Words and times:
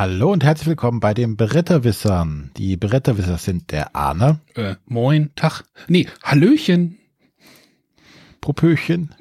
Hallo 0.00 0.32
und 0.32 0.42
herzlich 0.42 0.66
willkommen 0.66 0.98
bei 0.98 1.12
den 1.12 1.36
Bretterwissern. 1.36 2.52
Die 2.56 2.78
Bretterwisser 2.78 3.36
sind 3.36 3.70
der 3.70 3.94
Arne. 3.94 4.40
Äh, 4.54 4.76
moin, 4.86 5.30
Tag. 5.36 5.64
Nee, 5.88 6.08
Hallöchen. 6.22 6.96
Propöchen. 8.40 9.14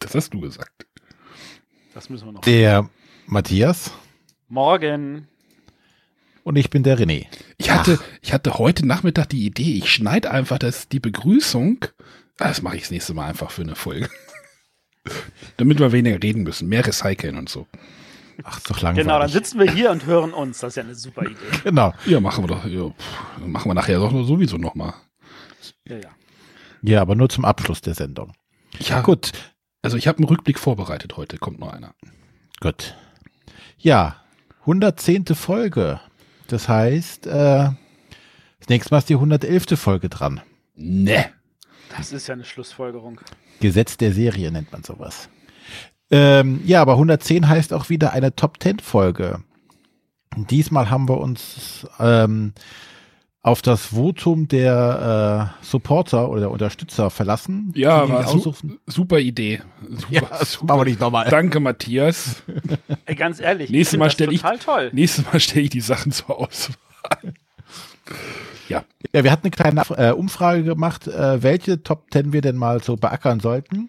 Das 0.00 0.16
hast 0.16 0.34
du 0.34 0.40
gesagt. 0.40 0.88
Das 1.94 2.10
müssen 2.10 2.26
wir 2.26 2.32
noch. 2.32 2.40
Der 2.40 2.90
Matthias. 3.26 3.92
Morgen. 4.48 5.28
Und 6.42 6.56
ich 6.56 6.70
bin 6.70 6.82
der 6.82 6.98
René. 6.98 7.26
Ich 7.56 7.70
hatte, 7.70 8.00
ich 8.22 8.32
hatte 8.32 8.58
heute 8.58 8.84
Nachmittag 8.84 9.28
die 9.28 9.46
Idee, 9.46 9.74
ich 9.78 9.92
schneide 9.92 10.32
einfach 10.32 10.58
das, 10.58 10.88
die 10.88 10.98
Begrüßung. 10.98 11.84
Ah, 12.40 12.48
Das 12.48 12.60
mache 12.62 12.74
ich 12.74 12.82
das 12.82 12.90
nächste 12.90 13.14
Mal 13.14 13.28
einfach 13.28 13.52
für 13.52 13.62
eine 13.62 13.76
Folge. 13.76 14.10
Damit 15.58 15.78
wir 15.78 15.92
weniger 15.92 16.20
reden 16.20 16.42
müssen, 16.42 16.68
mehr 16.68 16.84
recyceln 16.84 17.36
und 17.36 17.48
so. 17.48 17.68
Ach, 18.44 18.58
ist 18.58 18.70
doch 18.70 18.80
langweilig. 18.80 19.06
Genau, 19.06 19.18
dann 19.18 19.28
sitzen 19.28 19.58
wir 19.58 19.70
hier 19.70 19.90
und 19.90 20.06
hören 20.06 20.32
uns. 20.32 20.58
Das 20.60 20.70
ist 20.72 20.76
ja 20.76 20.82
eine 20.82 20.94
super 20.94 21.22
Idee. 21.22 21.34
Genau. 21.64 21.92
Ja, 22.06 22.20
machen 22.20 22.44
wir 22.44 22.48
doch. 22.48 22.64
Ja, 22.64 22.88
pff, 22.90 23.38
machen 23.46 23.70
wir 23.70 23.74
nachher 23.74 23.98
doch 23.98 24.10
sowieso 24.24 24.56
nochmal. 24.56 24.94
Ja, 25.86 25.96
ja. 25.96 26.08
Ja, 26.82 27.00
aber 27.02 27.14
nur 27.14 27.28
zum 27.28 27.44
Abschluss 27.44 27.80
der 27.82 27.94
Sendung. 27.94 28.32
Ja, 28.78 29.00
Gut, 29.02 29.32
Also 29.82 29.96
ich 29.96 30.08
habe 30.08 30.18
einen 30.18 30.28
Rückblick 30.28 30.58
vorbereitet 30.58 31.16
heute, 31.16 31.36
kommt 31.38 31.58
noch 31.60 31.72
einer. 31.72 31.94
gut. 32.60 32.96
Ja, 33.78 34.16
110. 34.60 35.26
Folge. 35.34 36.00
Das 36.48 36.68
heißt, 36.68 37.26
äh, 37.26 37.70
das 38.58 38.68
nächste 38.68 38.92
Mal 38.94 38.98
ist 38.98 39.08
die 39.08 39.14
111. 39.14 39.78
Folge 39.78 40.08
dran. 40.08 40.40
Ne. 40.74 41.30
Das 41.96 42.12
ist 42.12 42.26
ja 42.28 42.34
eine 42.34 42.44
Schlussfolgerung. 42.44 43.20
Gesetz 43.60 43.96
der 43.96 44.12
Serie 44.12 44.50
nennt 44.52 44.70
man 44.72 44.82
sowas. 44.84 45.28
Ähm, 46.10 46.60
ja, 46.64 46.80
aber 46.82 46.92
110 46.94 47.48
heißt 47.48 47.72
auch 47.72 47.88
wieder 47.88 48.12
eine 48.12 48.34
Top 48.34 48.56
10 48.62 48.80
Folge. 48.80 49.40
Diesmal 50.36 50.90
haben 50.90 51.08
wir 51.08 51.18
uns 51.18 51.86
ähm, 51.98 52.52
auf 53.42 53.62
das 53.62 53.86
Votum 53.86 54.48
der 54.48 55.50
äh, 55.62 55.64
Supporter 55.64 56.28
oder 56.28 56.40
der 56.42 56.50
Unterstützer 56.50 57.10
verlassen. 57.10 57.72
Ja, 57.74 58.08
war 58.08 58.26
su 58.28 58.52
super 58.86 59.18
Idee. 59.18 59.62
Super, 59.88 60.06
Ja, 60.10 60.20
das 60.30 60.62
machen 60.62 60.80
wir 60.80 60.84
nicht 60.84 61.00
nochmal. 61.00 61.28
Danke, 61.30 61.58
Matthias. 61.58 62.42
Ey, 63.06 63.14
ganz 63.14 63.40
ehrlich, 63.40 63.70
Nächstes 63.70 63.98
Mal 63.98 64.06
das 64.06 64.12
stell 64.12 64.32
ich- 64.32 64.42
total 64.42 64.58
toll. 64.58 64.90
Nächstes 64.92 65.24
Mal 65.24 65.40
stelle 65.40 65.62
ich 65.62 65.70
die 65.70 65.80
Sachen 65.80 66.12
zur 66.12 66.38
Auswahl. 66.38 67.34
ja, 68.68 68.84
Ja, 69.12 69.24
wir 69.24 69.32
hatten 69.32 69.44
eine 69.46 69.50
kleine 69.50 69.82
äh, 69.96 70.12
Umfrage 70.12 70.62
gemacht, 70.64 71.06
äh, 71.08 71.42
welche 71.42 71.82
Top 71.82 72.06
10 72.12 72.32
wir 72.32 72.40
denn 72.42 72.56
mal 72.56 72.82
so 72.82 72.96
beackern 72.96 73.40
sollten. 73.40 73.88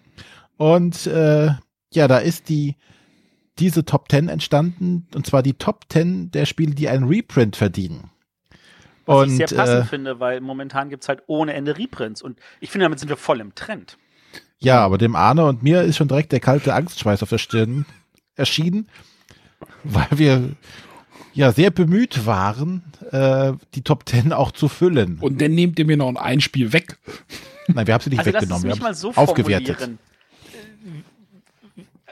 Und 0.56 1.06
äh, 1.06 1.50
ja, 1.94 2.08
da 2.08 2.18
ist 2.18 2.48
die 2.48 2.76
diese 3.58 3.84
Top 3.84 4.10
10 4.10 4.28
entstanden, 4.28 5.06
und 5.14 5.26
zwar 5.26 5.42
die 5.42 5.54
Top 5.54 5.84
10 5.90 6.30
der 6.30 6.46
Spiele, 6.46 6.74
die 6.74 6.88
einen 6.88 7.06
Reprint 7.06 7.54
verdienen. 7.56 8.10
Was 9.04 9.24
und 9.24 9.30
ich 9.30 9.36
sehr 9.36 9.56
passend 9.58 9.82
äh, 9.82 9.84
finde, 9.84 10.20
weil 10.20 10.40
momentan 10.40 10.88
gibt 10.88 11.02
es 11.02 11.08
halt 11.08 11.22
ohne 11.26 11.52
Ende 11.54 11.76
Reprints. 11.76 12.22
Und 12.22 12.38
ich 12.60 12.70
finde, 12.70 12.84
damit 12.84 12.98
sind 12.98 13.08
wir 13.08 13.16
voll 13.16 13.40
im 13.40 13.54
Trend. 13.54 13.98
ja, 14.58 14.80
aber 14.80 14.96
dem 14.96 15.16
Arne 15.16 15.44
und 15.44 15.62
mir 15.62 15.82
ist 15.82 15.96
schon 15.96 16.08
direkt 16.08 16.32
der 16.32 16.40
kalte 16.40 16.72
Angstschweiß 16.74 17.22
auf 17.22 17.28
der 17.28 17.38
Stirn 17.38 17.84
erschienen, 18.36 18.88
weil 19.84 20.08
wir 20.12 20.56
ja 21.34 21.50
sehr 21.52 21.70
bemüht 21.70 22.26
waren, 22.26 22.82
äh, 23.10 23.52
die 23.74 23.82
Top 23.82 24.08
10 24.08 24.32
auch 24.32 24.52
zu 24.52 24.68
füllen. 24.68 25.18
und 25.20 25.40
dann 25.40 25.52
nehmt 25.52 25.78
ihr 25.78 25.84
mir 25.84 25.96
noch 25.96 26.14
ein 26.14 26.40
Spiel 26.40 26.72
weg. 26.72 26.96
Nein, 27.68 27.86
wir 27.86 27.94
haben 27.94 28.02
sie 28.02 28.10
nicht 28.10 28.20
Also 28.20 28.30
lass 28.30 28.42
es 28.44 28.48
weggenommen, 28.48 28.68
mich 28.68 28.78
wir 28.78 28.82
mal 28.82 28.94
so 28.94 29.12
aufgewertet. 29.14 29.78
formulieren. 29.78 29.98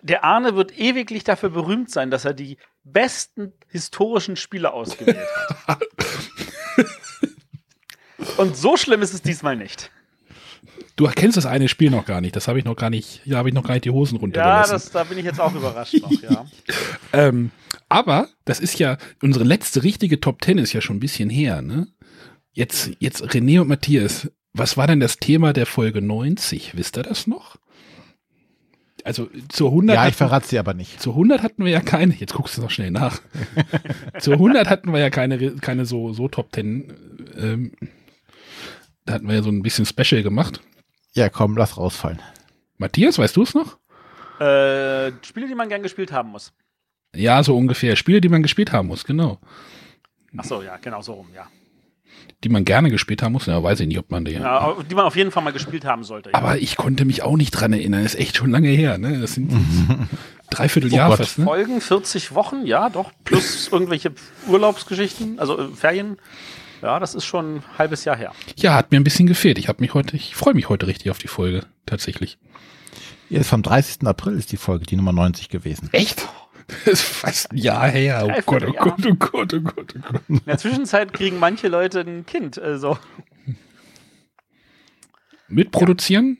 Der 0.03 0.25
Arne 0.25 0.57
wird 0.57 0.79
ewiglich 0.79 1.25
dafür 1.25 1.51
berühmt 1.51 1.91
sein, 1.91 2.11
dass 2.11 2.25
er 2.25 2.35
die 2.35 2.59
besten 2.85 3.53
historischen 3.69 4.37
Spiele 4.37 4.73
ausgewählt 4.73 5.19
hat. 5.67 5.83
Und 8.37 8.57
so 8.57 8.77
schlimm 8.77 9.03
ist 9.03 9.15
es 9.15 9.23
diesmal 9.23 9.57
nicht. 9.57 9.91
Du 10.97 11.07
kennst 11.09 11.37
das 11.37 11.47
eine 11.47 11.69
Spiel 11.69 11.91
noch 11.91 12.05
gar 12.05 12.21
nicht. 12.21 12.37
Das 12.37 12.49
habe 12.49 12.59
ich 12.59 12.65
noch 12.65 12.77
gar 12.77 12.91
nicht. 12.91 13.23
Da 13.25 13.39
habe 13.39 13.49
ich 13.49 13.55
noch 13.55 13.65
gar 13.65 13.75
nicht 13.75 13.87
die 13.87 13.91
Hosen 13.91 14.17
Ja, 14.17 14.21
runtergelassen. 14.21 14.73
das, 14.73 14.91
da 14.91 15.05
bin 15.05 15.19
ich 15.19 15.25
jetzt 15.25 15.41
auch 15.41 15.55
überrascht 15.55 15.95
noch, 16.01 16.11
ja. 16.23 16.47
ähm, 17.13 17.51
aber 17.89 18.29
das 18.45 18.61
ist 18.61 18.79
ja 18.79 18.99
unsere 19.23 19.45
letzte 19.45 19.83
richtige 19.83 20.21
Top 20.21 20.43
Ten 20.43 20.59
ist 20.59 20.73
ja 20.73 20.81
schon 20.81 20.97
ein 20.97 21.01
bisschen 21.01 21.31
her. 21.31 21.63
Ne? 21.63 21.89
Jetzt 22.53 22.91
jetzt 22.99 23.23
René 23.23 23.61
und 23.61 23.69
Matthias. 23.69 24.31
Was 24.53 24.77
war 24.77 24.87
denn 24.87 25.01
das 25.01 25.19
Thema 25.19 25.53
der 25.53 25.65
Folge 25.65 26.03
90? 26.03 26.77
Wisst 26.77 26.99
ihr 26.99 27.05
das 27.05 27.27
noch? 27.27 27.57
Also 29.05 29.29
zur 29.49 29.69
100 29.71 29.95
Ja, 29.95 30.03
ich 30.03 30.07
hatten- 30.09 30.17
verrate 30.17 30.47
sie 30.49 30.59
aber 30.59 30.75
nicht. 30.75 31.01
Zur 31.01 31.15
100 31.15 31.43
hatten 31.43 31.65
wir 31.65 31.71
ja 31.73 31.81
keine, 31.81 32.15
jetzt 32.15 32.35
guckst 32.35 32.57
du 32.57 32.63
noch 32.63 32.71
schnell 32.71 32.91
nach. 32.91 33.21
Zur 34.21 34.35
100 34.35 34.69
hatten 34.69 34.93
wir 34.93 35.01
ja 35.01 35.11
keine, 35.11 35.57
keine 35.57 35.87
so, 35.87 36.13
so 36.13 36.29
Top 36.29 36.55
10. 36.55 36.93
Ähm, 37.39 37.73
da 39.07 39.15
hatten 39.15 39.29
wir 39.29 39.37
ja 39.37 39.43
so 39.43 39.51
ein 39.51 39.63
bisschen 39.63 39.87
Special 39.87 40.23
gemacht. 40.23 40.61
Ja, 41.15 41.29
komm, 41.29 41.57
lass 41.57 41.77
rausfallen. 41.77 42.21
Matthias, 42.79 43.19
weißt 43.19 43.37
du 43.37 43.43
es 43.43 43.55
noch? 43.55 43.79
Äh, 44.41 45.13
Spiele, 45.23 45.49
die 45.49 45.55
man 45.55 45.69
gern 45.69 45.83
gespielt 45.83 46.13
haben 46.13 46.31
muss. 46.31 46.53
Ja, 47.15 47.43
so 47.43 47.57
ungefähr. 47.57 47.97
Spiele, 47.97 48.21
die 48.21 48.29
man 48.29 48.43
gespielt 48.43 48.73
haben 48.73 48.89
muss, 48.89 49.05
genau. 49.05 49.39
Ach 50.37 50.45
so, 50.45 50.63
ja, 50.63 50.77
genau 50.77 51.03
so 51.03 51.15
rum, 51.15 51.27
ja. 51.35 51.47
Die 52.43 52.49
man 52.49 52.65
gerne 52.65 52.91
gespielt 52.91 53.23
haben 53.23 53.33
muss. 53.33 53.47
Ja, 53.47 53.63
weiß 53.63 53.81
ich 53.81 53.87
nicht, 53.87 53.99
ob 53.99 54.11
man 54.11 54.25
die. 54.25 54.33
ja. 54.33 54.75
Die 54.91 54.95
man 54.95 55.05
auf 55.05 55.15
jeden 55.17 55.31
Fall 55.31 55.43
mal 55.43 55.53
gespielt 55.53 55.85
haben 55.85 56.05
sollte. 56.05 56.31
Ja. 56.31 56.37
Aber 56.39 56.57
ich 56.59 56.77
konnte 56.77 57.05
mich 57.05 57.23
auch 57.23 57.37
nicht 57.37 57.51
dran 57.51 57.73
erinnern. 57.75 58.03
Das 58.03 58.15
ist 58.15 58.21
echt 58.21 58.37
schon 58.39 58.51
lange 58.51 58.69
her, 58.69 58.97
ne? 58.97 59.21
Das 59.21 59.35
sind 59.35 59.53
dreiviertel 60.51 60.93
Jahr 60.93 61.09
Oh 61.09 61.11
Gott. 61.11 61.19
fast, 61.19 61.39
ne? 61.39 61.45
Folgen, 61.45 61.81
40 61.81 62.35
Wochen, 62.35 62.65
ja, 62.65 62.89
doch, 62.89 63.13
plus 63.25 63.69
irgendwelche 63.73 64.13
Urlaubsgeschichten, 64.49 65.39
also 65.39 65.59
äh, 65.59 65.69
Ferien. 65.75 66.17
Ja, 66.83 66.99
das 66.99 67.15
ist 67.15 67.27
schon 67.27 67.57
ein 67.57 67.63
halbes 67.77 68.07
Jahr 68.07 68.17
her. 68.17 68.33
Ja, 68.57 68.75
hat 68.75 68.91
mir 68.91 68.99
ein 68.99 69.05
bisschen 69.05 69.27
gefehlt. 69.27 69.59
Ich 69.59 69.69
habe 69.69 69.81
mich 69.83 69.93
heute, 69.93 70.17
ich 70.17 70.35
freue 70.35 70.55
mich 70.55 70.71
heute 70.71 70.87
richtig 70.87 71.11
auf 71.11 71.19
die 71.19 71.29
Folge, 71.29 71.67
tatsächlich. 71.85 72.39
Ja, 73.29 73.39
ist 73.41 73.51
vom 73.51 73.63
30. 73.63 74.07
April 74.07 74.33
ist 74.39 74.51
die 74.51 74.57
Folge, 74.57 74.87
die 74.87 74.97
Nummer 74.97 75.13
90 75.13 75.51
gewesen. 75.51 75.91
Echt? 75.93 76.27
Das 76.85 76.95
ist 76.95 77.03
fast 77.03 77.53
ein 77.53 77.57
Jahr 77.59 77.89
her. 77.89 78.25
Oh 78.25 78.41
Gott, 78.47 78.65
oh. 78.67 78.73
Gott, 78.73 79.07
oh 79.07 79.15
Gott, 79.15 79.55
oh 79.55 79.61
Gott, 79.61 79.95
oh 79.97 80.01
Gott. 80.13 80.23
In 80.29 80.41
der 80.47 80.59
Zwischenzeit 80.59 81.13
kriegen 81.13 81.39
manche 81.39 81.69
Leute 81.69 82.01
ein 82.01 82.27
Kind. 82.27 82.59
Also, 82.59 82.99
Mitproduzieren? 85.49 86.39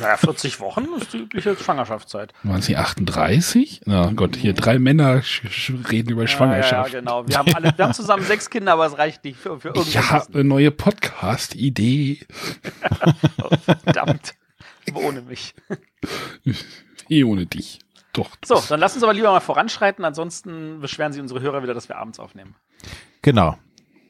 naja, 0.00 0.16
40 0.16 0.60
Wochen 0.60 0.86
ist 0.96 1.12
die 1.12 1.18
übliche 1.18 1.56
Schwangerschaftszeit. 1.56 2.32
Waren 2.44 2.62
sie 2.62 2.76
38? 2.76 3.82
Na 3.86 4.12
Gott, 4.14 4.36
hier 4.36 4.52
drei 4.52 4.78
Männer 4.78 5.22
sch 5.22 5.42
sch 5.50 5.72
reden 5.90 6.10
über 6.10 6.26
Schwangerschaft. 6.28 6.92
Ja, 6.92 6.98
ja, 6.98 7.00
genau. 7.00 7.26
Wir 7.26 7.38
haben, 7.38 7.54
alle, 7.54 7.72
wir 7.76 7.84
haben 7.84 7.94
zusammen 7.94 8.24
sechs 8.24 8.50
Kinder, 8.50 8.74
aber 8.74 8.86
es 8.86 8.96
reicht 8.98 9.24
nicht 9.24 9.38
für, 9.38 9.58
für 9.58 9.72
Ich 9.74 9.96
habe 9.96 10.06
irgendwas. 10.06 10.34
eine 10.34 10.44
neue 10.44 10.70
Podcast-Idee. 10.70 12.20
Verdammt. 13.64 14.34
Ohne 14.94 15.22
mich. 15.22 15.54
Eh 17.10 17.24
ohne 17.24 17.44
dich. 17.46 17.80
Doch. 18.12 18.30
So, 18.44 18.62
dann 18.68 18.80
lass 18.80 18.94
uns 18.94 19.02
aber 19.02 19.12
lieber 19.12 19.30
mal 19.30 19.40
voranschreiten, 19.40 20.04
ansonsten 20.04 20.80
beschweren 20.80 21.12
sich 21.12 21.20
unsere 21.20 21.40
Hörer 21.40 21.62
wieder, 21.62 21.74
dass 21.74 21.88
wir 21.88 21.96
abends 21.96 22.18
aufnehmen. 22.18 22.54
Genau. 23.22 23.56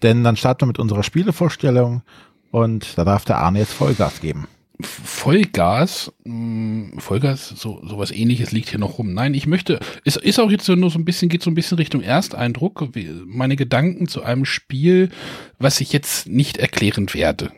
Denn 0.03 0.25
dann 0.25 0.37
starten 0.37 0.63
wir 0.63 0.67
mit 0.69 0.79
unserer 0.79 1.03
Spielevorstellung 1.03 2.03
und 2.51 2.97
da 2.97 3.05
darf 3.05 3.25
der 3.25 3.39
Arne 3.39 3.59
jetzt 3.59 3.73
Vollgas 3.73 4.21
geben. 4.21 4.47
Vollgas, 4.83 6.11
mh, 6.25 7.01
Vollgas, 7.01 7.49
so 7.49 7.83
sowas 7.85 8.11
ähnliches 8.11 8.53
liegt 8.53 8.71
hier 8.71 8.79
noch 8.79 8.97
rum. 8.97 9.13
Nein, 9.13 9.35
ich 9.35 9.47
möchte, 9.47 9.79
ist, 10.05 10.17
ist 10.17 10.39
auch 10.41 10.51
jetzt 10.51 10.65
so 10.65 10.75
nur 10.75 10.91
so 10.91 10.99
ein 10.99 11.05
bisschen, 11.05 11.29
geht 11.29 11.43
so 11.43 11.51
ein 11.51 11.55
bisschen 11.55 11.77
Richtung 11.77 12.01
Ersteindruck, 12.01 12.89
wie, 12.93 13.11
meine 13.27 13.57
Gedanken 13.57 14.09
zu 14.09 14.23
einem 14.23 14.47
Spiel, 14.47 15.11
was 15.59 15.83
ich 15.83 15.93
jetzt 15.93 16.29
nicht 16.29 16.57
erklären 16.57 17.13
werde. 17.13 17.53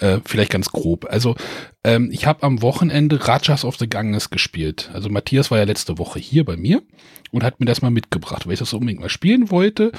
Äh, 0.00 0.20
vielleicht 0.24 0.50
ganz 0.50 0.70
grob. 0.70 1.06
Also, 1.08 1.36
ähm, 1.84 2.10
ich 2.12 2.26
habe 2.26 2.42
am 2.42 2.62
Wochenende 2.62 3.26
Rajas 3.26 3.64
of 3.64 3.76
the 3.78 3.88
Ganges 3.88 4.30
gespielt. 4.30 4.90
Also 4.92 5.08
Matthias 5.08 5.50
war 5.50 5.58
ja 5.58 5.64
letzte 5.64 5.98
Woche 5.98 6.18
hier 6.18 6.44
bei 6.44 6.56
mir 6.56 6.82
und 7.30 7.44
hat 7.44 7.60
mir 7.60 7.66
das 7.66 7.82
mal 7.82 7.90
mitgebracht, 7.90 8.46
weil 8.46 8.54
ich 8.54 8.58
das 8.58 8.72
unbedingt 8.72 9.00
mal 9.00 9.08
spielen 9.08 9.50
wollte. 9.50 9.92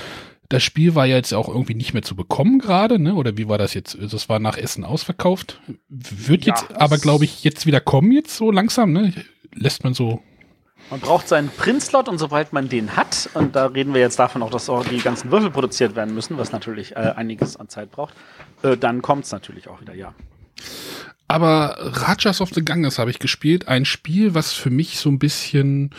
Das 0.49 0.63
Spiel 0.63 0.95
war 0.95 1.05
ja 1.05 1.15
jetzt 1.15 1.33
auch 1.33 1.47
irgendwie 1.47 1.75
nicht 1.75 1.93
mehr 1.93 2.03
zu 2.03 2.15
bekommen 2.15 2.59
gerade, 2.59 2.99
ne? 2.99 3.15
Oder 3.15 3.37
wie 3.37 3.47
war 3.47 3.57
das 3.57 3.73
jetzt? 3.73 3.97
Das 4.01 4.27
war 4.27 4.39
nach 4.39 4.57
Essen 4.57 4.83
ausverkauft. 4.83 5.61
Wird 5.87 6.45
Ja, 6.45 6.53
jetzt 6.53 6.75
aber, 6.75 6.97
glaube 6.97 7.23
ich, 7.23 7.45
jetzt 7.45 7.65
wieder 7.65 7.79
kommen, 7.79 8.11
jetzt 8.11 8.35
so 8.35 8.51
langsam, 8.51 8.91
ne? 8.91 9.13
Lässt 9.53 9.85
man 9.85 9.93
so. 9.93 10.21
Man 10.91 10.99
braucht 10.99 11.29
seinen 11.29 11.47
Printslot 11.47 12.09
und 12.09 12.17
sobald 12.17 12.51
man 12.51 12.67
den 12.67 12.97
hat, 12.97 13.29
und 13.33 13.55
da 13.55 13.67
reden 13.67 13.93
wir 13.93 14.01
jetzt 14.01 14.19
davon 14.19 14.43
auch, 14.43 14.49
dass 14.49 14.69
auch 14.69 14.85
die 14.85 14.97
ganzen 14.97 15.31
Würfel 15.31 15.49
produziert 15.49 15.95
werden 15.95 16.13
müssen, 16.13 16.37
was 16.37 16.51
natürlich 16.51 16.97
äh, 16.97 17.13
einiges 17.15 17.55
an 17.55 17.69
Zeit 17.69 17.91
braucht, 17.91 18.13
äh, 18.61 18.75
dann 18.75 19.01
kommt 19.01 19.23
es 19.23 19.31
natürlich 19.31 19.69
auch 19.69 19.79
wieder, 19.79 19.93
ja. 19.95 20.13
Aber 21.29 21.77
Rajas 21.79 22.41
of 22.41 22.49
the 22.53 22.65
Ganges 22.65 22.99
habe 22.99 23.09
ich 23.09 23.19
gespielt. 23.19 23.69
Ein 23.69 23.85
Spiel, 23.85 24.33
was 24.33 24.51
für 24.51 24.69
mich 24.69 24.97
so 24.97 25.09
ein 25.09 25.17
bisschen, 25.17 25.91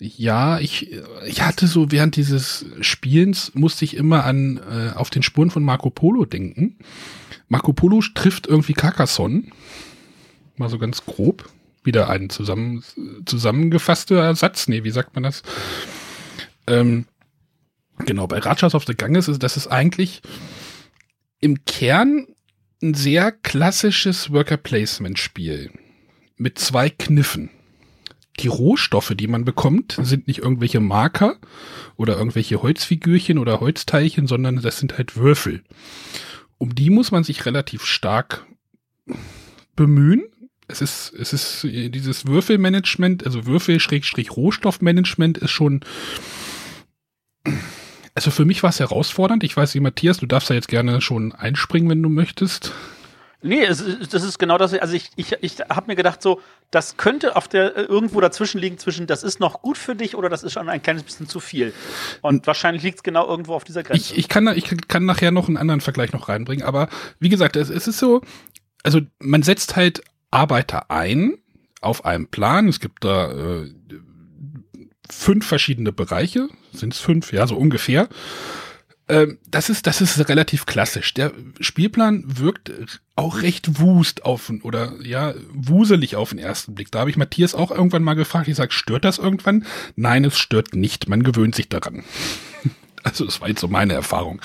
ja, 0.00 0.58
ich, 0.58 0.90
ich 1.24 1.42
hatte 1.42 1.68
so 1.68 1.92
während 1.92 2.16
dieses 2.16 2.66
Spielens 2.80 3.52
musste 3.54 3.84
ich 3.84 3.96
immer 3.96 4.24
an 4.24 4.58
äh, 4.58 4.96
auf 4.96 5.10
den 5.10 5.22
Spuren 5.22 5.50
von 5.50 5.62
Marco 5.62 5.88
Polo 5.88 6.24
denken. 6.24 6.78
Marco 7.46 7.72
Polo 7.72 8.02
trifft 8.12 8.48
irgendwie 8.48 8.72
Carcassonne. 8.72 9.44
Mal 10.56 10.68
so 10.68 10.78
ganz 10.78 11.04
grob. 11.04 11.48
Wieder 11.84 12.08
ein 12.08 12.30
zusammen, 12.30 12.82
zusammengefasster 13.26 14.34
Satz. 14.34 14.68
Nee, 14.68 14.84
wie 14.84 14.90
sagt 14.90 15.14
man 15.14 15.24
das? 15.24 15.42
Ähm, 16.66 17.06
genau, 17.98 18.26
bei 18.26 18.38
Rajas 18.38 18.74
of 18.74 18.84
the 18.86 18.94
Ganges 18.94 19.28
ist 19.28 19.42
das 19.42 19.56
ist 19.56 19.68
eigentlich 19.68 20.22
im 21.40 21.64
Kern 21.64 22.26
ein 22.82 22.94
sehr 22.94 23.32
klassisches 23.32 24.32
Worker 24.32 24.56
Placement 24.56 25.18
Spiel 25.18 25.70
mit 26.36 26.58
zwei 26.58 26.90
Kniffen. 26.90 27.50
Die 28.40 28.48
Rohstoffe, 28.48 29.12
die 29.14 29.26
man 29.26 29.44
bekommt, 29.44 29.98
sind 30.02 30.26
nicht 30.26 30.38
irgendwelche 30.38 30.80
Marker 30.80 31.36
oder 31.96 32.16
irgendwelche 32.16 32.62
Holzfigürchen 32.62 33.38
oder 33.38 33.60
Holzteilchen, 33.60 34.26
sondern 34.26 34.62
das 34.62 34.78
sind 34.78 34.96
halt 34.96 35.16
Würfel. 35.16 35.62
Um 36.58 36.74
die 36.74 36.90
muss 36.90 37.10
man 37.10 37.24
sich 37.24 37.44
relativ 37.44 37.84
stark 37.84 38.46
bemühen. 39.76 40.24
Es 40.68 40.80
ist, 40.80 41.12
es 41.12 41.32
ist 41.32 41.62
dieses 41.64 42.26
Würfelmanagement, 42.26 43.26
also 43.26 43.46
Würfel-Rohstoffmanagement 43.46 45.38
ist 45.38 45.50
schon 45.50 45.84
also 48.14 48.30
für 48.30 48.44
mich 48.44 48.62
war 48.62 48.70
es 48.70 48.80
herausfordernd. 48.80 49.42
Ich 49.42 49.56
weiß 49.56 49.74
nicht, 49.74 49.82
Matthias, 49.82 50.18
du 50.18 50.26
darfst 50.26 50.50
ja 50.50 50.54
jetzt 50.54 50.68
gerne 50.68 51.00
schon 51.00 51.32
einspringen, 51.32 51.88
wenn 51.88 52.02
du 52.02 52.08
möchtest. 52.08 52.72
Nee, 53.44 53.64
es, 53.64 53.84
das 54.10 54.22
ist 54.22 54.38
genau 54.38 54.56
das. 54.56 54.72
Also 54.74 54.94
ich, 54.94 55.10
ich, 55.16 55.32
ich 55.40 55.58
habe 55.68 55.88
mir 55.88 55.96
gedacht, 55.96 56.22
so, 56.22 56.40
das 56.70 56.96
könnte 56.96 57.34
auf 57.34 57.48
der 57.48 57.76
irgendwo 57.76 58.20
dazwischen 58.20 58.60
liegen, 58.60 58.78
zwischen 58.78 59.08
das 59.08 59.24
ist 59.24 59.40
noch 59.40 59.62
gut 59.62 59.76
für 59.76 59.96
dich 59.96 60.14
oder 60.14 60.28
das 60.28 60.44
ist 60.44 60.52
schon 60.52 60.68
ein 60.68 60.80
kleines 60.80 61.02
bisschen 61.02 61.26
zu 61.26 61.40
viel. 61.40 61.72
Und 62.20 62.46
wahrscheinlich 62.46 62.84
liegt 62.84 62.98
es 62.98 63.02
genau 63.02 63.26
irgendwo 63.26 63.54
auf 63.54 63.64
dieser 63.64 63.82
Grenze. 63.82 64.12
Ich, 64.12 64.16
ich, 64.16 64.28
kann, 64.28 64.46
ich 64.56 64.64
kann 64.86 65.06
nachher 65.06 65.32
noch 65.32 65.48
einen 65.48 65.56
anderen 65.56 65.80
Vergleich 65.80 66.12
noch 66.12 66.28
reinbringen, 66.28 66.64
aber 66.64 66.88
wie 67.18 67.30
gesagt, 67.30 67.56
es, 67.56 67.68
es 67.68 67.88
ist 67.88 67.98
so, 67.98 68.20
also 68.84 69.00
man 69.18 69.42
setzt 69.42 69.74
halt 69.74 70.02
Arbeiter 70.32 70.90
ein 70.90 71.34
auf 71.80 72.04
einem 72.04 72.26
Plan. 72.26 72.68
Es 72.68 72.80
gibt 72.80 73.04
da 73.04 73.30
äh, 73.30 73.70
fünf 75.08 75.46
verschiedene 75.46 75.92
Bereiche. 75.92 76.48
Sind 76.72 76.94
es 76.94 77.00
fünf? 77.00 77.32
Ja, 77.32 77.46
so 77.46 77.56
ungefähr. 77.56 78.08
Ähm, 79.08 79.38
das 79.50 79.68
ist, 79.68 79.86
das 79.86 80.00
ist 80.00 80.28
relativ 80.28 80.64
klassisch. 80.64 81.12
Der 81.14 81.32
Spielplan 81.60 82.24
wirkt 82.26 82.72
auch 83.16 83.42
recht 83.42 83.80
wust 83.80 84.24
auf 84.24 84.50
oder 84.62 84.94
ja, 85.02 85.34
wuselig 85.52 86.16
auf 86.16 86.30
den 86.30 86.38
ersten 86.38 86.74
Blick. 86.74 86.90
Da 86.90 87.00
habe 87.00 87.10
ich 87.10 87.16
Matthias 87.16 87.54
auch 87.54 87.70
irgendwann 87.70 88.04
mal 88.04 88.14
gefragt. 88.14 88.48
Ich 88.48 88.56
sage, 88.56 88.72
stört 88.72 89.04
das 89.04 89.18
irgendwann? 89.18 89.66
Nein, 89.96 90.24
es 90.24 90.38
stört 90.38 90.74
nicht. 90.74 91.08
Man 91.08 91.24
gewöhnt 91.24 91.54
sich 91.54 91.68
daran. 91.68 92.04
also, 93.02 93.24
das 93.24 93.40
war 93.40 93.48
jetzt 93.48 93.60
so 93.60 93.68
meine 93.68 93.92
Erfahrung. 93.92 94.40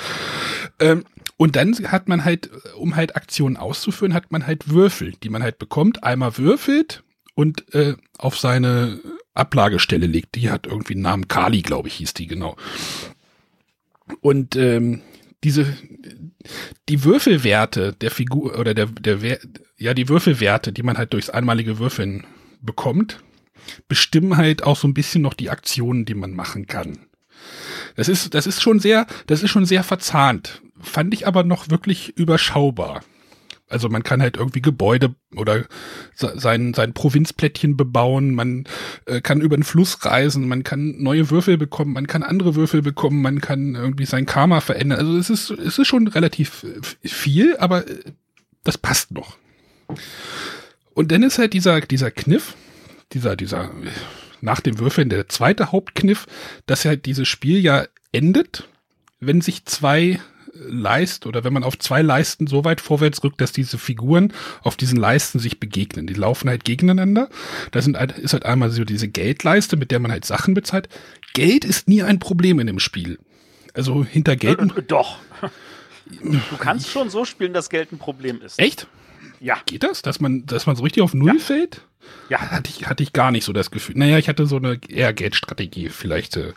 Ähm, 0.79 1.05
und 1.37 1.55
dann 1.55 1.73
hat 1.91 2.09
man 2.09 2.25
halt, 2.25 2.49
um 2.75 2.95
halt 2.95 3.15
Aktionen 3.15 3.57
auszuführen, 3.57 4.13
hat 4.13 4.31
man 4.31 4.47
halt 4.47 4.69
Würfel, 4.69 5.13
die 5.23 5.29
man 5.29 5.43
halt 5.43 5.59
bekommt. 5.59 6.03
Einmal 6.03 6.37
würfelt 6.37 7.03
und 7.35 7.73
äh, 7.75 7.95
auf 8.17 8.39
seine 8.39 8.99
Ablagestelle 9.35 10.07
legt. 10.07 10.35
Die 10.35 10.49
hat 10.49 10.65
irgendwie 10.65 10.93
einen 10.93 11.03
Namen, 11.03 11.27
Kali, 11.27 11.61
glaube 11.61 11.87
ich, 11.89 11.95
hieß 11.95 12.15
die, 12.15 12.25
genau. 12.25 12.57
Und 14.21 14.55
ähm, 14.55 15.01
diese 15.43 15.77
die 16.89 17.03
Würfelwerte 17.03 17.93
der 17.93 18.09
Figur 18.09 18.57
oder 18.57 18.73
der 18.73 18.87
der 18.87 19.39
ja 19.77 19.93
die 19.93 20.09
Würfelwerte, 20.09 20.73
die 20.73 20.83
man 20.83 20.97
halt 20.97 21.13
durchs 21.13 21.29
einmalige 21.29 21.77
Würfeln 21.77 22.25
bekommt, 22.61 23.19
bestimmen 23.87 24.37
halt 24.37 24.63
auch 24.63 24.77
so 24.77 24.87
ein 24.87 24.93
bisschen 24.95 25.21
noch 25.21 25.35
die 25.35 25.51
Aktionen, 25.51 26.05
die 26.05 26.15
man 26.15 26.33
machen 26.33 26.65
kann. 26.65 26.97
Das 27.95 28.09
ist 28.09 28.33
das 28.33 28.47
ist 28.47 28.63
schon 28.63 28.79
sehr 28.79 29.05
das 29.27 29.43
ist 29.43 29.51
schon 29.51 29.65
sehr 29.65 29.83
verzahnt, 29.83 30.61
fand 30.81 31.13
ich 31.13 31.27
aber 31.27 31.43
noch 31.43 31.69
wirklich 31.69 32.17
überschaubar. 32.17 33.01
Also 33.69 33.89
man 33.89 34.03
kann 34.03 34.21
halt 34.21 34.37
irgendwie 34.37 34.61
Gebäude 34.61 35.15
oder 35.35 35.65
sein, 36.15 36.73
sein 36.73 36.93
Provinzplättchen 36.93 37.75
bebauen, 37.75 38.33
man 38.33 38.63
äh, 39.05 39.19
kann 39.19 39.41
über 39.41 39.57
den 39.57 39.63
Fluss 39.63 40.05
reisen, 40.05 40.47
man 40.47 40.63
kann 40.63 40.95
neue 40.99 41.29
Würfel 41.29 41.57
bekommen, 41.57 41.91
man 41.91 42.07
kann 42.07 42.23
andere 42.23 42.55
Würfel 42.55 42.81
bekommen, 42.81 43.21
man 43.21 43.41
kann 43.41 43.75
irgendwie 43.75 44.05
sein 44.05 44.25
Karma 44.25 44.61
verändern. 44.61 44.99
Also 44.99 45.17
es 45.17 45.29
ist, 45.29 45.49
es 45.49 45.77
ist 45.77 45.87
schon 45.87 46.07
relativ 46.07 46.65
viel, 47.03 47.57
aber 47.57 47.85
äh, 47.87 47.99
das 48.63 48.77
passt 48.77 49.11
noch. 49.11 49.37
Und 50.93 51.11
dann 51.11 51.23
ist 51.23 51.37
halt 51.37 51.51
dieser, 51.53 51.81
dieser 51.81 52.09
Kniff, 52.09 52.55
dieser, 53.11 53.35
dieser, 53.35 53.69
nach 54.39 54.61
dem 54.61 54.79
Würfeln 54.79 55.09
der 55.09 55.27
zweite 55.27 55.73
Hauptkniff, 55.73 56.25
dass 56.67 56.85
halt 56.85 57.05
dieses 57.05 57.27
Spiel 57.27 57.59
ja 57.59 57.85
endet, 58.13 58.67
wenn 59.19 59.41
sich 59.41 59.65
zwei 59.65 60.19
Leist 60.65 61.25
oder 61.25 61.43
wenn 61.43 61.53
man 61.53 61.63
auf 61.63 61.77
zwei 61.77 62.01
Leisten 62.01 62.47
so 62.47 62.65
weit 62.65 62.81
vorwärts 62.81 63.23
rückt, 63.23 63.41
dass 63.41 63.51
diese 63.51 63.77
Figuren 63.77 64.33
auf 64.61 64.75
diesen 64.75 64.97
Leisten 64.97 65.39
sich 65.39 65.59
begegnen. 65.59 66.07
Die 66.07 66.13
laufen 66.13 66.49
halt 66.49 66.65
gegeneinander. 66.65 67.29
Da 67.71 67.81
sind, 67.81 67.97
halt, 67.97 68.17
ist 68.17 68.33
halt 68.33 68.45
einmal 68.45 68.69
so 68.69 68.83
diese 68.83 69.07
Geldleiste, 69.07 69.77
mit 69.77 69.91
der 69.91 69.99
man 69.99 70.11
halt 70.11 70.25
Sachen 70.25 70.53
bezahlt. 70.53 70.89
Geld 71.33 71.65
ist 71.65 71.87
nie 71.87 72.03
ein 72.03 72.19
Problem 72.19 72.59
in 72.59 72.67
dem 72.67 72.79
Spiel. 72.79 73.19
Also 73.73 74.03
hinter 74.03 74.35
Geld. 74.35 74.59
Doch. 74.87 75.19
Du 76.23 76.55
kannst 76.57 76.87
schon 76.87 77.09
so 77.09 77.25
spielen, 77.25 77.51
dass 77.51 77.69
Geld 77.69 77.91
ein 77.91 77.97
Problem 77.97 78.41
ist. 78.41 78.59
Echt? 78.59 78.87
Ja. 79.39 79.57
Geht 79.65 79.83
das, 79.83 80.01
dass 80.01 80.19
man, 80.19 80.45
dass 80.45 80.65
man 80.65 80.75
so 80.75 80.83
richtig 80.83 81.03
auf 81.03 81.13
Null 81.13 81.35
ja. 81.35 81.39
fällt? 81.39 81.81
Ja. 82.29 82.39
Hatte 82.39 82.69
ich, 82.69 82.87
hatte 82.87 83.03
ich 83.03 83.13
gar 83.13 83.31
nicht 83.31 83.43
so 83.43 83.53
das 83.53 83.71
Gefühl. 83.71 83.97
Naja, 83.97 84.17
ich 84.17 84.29
hatte 84.29 84.45
so 84.45 84.57
eine 84.57 84.79
eher 84.87 85.13
Geldstrategie. 85.13 85.89
Vielleicht, 85.89 86.37
äh, 86.37 86.53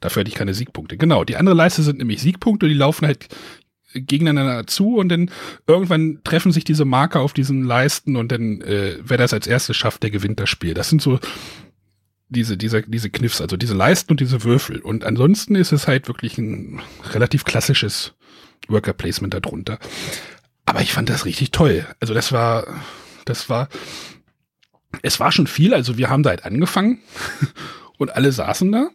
dafür 0.00 0.20
hatte 0.20 0.28
ich 0.28 0.36
keine 0.36 0.54
Siegpunkte. 0.54 0.96
Genau. 0.96 1.24
Die 1.24 1.36
andere 1.36 1.54
Leiste 1.54 1.82
sind 1.82 1.98
nämlich 1.98 2.20
Siegpunkte, 2.20 2.68
die 2.68 2.74
laufen 2.74 3.06
halt 3.06 3.28
gegeneinander 3.92 4.66
zu 4.66 4.96
und 4.96 5.08
dann 5.08 5.30
irgendwann 5.66 6.20
treffen 6.22 6.52
sich 6.52 6.64
diese 6.64 6.84
Marker 6.84 7.20
auf 7.20 7.32
diesen 7.32 7.64
Leisten 7.64 8.16
und 8.16 8.30
dann, 8.30 8.60
äh, 8.60 8.98
wer 9.02 9.18
das 9.18 9.32
als 9.32 9.46
erstes 9.46 9.76
schafft, 9.76 10.02
der 10.02 10.10
gewinnt 10.10 10.38
das 10.38 10.48
Spiel. 10.48 10.74
Das 10.74 10.88
sind 10.88 11.02
so 11.02 11.18
diese, 12.28 12.56
diese, 12.56 12.82
diese 12.82 13.10
Kniffs, 13.10 13.40
also 13.40 13.56
diese 13.56 13.74
Leisten 13.74 14.12
und 14.12 14.20
diese 14.20 14.44
Würfel. 14.44 14.80
Und 14.80 15.04
ansonsten 15.04 15.56
ist 15.56 15.72
es 15.72 15.88
halt 15.88 16.06
wirklich 16.06 16.38
ein 16.38 16.80
relativ 17.12 17.44
klassisches 17.44 18.14
Worker 18.68 18.92
Placement 18.92 19.34
darunter. 19.34 19.78
Aber 20.70 20.82
ich 20.82 20.92
fand 20.92 21.10
das 21.10 21.24
richtig 21.24 21.50
toll. 21.50 21.84
Also 21.98 22.14
das 22.14 22.30
war, 22.30 22.64
das 23.24 23.48
war, 23.48 23.68
es 25.02 25.18
war 25.18 25.32
schon 25.32 25.48
viel. 25.48 25.74
Also 25.74 25.98
wir 25.98 26.08
haben 26.08 26.22
da 26.22 26.30
halt 26.30 26.44
angefangen 26.44 27.00
und 27.98 28.14
alle 28.14 28.30
saßen 28.30 28.70
da 28.70 28.90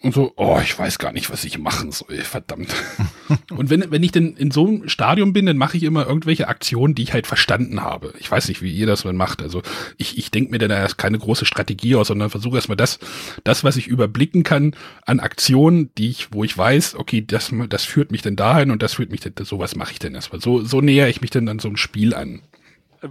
und 0.00 0.14
so, 0.14 0.32
oh, 0.36 0.60
ich 0.62 0.78
weiß 0.78 1.00
gar 1.00 1.12
nicht, 1.12 1.28
was 1.30 1.44
ich 1.44 1.58
machen 1.58 1.90
soll, 1.90 2.18
verdammt. 2.18 2.72
und 3.50 3.68
wenn, 3.68 3.90
wenn 3.90 4.02
ich 4.04 4.12
denn 4.12 4.36
in 4.36 4.52
so 4.52 4.66
einem 4.66 4.88
Stadium 4.88 5.32
bin, 5.32 5.46
dann 5.46 5.56
mache 5.56 5.76
ich 5.76 5.82
immer 5.82 6.06
irgendwelche 6.06 6.46
Aktionen, 6.46 6.94
die 6.94 7.02
ich 7.02 7.12
halt 7.12 7.26
verstanden 7.26 7.82
habe. 7.82 8.14
Ich 8.20 8.30
weiß 8.30 8.46
nicht, 8.48 8.62
wie 8.62 8.72
ihr 8.72 8.86
das 8.86 9.02
dann 9.02 9.16
macht. 9.16 9.42
Also 9.42 9.62
ich, 9.96 10.16
ich 10.16 10.30
denke 10.30 10.52
mir 10.52 10.58
dann 10.58 10.70
erst 10.70 10.98
keine 10.98 11.18
große 11.18 11.46
Strategie 11.46 11.96
aus, 11.96 12.08
sondern 12.08 12.30
versuche 12.30 12.56
erstmal 12.56 12.76
das, 12.76 13.00
das, 13.42 13.64
was 13.64 13.76
ich 13.76 13.88
überblicken 13.88 14.44
kann 14.44 14.76
an 15.04 15.18
Aktionen, 15.18 15.90
die 15.98 16.10
ich, 16.10 16.32
wo 16.32 16.44
ich 16.44 16.56
weiß, 16.56 16.94
okay, 16.94 17.24
das, 17.26 17.52
das 17.68 17.84
führt 17.84 18.12
mich 18.12 18.22
denn 18.22 18.36
dahin 18.36 18.70
und 18.70 18.82
das 18.82 18.94
führt 18.94 19.10
mich 19.10 19.20
denn, 19.20 19.32
sowas 19.42 19.74
mache 19.74 19.92
ich 19.92 19.98
denn 19.98 20.14
erstmal. 20.14 20.40
So, 20.40 20.62
so 20.62 20.80
näher 20.80 21.08
ich 21.08 21.20
mich 21.20 21.30
denn 21.30 21.48
an 21.48 21.58
so 21.58 21.68
ein 21.68 21.76
Spiel 21.76 22.14
an. 22.14 22.42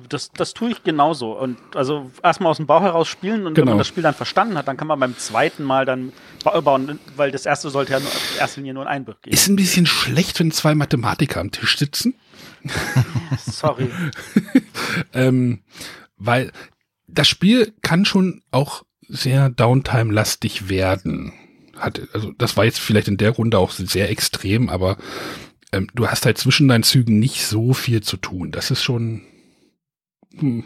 Das, 0.10 0.32
das 0.32 0.54
tue 0.54 0.72
ich 0.72 0.84
genauso. 0.84 1.32
Und 1.38 1.58
also 1.76 2.12
erstmal 2.24 2.52
aus 2.52 2.58
dem 2.58 2.66
Bauch 2.66 2.82
heraus 2.82 3.08
spielen 3.08 3.46
und 3.46 3.54
genau. 3.54 3.68
wenn 3.68 3.72
man 3.74 3.78
das 3.78 3.88
Spiel 3.88 4.04
dann 4.04 4.14
verstanden 4.14 4.58
hat, 4.58 4.68
dann 4.68 4.78
kann 4.78 4.88
man 4.88 5.00
beim 5.00 5.18
zweiten 5.18 5.64
Mal 5.64 5.86
dann 5.86 6.12
bauen, 6.44 7.00
weil 7.16 7.32
das 7.32 7.46
erste 7.46 7.70
sollte 7.70 7.94
ja 7.94 8.00
nur, 8.00 8.10
in 8.10 8.40
erster 8.40 8.62
Linie 8.62 8.74
nur 8.74 8.84
ein 8.84 8.96
Einbruch 8.96 9.22
geben. 9.22 9.34
Ist 9.34 9.48
ein 9.48 9.56
bisschen 9.56 9.86
schlecht, 9.86 10.40
wenn 10.40 10.52
zwei 10.52 10.76
Mathematiker 10.76 11.40
am 11.40 11.52
Tisch 11.52 11.78
sitzen. 11.78 12.16
Sorry. 13.46 13.90
ähm, 15.14 15.62
weil 16.18 16.52
das 17.08 17.28
Spiel 17.28 17.74
kann 17.82 18.06
schon 18.06 18.42
auch 18.52 18.84
sehr 19.08 19.50
Downtime-lastig 19.50 20.70
werden. 20.70 21.34
Hat, 21.78 22.02
also 22.14 22.32
das 22.38 22.58
war 22.58 22.66
jetzt 22.66 22.80
vielleicht 22.80 23.08
in 23.08 23.18
der 23.18 23.32
Runde 23.32 23.58
auch 23.58 23.72
sehr 23.72 24.10
extrem, 24.10 24.70
aber 24.70 24.98
ähm, 25.72 25.88
du 25.94 26.08
hast 26.08 26.26
halt 26.26 26.38
zwischen 26.38 26.68
deinen 26.68 26.84
Zügen 26.84 27.20
nicht 27.20 27.46
so 27.46 27.74
viel 27.74 28.02
zu 28.02 28.18
tun. 28.18 28.52
Das 28.52 28.72
ist 28.72 28.84
schon 28.84 29.22
hm. 30.40 30.64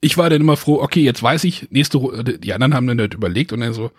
ich 0.00 0.16
war 0.16 0.30
dann 0.30 0.40
immer 0.40 0.56
froh, 0.56 0.80
okay, 0.80 1.02
jetzt 1.02 1.22
weiß 1.22 1.44
ich, 1.44 1.70
nächste 1.70 1.98
Runde, 1.98 2.38
die 2.38 2.52
anderen 2.52 2.74
haben 2.74 2.86
dann 2.86 3.00
halt 3.00 3.14
überlegt 3.14 3.52
und 3.52 3.60
dann 3.60 3.72
so, 3.72 3.90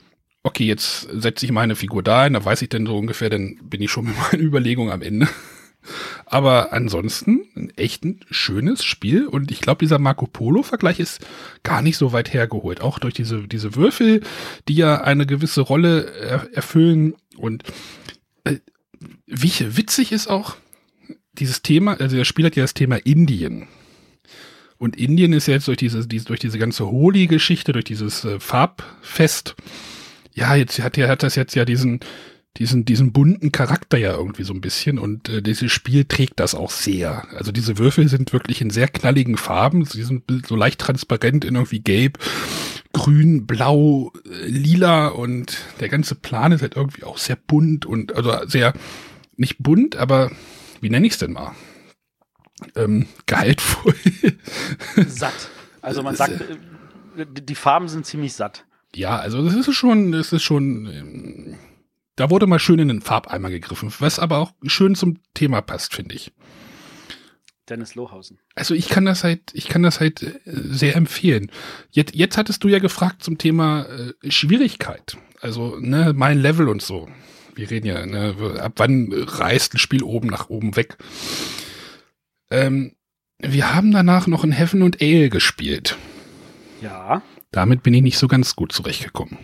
okay, 0.44 0.66
jetzt 0.66 1.08
setze 1.12 1.46
ich 1.46 1.52
meine 1.52 1.76
Figur 1.76 2.04
da 2.04 2.24
ein, 2.24 2.34
da 2.34 2.44
weiß 2.44 2.62
ich 2.62 2.70
dann 2.70 2.86
so 2.86 2.98
ungefähr, 2.98 3.30
dann 3.30 3.58
bin 3.64 3.82
ich 3.82 3.92
schon 3.92 4.06
mit 4.06 4.16
meinen 4.32 4.44
Überlegungen 4.44 4.92
am 4.92 5.02
Ende. 5.02 5.28
Aber 6.26 6.72
ansonsten 6.72 7.46
ein 7.56 7.70
echt 7.76 8.06
ein 8.06 8.22
schönes 8.32 8.86
Spiel 8.86 9.28
und 9.28 9.52
ich 9.52 9.60
glaube, 9.60 9.80
dieser 9.80 10.00
Marco 10.00 10.28
Polo-Vergleich 10.28 11.00
ist 11.00 11.26
gar 11.64 11.82
nicht 11.82 11.98
so 11.98 12.14
weit 12.14 12.34
hergeholt. 12.34 12.82
Auch 12.82 13.00
durch 13.00 13.14
diese, 13.14 13.48
diese 13.48 13.76
Würfel, 13.76 14.22
die 14.70 14.76
ja 14.76 15.02
eine 15.02 15.26
gewisse 15.26 15.62
Rolle 15.62 16.06
er, 16.14 16.54
erfüllen 16.54 17.16
und 17.36 17.64
äh, 18.46 18.60
wie 19.26 19.52
witzig 19.76 20.14
ist 20.14 20.30
auch 20.30 20.56
dieses 21.34 21.62
Thema, 21.62 22.00
also 22.00 22.16
der 22.16 22.26
Spiel 22.26 22.46
hat 22.46 22.56
ja 22.56 22.64
das 22.64 22.74
Thema 22.74 22.96
Indien. 22.98 23.68
Und 24.78 24.96
Indien 24.98 25.34
ist 25.34 25.48
ja 25.48 25.56
jetzt 25.56 25.68
durch 25.68 25.78
diese, 25.78 26.08
diese 26.08 26.26
durch 26.26 26.40
diese 26.40 26.60
ganze 26.60 26.86
Holi-Geschichte, 26.86 27.72
durch 27.72 27.86
dieses 27.86 28.26
äh, 28.26 28.40
Farbfest, 28.40 29.56
ja, 30.34 30.56
jetzt 30.56 30.80
hat, 30.82 30.98
hat 30.98 31.24
das 31.24 31.36
jetzt 31.36 31.56
ja 31.56 31.66
diesen, 31.66 32.00
diesen, 32.58 32.86
diesen 32.86 33.12
bunten 33.12 33.52
Charakter 33.52 33.98
ja 33.98 34.16
irgendwie 34.16 34.44
so 34.44 34.54
ein 34.54 34.62
bisschen 34.62 35.00
und 35.00 35.30
äh, 35.30 35.42
dieses 35.42 35.72
Spiel 35.72 36.06
trägt 36.06 36.40
das 36.40 36.54
auch 36.54 36.70
sehr. 36.70 37.28
Also 37.36 37.52
diese 37.52 37.78
Würfel 37.78 38.08
sind 38.08 38.34
wirklich 38.34 38.62
in 38.62 38.70
sehr 38.70 38.88
knalligen 38.88 39.38
Farben, 39.38 39.86
sie 39.86 40.04
sind 40.04 40.24
so 40.48 40.56
leicht 40.56 40.80
transparent 40.80 41.46
in 41.46 41.56
irgendwie 41.56 41.80
gelb, 41.80 42.20
grün, 42.94 43.48
blau, 43.48 44.12
äh, 44.26 44.48
lila 44.48 45.08
und 45.08 45.58
der 45.80 45.90
ganze 45.90 46.16
Plan 46.16 46.52
ist 46.52 46.62
halt 46.62 46.76
irgendwie 46.76 47.04
auch 47.04 47.18
sehr 47.18 47.36
bunt 47.36 47.86
und 47.86 48.16
also 48.16 48.48
sehr, 48.48 48.74
nicht 49.36 49.58
bunt, 49.58 49.96
aber 49.96 50.32
wie 50.80 50.90
nenne 50.90 51.08
ich 51.08 51.14
es 51.14 51.20
denn 51.20 51.34
mal? 51.34 51.54
Ähm, 52.76 53.08
gehaltvoll. 53.26 53.96
satt. 55.08 55.50
Also 55.82 56.04
man 56.04 56.16
sagt, 56.16 56.42
äh, 56.42 57.26
die 57.26 57.56
Farben 57.56 57.88
sind 57.88 58.06
ziemlich 58.06 58.34
satt. 58.34 58.66
Ja, 58.96 59.18
also 59.18 59.44
das 59.44 59.56
ist 59.56 59.74
schon, 59.76 60.12
das 60.12 60.34
ist 60.34 60.44
schon, 60.44 60.86
ähm, 60.86 61.58
da 62.16 62.30
wurde 62.30 62.48
mal 62.48 62.60
schön 62.60 62.80
in 62.80 62.88
den 62.88 63.02
Farbeimer 63.02 63.50
gegriffen, 63.50 63.92
was 64.00 64.20
aber 64.20 64.38
auch 64.38 64.54
schön 64.66 64.96
zum 64.96 65.20
Thema 65.34 65.62
passt, 65.62 65.96
finde 65.96 66.16
ich. 66.16 66.32
Dennis 67.70 67.96
Lohausen. 67.96 68.40
Also 68.56 68.74
ich 68.74 68.90
kann 68.90 69.06
das 69.06 69.24
halt, 69.24 69.52
ich 69.54 69.68
kann 69.68 69.84
das 69.84 70.00
halt 70.00 70.22
äh, 70.22 70.34
sehr 70.46 70.96
empfehlen. 70.96 71.50
Jetzt, 71.92 72.14
jetzt 72.14 72.38
hattest 72.38 72.64
du 72.64 72.68
ja 72.68 72.80
gefragt 72.80 73.24
zum 73.24 73.38
Thema 73.38 73.86
äh, 73.86 74.32
Schwierigkeit. 74.32 75.18
Also, 75.40 75.78
ne, 75.80 76.14
mein 76.16 76.40
Level 76.40 76.70
und 76.70 76.82
so. 76.82 77.10
Wir 77.56 77.70
reden 77.70 77.88
ja, 77.88 78.06
ne, 78.06 78.36
ab 78.60 78.74
wann 78.78 79.12
reißt 79.14 79.76
ein 79.76 79.80
Spiel 79.80 80.04
oben 80.04 80.28
nach 80.28 80.50
oben 80.50 80.76
weg. 80.76 80.98
Ähm, 82.54 82.96
wir 83.40 83.74
haben 83.74 83.92
danach 83.92 84.28
noch 84.28 84.44
in 84.44 84.52
Heaven 84.52 84.84
und 84.84 85.02
Ale 85.02 85.30
gespielt. 85.30 85.98
Ja. 86.82 87.24
Damit 87.52 87.82
bin 87.82 87.94
ich 87.96 88.04
nicht 88.04 88.18
so 88.20 88.28
ganz 88.28 88.56
gut 88.56 88.72
zurechtgekommen. 88.72 89.40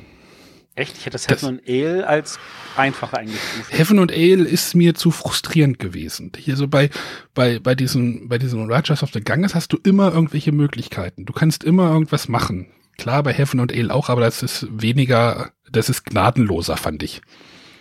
Echt? 0.75 0.95
Ich 0.95 1.05
hätte 1.05 1.15
das 1.15 1.27
Heaven 1.27 1.57
und 1.57 1.67
Ale 1.67 2.07
als 2.07 2.39
einfacher 2.77 3.17
eingestuft. 3.17 3.73
Heaven 3.77 3.99
und 3.99 4.11
Ale 4.11 4.45
ist 4.45 4.75
mir 4.75 4.93
zu 4.93 5.09
frustrierend 5.09 5.79
gewesen. 5.79 6.31
Hier 6.37 6.55
so 6.55 6.67
bei, 6.67 6.91
bei, 7.33 7.57
bei 7.57 7.73
diesen, 7.73 8.29
bei 8.29 8.37
diesen 8.37 8.71
Rajas 8.71 9.01
of 9.01 9.11
the 9.11 9.21
Ganges 9.21 9.55
hast 9.55 9.73
du 9.73 9.79
immer 9.83 10.13
irgendwelche 10.13 10.51
Möglichkeiten. 10.51 11.25
Du 11.25 11.33
kannst 11.33 11.63
immer 11.63 11.91
irgendwas 11.91 12.27
machen. 12.29 12.67
Klar, 12.97 13.23
bei 13.23 13.33
Heaven 13.33 13.59
und 13.59 13.73
Ale 13.73 13.93
auch, 13.93 14.09
aber 14.09 14.21
das 14.21 14.43
ist 14.43 14.67
weniger, 14.69 15.51
das 15.71 15.89
ist 15.89 16.05
gnadenloser, 16.05 16.77
fand 16.77 17.01
ich. 17.01 17.21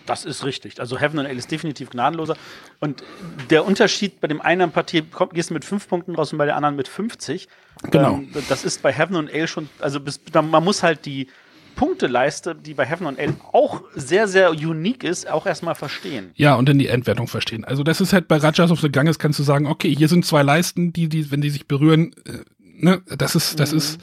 Das 0.09 0.25
ist 0.25 0.43
richtig. 0.43 0.79
Also 0.79 0.99
Heaven 0.99 1.19
und 1.19 1.25
Ale 1.25 1.35
ist 1.35 1.51
definitiv 1.51 1.89
gnadenloser. 1.91 2.35
Und 2.79 3.03
der 3.49 3.65
Unterschied 3.65 4.19
bei 4.19 4.27
dem 4.27 4.41
einen 4.41 4.71
Partie 4.71 5.03
kommt, 5.03 5.33
gehst 5.33 5.49
du 5.49 5.53
mit 5.53 5.65
fünf 5.65 5.87
Punkten 5.87 6.15
raus 6.15 6.31
und 6.31 6.37
bei 6.37 6.45
der 6.45 6.55
anderen 6.55 6.75
mit 6.75 6.87
50. 6.87 7.47
Genau. 7.91 8.15
Ähm, 8.15 8.29
das 8.49 8.65
ist 8.65 8.81
bei 8.81 8.91
Heaven 8.91 9.15
und 9.15 9.33
Ale 9.33 9.47
schon, 9.47 9.69
also 9.79 9.99
bis, 9.99 10.19
man 10.33 10.63
muss 10.63 10.83
halt 10.83 11.05
die, 11.05 11.27
Punkteleiste, 11.79 12.55
die 12.55 12.73
bei 12.73 12.85
Heaven 12.85 13.07
und 13.07 13.17
Ale 13.17 13.37
auch 13.53 13.83
sehr, 13.95 14.27
sehr 14.27 14.51
unique 14.51 15.05
ist, 15.05 15.29
auch 15.29 15.45
erstmal 15.45 15.75
verstehen. 15.75 16.31
Ja, 16.35 16.55
und 16.55 16.67
dann 16.67 16.77
die 16.77 16.87
Endwertung 16.87 17.29
verstehen. 17.29 17.63
Also 17.63 17.83
das 17.83 18.01
ist 18.01 18.11
halt 18.11 18.27
bei 18.27 18.35
Rajas 18.35 18.69
of 18.69 18.81
the 18.81 18.91
Ganges 18.91 19.17
kannst 19.17 19.39
du 19.39 19.43
sagen, 19.43 19.65
okay, 19.65 19.95
hier 19.95 20.09
sind 20.09 20.25
zwei 20.25 20.43
Leisten, 20.43 20.91
die, 20.91 21.07
die, 21.07 21.31
wenn 21.31 21.39
die 21.39 21.49
sich 21.49 21.67
berühren, 21.67 22.13
äh, 22.25 22.39
ne, 22.59 23.01
das 23.07 23.33
ist, 23.35 23.61
das 23.61 23.71
mhm. 23.71 23.77
ist, 23.77 24.01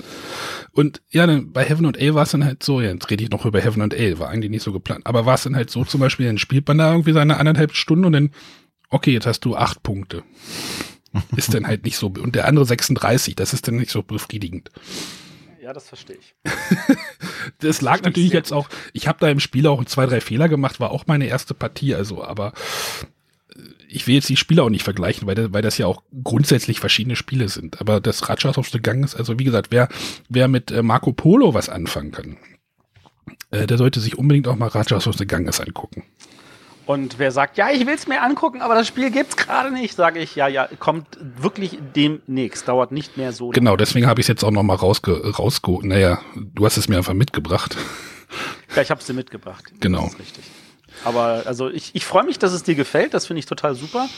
und 0.76 1.00
ja, 1.08 1.26
dann 1.26 1.52
bei 1.52 1.64
Heaven 1.64 1.86
und 1.86 1.98
Ale 1.98 2.14
war 2.14 2.24
es 2.24 2.32
dann 2.32 2.44
halt 2.44 2.62
so, 2.62 2.82
ja, 2.82 2.92
jetzt 2.92 3.08
rede 3.08 3.24
ich 3.24 3.30
noch 3.30 3.46
über 3.46 3.60
Heaven 3.60 3.80
und 3.80 3.94
Ale, 3.94 4.18
war 4.18 4.28
eigentlich 4.28 4.50
nicht 4.50 4.62
so 4.62 4.72
geplant, 4.72 5.06
aber 5.06 5.24
war 5.24 5.34
es 5.34 5.42
dann 5.42 5.56
halt 5.56 5.70
so 5.70 5.84
zum 5.84 6.00
Beispiel, 6.00 6.26
dann 6.26 6.36
spielt 6.36 6.68
man 6.68 6.76
da 6.76 6.92
irgendwie 6.92 7.12
seine 7.12 7.38
anderthalb 7.38 7.74
Stunden 7.74 8.04
und 8.04 8.12
dann, 8.12 8.30
okay, 8.90 9.12
jetzt 9.12 9.26
hast 9.26 9.40
du 9.46 9.56
acht 9.56 9.82
Punkte. 9.82 10.22
ist 11.36 11.54
dann 11.54 11.66
halt 11.66 11.84
nicht 11.84 11.96
so, 11.96 12.08
und 12.08 12.34
der 12.34 12.46
andere 12.46 12.66
36, 12.66 13.34
das 13.34 13.54
ist 13.54 13.66
dann 13.66 13.76
nicht 13.76 13.90
so 13.90 14.02
befriedigend. 14.02 14.70
Ja, 15.62 15.72
das 15.72 15.88
verstehe 15.88 16.16
ich. 16.16 16.34
das 17.58 17.80
lag 17.80 18.02
natürlich 18.02 18.32
jetzt 18.32 18.52
auch, 18.52 18.68
ich 18.92 19.08
habe 19.08 19.18
da 19.18 19.28
im 19.28 19.40
Spiel 19.40 19.66
auch 19.66 19.82
zwei, 19.86 20.04
drei 20.04 20.20
Fehler 20.20 20.50
gemacht, 20.50 20.78
war 20.78 20.90
auch 20.90 21.06
meine 21.06 21.26
erste 21.26 21.54
Partie, 21.54 21.94
also, 21.94 22.22
aber 22.22 22.52
ich 23.88 24.06
will 24.06 24.14
jetzt 24.14 24.28
die 24.28 24.36
Spiele 24.36 24.62
auch 24.62 24.70
nicht 24.70 24.84
vergleichen, 24.84 25.26
weil, 25.26 25.34
das, 25.34 25.52
weil 25.52 25.62
das 25.62 25.78
ja 25.78 25.86
auch 25.86 26.02
grundsätzlich 26.24 26.80
verschiedene 26.80 27.16
Spiele 27.16 27.48
sind. 27.48 27.80
Aber 27.80 28.00
das 28.00 28.28
Rajas 28.28 28.58
of 28.58 28.68
the 28.68 28.80
Gang 28.80 29.04
ist, 29.04 29.14
also 29.14 29.38
wie 29.38 29.44
gesagt, 29.44 29.68
wer, 29.70 29.88
wer 30.28 30.48
mit 30.48 30.70
äh, 30.70 30.82
Marco 30.82 31.12
Polo 31.12 31.54
was 31.54 31.68
anfangen 31.68 32.12
kann, 32.12 32.36
äh, 33.50 33.66
der 33.66 33.78
sollte 33.78 34.00
sich 34.00 34.18
unbedingt 34.18 34.48
auch 34.48 34.56
mal 34.56 34.68
Rajas 34.68 35.06
of 35.06 35.16
the 35.16 35.26
Ganges 35.26 35.60
angucken. 35.60 36.04
Und 36.86 37.18
wer 37.18 37.32
sagt, 37.32 37.56
ja, 37.56 37.70
ich 37.70 37.84
will 37.84 37.94
es 37.94 38.06
mir 38.06 38.22
angucken, 38.22 38.62
aber 38.62 38.76
das 38.76 38.86
Spiel 38.86 39.10
gibt's 39.10 39.36
gerade 39.36 39.72
nicht, 39.72 39.96
sage 39.96 40.20
ich, 40.20 40.36
ja, 40.36 40.46
ja, 40.46 40.68
kommt 40.78 41.18
wirklich 41.20 41.78
demnächst, 41.96 42.68
dauert 42.68 42.92
nicht 42.92 43.16
mehr 43.16 43.32
so 43.32 43.46
lange. 43.46 43.54
Genau, 43.54 43.76
deswegen 43.76 44.06
habe 44.06 44.20
ich 44.20 44.24
es 44.24 44.28
jetzt 44.28 44.44
auch 44.44 44.52
noch 44.52 44.62
mal 44.62 44.76
rausge 44.76 45.34
rausgeholt. 45.36 45.84
Naja, 45.84 46.20
du 46.36 46.64
hast 46.64 46.76
es 46.76 46.88
mir 46.88 46.96
einfach 46.96 47.14
mitgebracht. 47.14 47.76
Ja, 48.74 48.82
ich 48.82 48.90
habe 48.90 49.00
es 49.00 49.06
dir 49.06 49.14
mitgebracht. 49.14 49.64
Genau. 49.80 50.10
Richtig. 50.18 50.44
Aber 51.06 51.44
also 51.46 51.70
ich, 51.70 51.94
ich 51.94 52.04
freue 52.04 52.24
mich, 52.24 52.40
dass 52.40 52.52
es 52.52 52.64
dir 52.64 52.74
gefällt, 52.74 53.14
das 53.14 53.26
finde 53.26 53.38
ich 53.38 53.46
total 53.46 53.76
super, 53.76 54.08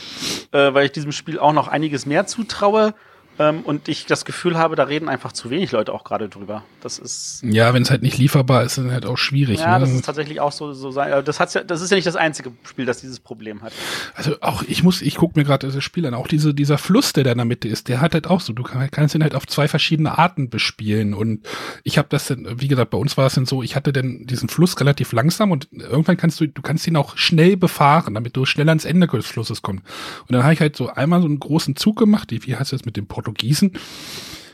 äh, 0.51 0.73
weil 0.73 0.85
ich 0.85 0.91
diesem 0.91 1.11
Spiel 1.11 1.37
auch 1.37 1.53
noch 1.53 1.67
einiges 1.67 2.07
mehr 2.07 2.25
zutraue. 2.25 2.95
Ähm, 3.37 3.61
und 3.61 3.87
ich 3.87 4.07
das 4.07 4.25
Gefühl 4.25 4.57
habe, 4.57 4.75
da 4.75 4.83
reden 4.83 5.07
einfach 5.07 5.31
zu 5.31 5.51
wenig 5.51 5.71
Leute 5.71 5.93
auch 5.93 6.03
gerade 6.03 6.29
drüber. 6.29 6.63
Das 6.81 6.97
ist. 6.97 7.43
Ja, 7.43 7.73
wenn 7.73 7.81
es 7.81 7.91
halt 7.91 8.03
nicht 8.03 8.17
lieferbar 8.17 8.63
ist, 8.63 8.77
dann 8.77 8.91
halt 8.91 9.05
auch 9.05 9.17
schwierig. 9.17 9.59
Ja, 9.59 9.77
ne? 9.77 9.85
das 9.85 9.93
ist 9.93 10.05
tatsächlich 10.05 10.39
auch 10.39 10.51
so, 10.51 10.73
so 10.73 10.91
sein. 10.91 11.23
Das, 11.25 11.39
hat's 11.39 11.53
ja, 11.53 11.63
das 11.63 11.81
ist 11.81 11.89
ja 11.89 11.95
nicht 11.95 12.07
das 12.07 12.15
einzige 12.15 12.51
Spiel, 12.63 12.85
das 12.85 13.01
dieses 13.01 13.19
Problem 13.19 13.61
hat. 13.61 13.73
Also 14.15 14.35
auch, 14.41 14.63
ich 14.63 14.83
muss, 14.83 15.01
ich 15.01 15.15
gucke 15.15 15.37
mir 15.37 15.45
gerade 15.45 15.69
das 15.69 15.83
Spiel 15.83 16.05
an, 16.05 16.13
auch 16.13 16.27
diese, 16.27 16.53
dieser 16.53 16.77
Fluss, 16.77 17.13
der 17.13 17.23
da 17.25 17.31
in 17.31 17.37
der 17.37 17.45
Mitte 17.45 17.67
ist, 17.67 17.89
der 17.89 18.01
hat 18.01 18.13
halt 18.13 18.27
auch 18.27 18.39
so, 18.39 18.53
du 18.53 18.63
kannst 18.63 19.15
ihn 19.15 19.23
halt 19.23 19.35
auf 19.35 19.45
zwei 19.47 19.67
verschiedene 19.67 20.17
Arten 20.17 20.49
bespielen. 20.49 21.13
Und 21.13 21.45
ich 21.83 21.97
habe 21.97 22.07
das 22.09 22.27
dann, 22.27 22.47
wie 22.61 22.67
gesagt, 22.67 22.91
bei 22.91 22.97
uns 22.97 23.17
war 23.17 23.27
es 23.27 23.35
dann 23.35 23.45
so, 23.45 23.61
ich 23.61 23.75
hatte 23.75 23.91
dann 23.91 24.25
diesen 24.25 24.47
Fluss 24.47 24.79
relativ 24.79 25.11
langsam 25.11 25.51
und 25.51 25.67
irgendwann 25.71 26.17
kannst 26.17 26.39
du, 26.39 26.47
du 26.47 26.61
kannst 26.61 26.87
ihn 26.87 26.95
auch 26.95 27.17
schnell 27.17 27.57
befahren, 27.57 28.13
damit 28.13 28.37
du 28.37 28.45
schnell 28.45 28.69
ans 28.69 28.85
Ende 28.85 29.07
des 29.07 29.27
Flusses 29.27 29.61
kommst. 29.61 29.83
Und 30.21 30.33
dann 30.33 30.43
habe 30.43 30.53
ich 30.53 30.61
halt 30.61 30.75
so 30.75 30.87
einmal 30.87 31.21
so 31.21 31.27
einen 31.27 31.39
großen 31.39 31.75
Zug 31.75 31.97
gemacht, 31.97 32.29
wie 32.31 32.55
heißt 32.55 32.71
das 32.71 32.85
mit 32.85 32.95
dem 32.95 33.07
Portugiesen? 33.07 33.73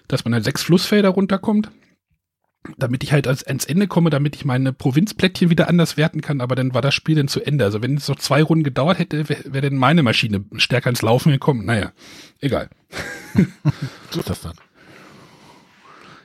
dass 0.08 0.26
man 0.26 0.34
halt 0.34 0.44
sechs 0.44 0.64
Flussfelder 0.64 1.10
runterkommt, 1.10 1.72
damit 2.78 3.04
ich 3.04 3.12
halt 3.12 3.28
ans, 3.28 3.66
Ende 3.66 3.88
komme, 3.88 4.10
damit 4.10 4.36
ich 4.36 4.46
meine 4.46 4.74
Provinzplättchen 4.74 5.50
wieder 5.50 5.68
anders 5.68 5.98
werten 5.98 6.22
kann, 6.22 6.42
aber 6.42 6.56
dann 6.56 6.74
war 6.74 6.82
das 6.82 6.94
Spiel 6.94 7.16
dann 7.16 7.28
zu 7.28 7.42
Ende. 7.42 7.66
Also 7.66 7.82
wenn 7.82 7.96
es 7.96 8.08
noch 8.08 8.18
zwei 8.18 8.44
Runden 8.44 8.64
gedauert 8.64 9.00
hätte, 9.00 9.30
wäre 9.30 9.44
wär 9.46 9.62
denn 9.62 9.78
meine 9.78 10.04
Maschine 10.04 10.46
stärker 10.58 10.90
ins 10.90 11.02
Laufen 11.02 11.32
gekommen. 11.32 11.66
Naja, 11.66 11.92
egal. 12.40 12.70
so 14.12 14.20
ist 14.20 14.30
das 14.30 14.42
dann. 14.42 14.56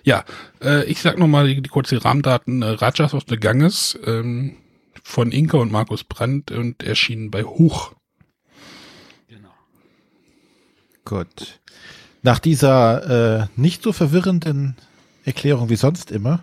Ja, 0.03 0.25
äh, 0.63 0.85
ich 0.85 1.01
sag 1.01 1.19
nochmal 1.19 1.47
die, 1.47 1.61
die 1.61 1.69
kurze 1.69 2.03
Rahmendaten. 2.03 2.63
Äh, 2.63 2.71
Rajas 2.71 3.15
of 3.15 3.25
the 3.29 3.37
Ganges 3.37 3.99
ähm, 4.07 4.57
von 5.03 5.33
Inka 5.33 5.59
und 5.59 5.73
Markus 5.73 6.05
Brandt 6.05 6.51
und 6.51 6.83
erschienen 6.83 7.31
bei 7.31 7.43
Huch. 7.45 7.93
Genau. 9.29 9.53
Gut. 11.05 11.61
Nach 12.23 12.39
dieser 12.39 13.43
äh, 13.43 13.47
nicht 13.57 13.83
so 13.83 13.93
verwirrenden 13.93 14.77
Erklärung 15.25 15.69
wie 15.69 15.77
sonst 15.77 16.11
immer. 16.11 16.43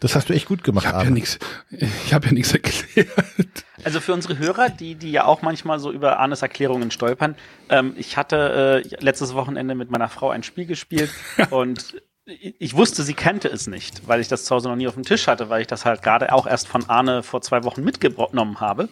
Das 0.00 0.16
hast 0.16 0.28
du 0.28 0.32
echt 0.32 0.46
gut 0.46 0.64
gemacht. 0.64 0.84
Ich 0.84 0.92
habe 0.92 1.04
ja 1.04 1.10
nichts. 1.10 1.38
Ich 1.70 2.12
habe 2.12 2.26
ja 2.26 2.32
nichts 2.32 2.52
erklärt. 2.52 3.64
Also 3.84 4.00
für 4.00 4.12
unsere 4.12 4.36
Hörer, 4.36 4.68
die 4.68 4.96
die 4.96 5.12
ja 5.12 5.24
auch 5.24 5.42
manchmal 5.42 5.78
so 5.78 5.92
über 5.92 6.18
Arnes 6.18 6.42
Erklärungen 6.42 6.90
stolpern. 6.90 7.36
Ähm, 7.68 7.94
ich 7.96 8.16
hatte 8.16 8.82
äh, 8.84 8.96
letztes 8.98 9.34
Wochenende 9.34 9.76
mit 9.76 9.92
meiner 9.92 10.08
Frau 10.08 10.30
ein 10.30 10.42
Spiel 10.42 10.66
gespielt 10.66 11.10
und 11.50 12.02
ich 12.24 12.76
wusste, 12.76 13.02
sie 13.02 13.14
kannte 13.14 13.48
es 13.48 13.66
nicht, 13.66 14.06
weil 14.08 14.20
ich 14.20 14.28
das 14.28 14.44
zu 14.44 14.54
Hause 14.54 14.68
noch 14.68 14.76
nie 14.76 14.88
auf 14.88 14.94
dem 14.94 15.04
Tisch 15.04 15.26
hatte, 15.26 15.48
weil 15.48 15.60
ich 15.60 15.66
das 15.66 15.84
halt 15.84 16.02
gerade 16.02 16.32
auch 16.32 16.46
erst 16.46 16.68
von 16.68 16.88
Arne 16.88 17.22
vor 17.22 17.40
zwei 17.40 17.64
Wochen 17.64 17.82
mitgenommen 17.84 18.60
habe. 18.60 18.88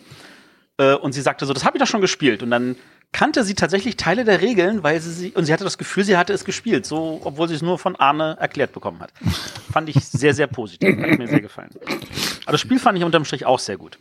Äh, 0.78 0.94
und 0.94 1.12
sie 1.12 1.22
sagte 1.22 1.46
so, 1.46 1.52
das 1.52 1.64
habe 1.64 1.76
ich 1.76 1.80
doch 1.80 1.88
schon 1.88 2.00
gespielt. 2.00 2.42
Und 2.42 2.50
dann 2.50 2.76
kannte 3.12 3.44
sie 3.44 3.54
tatsächlich 3.54 3.96
Teile 3.96 4.24
der 4.24 4.40
Regeln, 4.40 4.82
weil 4.82 5.00
sie 5.00 5.12
sie, 5.12 5.30
und 5.32 5.44
sie 5.44 5.52
hatte 5.52 5.64
das 5.64 5.78
Gefühl, 5.78 6.04
sie 6.04 6.16
hatte 6.16 6.32
es 6.32 6.44
gespielt, 6.44 6.86
so, 6.86 7.20
obwohl 7.24 7.48
sie 7.48 7.54
es 7.54 7.62
nur 7.62 7.78
von 7.78 7.96
Arne 7.96 8.36
erklärt 8.40 8.72
bekommen 8.72 9.00
hat. 9.00 9.12
fand 9.72 9.88
ich 9.88 10.04
sehr, 10.04 10.34
sehr 10.34 10.46
positiv. 10.46 10.96
Hat 10.96 11.18
mir 11.18 11.28
sehr 11.28 11.40
gefallen. 11.40 11.70
Aber 12.44 12.52
das 12.52 12.60
Spiel 12.60 12.78
fand 12.78 12.98
ich 12.98 13.04
unterm 13.04 13.24
Strich 13.24 13.46
auch 13.46 13.58
sehr 13.58 13.76
gut. 13.76 13.98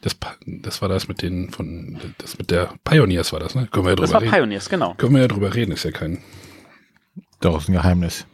Das, 0.00 0.16
das 0.44 0.82
war 0.82 0.88
das 0.88 1.06
mit 1.06 1.22
den, 1.22 1.50
von, 1.50 2.00
das 2.18 2.36
mit 2.36 2.50
der 2.50 2.74
Pioneers 2.82 3.32
war 3.32 3.38
das, 3.38 3.54
ne? 3.54 3.68
Können 3.70 3.86
wir 3.86 3.90
ja 3.90 3.96
drüber 3.96 4.06
das 4.06 4.14
war 4.14 4.22
reden. 4.22 4.32
Pioneers, 4.32 4.68
genau. 4.68 4.94
Können 4.94 5.14
wir 5.14 5.22
ja 5.22 5.28
drüber 5.28 5.54
reden, 5.54 5.70
ist 5.70 5.84
ja 5.84 5.92
kein. 5.92 6.18
Doch, 7.40 7.60
ist 7.60 7.68
ein 7.68 7.74
Geheimnis. 7.74 8.26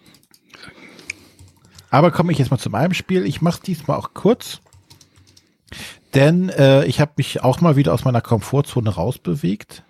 Aber 1.91 2.11
komme 2.11 2.33
ich 2.33 2.39
jetzt 2.39 2.51
mal 2.51 2.59
zu 2.59 2.71
meinem 2.71 2.95
Spiel. 2.95 3.27
Ich 3.27 3.43
mache 3.43 3.63
diesmal 3.63 3.99
auch 3.99 4.15
kurz. 4.15 4.61
Denn 6.15 6.49
äh, 6.49 6.87
ich 6.87 7.01
habe 7.01 7.13
mich 7.17 7.43
auch 7.43 7.61
mal 7.61 7.77
wieder 7.77 7.93
aus 7.93 8.05
meiner 8.05 8.23
Komfortzone 8.23 8.89
rausbewegt 8.89 9.83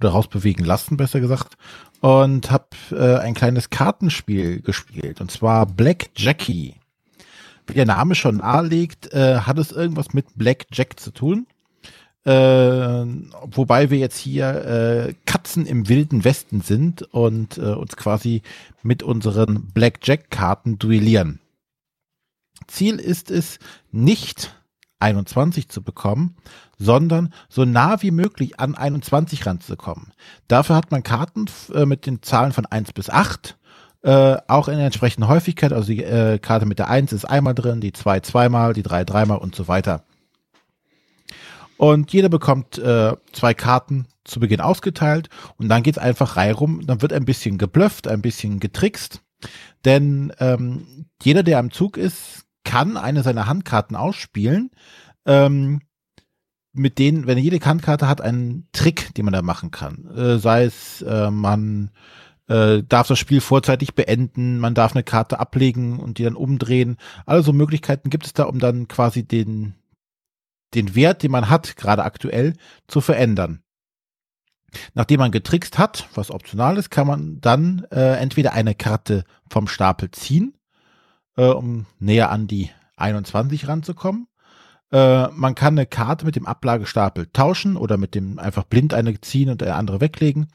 oder 0.00 0.10
rausbewegen 0.10 0.64
lassen, 0.64 0.96
besser 0.96 1.20
gesagt, 1.20 1.56
und 2.00 2.50
habe 2.50 2.66
äh, 2.90 3.18
ein 3.18 3.34
kleines 3.34 3.70
Kartenspiel 3.70 4.62
gespielt, 4.62 5.20
und 5.20 5.30
zwar 5.30 5.66
Black 5.66 6.10
Jackie. 6.16 6.74
Wie 7.66 7.74
der 7.74 7.86
Name 7.86 8.14
schon 8.14 8.38
nahelegt, 8.38 9.12
äh, 9.12 9.40
hat 9.40 9.58
es 9.58 9.72
irgendwas 9.72 10.12
mit 10.12 10.26
Black 10.34 10.66
Jack 10.72 10.98
zu 10.98 11.12
tun. 11.12 11.46
Äh, 12.24 12.32
wobei 12.32 13.90
wir 13.90 13.98
jetzt 13.98 14.18
hier 14.18 14.48
äh, 14.48 15.14
Katzen 15.24 15.64
im 15.64 15.88
wilden 15.88 16.22
Westen 16.24 16.60
sind 16.60 17.02
und 17.02 17.56
äh, 17.56 17.62
uns 17.62 17.96
quasi 17.96 18.42
mit 18.82 19.02
unseren 19.02 19.68
Blackjack-Karten 19.72 20.78
duellieren. 20.78 21.40
Ziel 22.66 22.96
ist 22.96 23.30
es 23.30 23.58
nicht, 23.90 24.54
21 25.00 25.68
zu 25.68 25.82
bekommen, 25.82 26.36
sondern 26.78 27.32
so 27.48 27.64
nah 27.64 28.02
wie 28.02 28.10
möglich 28.10 28.60
an 28.60 28.74
21 28.74 29.46
ranzukommen. 29.46 30.12
Dafür 30.48 30.76
hat 30.76 30.90
man 30.90 31.02
Karten 31.02 31.46
äh, 31.74 31.86
mit 31.86 32.06
den 32.06 32.22
Zahlen 32.22 32.52
von 32.52 32.66
1 32.66 32.92
bis 32.92 33.10
8, 33.10 33.58
äh, 34.02 34.36
auch 34.48 34.68
in 34.68 34.76
der 34.76 34.86
entsprechenden 34.86 35.28
Häufigkeit. 35.28 35.72
Also 35.72 35.88
die 35.88 36.02
äh, 36.02 36.38
Karte 36.38 36.66
mit 36.66 36.78
der 36.78 36.88
1 36.88 37.12
ist 37.12 37.24
einmal 37.24 37.54
drin, 37.54 37.80
die 37.80 37.92
2 37.92 38.20
zweimal, 38.20 38.72
die 38.72 38.82
3 38.82 39.04
dreimal 39.04 39.38
und 39.38 39.54
so 39.54 39.68
weiter. 39.68 40.04
Und 41.80 42.12
jeder 42.12 42.28
bekommt 42.28 42.76
äh, 42.76 43.16
zwei 43.32 43.54
Karten 43.54 44.06
zu 44.24 44.38
Beginn 44.38 44.60
ausgeteilt 44.60 45.30
und 45.56 45.70
dann 45.70 45.82
geht's 45.82 45.96
einfach 45.96 46.36
reihum. 46.36 46.86
Dann 46.86 47.00
wird 47.00 47.14
ein 47.14 47.24
bisschen 47.24 47.56
geblufft, 47.56 48.06
ein 48.06 48.20
bisschen 48.20 48.60
getrickst. 48.60 49.22
Denn 49.86 50.30
ähm, 50.40 51.06
jeder, 51.22 51.42
der 51.42 51.58
am 51.58 51.70
Zug 51.70 51.96
ist, 51.96 52.44
kann 52.64 52.96
eine 52.96 53.22
seiner 53.22 53.46
Handkarten 53.46 53.96
ausspielen. 53.96 54.70
Ähm, 55.26 55.80
mit 56.72 56.98
denen, 56.98 57.26
wenn 57.26 57.38
jede 57.38 57.64
Handkarte 57.64 58.06
hat, 58.08 58.20
einen 58.20 58.68
Trick, 58.72 59.14
den 59.14 59.24
man 59.24 59.34
da 59.34 59.42
machen 59.42 59.70
kann. 59.70 60.06
Äh, 60.16 60.38
sei 60.38 60.64
es, 60.64 61.02
äh, 61.02 61.30
man 61.30 61.90
äh, 62.48 62.82
darf 62.82 63.08
das 63.08 63.18
Spiel 63.18 63.40
vorzeitig 63.40 63.94
beenden, 63.94 64.58
man 64.58 64.74
darf 64.74 64.94
eine 64.94 65.02
Karte 65.02 65.40
ablegen 65.40 65.98
und 65.98 66.18
die 66.18 66.24
dann 66.24 66.36
umdrehen. 66.36 66.96
Also 67.26 67.52
Möglichkeiten 67.52 68.10
gibt 68.10 68.26
es 68.26 68.34
da, 68.34 68.44
um 68.44 68.58
dann 68.58 68.88
quasi 68.88 69.24
den, 69.24 69.74
den 70.74 70.94
Wert, 70.94 71.22
den 71.22 71.30
man 71.30 71.48
hat, 71.48 71.76
gerade 71.76 72.04
aktuell, 72.04 72.54
zu 72.86 73.00
verändern. 73.00 73.62
Nachdem 74.94 75.18
man 75.18 75.32
getrickst 75.32 75.78
hat, 75.78 76.08
was 76.14 76.30
optional 76.30 76.76
ist, 76.76 76.90
kann 76.90 77.06
man 77.06 77.40
dann 77.40 77.86
äh, 77.90 78.16
entweder 78.18 78.52
eine 78.52 78.76
Karte 78.76 79.24
vom 79.48 79.66
Stapel 79.66 80.12
ziehen, 80.12 80.54
äh, 81.40 81.46
um 81.46 81.86
näher 81.98 82.30
an 82.30 82.46
die 82.46 82.70
21 82.96 83.66
ranzukommen. 83.66 84.26
Äh, 84.92 85.28
man 85.28 85.54
kann 85.54 85.74
eine 85.74 85.86
Karte 85.86 86.26
mit 86.26 86.36
dem 86.36 86.46
Ablagestapel 86.46 87.28
tauschen 87.32 87.76
oder 87.76 87.96
mit 87.96 88.14
dem 88.14 88.38
einfach 88.38 88.64
blind 88.64 88.92
eine 88.92 89.18
ziehen 89.20 89.48
und 89.48 89.62
eine 89.62 89.74
andere 89.74 90.00
weglegen. 90.00 90.48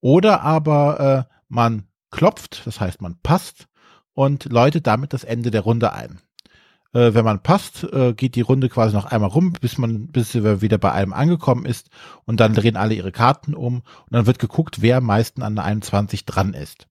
Oder 0.00 0.40
aber 0.42 1.28
äh, 1.28 1.34
man 1.48 1.84
klopft, 2.10 2.62
das 2.64 2.80
heißt 2.80 3.02
man 3.02 3.18
passt 3.22 3.66
und 4.14 4.46
läutet 4.46 4.86
damit 4.86 5.12
das 5.12 5.24
Ende 5.24 5.50
der 5.50 5.62
Runde 5.62 5.92
ein. 5.92 6.18
Äh, 6.94 7.12
wenn 7.12 7.26
man 7.26 7.42
passt, 7.42 7.84
äh, 7.84 8.14
geht 8.14 8.34
die 8.34 8.40
Runde 8.40 8.70
quasi 8.70 8.94
noch 8.94 9.06
einmal 9.06 9.30
rum, 9.30 9.52
bis 9.60 9.76
man, 9.76 10.08
bis 10.08 10.32
sie 10.32 10.62
wieder 10.62 10.78
bei 10.78 10.92
einem 10.92 11.12
angekommen 11.12 11.66
ist 11.66 11.90
und 12.24 12.40
dann 12.40 12.54
drehen 12.54 12.76
alle 12.76 12.94
ihre 12.94 13.12
Karten 13.12 13.54
um 13.54 13.76
und 13.76 14.12
dann 14.12 14.26
wird 14.26 14.38
geguckt, 14.38 14.80
wer 14.80 14.98
am 14.98 15.04
meisten 15.04 15.42
an 15.42 15.56
der 15.56 15.64
21 15.64 16.24
dran 16.24 16.54
ist. 16.54 16.86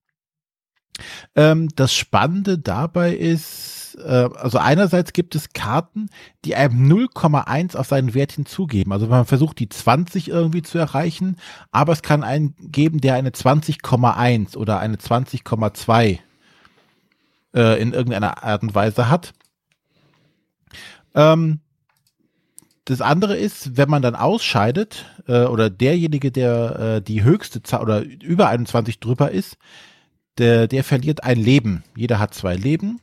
Ähm, 1.36 1.70
das 1.76 1.94
Spannende 1.94 2.58
dabei 2.60 3.14
ist, 3.16 3.98
äh, 4.04 4.30
also 4.36 4.58
einerseits 4.58 5.14
gibt 5.14 5.36
es 5.36 5.54
Karten, 5.54 6.10
die 6.46 6.56
einem 6.56 6.92
0,1 6.92 7.76
auf 7.76 7.88
seinen 7.88 8.14
Wert 8.14 8.34
hinzugeben. 8.34 8.94
Also 8.94 9.08
man 9.08 9.26
versucht 9.26 9.60
die 9.60 9.70
20 9.70 10.30
irgendwie 10.30 10.62
zu 10.62 10.78
erreichen, 10.78 11.38
aber 11.72 11.94
es 11.94 12.02
kann 12.02 12.24
einen 12.24 12.56
geben, 12.60 13.02
der 13.02 13.16
eine 13.16 13.30
20,1 13.30 14.58
oder 14.58 14.80
eine 14.80 14.98
20,2 14.98 16.20
äh, 17.54 17.82
in 17.82 17.94
irgendeiner 17.94 18.44
Art 18.44 18.64
und 18.64 18.76
Weise 18.76 19.10
hat. 19.10 19.34
Ähm, 21.16 21.60
das 22.86 23.02
andere 23.02 23.38
ist, 23.38 23.78
wenn 23.78 23.90
man 23.90 24.02
dann 24.02 24.16
ausscheidet 24.16 25.06
äh, 25.28 25.46
oder 25.46 25.70
derjenige, 25.70 26.32
der 26.32 26.80
äh, 26.98 27.02
die 27.02 27.24
höchste 27.24 27.62
Zahl 27.62 27.82
oder 27.82 28.02
über 28.02 28.50
21 28.50 29.00
drüber 29.00 29.32
ist, 29.32 29.58
der, 30.42 30.68
der 30.68 30.84
verliert 30.84 31.24
ein 31.24 31.38
Leben. 31.38 31.84
Jeder 31.96 32.20
hat 32.20 32.34
zwei 32.34 32.56
Leben. 32.56 33.00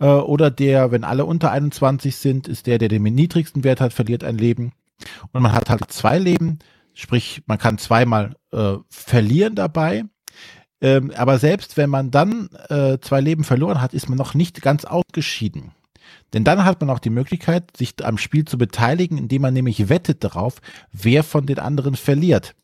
Äh, 0.00 0.06
oder 0.06 0.50
der, 0.50 0.90
wenn 0.90 1.04
alle 1.04 1.24
unter 1.24 1.52
21 1.52 2.16
sind, 2.16 2.48
ist 2.48 2.66
der, 2.66 2.78
der 2.78 2.88
den 2.88 3.02
niedrigsten 3.02 3.62
Wert 3.62 3.80
hat, 3.80 3.92
verliert 3.92 4.24
ein 4.24 4.38
Leben. 4.38 4.72
Und 5.32 5.42
man 5.42 5.52
hat 5.52 5.70
halt 5.70 5.90
zwei 5.92 6.18
Leben, 6.18 6.58
sprich, 6.94 7.42
man 7.46 7.58
kann 7.58 7.78
zweimal 7.78 8.36
äh, 8.52 8.74
verlieren 8.88 9.54
dabei. 9.54 10.04
Ähm, 10.80 11.12
aber 11.16 11.38
selbst 11.38 11.76
wenn 11.76 11.90
man 11.90 12.10
dann 12.10 12.48
äh, 12.68 12.98
zwei 13.00 13.20
Leben 13.20 13.44
verloren 13.44 13.80
hat, 13.80 13.94
ist 13.94 14.08
man 14.08 14.18
noch 14.18 14.34
nicht 14.34 14.62
ganz 14.62 14.84
ausgeschieden. 14.84 15.72
Denn 16.32 16.44
dann 16.44 16.64
hat 16.64 16.80
man 16.80 16.90
auch 16.90 16.98
die 16.98 17.10
Möglichkeit, 17.10 17.76
sich 17.76 17.94
am 18.02 18.18
Spiel 18.18 18.44
zu 18.44 18.58
beteiligen, 18.58 19.18
indem 19.18 19.42
man 19.42 19.54
nämlich 19.54 19.88
wettet 19.88 20.24
darauf, 20.24 20.60
wer 20.90 21.22
von 21.22 21.46
den 21.46 21.58
anderen 21.58 21.94
verliert. 21.94 22.54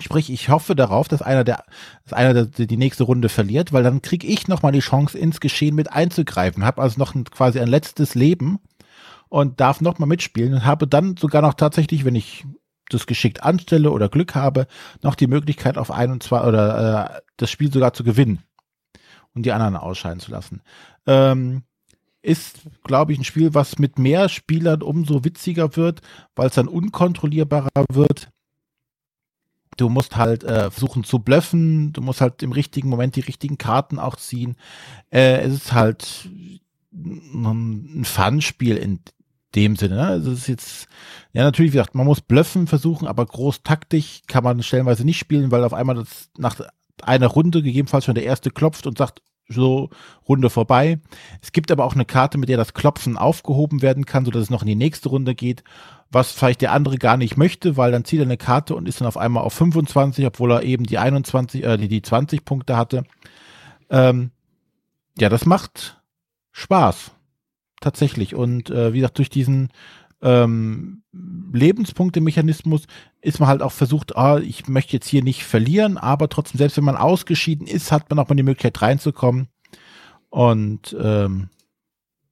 Sprich, 0.00 0.30
ich 0.30 0.48
hoffe 0.48 0.74
darauf, 0.74 1.06
dass 1.06 1.22
einer 1.22 1.44
der, 1.44 1.64
dass 2.02 2.12
einer 2.12 2.34
der, 2.46 2.66
die 2.66 2.76
nächste 2.76 3.04
Runde 3.04 3.28
verliert, 3.28 3.72
weil 3.72 3.84
dann 3.84 4.02
kriege 4.02 4.26
ich 4.26 4.48
nochmal 4.48 4.72
die 4.72 4.80
Chance, 4.80 5.16
ins 5.16 5.40
Geschehen 5.40 5.76
mit 5.76 5.92
einzugreifen. 5.92 6.64
Habe 6.64 6.82
also 6.82 6.98
noch 6.98 7.14
ein, 7.14 7.24
quasi 7.24 7.60
ein 7.60 7.68
letztes 7.68 8.16
Leben 8.16 8.58
und 9.28 9.60
darf 9.60 9.80
nochmal 9.80 10.08
mitspielen 10.08 10.54
und 10.54 10.64
habe 10.64 10.88
dann 10.88 11.16
sogar 11.16 11.42
noch 11.42 11.54
tatsächlich, 11.54 12.04
wenn 12.04 12.16
ich 12.16 12.44
das 12.88 13.06
geschickt 13.06 13.42
anstelle 13.42 13.90
oder 13.90 14.08
Glück 14.08 14.34
habe, 14.34 14.66
noch 15.02 15.14
die 15.14 15.26
Möglichkeit 15.28 15.78
auf 15.78 15.90
ein 15.90 16.10
und 16.10 16.22
zwei 16.22 16.42
oder 16.42 17.16
äh, 17.16 17.20
das 17.36 17.50
Spiel 17.50 17.72
sogar 17.72 17.94
zu 17.94 18.04
gewinnen 18.04 18.42
und 19.34 19.46
die 19.46 19.52
anderen 19.52 19.76
ausscheiden 19.76 20.20
zu 20.20 20.30
lassen. 20.30 20.62
Ähm, 21.06 21.62
ist, 22.22 22.62
glaube 22.84 23.12
ich, 23.12 23.18
ein 23.18 23.24
Spiel, 23.24 23.54
was 23.54 23.78
mit 23.78 23.98
mehr 23.98 24.28
Spielern 24.28 24.82
umso 24.82 25.24
witziger 25.24 25.76
wird, 25.76 26.00
weil 26.34 26.48
es 26.48 26.54
dann 26.54 26.68
unkontrollierbarer 26.68 27.84
wird. 27.90 28.30
Du 29.76 29.88
musst 29.88 30.16
halt 30.16 30.44
äh, 30.44 30.70
versuchen 30.70 31.04
zu 31.04 31.18
bluffen, 31.18 31.92
du 31.92 32.00
musst 32.00 32.20
halt 32.20 32.42
im 32.42 32.52
richtigen 32.52 32.88
Moment 32.88 33.16
die 33.16 33.20
richtigen 33.20 33.58
Karten 33.58 33.98
auch 33.98 34.16
ziehen. 34.16 34.56
Äh, 35.10 35.40
es 35.40 35.54
ist 35.54 35.72
halt 35.72 36.28
ein 36.92 38.04
Fun-Spiel 38.04 38.76
in 38.76 39.00
dem 39.54 39.76
Sinne. 39.76 39.96
Ne? 39.96 40.06
Also 40.06 40.32
es 40.32 40.40
ist 40.40 40.48
jetzt, 40.48 40.88
ja 41.32 41.42
natürlich, 41.42 41.72
wie 41.72 41.76
gesagt, 41.76 41.94
man 41.94 42.06
muss 42.06 42.20
bluffen 42.20 42.66
versuchen, 42.66 43.06
aber 43.06 43.26
groß 43.26 43.62
taktisch 43.62 44.22
kann 44.26 44.44
man 44.44 44.62
stellenweise 44.62 45.04
nicht 45.04 45.18
spielen, 45.18 45.50
weil 45.50 45.64
auf 45.64 45.74
einmal 45.74 45.96
das 45.96 46.30
nach 46.36 46.60
einer 47.02 47.26
Runde 47.26 47.62
gegebenenfalls 47.62 48.04
schon 48.04 48.14
der 48.14 48.24
erste 48.24 48.50
klopft 48.50 48.86
und 48.86 48.98
sagt, 48.98 49.22
so 49.48 49.90
Runde 50.26 50.48
vorbei. 50.48 51.00
Es 51.42 51.52
gibt 51.52 51.70
aber 51.70 51.84
auch 51.84 51.94
eine 51.94 52.06
Karte, 52.06 52.38
mit 52.38 52.48
der 52.48 52.56
das 52.56 52.72
Klopfen 52.72 53.18
aufgehoben 53.18 53.82
werden 53.82 54.06
kann, 54.06 54.24
sodass 54.24 54.44
es 54.44 54.50
noch 54.50 54.62
in 54.62 54.68
die 54.68 54.74
nächste 54.74 55.10
Runde 55.10 55.34
geht, 55.34 55.62
was 56.10 56.32
vielleicht 56.32 56.60
der 56.60 56.72
andere 56.72 56.96
gar 56.98 57.16
nicht 57.16 57.36
möchte, 57.36 57.76
weil 57.76 57.92
dann 57.92 58.04
zieht 58.04 58.20
er 58.20 58.26
eine 58.26 58.36
Karte 58.36 58.74
und 58.74 58.88
ist 58.88 59.00
dann 59.00 59.08
auf 59.08 59.16
einmal 59.16 59.42
auf 59.42 59.54
25, 59.54 60.26
obwohl 60.26 60.52
er 60.52 60.62
eben 60.62 60.84
die 60.84 60.98
21, 60.98 61.64
äh, 61.64 61.76
die, 61.76 61.88
die 61.88 62.02
20 62.02 62.44
Punkte 62.44 62.76
hatte. 62.76 63.04
Ähm, 63.90 64.30
ja, 65.18 65.28
das 65.28 65.46
macht 65.46 66.00
Spaß. 66.52 67.12
Tatsächlich. 67.80 68.34
Und 68.34 68.70
äh, 68.70 68.92
wie 68.92 68.98
gesagt, 68.98 69.18
durch 69.18 69.28
diesen 69.28 69.70
ähm, 70.22 71.02
Lebenspunkte-Mechanismus 71.52 72.86
ist 73.20 73.40
man 73.40 73.48
halt 73.48 73.62
auch 73.62 73.72
versucht, 73.72 74.16
ah, 74.16 74.38
ich 74.38 74.68
möchte 74.68 74.94
jetzt 74.94 75.08
hier 75.08 75.22
nicht 75.22 75.44
verlieren, 75.44 75.98
aber 75.98 76.28
trotzdem, 76.28 76.58
selbst 76.58 76.76
wenn 76.76 76.84
man 76.84 76.96
ausgeschieden 76.96 77.66
ist, 77.66 77.92
hat 77.92 78.08
man 78.08 78.18
auch 78.18 78.28
mal 78.28 78.34
die 78.34 78.42
Möglichkeit 78.42 78.80
reinzukommen. 78.80 79.48
Und 80.30 80.96
ähm, 80.98 81.50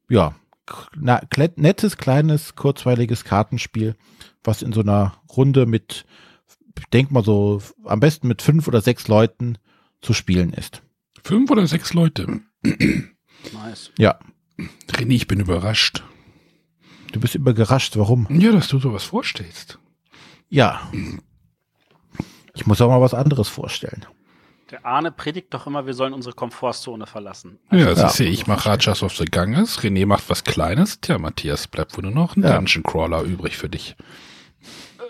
ja, 0.08 0.34
na, 0.96 1.20
nettes, 1.56 1.96
kleines, 1.96 2.54
kurzweiliges 2.54 3.24
Kartenspiel, 3.24 3.96
was 4.44 4.62
in 4.62 4.72
so 4.72 4.80
einer 4.80 5.20
Runde 5.36 5.66
mit, 5.66 6.04
ich 6.78 6.86
denke 6.86 7.12
mal 7.12 7.24
so, 7.24 7.62
am 7.84 8.00
besten 8.00 8.28
mit 8.28 8.42
fünf 8.42 8.68
oder 8.68 8.80
sechs 8.80 9.08
Leuten 9.08 9.58
zu 10.00 10.12
spielen 10.12 10.52
ist. 10.52 10.82
Fünf 11.22 11.50
oder 11.50 11.66
sechs 11.66 11.92
Leute? 11.94 12.40
nice. 12.62 13.90
Ja. 13.98 14.18
René, 14.90 15.14
ich 15.14 15.28
bin 15.28 15.40
überrascht. 15.40 16.02
Du 17.12 17.20
bist 17.20 17.34
überrascht, 17.34 17.96
warum? 17.96 18.26
Ja, 18.30 18.52
dass 18.52 18.68
du 18.68 18.78
sowas 18.78 19.04
vorstellst. 19.04 19.78
Ja. 20.48 20.90
Ich 22.54 22.66
muss 22.66 22.80
auch 22.80 22.88
mal 22.88 23.00
was 23.00 23.14
anderes 23.14 23.48
vorstellen. 23.48 24.06
Der 24.72 24.86
Arne 24.86 25.12
predigt 25.12 25.52
doch 25.52 25.66
immer, 25.66 25.84
wir 25.84 25.92
sollen 25.92 26.14
unsere 26.14 26.34
Komfortzone 26.34 27.06
verlassen. 27.06 27.58
Also 27.68 27.84
ja, 27.84 27.94
das 27.94 28.18
ja. 28.18 28.24
ich 28.24 28.46
mache 28.46 28.70
Rajas 28.70 29.02
of 29.02 29.14
the 29.14 29.26
Ganges, 29.26 29.80
René 29.80 30.06
macht 30.06 30.30
was 30.30 30.44
Kleines, 30.44 30.98
tja, 30.98 31.18
Matthias, 31.18 31.68
bleibt 31.68 31.94
wohl 31.94 32.04
nur 32.04 32.12
noch 32.12 32.36
ein 32.36 32.42
ja. 32.42 32.56
Dungeon 32.56 32.82
Crawler 32.82 33.20
übrig 33.20 33.58
für 33.58 33.68
dich. 33.68 33.94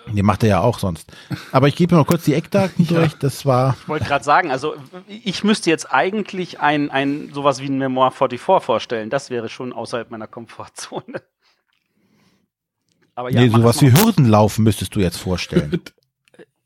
Den 0.08 0.26
macht 0.26 0.42
er 0.42 0.48
ja 0.48 0.60
auch 0.60 0.80
sonst. 0.80 1.12
Aber 1.52 1.68
ich 1.68 1.76
gebe 1.76 1.94
noch 1.94 2.08
kurz 2.08 2.24
die 2.24 2.34
Eckdaten 2.34 2.84
ja. 2.90 2.98
durch. 2.98 3.14
Das 3.14 3.46
war. 3.46 3.76
Ich 3.80 3.88
wollte 3.88 4.04
gerade 4.04 4.24
sagen, 4.24 4.50
also 4.50 4.74
ich 5.06 5.44
müsste 5.44 5.70
jetzt 5.70 5.92
eigentlich 5.92 6.58
ein, 6.58 6.90
ein 6.90 7.30
sowas 7.32 7.60
wie 7.60 7.66
ein 7.66 7.78
Memoir 7.78 8.10
44 8.10 8.40
vorstellen. 8.40 9.10
Das 9.10 9.30
wäre 9.30 9.48
schon 9.48 9.72
außerhalb 9.72 10.10
meiner 10.10 10.26
Komfortzone. 10.26 11.22
Aber 13.14 13.30
ja, 13.30 13.42
nee, 13.42 13.48
sowas 13.48 13.80
wie 13.80 13.92
Hürdenlaufen 13.92 14.64
müsstest 14.64 14.96
du 14.96 15.00
jetzt 15.00 15.18
vorstellen. 15.18 15.80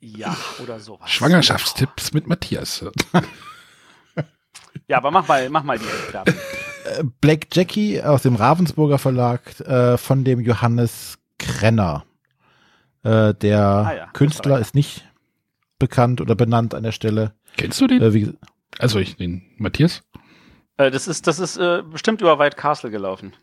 ja, 0.07 0.37
oder 0.63 0.79
sowas. 0.79 1.11
Schwangerschaftstipps 1.11 2.13
mit 2.13 2.27
Matthias. 2.27 2.85
ja, 4.89 4.99
aber 4.99 5.11
mach 5.11 5.27
mal, 5.27 5.49
mach 5.51 5.65
mal 5.65 5.79
die 5.79 5.85
Eckdaten. 5.85 6.35
Äh, 6.85 7.05
Black 7.21 7.49
Jackie 7.53 8.03
aus 8.03 8.23
dem 8.23 8.37
Ravensburger 8.37 8.99
Verlag 8.99 9.59
äh, 9.61 9.99
von 9.99 10.25
dem 10.25 10.41
Johannes 10.41 11.19
Krenner. 11.39 12.05
Äh, 13.03 13.35
der 13.35 13.61
ah, 13.61 13.95
ja, 13.95 14.07
Künstler 14.13 14.61
ist 14.61 14.75
nicht 14.75 15.05
bekannt 15.79 16.21
oder 16.21 16.35
benannt 16.35 16.75
an 16.75 16.85
der 16.85 16.93
Stelle. 16.93 17.35
Kennst 17.57 17.81
du 17.81 17.87
den? 17.87 18.03
Äh, 18.03 18.15
wie, 18.15 18.33
also 18.79 18.99
ich, 18.99 19.17
den 19.17 19.43
Matthias? 19.57 20.03
Äh, 20.77 20.91
das 20.91 21.09
ist, 21.09 21.27
das 21.27 21.39
ist 21.39 21.57
äh, 21.57 21.83
bestimmt 21.83 22.21
über 22.21 22.39
White 22.39 22.57
Castle 22.57 22.91
gelaufen. 22.91 23.35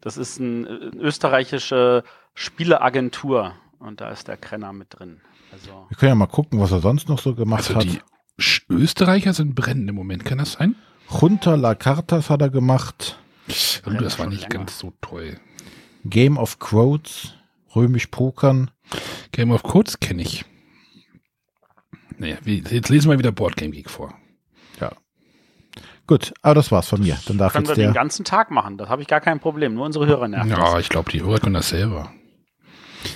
Das 0.00 0.16
ist 0.16 0.38
ein, 0.38 0.66
eine 0.66 1.00
österreichische 1.00 2.04
Spieleagentur 2.34 3.54
und 3.84 4.00
da 4.00 4.10
ist 4.10 4.28
der 4.28 4.36
Krenner 4.36 4.72
mit 4.72 4.88
drin. 4.98 5.20
Also 5.52 5.86
Wir 5.88 5.96
können 5.96 6.10
ja 6.10 6.14
mal 6.16 6.26
gucken, 6.26 6.60
was 6.60 6.72
er 6.72 6.80
sonst 6.80 7.08
noch 7.08 7.18
so 7.20 7.34
gemacht 7.34 7.68
Also 7.68 7.76
hat. 7.76 7.84
die 7.84 8.00
Sch- 8.38 8.62
Österreicher 8.68 9.32
sind 9.32 9.54
brennend 9.54 9.88
im 9.88 9.94
Moment, 9.94 10.24
kann 10.24 10.38
das 10.38 10.52
sein? 10.52 10.74
Junta 11.20 11.54
La 11.54 11.74
Cartas 11.74 12.30
hat 12.30 12.40
er 12.42 12.50
gemacht. 12.50 13.18
Oh, 13.86 13.90
das 13.90 14.18
war 14.18 14.26
nicht 14.26 14.42
länger. 14.42 14.54
ganz 14.64 14.78
so 14.78 14.92
toll. 15.00 15.38
Game 16.04 16.38
of 16.38 16.58
Quotes, 16.58 17.34
Römisch 17.76 18.06
Pokern. 18.08 18.70
Game 19.32 19.50
of 19.52 19.62
Codes 19.62 20.00
kenne 20.00 20.22
ich. 20.22 20.44
Naja, 22.18 22.36
wir- 22.42 22.58
jetzt 22.62 22.88
lesen 22.88 23.10
wir 23.10 23.18
wieder 23.18 23.32
Boardgame 23.32 23.70
Geek 23.72 23.90
vor. 23.90 24.14
Gut, 26.06 26.34
aber 26.42 26.54
das 26.56 26.70
war's 26.70 26.86
von 26.88 27.00
mir. 27.00 27.16
Dann 27.26 27.38
darf 27.38 27.54
können 27.54 27.64
wir 27.64 27.70
jetzt 27.70 27.78
den 27.78 27.84
der. 27.86 27.94
ganzen 27.94 28.26
Tag 28.26 28.50
machen. 28.50 28.76
Das 28.76 28.90
habe 28.90 29.00
ich 29.00 29.08
gar 29.08 29.22
kein 29.22 29.40
Problem. 29.40 29.72
Nur 29.72 29.86
unsere 29.86 30.06
Hörer 30.06 30.28
nerven. 30.28 30.50
Ja, 30.50 30.78
ich 30.78 30.90
glaube, 30.90 31.10
die 31.10 31.22
Hörer 31.22 31.38
können 31.40 31.54
das 31.54 31.70
selber. 31.70 32.12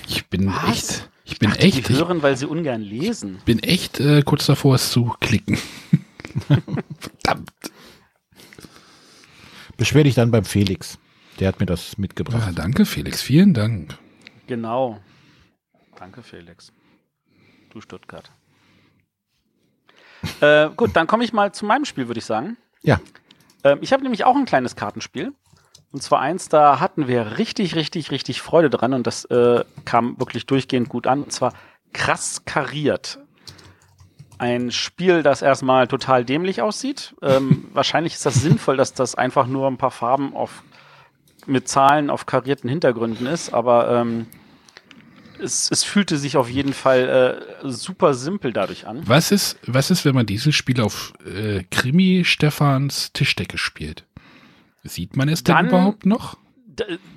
Ich 0.07 0.27
bin 0.27 0.47
Was? 0.47 0.69
echt, 0.69 1.09
ich 1.25 1.39
bin 1.39 1.49
dachte, 1.49 1.63
echt, 1.63 1.75
Die 1.77 1.93
ich 1.93 1.99
hören, 1.99 2.21
weil 2.21 2.35
sie 2.37 2.45
ungern 2.45 2.81
lesen. 2.81 3.39
bin 3.45 3.59
echt 3.59 3.99
äh, 3.99 4.21
kurz 4.23 4.45
davor, 4.45 4.75
es 4.75 4.91
zu 4.91 5.15
klicken. 5.19 5.57
Verdammt. 6.99 7.51
Beschwer 9.77 10.03
dich 10.03 10.15
dann 10.15 10.31
beim 10.31 10.45
Felix. 10.45 10.97
Der 11.39 11.47
hat 11.47 11.59
mir 11.59 11.65
das 11.65 11.91
Ja, 11.93 11.95
mitgebracht. 12.01 12.51
danke, 12.55 12.85
Felix. 12.85 13.21
Vielen 13.21 13.53
Dank. 13.53 13.97
Genau. 14.47 14.99
Danke, 15.97 16.21
Felix. 16.23 16.71
Du 17.69 17.79
Stuttgart. 17.81 18.29
äh, 20.41 20.69
gut, 20.75 20.95
dann 20.95 21.07
komme 21.07 21.23
ich 21.23 21.31
mal 21.31 21.53
zu 21.53 21.65
meinem 21.65 21.85
Spiel, 21.85 22.07
würde 22.07 22.19
ich 22.19 22.25
sagen. 22.25 22.57
Ja. 22.81 22.99
Ähm, 23.63 23.79
ich 23.81 23.93
habe 23.93 24.03
nämlich 24.03 24.25
auch 24.25 24.35
ein 24.35 24.45
kleines 24.45 24.75
Kartenspiel. 24.75 25.33
Und 25.91 26.03
zwar 26.03 26.19
eins, 26.19 26.49
da 26.49 26.79
hatten 26.79 27.07
wir 27.07 27.37
richtig, 27.37 27.75
richtig, 27.75 28.11
richtig 28.11 28.41
Freude 28.41 28.69
dran 28.69 28.93
und 28.93 29.07
das 29.07 29.25
äh, 29.25 29.63
kam 29.85 30.19
wirklich 30.19 30.45
durchgehend 30.45 30.89
gut 30.89 31.07
an. 31.07 31.23
Und 31.23 31.31
zwar 31.31 31.53
krass 31.93 32.45
kariert. 32.45 33.19
Ein 34.37 34.71
Spiel, 34.71 35.23
das 35.23 35.41
erstmal 35.41 35.87
total 35.87 36.23
dämlich 36.23 36.61
aussieht. 36.61 37.15
Ähm, 37.21 37.65
wahrscheinlich 37.73 38.13
ist 38.13 38.25
das 38.25 38.35
sinnvoll, 38.35 38.77
dass 38.77 38.93
das 38.93 39.15
einfach 39.15 39.47
nur 39.47 39.67
ein 39.67 39.77
paar 39.77 39.91
Farben 39.91 40.35
auf, 40.35 40.63
mit 41.47 41.67
Zahlen 41.67 42.09
auf 42.09 42.27
karierten 42.27 42.69
Hintergründen 42.69 43.25
ist, 43.25 43.53
aber 43.53 43.89
ähm, 43.91 44.27
es, 45.39 45.71
es 45.71 45.83
fühlte 45.83 46.17
sich 46.17 46.37
auf 46.37 46.49
jeden 46.49 46.73
Fall 46.73 47.41
äh, 47.63 47.69
super 47.69 48.13
simpel 48.13 48.53
dadurch 48.53 48.85
an. 48.87 49.01
Was 49.07 49.31
ist, 49.31 49.57
was 49.65 49.89
ist, 49.89 50.05
wenn 50.05 50.15
man 50.15 50.25
dieses 50.25 50.53
Spiel 50.53 50.81
auf 50.81 51.13
äh, 51.25 51.63
Krimi 51.71 52.23
Stefans 52.25 53.11
Tischdecke 53.13 53.57
spielt? 53.57 54.05
Sieht 54.83 55.15
man 55.15 55.29
es 55.29 55.43
denn 55.43 55.55
Dann- 55.55 55.67
überhaupt 55.67 56.05
noch? 56.05 56.37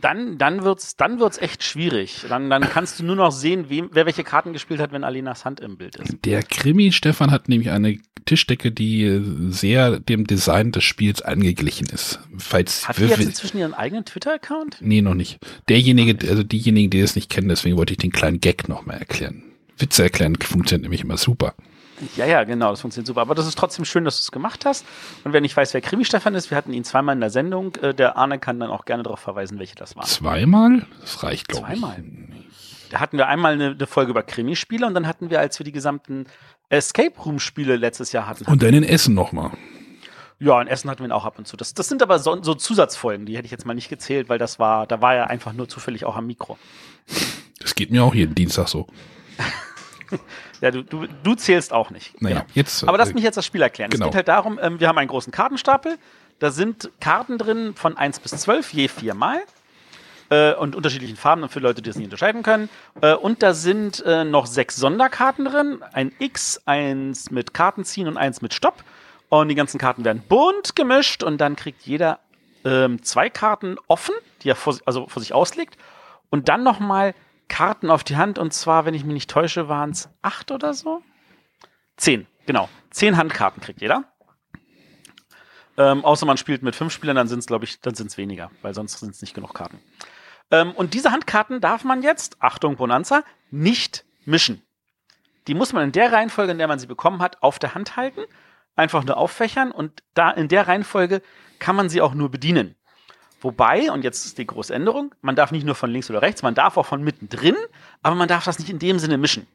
Dann, 0.00 0.38
dann 0.38 0.64
wird's, 0.64 0.96
dann 0.96 1.20
wird's 1.20 1.38
echt 1.38 1.62
schwierig. 1.62 2.24
Dann, 2.28 2.50
dann 2.50 2.62
kannst 2.62 2.98
du 2.98 3.04
nur 3.04 3.14
noch 3.14 3.30
sehen, 3.30 3.66
wem, 3.68 3.90
wer 3.92 4.06
welche 4.06 4.24
Karten 4.24 4.52
gespielt 4.52 4.80
hat, 4.80 4.90
wenn 4.90 5.04
Alenas 5.04 5.44
Hand 5.44 5.60
im 5.60 5.76
Bild 5.76 5.94
ist. 5.96 6.16
Der 6.24 6.42
Krimi 6.42 6.90
Stefan 6.90 7.30
hat 7.30 7.48
nämlich 7.48 7.70
eine 7.70 7.98
Tischdecke, 8.24 8.72
die 8.72 9.20
sehr 9.50 10.00
dem 10.00 10.26
Design 10.26 10.72
des 10.72 10.82
Spiels 10.82 11.22
angeglichen 11.22 11.86
ist. 11.88 12.18
Falls 12.38 12.88
Hat 12.88 12.98
die 12.98 13.04
jetzt 13.04 13.20
inzwischen 13.20 13.58
ihren 13.58 13.74
eigenen 13.74 14.04
Twitter-Account? 14.04 14.78
Nee, 14.80 15.00
noch 15.00 15.14
nicht. 15.14 15.38
Derjenige, 15.68 16.28
also 16.28 16.42
diejenigen, 16.42 16.90
die 16.90 16.98
es 16.98 17.14
nicht 17.14 17.30
kennen, 17.30 17.48
deswegen 17.48 17.76
wollte 17.76 17.92
ich 17.92 17.98
den 17.98 18.10
kleinen 18.10 18.40
Gag 18.40 18.68
nochmal 18.68 18.98
erklären. 18.98 19.44
Witze 19.78 20.02
erklären 20.02 20.36
funktioniert 20.40 20.82
nämlich 20.82 21.02
immer 21.02 21.16
super. 21.18 21.54
Ja, 22.16 22.26
ja, 22.26 22.44
genau, 22.44 22.70
das 22.70 22.80
funktioniert 22.80 23.06
super. 23.06 23.20
Aber 23.20 23.34
das 23.34 23.46
ist 23.46 23.58
trotzdem 23.58 23.84
schön, 23.84 24.04
dass 24.04 24.16
du 24.16 24.20
es 24.20 24.32
gemacht 24.32 24.64
hast. 24.64 24.84
Und 25.24 25.32
wer 25.32 25.40
nicht 25.40 25.56
weiß, 25.56 25.74
wer 25.74 25.80
Krimi 25.80 26.04
Stefan 26.04 26.34
ist, 26.34 26.50
wir 26.50 26.56
hatten 26.56 26.72
ihn 26.72 26.84
zweimal 26.84 27.14
in 27.14 27.20
der 27.20 27.30
Sendung. 27.30 27.74
Äh, 27.76 27.94
der 27.94 28.16
Arne 28.16 28.38
kann 28.38 28.60
dann 28.60 28.70
auch 28.70 28.84
gerne 28.84 29.02
darauf 29.02 29.20
verweisen, 29.20 29.58
welche 29.58 29.74
das 29.74 29.96
waren. 29.96 30.06
Zweimal? 30.06 30.86
Das 31.00 31.22
reicht, 31.22 31.48
glaube 31.48 31.72
ich. 31.72 31.80
Zweimal? 31.80 32.04
Da 32.90 33.00
hatten 33.00 33.16
wir 33.16 33.26
einmal 33.26 33.54
eine, 33.54 33.70
eine 33.70 33.86
Folge 33.86 34.10
über 34.10 34.22
Krimispiele 34.22 34.86
und 34.86 34.94
dann 34.94 35.06
hatten 35.06 35.30
wir, 35.30 35.40
als 35.40 35.58
wir 35.58 35.64
die 35.64 35.72
gesamten 35.72 36.26
Escape 36.68 37.18
Room 37.24 37.38
Spiele 37.38 37.76
letztes 37.76 38.12
Jahr 38.12 38.26
hatten. 38.26 38.44
Und 38.44 38.62
dann 38.62 38.74
in 38.74 38.84
Essen 38.84 39.14
nochmal. 39.14 39.52
Ja, 40.38 40.60
in 40.60 40.66
Essen 40.66 40.90
hatten 40.90 41.00
wir 41.00 41.08
ihn 41.08 41.12
auch 41.12 41.24
ab 41.24 41.38
und 41.38 41.46
zu. 41.46 41.56
Das, 41.56 41.72
das 41.72 41.88
sind 41.88 42.02
aber 42.02 42.18
so, 42.18 42.42
so 42.42 42.54
Zusatzfolgen, 42.54 43.26
die 43.26 43.36
hätte 43.36 43.46
ich 43.46 43.52
jetzt 43.52 43.64
mal 43.64 43.74
nicht 43.74 43.88
gezählt, 43.88 44.28
weil 44.28 44.38
das 44.38 44.58
war, 44.58 44.86
da 44.86 45.00
war 45.00 45.14
er 45.14 45.30
einfach 45.30 45.52
nur 45.52 45.68
zufällig 45.68 46.04
auch 46.04 46.16
am 46.16 46.26
Mikro. 46.26 46.58
Das 47.60 47.74
geht 47.74 47.90
mir 47.90 48.02
auch 48.02 48.14
jeden 48.14 48.34
Dienstag 48.34 48.68
so. 48.68 48.88
Ja, 50.62 50.70
du, 50.70 50.82
du, 50.82 51.06
du 51.22 51.34
zählst 51.34 51.72
auch 51.72 51.90
nicht. 51.90 52.22
Naja, 52.22 52.36
Genau. 52.40 52.46
jetzt. 52.54 52.84
Aber 52.88 52.96
lass 52.96 53.10
äh, 53.10 53.14
mich 53.14 53.24
jetzt 53.24 53.36
das 53.36 53.44
Spiel 53.44 53.60
erklären. 53.60 53.90
genau. 53.90 54.06
Es 54.06 54.10
geht 54.10 54.16
halt 54.16 54.28
darum, 54.28 54.58
ähm, 54.62 54.80
wir 54.80 54.88
haben 54.88 54.96
einen 54.96 55.08
großen 55.08 55.32
Kartenstapel. 55.32 55.98
Da 56.38 56.50
sind 56.50 56.90
Karten 57.00 57.36
drin 57.36 57.74
von 57.74 57.96
1 57.96 58.20
bis 58.20 58.32
12, 58.32 58.72
je 58.72 58.88
viermal. 58.88 59.42
Äh, 60.30 60.54
und 60.54 60.76
unterschiedlichen 60.76 61.16
Farben, 61.16 61.48
für 61.48 61.58
Leute, 61.58 61.82
die 61.82 61.90
das 61.90 61.96
nicht 61.96 62.06
unterscheiden 62.06 62.42
können. 62.42 62.70
Äh, 63.00 63.14
und 63.14 63.42
da 63.42 63.54
sind 63.54 64.02
äh, 64.06 64.24
noch 64.24 64.46
sechs 64.46 64.76
Sonderkarten 64.76 65.44
drin. 65.44 65.80
Ein 65.92 66.12
X, 66.20 66.62
eins 66.64 67.30
mit 67.30 67.52
Kartenziehen 67.52 68.06
und 68.08 68.16
eins 68.16 68.40
mit 68.40 68.54
Stopp. 68.54 68.84
Und 69.28 69.48
die 69.48 69.54
ganzen 69.56 69.78
Karten 69.78 70.04
werden 70.04 70.22
bunt 70.28 70.76
gemischt 70.76 71.22
und 71.24 71.38
dann 71.38 71.56
kriegt 71.56 71.82
jeder 71.82 72.20
ähm, 72.64 73.02
zwei 73.02 73.30
Karten 73.30 73.76
offen, 73.88 74.14
die 74.42 74.50
er 74.50 74.56
vor, 74.56 74.78
also 74.86 75.08
vor 75.08 75.20
sich 75.20 75.34
auslegt. 75.34 75.76
Und 76.30 76.48
dann 76.48 76.62
nochmal 76.62 77.14
Karten 77.52 77.90
auf 77.90 78.02
die 78.02 78.16
Hand. 78.16 78.38
Und 78.38 78.52
zwar, 78.54 78.86
wenn 78.86 78.94
ich 78.94 79.04
mich 79.04 79.12
nicht 79.12 79.30
täusche, 79.30 79.68
waren 79.68 79.90
es 79.90 80.08
acht 80.22 80.50
oder 80.50 80.72
so. 80.72 81.02
Zehn, 81.96 82.26
genau. 82.46 82.68
Zehn 82.90 83.16
Handkarten 83.18 83.62
kriegt 83.62 83.82
jeder. 83.82 84.04
Ähm, 85.76 86.04
außer 86.04 86.24
man 86.26 86.38
spielt 86.38 86.62
mit 86.62 86.74
fünf 86.74 86.92
Spielern, 86.92 87.16
dann 87.16 87.28
sind 87.28 87.40
es, 87.40 87.46
glaube 87.46 87.64
ich, 87.64 87.80
dann 87.80 87.94
sind 87.94 88.08
es 88.08 88.16
weniger, 88.16 88.50
weil 88.62 88.74
sonst 88.74 88.98
sind 88.98 89.10
es 89.10 89.20
nicht 89.20 89.34
genug 89.34 89.54
Karten. 89.54 89.78
Ähm, 90.50 90.72
und 90.72 90.94
diese 90.94 91.12
Handkarten 91.12 91.60
darf 91.60 91.84
man 91.84 92.02
jetzt, 92.02 92.36
Achtung, 92.40 92.76
Bonanza, 92.76 93.22
nicht 93.50 94.04
mischen. 94.24 94.62
Die 95.46 95.54
muss 95.54 95.72
man 95.72 95.84
in 95.84 95.92
der 95.92 96.12
Reihenfolge, 96.12 96.52
in 96.52 96.58
der 96.58 96.68
man 96.68 96.78
sie 96.78 96.86
bekommen 96.86 97.20
hat, 97.20 97.42
auf 97.42 97.58
der 97.58 97.74
Hand 97.74 97.96
halten, 97.96 98.22
einfach 98.76 99.04
nur 99.04 99.16
auffächern 99.18 99.72
und 99.72 100.02
da 100.14 100.30
in 100.30 100.48
der 100.48 100.68
Reihenfolge 100.68 101.22
kann 101.58 101.76
man 101.76 101.90
sie 101.90 102.00
auch 102.00 102.14
nur 102.14 102.30
bedienen. 102.30 102.76
Wobei, 103.42 103.90
und 103.90 104.04
jetzt 104.04 104.24
ist 104.24 104.38
die 104.38 104.46
große 104.46 104.72
Änderung, 104.72 105.14
man 105.20 105.36
darf 105.36 105.50
nicht 105.50 105.66
nur 105.66 105.74
von 105.74 105.90
links 105.90 106.08
oder 106.08 106.22
rechts, 106.22 106.42
man 106.42 106.54
darf 106.54 106.76
auch 106.76 106.86
von 106.86 107.02
mittendrin, 107.02 107.56
aber 108.02 108.14
man 108.14 108.28
darf 108.28 108.44
das 108.44 108.58
nicht 108.58 108.70
in 108.70 108.78
dem 108.78 108.98
Sinne 108.98 109.18
mischen. 109.18 109.46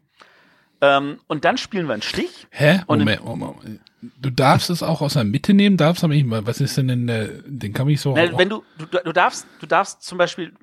Ähm, 0.81 1.19
und 1.27 1.45
dann 1.45 1.57
spielen 1.57 1.87
wir 1.87 1.93
einen 1.93 2.01
Stich. 2.01 2.47
Hä? 2.51 2.81
Und 2.85 2.99
Moment, 2.99 3.23
Moment. 3.25 3.79
Du 4.21 4.29
darfst 4.29 4.69
es 4.69 4.83
auch 4.83 5.01
aus 5.01 5.13
der 5.13 5.23
Mitte 5.23 5.53
nehmen, 5.53 5.75
darfst 5.75 6.03
aber 6.03 6.13
nicht 6.13 6.27
mal. 6.27 6.45
Was 6.45 6.61
ist 6.61 6.77
denn 6.77 6.87
denn 6.87 7.07
der, 7.07 7.27
den 7.45 7.73
kann 7.73 7.89
ich 7.89 7.99
so. 7.99 8.13
Na, 8.15 8.37
wenn 8.37 8.49
du, 8.49 8.63
du, 8.77 8.85
du 8.85 9.11
darfst, 9.11 9.47
du 9.59 9.65
darfst 9.65 10.03
zum 10.03 10.19
Beispiel, 10.19 10.53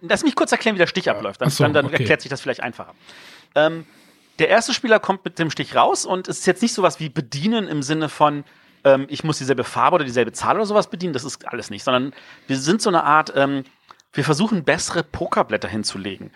lass 0.00 0.22
mich 0.22 0.36
kurz 0.36 0.52
erklären, 0.52 0.76
wie 0.76 0.78
der 0.78 0.86
Stich 0.86 1.10
abläuft, 1.10 1.40
dann, 1.40 1.50
so, 1.50 1.64
dann, 1.64 1.72
dann 1.72 1.86
okay. 1.86 1.96
erklärt 1.96 2.20
sich 2.20 2.30
das 2.30 2.40
vielleicht 2.40 2.62
einfacher. 2.62 2.94
Ähm, 3.56 3.84
der 4.38 4.48
erste 4.48 4.74
Spieler 4.74 5.00
kommt 5.00 5.24
mit 5.24 5.38
dem 5.40 5.50
Stich 5.50 5.74
raus 5.74 6.06
und 6.06 6.28
es 6.28 6.40
ist 6.40 6.46
jetzt 6.46 6.62
nicht 6.62 6.72
sowas 6.72 7.00
wie 7.00 7.08
bedienen 7.08 7.66
im 7.66 7.82
Sinne 7.82 8.08
von, 8.08 8.44
ähm, 8.84 9.06
ich 9.08 9.24
muss 9.24 9.38
dieselbe 9.38 9.64
Farbe 9.64 9.96
oder 9.96 10.04
dieselbe 10.04 10.32
Zahl 10.32 10.56
oder 10.56 10.66
sowas 10.66 10.88
bedienen, 10.88 11.12
das 11.12 11.24
ist 11.24 11.46
alles 11.48 11.70
nicht, 11.70 11.84
sondern 11.84 12.12
wir 12.46 12.58
sind 12.58 12.82
so 12.82 12.90
eine 12.90 13.04
Art, 13.04 13.32
ähm, 13.34 13.64
wir 14.12 14.24
versuchen 14.24 14.64
bessere 14.64 15.02
Pokerblätter 15.02 15.68
hinzulegen. 15.68 16.30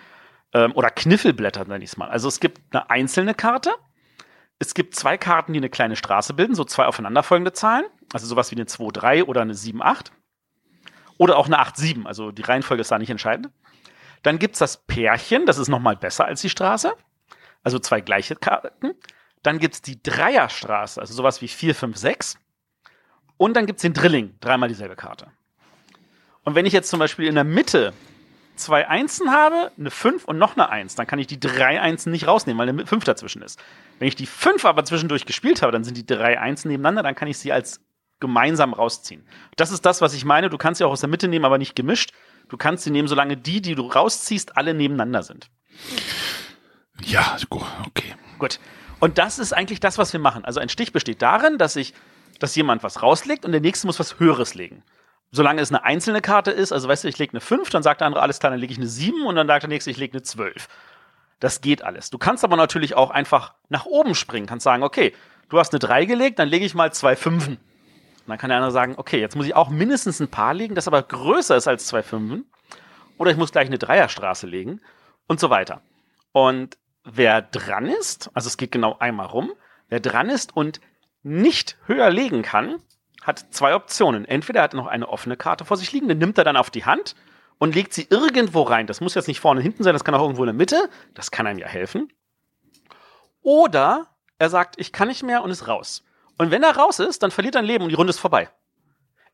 Ähm, 0.54 0.72
oder 0.74 0.90
Kniffelblätter, 0.90 1.64
nenne 1.66 1.84
ich 1.84 1.90
es 1.90 1.96
mal. 1.96 2.08
Also 2.08 2.28
es 2.28 2.40
gibt 2.40 2.60
eine 2.70 2.90
einzelne 2.90 3.34
Karte, 3.34 3.70
es 4.58 4.74
gibt 4.74 4.96
zwei 4.96 5.16
Karten, 5.16 5.52
die 5.52 5.60
eine 5.60 5.68
kleine 5.68 5.94
Straße 5.94 6.34
bilden, 6.34 6.54
so 6.54 6.64
zwei 6.64 6.86
aufeinanderfolgende 6.86 7.52
Zahlen, 7.52 7.84
also 8.12 8.26
sowas 8.26 8.50
wie 8.50 8.56
eine 8.56 8.64
2-3 8.64 9.24
oder 9.24 9.42
eine 9.42 9.52
7-8. 9.52 10.10
Oder 11.16 11.36
auch 11.36 11.46
eine 11.46 11.60
8-7, 11.60 12.06
also 12.06 12.30
die 12.30 12.42
Reihenfolge 12.42 12.80
ist 12.80 12.90
da 12.90 12.98
nicht 12.98 13.10
entscheidend. 13.10 13.50
Dann 14.22 14.38
gibt's 14.38 14.58
das 14.58 14.84
Pärchen, 14.86 15.46
das 15.46 15.58
ist 15.58 15.68
nochmal 15.68 15.96
besser 15.96 16.24
als 16.24 16.40
die 16.40 16.48
Straße, 16.48 16.92
also 17.62 17.78
zwei 17.78 18.00
gleiche 18.00 18.36
Karten. 18.36 18.94
Dann 19.42 19.58
gibt's 19.58 19.82
die 19.82 20.02
Dreierstraße, 20.02 21.00
also 21.00 21.14
sowas 21.14 21.40
wie 21.42 21.48
4, 21.48 21.74
5, 21.74 21.96
6. 21.96 22.38
Und 23.36 23.54
dann 23.54 23.66
gibt's 23.66 23.82
den 23.82 23.92
Drilling, 23.92 24.34
dreimal 24.40 24.68
dieselbe 24.68 24.96
Karte. 24.96 25.28
Und 26.44 26.54
wenn 26.54 26.66
ich 26.66 26.72
jetzt 26.72 26.90
zum 26.90 26.98
Beispiel 26.98 27.26
in 27.26 27.34
der 27.34 27.44
Mitte 27.44 27.92
zwei 28.56 28.88
Einsen 28.88 29.30
habe, 29.30 29.70
eine 29.78 29.90
5 29.90 30.24
und 30.24 30.38
noch 30.38 30.56
eine 30.56 30.68
1, 30.68 30.96
dann 30.96 31.06
kann 31.06 31.18
ich 31.18 31.26
die 31.26 31.38
drei 31.38 31.80
Einsen 31.80 32.10
nicht 32.10 32.26
rausnehmen, 32.26 32.58
weil 32.58 32.68
eine 32.68 32.86
5 32.86 33.04
dazwischen 33.04 33.42
ist. 33.42 33.60
Wenn 33.98 34.08
ich 34.08 34.16
die 34.16 34.26
5 34.26 34.64
aber 34.64 34.84
zwischendurch 34.84 35.26
gespielt 35.26 35.62
habe, 35.62 35.72
dann 35.72 35.84
sind 35.84 35.96
die 35.96 36.06
drei 36.06 36.40
Einsen 36.40 36.68
nebeneinander, 36.68 37.02
dann 37.02 37.14
kann 37.14 37.28
ich 37.28 37.38
sie 37.38 37.52
als 37.52 37.80
gemeinsam 38.20 38.72
rausziehen. 38.72 39.24
Das 39.56 39.70
ist 39.70 39.86
das, 39.86 40.00
was 40.00 40.14
ich 40.14 40.24
meine. 40.24 40.50
Du 40.50 40.58
kannst 40.58 40.78
sie 40.78 40.84
auch 40.84 40.90
aus 40.90 41.00
der 41.00 41.08
Mitte 41.08 41.28
nehmen, 41.28 41.44
aber 41.44 41.58
nicht 41.58 41.76
gemischt. 41.76 42.12
Du 42.48 42.56
kannst 42.56 42.84
sie 42.84 42.90
nehmen, 42.90 43.08
solange 43.08 43.36
die, 43.36 43.62
die 43.62 43.74
du 43.74 43.82
rausziehst, 43.82 44.56
alle 44.56 44.74
nebeneinander 44.74 45.22
sind. 45.22 45.50
Ja, 47.02 47.36
okay. 47.86 48.14
Gut. 48.38 48.58
Und 49.00 49.18
das 49.18 49.38
ist 49.38 49.52
eigentlich 49.52 49.80
das, 49.80 49.98
was 49.98 50.12
wir 50.12 50.20
machen. 50.20 50.44
Also 50.44 50.60
ein 50.60 50.68
Stich 50.68 50.92
besteht 50.92 51.22
darin, 51.22 51.58
dass 51.58 51.76
ich, 51.76 51.94
dass 52.40 52.56
jemand 52.56 52.82
was 52.82 53.02
rauslegt 53.02 53.44
und 53.44 53.52
der 53.52 53.60
nächste 53.60 53.86
muss 53.86 54.00
was 54.00 54.18
Höheres 54.18 54.54
legen. 54.54 54.82
Solange 55.30 55.60
es 55.60 55.70
eine 55.70 55.84
einzelne 55.84 56.20
Karte 56.20 56.50
ist, 56.50 56.72
also 56.72 56.88
weißt 56.88 57.04
du, 57.04 57.08
ich 57.08 57.18
lege 57.18 57.32
eine 57.34 57.40
5, 57.40 57.68
dann 57.70 57.82
sagt 57.82 58.00
der 58.00 58.06
andere, 58.06 58.22
alles 58.22 58.40
klar, 58.40 58.50
dann 58.50 58.60
lege 58.60 58.72
ich 58.72 58.78
eine 58.78 58.88
7 58.88 59.26
und 59.26 59.36
dann 59.36 59.46
sagt 59.46 59.62
der 59.62 59.68
nächste, 59.68 59.90
ich 59.90 59.98
lege 59.98 60.14
eine 60.14 60.22
12. 60.22 60.68
Das 61.38 61.60
geht 61.60 61.82
alles. 61.82 62.10
Du 62.10 62.18
kannst 62.18 62.44
aber 62.44 62.56
natürlich 62.56 62.94
auch 62.94 63.10
einfach 63.10 63.54
nach 63.68 63.84
oben 63.84 64.14
springen, 64.14 64.46
kannst 64.46 64.64
sagen, 64.64 64.82
okay, 64.82 65.14
du 65.50 65.58
hast 65.58 65.72
eine 65.72 65.78
3 65.78 66.06
gelegt, 66.06 66.38
dann 66.38 66.48
lege 66.48 66.64
ich 66.64 66.74
mal 66.74 66.92
zwei 66.92 67.14
Fünfen. 67.14 67.54
Und 67.56 68.28
dann 68.32 68.38
kann 68.38 68.48
der 68.48 68.58
andere 68.58 68.72
sagen, 68.72 68.94
okay, 68.96 69.20
jetzt 69.20 69.36
muss 69.36 69.46
ich 69.46 69.54
auch 69.54 69.68
mindestens 69.68 70.18
ein 70.20 70.28
Paar 70.28 70.54
legen, 70.54 70.74
das 70.74 70.88
aber 70.88 71.02
größer 71.02 71.56
ist 71.56 71.68
als 71.68 71.86
zwei 71.86 72.02
Fünfen. 72.02 72.50
oder 73.18 73.30
ich 73.30 73.36
muss 73.36 73.52
gleich 73.52 73.66
eine 73.66 73.78
Dreierstraße 73.78 74.46
legen 74.46 74.80
und 75.26 75.40
so 75.40 75.50
weiter. 75.50 75.82
Und 76.32 76.78
wer 77.16 77.42
dran 77.42 77.86
ist, 77.86 78.30
also 78.34 78.46
es 78.46 78.56
geht 78.56 78.72
genau 78.72 78.96
einmal 78.98 79.26
rum, 79.26 79.52
wer 79.88 80.00
dran 80.00 80.28
ist 80.28 80.56
und 80.56 80.80
nicht 81.22 81.76
höher 81.86 82.10
legen 82.10 82.42
kann, 82.42 82.76
hat 83.22 83.46
zwei 83.50 83.74
Optionen. 83.74 84.24
Entweder 84.24 84.60
er 84.60 84.64
hat 84.64 84.74
noch 84.74 84.86
eine 84.86 85.08
offene 85.08 85.36
Karte 85.36 85.64
vor 85.64 85.76
sich 85.76 85.92
liegen, 85.92 86.08
dann 86.08 86.18
nimmt 86.18 86.38
er 86.38 86.44
dann 86.44 86.56
auf 86.56 86.70
die 86.70 86.84
Hand 86.84 87.14
und 87.58 87.74
legt 87.74 87.92
sie 87.92 88.06
irgendwo 88.08 88.62
rein. 88.62 88.86
Das 88.86 89.00
muss 89.00 89.14
jetzt 89.14 89.28
nicht 89.28 89.40
vorne 89.40 89.58
und 89.58 89.64
hinten 89.64 89.82
sein, 89.82 89.92
das 89.92 90.04
kann 90.04 90.14
auch 90.14 90.22
irgendwo 90.22 90.42
in 90.44 90.48
der 90.48 90.54
Mitte. 90.54 90.88
Das 91.14 91.30
kann 91.30 91.46
einem 91.46 91.58
ja 91.58 91.66
helfen. 91.66 92.12
Oder 93.42 94.08
er 94.38 94.50
sagt, 94.50 94.78
ich 94.78 94.92
kann 94.92 95.08
nicht 95.08 95.22
mehr 95.22 95.42
und 95.42 95.50
ist 95.50 95.68
raus. 95.68 96.04
Und 96.38 96.50
wenn 96.50 96.62
er 96.62 96.76
raus 96.76 97.00
ist, 97.00 97.22
dann 97.22 97.30
verliert 97.30 97.56
er 97.56 97.62
ein 97.62 97.66
Leben 97.66 97.84
und 97.84 97.90
die 97.90 97.96
Runde 97.96 98.10
ist 98.10 98.20
vorbei. 98.20 98.48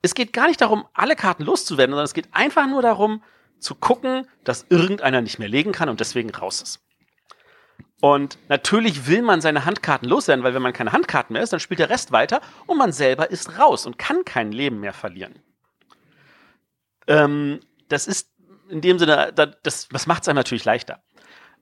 Es 0.01 0.15
geht 0.15 0.33
gar 0.33 0.49
nicht 0.49 0.61
darum, 0.61 0.87
alle 0.93 1.17
Karten 1.17 1.45
loszuwerden, 1.45 1.93
sondern 1.93 2.05
es 2.05 2.15
geht 2.15 2.29
einfach 2.33 2.67
nur 2.67 2.83
darum, 2.83 3.23
zu 3.59 3.75
gucken, 3.75 4.29
dass 4.45 4.67
irgendeiner 4.69 5.23
nicht 5.23 5.39
mehr 5.39 5.49
legen 5.49 5.73
kann 5.73 5.89
und 5.89 6.01
deswegen 6.01 6.31
raus 6.31 6.61
ist. 6.61 6.81
Und 8.01 8.39
natürlich 8.49 9.07
will 9.07 9.23
man 9.23 9.41
seine 9.41 9.65
Handkarten 9.65 10.09
loswerden, 10.09 10.45
weil 10.45 10.55
wenn 10.55 10.63
man 10.63 10.73
keine 10.73 10.93
Handkarten 10.93 11.33
mehr 11.33 11.43
ist, 11.43 11.53
dann 11.53 11.61
spielt 11.61 11.81
der 11.81 11.91
Rest 11.91 12.13
weiter 12.13 12.41
und 12.67 12.77
man 12.77 12.93
selber 12.93 13.31
ist 13.31 13.59
raus 13.59 13.87
und 13.87 13.99
kann 13.99 14.25
kein 14.25 14.53
Leben 14.53 14.81
mehr 14.81 14.93
verlieren. 14.93 15.41
Ähm, 17.07 17.61
das 17.89 18.07
ist 18.07 18.31
in 18.69 18.81
dem 18.81 18.99
Sinne, 18.99 19.33
das, 19.33 19.89
das 19.89 20.07
macht 20.07 20.23
es 20.23 20.29
einem 20.29 20.37
natürlich 20.37 20.65
leichter. 20.65 21.03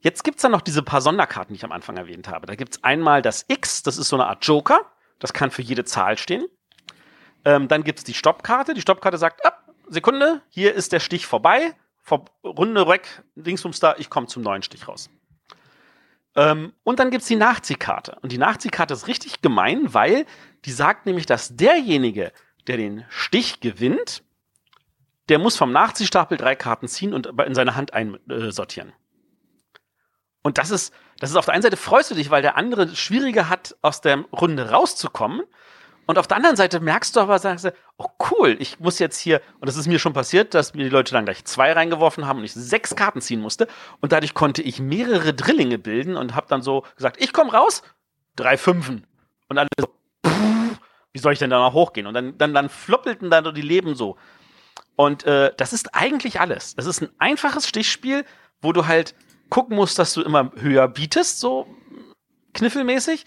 Jetzt 0.01 0.25
gibt 0.25 0.39
es 0.39 0.43
dann 0.43 0.53
noch 0.53 0.63
diese 0.63 0.83
paar 0.83 1.01
Sonderkarten, 1.01 1.55
die 1.55 1.59
ich 1.59 1.65
am 1.65 1.73
Anfang 1.73 1.97
erwähnt 1.97 2.29
habe. 2.29 2.47
Da 2.47 2.57
gibt 2.57 2.75
es 2.75 2.85
einmal 2.85 3.23
das 3.23 3.45
X, 3.49 3.83
das 3.83 3.99
ist 3.99 4.09
so 4.09 4.17
eine 4.17 4.27
Art 4.27 4.45
Joker. 4.45 4.93
Das 5.21 5.33
kann 5.33 5.53
für 5.53 5.63
jede 5.63 5.85
Zahl 5.85 6.19
stehen. 6.19 6.45
Ähm, 7.45 7.69
dann 7.69 7.85
gibt 7.85 8.01
es 8.01 8.05
die 8.05 8.15
Stoppkarte. 8.15 8.75
Die 8.75 8.81
Stoppkarte 8.81 9.19
sagt, 9.19 9.45
ab, 9.47 9.69
Sekunde, 9.89 10.43
hier 10.49 10.75
ist 10.75 10.93
der 10.93 11.01
Stich 11.01 11.27
vorbei. 11.27 11.75
Vor, 12.03 12.25
Runde 12.43 12.89
weg, 12.89 13.23
Dingsbums 13.37 13.79
da, 13.79 13.95
ich 13.97 14.11
komme 14.11 14.27
zum 14.27 14.43
neuen 14.43 14.63
Stich 14.65 14.89
raus. 14.89 15.09
Ähm, 16.35 16.73
und 16.83 16.99
dann 16.99 17.11
gibt 17.11 17.23
es 17.23 17.29
die 17.29 17.37
Nachziehkarte. 17.37 18.19
Und 18.23 18.33
die 18.33 18.39
Nachziehkarte 18.39 18.95
ist 18.95 19.07
richtig 19.07 19.43
gemein, 19.43 19.93
weil 19.95 20.27
die 20.65 20.73
sagt 20.73 21.07
nämlich, 21.07 21.27
dass 21.27 21.57
derjenige, 21.57 22.33
der 22.67 22.77
den 22.77 23.05
Stich 23.09 23.61
gewinnt, 23.61 24.23
der 25.29 25.39
muss 25.39 25.57
vom 25.57 25.73
Nachziehstapel 25.73 26.37
drei 26.37 26.57
Karten 26.57 26.89
ziehen 26.89 27.15
und 27.15 27.27
in 27.27 27.55
seine 27.55 27.77
Hand 27.77 27.93
einsortieren. 27.95 28.91
Äh, 28.91 28.93
und 30.43 30.59
das 30.59 30.71
ist, 30.71 30.93
das 31.19 31.31
ist 31.31 31.37
auf 31.37 31.45
der 31.45 31.55
einen 31.55 31.63
Seite 31.63 31.77
freust 31.77 32.11
du 32.11 32.15
dich, 32.15 32.31
weil 32.31 32.43
der 32.43 32.57
andere 32.57 32.95
schwieriger 32.97 33.49
hat, 33.49 33.77
aus 33.81 34.01
der 34.01 34.25
Runde 34.33 34.71
rauszukommen. 34.71 35.43
Und 36.07 36.19
auf 36.19 36.27
der 36.27 36.37
anderen 36.37 36.57
Seite 36.57 36.81
merkst 36.81 37.15
du 37.15 37.21
aber, 37.21 37.39
sagst 37.39 37.65
du, 37.65 37.73
oh 37.97 38.09
cool, 38.31 38.57
ich 38.59 38.81
muss 38.81 38.99
jetzt 38.99 39.19
hier, 39.19 39.41
und 39.61 39.69
das 39.69 39.77
ist 39.77 39.87
mir 39.87 39.99
schon 39.99 40.13
passiert, 40.13 40.53
dass 40.55 40.75
mir 40.75 40.85
die 40.85 40.91
Leute 40.91 41.13
dann 41.13 41.25
gleich 41.25 41.45
zwei 41.45 41.73
reingeworfen 41.73 42.27
haben 42.27 42.41
und 42.41 42.45
ich 42.45 42.53
sechs 42.53 42.97
Karten 42.97 43.21
ziehen 43.21 43.41
musste. 43.41 43.69
Und 44.01 44.13
dadurch 44.13 44.35
konnte 44.35 44.63
ich 44.63 44.81
mehrere 44.81 45.33
Drillinge 45.33 45.79
bilden 45.79 46.17
und 46.17 46.35
habe 46.35 46.47
dann 46.49 46.63
so 46.63 46.85
gesagt, 46.97 47.23
ich 47.23 47.33
komme 47.33 47.53
raus, 47.53 47.83
drei 48.35 48.57
Fünfen. 48.57 49.07
Und 49.49 49.59
alle 49.59 49.69
so, 49.79 49.89
pff, 50.27 50.79
wie 51.13 51.19
soll 51.19 51.35
ich 51.35 51.39
denn 51.39 51.51
da 51.51 51.61
noch 51.61 51.73
hochgehen? 51.73 52.07
Und 52.07 52.15
dann, 52.15 52.37
dann, 52.37 52.53
dann 52.53 52.69
floppelten 52.69 53.31
da 53.31 53.41
die 53.41 53.63
Leben 53.63 53.95
so. 53.95 54.17
Und 54.97 55.25
äh, 55.25 55.53
das 55.57 55.73
ist 55.73 55.95
eigentlich 55.95 56.41
alles. 56.41 56.75
Das 56.75 56.87
ist 56.87 57.01
ein 57.01 57.11
einfaches 57.19 57.69
Stichspiel, 57.69 58.25
wo 58.61 58.73
du 58.73 58.87
halt 58.87 59.15
gucken 59.51 59.77
musst, 59.77 59.99
dass 59.99 60.15
du 60.15 60.23
immer 60.23 60.53
höher 60.57 60.89
bietest, 60.89 61.39
so 61.39 61.67
kniffelmäßig. 62.55 63.25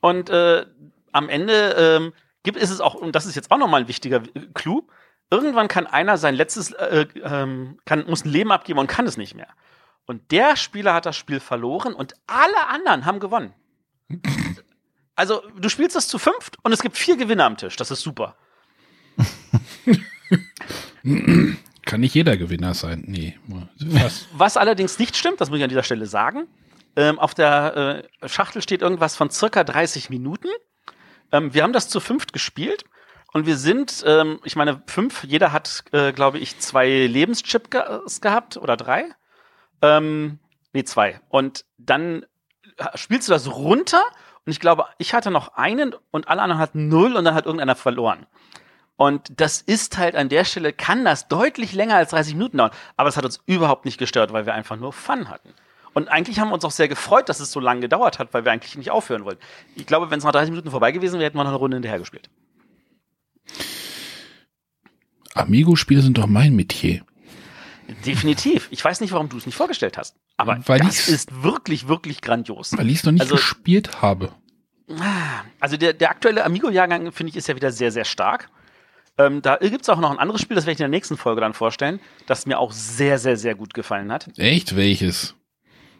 Und 0.00 0.30
äh, 0.30 0.66
am 1.12 1.28
Ende 1.28 1.74
ähm, 1.78 2.12
gibt 2.42 2.58
ist 2.58 2.70
es 2.70 2.80
auch, 2.80 2.94
und 2.94 3.14
das 3.14 3.26
ist 3.26 3.34
jetzt 3.36 3.50
auch 3.50 3.58
nochmal 3.58 3.82
ein 3.82 3.88
wichtiger 3.88 4.22
Clou, 4.54 4.82
irgendwann 5.30 5.68
kann 5.68 5.86
einer 5.86 6.16
sein 6.18 6.34
letztes, 6.34 6.72
äh, 6.72 7.06
ähm, 7.22 7.78
kann, 7.84 8.06
muss 8.06 8.24
ein 8.24 8.30
Leben 8.30 8.52
abgeben 8.52 8.78
und 8.78 8.86
kann 8.86 9.06
es 9.06 9.16
nicht 9.16 9.34
mehr. 9.34 9.48
Und 10.06 10.32
der 10.32 10.56
Spieler 10.56 10.94
hat 10.94 11.06
das 11.06 11.16
Spiel 11.16 11.40
verloren 11.40 11.94
und 11.94 12.14
alle 12.26 12.68
anderen 12.68 13.04
haben 13.04 13.20
gewonnen. 13.20 13.54
Also, 15.14 15.42
du 15.56 15.68
spielst 15.68 15.94
das 15.94 16.08
zu 16.08 16.18
fünft 16.18 16.56
und 16.62 16.72
es 16.72 16.82
gibt 16.82 16.96
vier 16.96 17.16
Gewinner 17.16 17.44
am 17.44 17.56
Tisch. 17.56 17.76
Das 17.76 17.90
ist 17.90 18.00
super. 18.00 18.36
Kann 21.84 22.00
nicht 22.00 22.14
jeder 22.14 22.36
Gewinner 22.36 22.74
sein. 22.74 23.04
Nee. 23.06 23.38
Was, 23.78 24.26
Was 24.32 24.56
allerdings 24.56 24.98
nicht 24.98 25.16
stimmt, 25.16 25.40
das 25.40 25.50
muss 25.50 25.58
ich 25.58 25.62
an 25.62 25.68
dieser 25.68 25.82
Stelle 25.82 26.06
sagen. 26.06 26.46
Ähm, 26.96 27.18
auf 27.18 27.34
der 27.34 28.08
äh, 28.22 28.28
Schachtel 28.28 28.62
steht 28.62 28.82
irgendwas 28.82 29.16
von 29.16 29.30
circa 29.30 29.62
30 29.62 30.10
Minuten. 30.10 30.48
Ähm, 31.32 31.54
wir 31.54 31.62
haben 31.62 31.72
das 31.72 31.88
zu 31.88 32.00
fünft 32.00 32.32
gespielt 32.32 32.84
und 33.32 33.46
wir 33.46 33.56
sind, 33.56 34.02
ähm, 34.06 34.40
ich 34.44 34.56
meine, 34.56 34.82
fünf, 34.86 35.24
jeder 35.24 35.52
hat, 35.52 35.84
äh, 35.92 36.12
glaube 36.12 36.38
ich, 36.38 36.58
zwei 36.58 36.88
Lebenschips 36.88 37.70
ge 37.70 37.82
gehabt 38.20 38.56
oder 38.56 38.76
drei. 38.76 39.06
Ähm, 39.82 40.38
nee, 40.72 40.84
zwei. 40.84 41.20
Und 41.28 41.64
dann 41.78 42.26
spielst 42.94 43.28
du 43.28 43.32
das 43.32 43.50
runter 43.50 44.02
und 44.46 44.52
ich 44.52 44.60
glaube, 44.60 44.86
ich 44.98 45.14
hatte 45.14 45.30
noch 45.30 45.54
einen 45.54 45.94
und 46.10 46.28
alle 46.28 46.42
anderen 46.42 46.60
hatten 46.60 46.88
null 46.88 47.16
und 47.16 47.24
dann 47.24 47.34
hat 47.34 47.46
irgendeiner 47.46 47.76
verloren. 47.76 48.26
Und 48.96 49.40
das 49.40 49.62
ist 49.62 49.96
halt 49.96 50.14
an 50.14 50.28
der 50.28 50.44
Stelle, 50.44 50.74
kann 50.74 51.06
das 51.06 51.28
deutlich 51.28 51.72
länger 51.72 51.96
als 51.96 52.10
30 52.10 52.34
Minuten 52.34 52.58
dauern. 52.58 52.70
Aber 52.96 53.08
es 53.08 53.16
hat 53.16 53.24
uns 53.24 53.40
überhaupt 53.46 53.86
nicht 53.86 53.96
gestört, 53.96 54.32
weil 54.32 54.44
wir 54.44 54.52
einfach 54.52 54.76
nur 54.76 54.92
Fun 54.92 55.30
hatten. 55.30 55.54
Und 55.92 56.08
eigentlich 56.08 56.38
haben 56.38 56.48
wir 56.48 56.54
uns 56.54 56.64
auch 56.64 56.70
sehr 56.70 56.88
gefreut, 56.88 57.28
dass 57.28 57.40
es 57.40 57.50
so 57.50 57.60
lange 57.60 57.80
gedauert 57.80 58.18
hat, 58.18 58.32
weil 58.32 58.44
wir 58.44 58.52
eigentlich 58.52 58.76
nicht 58.76 58.90
aufhören 58.90 59.24
wollten. 59.24 59.40
Ich 59.74 59.86
glaube, 59.86 60.10
wenn 60.10 60.18
es 60.18 60.24
nach 60.24 60.32
30 60.32 60.50
Minuten 60.50 60.70
vorbei 60.70 60.92
gewesen 60.92 61.14
wäre, 61.14 61.26
hätten 61.26 61.36
wir 61.36 61.44
noch 61.44 61.50
eine 61.50 61.58
Runde 61.58 61.76
hinterher 61.76 61.98
gespielt. 61.98 62.30
Amigo-Spiele 65.34 66.02
sind 66.02 66.18
doch 66.18 66.26
mein 66.26 66.54
Metier. 66.54 67.02
Definitiv. 68.06 68.68
Ich 68.70 68.84
weiß 68.84 69.00
nicht, 69.00 69.12
warum 69.12 69.28
du 69.28 69.36
es 69.36 69.46
nicht 69.46 69.56
vorgestellt 69.56 69.98
hast. 69.98 70.16
Aber 70.36 70.58
weil 70.66 70.80
das 70.80 71.08
ist 71.08 71.42
wirklich, 71.42 71.88
wirklich 71.88 72.20
grandios. 72.20 72.76
Weil 72.76 72.88
ich 72.88 72.98
es 72.98 73.04
noch 73.04 73.12
nicht 73.12 73.22
also, 73.22 73.34
gespielt 73.34 74.00
habe. 74.00 74.32
Also 75.58 75.76
der, 75.76 75.92
der 75.92 76.10
aktuelle 76.10 76.44
Amigo-Jahrgang, 76.44 77.12
finde 77.12 77.30
ich, 77.30 77.36
ist 77.36 77.48
ja 77.48 77.56
wieder 77.56 77.72
sehr, 77.72 77.92
sehr 77.92 78.04
stark. 78.04 78.48
Ähm, 79.18 79.42
da 79.42 79.56
gibt 79.56 79.82
es 79.82 79.88
auch 79.88 79.98
noch 79.98 80.10
ein 80.10 80.18
anderes 80.18 80.40
Spiel, 80.40 80.54
das 80.54 80.66
werde 80.66 80.74
ich 80.74 80.78
in 80.80 80.84
der 80.84 80.88
nächsten 80.88 81.16
Folge 81.16 81.40
dann 81.40 81.52
vorstellen, 81.52 82.00
das 82.26 82.46
mir 82.46 82.58
auch 82.58 82.72
sehr, 82.72 83.18
sehr, 83.18 83.36
sehr 83.36 83.54
gut 83.54 83.74
gefallen 83.74 84.10
hat. 84.10 84.30
Echt? 84.38 84.76
Welches? 84.76 85.34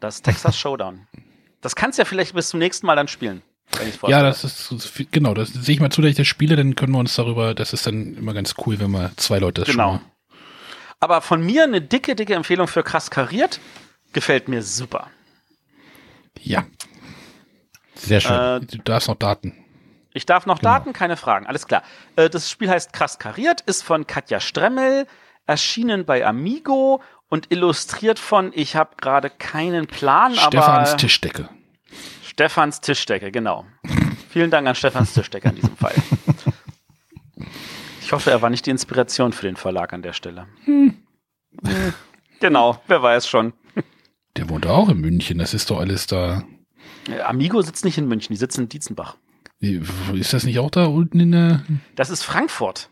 Das 0.00 0.22
Texas 0.22 0.58
Showdown. 0.58 1.06
Das 1.60 1.76
kannst 1.76 1.98
du 1.98 2.02
ja 2.02 2.06
vielleicht 2.06 2.34
bis 2.34 2.48
zum 2.48 2.58
nächsten 2.58 2.86
Mal 2.86 2.96
dann 2.96 3.08
spielen. 3.08 3.42
Ja, 4.08 4.22
das 4.22 4.42
ist 4.42 4.72
genau, 5.12 5.32
das 5.32 5.50
sehe 5.50 5.74
ich 5.74 5.80
mal 5.80 5.90
zu, 5.90 6.02
dass 6.02 6.10
ich 6.10 6.16
das 6.16 6.26
spiele, 6.26 6.56
dann 6.56 6.74
können 6.74 6.92
wir 6.92 6.98
uns 6.98 7.14
darüber, 7.14 7.54
das 7.54 7.72
ist 7.72 7.86
dann 7.86 8.16
immer 8.16 8.34
ganz 8.34 8.54
cool, 8.66 8.80
wenn 8.80 8.90
wir 8.90 9.12
zwei 9.16 9.38
Leute 9.38 9.60
das 9.60 9.70
genau. 9.70 9.98
Schauen. 9.98 10.00
Aber 10.98 11.20
von 11.22 11.40
mir 11.40 11.64
eine 11.64 11.80
dicke, 11.80 12.14
dicke 12.14 12.34
Empfehlung 12.34 12.68
für 12.68 12.82
krass 12.82 13.10
kariert. 13.10 13.60
Gefällt 14.12 14.48
mir 14.48 14.62
super. 14.62 15.08
Ja. 16.40 16.66
Sehr 17.94 18.20
schön. 18.20 18.32
Äh, 18.32 18.60
du 18.60 18.78
darfst 18.78 19.08
noch 19.08 19.16
Daten. 19.16 19.64
Ich 20.12 20.26
darf 20.26 20.46
noch 20.46 20.58
genau. 20.58 20.72
Daten, 20.72 20.92
keine 20.92 21.16
Fragen. 21.16 21.46
Alles 21.46 21.66
klar. 21.66 21.82
Äh, 22.16 22.28
das 22.28 22.50
Spiel 22.50 22.68
heißt 22.68 22.92
Krass 22.92 23.18
kariert, 23.18 23.60
ist 23.62 23.82
von 23.82 24.06
Katja 24.06 24.40
Stremmel, 24.40 25.06
erschienen 25.46 26.04
bei 26.04 26.26
Amigo 26.26 27.02
und 27.30 27.50
illustriert 27.50 28.18
von, 28.18 28.52
ich 28.54 28.76
habe 28.76 28.90
gerade 29.00 29.30
keinen 29.30 29.86
Plan, 29.86 30.34
Stefans 30.34 30.54
aber. 30.54 30.62
Stefans 30.62 30.96
Tischdecke. 30.96 31.48
Stefans 32.22 32.80
Tischdecke, 32.80 33.30
genau. 33.32 33.64
Vielen 34.28 34.50
Dank 34.50 34.68
an 34.68 34.74
Stefans 34.74 35.14
Tischdecke 35.14 35.48
in 35.48 35.54
diesem 35.54 35.76
Fall. 35.76 35.94
Ich 38.02 38.12
hoffe, 38.12 38.30
er 38.30 38.42
war 38.42 38.50
nicht 38.50 38.66
die 38.66 38.70
Inspiration 38.70 39.32
für 39.32 39.46
den 39.46 39.56
Verlag 39.56 39.92
an 39.92 40.02
der 40.02 40.12
Stelle. 40.12 40.48
Hm. 40.64 40.96
Genau, 42.40 42.82
wer 42.88 43.02
weiß 43.02 43.28
schon. 43.28 43.52
Der 44.36 44.48
wohnt 44.48 44.66
auch 44.66 44.88
in 44.88 45.00
München, 45.00 45.38
das 45.38 45.54
ist 45.54 45.70
doch 45.70 45.78
alles 45.78 46.06
da. 46.06 46.42
Amigo 47.24 47.62
sitzt 47.62 47.84
nicht 47.84 47.98
in 47.98 48.08
München, 48.08 48.32
die 48.32 48.38
sitzen 48.38 48.62
in 48.62 48.68
Dietzenbach. 48.68 49.16
Ist 49.60 50.32
das 50.32 50.44
nicht 50.44 50.58
auch 50.58 50.70
da 50.70 50.86
unten 50.86 51.20
in 51.20 51.32
der. 51.32 51.62
Das 51.94 52.10
ist 52.10 52.22
Frankfurt. 52.22 52.88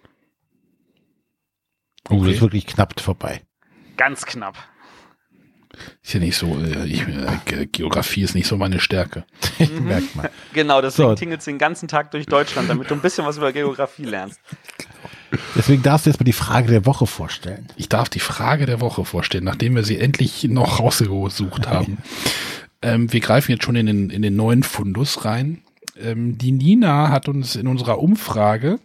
Oh, 2.08 2.14
okay. 2.14 2.26
das 2.26 2.34
ist 2.34 2.40
wirklich 2.40 2.66
knapp 2.66 3.00
vorbei. 3.00 3.42
Ganz 3.98 4.24
knapp. 4.24 4.56
Ist 6.02 6.14
ja 6.14 6.20
nicht 6.20 6.36
so, 6.36 6.56
äh, 6.58 6.86
ich, 6.86 7.02
äh, 7.02 7.66
Geografie 7.66 8.22
ist 8.22 8.34
nicht 8.34 8.46
so 8.46 8.56
meine 8.56 8.80
Stärke. 8.80 9.24
Mhm. 9.58 9.86
Merkt 9.86 10.14
man. 10.14 10.28
Genau, 10.52 10.80
deswegen 10.80 11.08
so. 11.08 11.14
tingelst 11.16 11.46
du 11.46 11.50
den 11.50 11.58
ganzen 11.58 11.88
Tag 11.88 12.12
durch 12.12 12.26
Deutschland, 12.26 12.70
damit 12.70 12.88
du 12.88 12.94
ein 12.94 13.00
bisschen 13.00 13.26
was 13.26 13.38
über 13.38 13.52
Geografie 13.52 14.04
lernst. 14.04 14.38
Deswegen 15.56 15.82
darfst 15.82 16.06
du 16.06 16.10
jetzt 16.10 16.20
mal 16.20 16.24
die 16.24 16.32
Frage 16.32 16.68
der 16.68 16.86
Woche 16.86 17.08
vorstellen. 17.08 17.66
Ich 17.76 17.88
darf 17.88 18.08
die 18.08 18.20
Frage 18.20 18.66
der 18.66 18.80
Woche 18.80 19.04
vorstellen, 19.04 19.42
nachdem 19.42 19.74
wir 19.74 19.82
sie 19.82 19.98
endlich 19.98 20.44
noch 20.44 20.78
rausgesucht 20.78 21.66
haben. 21.66 21.98
ähm, 22.82 23.12
wir 23.12 23.18
greifen 23.18 23.50
jetzt 23.50 23.64
schon 23.64 23.74
in 23.74 23.86
den, 23.86 24.10
in 24.10 24.22
den 24.22 24.36
neuen 24.36 24.62
Fundus 24.62 25.24
rein. 25.24 25.62
Ähm, 26.00 26.38
die 26.38 26.52
Nina 26.52 27.10
hat 27.10 27.28
uns 27.28 27.56
in 27.56 27.66
unserer 27.66 27.98
Umfrage, 27.98 28.78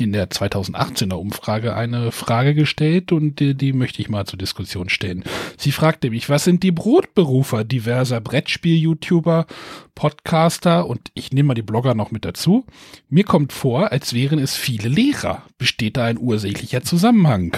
in 0.00 0.12
der 0.12 0.30
2018er 0.30 1.14
Umfrage, 1.14 1.74
eine 1.74 2.12
Frage 2.12 2.54
gestellt 2.54 3.12
und 3.12 3.40
die, 3.40 3.54
die 3.54 3.72
möchte 3.72 4.00
ich 4.00 4.08
mal 4.08 4.26
zur 4.26 4.38
Diskussion 4.38 4.88
stellen. 4.88 5.24
Sie 5.56 5.72
fragt 5.72 6.02
nämlich, 6.02 6.28
was 6.28 6.44
sind 6.44 6.62
die 6.62 6.72
Brotberufer 6.72 7.64
diverser 7.64 8.20
Brettspiel-YouTuber, 8.20 9.46
Podcaster 9.94 10.86
und 10.86 11.10
ich 11.14 11.32
nehme 11.32 11.48
mal 11.48 11.54
die 11.54 11.62
Blogger 11.62 11.94
noch 11.94 12.10
mit 12.10 12.24
dazu. 12.24 12.64
Mir 13.08 13.24
kommt 13.24 13.52
vor, 13.52 13.92
als 13.92 14.12
wären 14.12 14.38
es 14.38 14.56
viele 14.56 14.88
Lehrer. 14.88 15.42
Besteht 15.58 15.96
da 15.96 16.04
ein 16.04 16.18
ursächlicher 16.18 16.82
Zusammenhang? 16.82 17.56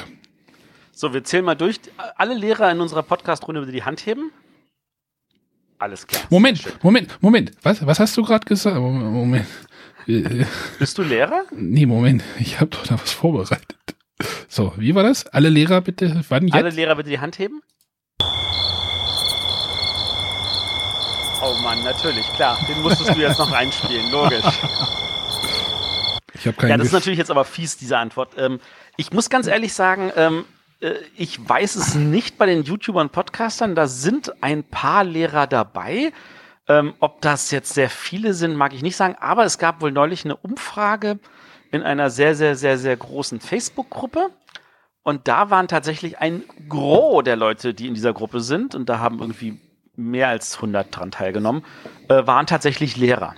So, 0.93 1.13
wir 1.13 1.25
zählen 1.25 1.45
mal 1.45 1.57
durch. 1.57 1.79
Alle 2.17 2.35
Lehrer 2.35 2.71
in 2.73 2.81
unserer 2.81 3.03
Podcast-Runde 3.03 3.71
die 3.71 3.83
Hand 3.83 4.07
heben. 4.07 4.31
Alles 5.79 6.07
klar. 6.07 6.23
Moment. 6.31 6.83
Moment, 6.83 7.19
Moment. 7.21 7.53
Was, 7.63 7.85
was 7.87 8.01
hast 8.01 8.17
du 8.17 8.23
gerade 8.23 8.47
gesagt? 8.47 8.77
Moment. 8.77 9.47
Äh, 10.07 10.45
Bist 10.79 10.99
du 10.99 11.03
Lehrer? 11.03 11.45
Nee, 11.53 11.87
Moment. 11.87 12.23
Ich 12.39 12.61
habe 12.61 12.71
doch 12.71 12.87
da 12.87 12.95
was 12.95 13.13
vorbereitet. 13.13 13.77
So, 14.49 14.73
wie 14.77 14.95
war 14.95 15.03
das? 15.03 15.27
Alle 15.27 15.49
Lehrer 15.49 15.81
bitte, 15.81 16.23
wann 16.29 16.47
jetzt? 16.47 16.55
Alle 16.55 16.71
Lehrer 16.71 16.95
bitte 16.97 17.11
die 17.11 17.19
Hand 17.19 17.39
heben. 17.39 17.61
Oh 21.43 21.55
Mann, 21.63 21.83
natürlich, 21.85 22.27
klar. 22.35 22.59
Den 22.69 22.83
musstest 22.83 23.15
du 23.15 23.21
jetzt 23.21 23.39
noch 23.39 23.53
reinspielen, 23.53 24.11
logisch. 24.11 24.45
ich 26.35 26.47
habe 26.47 26.57
keinen 26.57 26.71
Ja, 26.71 26.77
das 26.79 26.87
ist 26.89 26.93
natürlich 26.93 27.19
jetzt 27.19 27.31
aber 27.31 27.45
fies, 27.45 27.77
diese 27.77 27.99
Antwort. 27.99 28.31
Ähm, 28.39 28.59
ich 28.97 29.13
muss 29.13 29.29
ganz 29.29 29.47
ehrlich 29.47 29.75
sagen, 29.75 30.11
ähm, 30.17 30.45
äh, 30.81 30.95
ich 31.17 31.47
weiß 31.47 31.77
es 31.77 31.95
nicht 31.95 32.39
bei 32.39 32.47
den 32.47 32.63
YouTubern 32.63 33.09
und 33.09 33.13
Podcastern. 33.13 33.75
Da 33.75 33.87
sind 33.87 34.33
ein 34.43 34.65
paar 34.65 35.05
Lehrer 35.05 35.47
dabei. 35.47 36.13
Ähm, 36.69 36.95
ob 36.99 37.21
das 37.21 37.51
jetzt 37.51 37.75
sehr 37.75 37.91
viele 37.91 38.35
sind, 38.35 38.57
mag 38.57 38.73
ich 38.73 38.83
nicht 38.83 38.97
sagen. 38.97 39.17
Aber 39.21 39.45
es 39.45 39.59
gab 39.59 39.81
wohl 39.81 39.93
neulich 39.93 40.25
eine 40.25 40.37
Umfrage 40.37 41.19
in 41.71 41.83
einer 41.83 42.11
sehr, 42.11 42.35
sehr, 42.35 42.57
sehr, 42.57 42.79
sehr 42.79 42.97
großen 42.97 43.41
Facebook-Gruppe. 43.41 44.31
Und 45.03 45.29
da 45.29 45.51
waren 45.51 45.69
tatsächlich 45.69 46.19
ein 46.19 46.43
Gros 46.69 47.23
der 47.23 47.37
Leute, 47.37 47.75
die 47.75 47.87
in 47.87 47.95
dieser 47.95 48.13
Gruppe 48.13 48.41
sind, 48.41 48.75
und 48.75 48.89
da 48.89 48.99
haben 48.99 49.21
irgendwie 49.21 49.61
mehr 49.95 50.29
als 50.29 50.57
100 50.57 50.95
dran 50.95 51.11
teilgenommen, 51.13 51.65
äh, 52.09 52.27
waren 52.27 52.47
tatsächlich 52.47 52.97
Lehrer. 52.97 53.35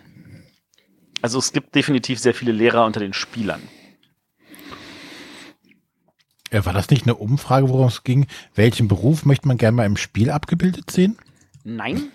Also 1.20 1.38
es 1.38 1.52
gibt 1.52 1.74
definitiv 1.74 2.18
sehr 2.18 2.34
viele 2.34 2.52
Lehrer 2.52 2.86
unter 2.86 3.00
den 3.00 3.12
Spielern. 3.12 3.60
Äh, 6.50 6.64
war 6.64 6.72
das 6.72 6.88
nicht 6.90 7.04
eine 7.04 7.16
Umfrage, 7.16 7.68
worum 7.68 7.88
es 7.88 8.02
ging? 8.02 8.26
Welchen 8.54 8.88
Beruf 8.88 9.26
möchte 9.26 9.46
man 9.46 9.58
gerne 9.58 9.76
mal 9.76 9.86
im 9.86 9.98
Spiel 9.98 10.30
abgebildet 10.30 10.90
sehen? 10.90 11.18
Nein, 11.64 12.10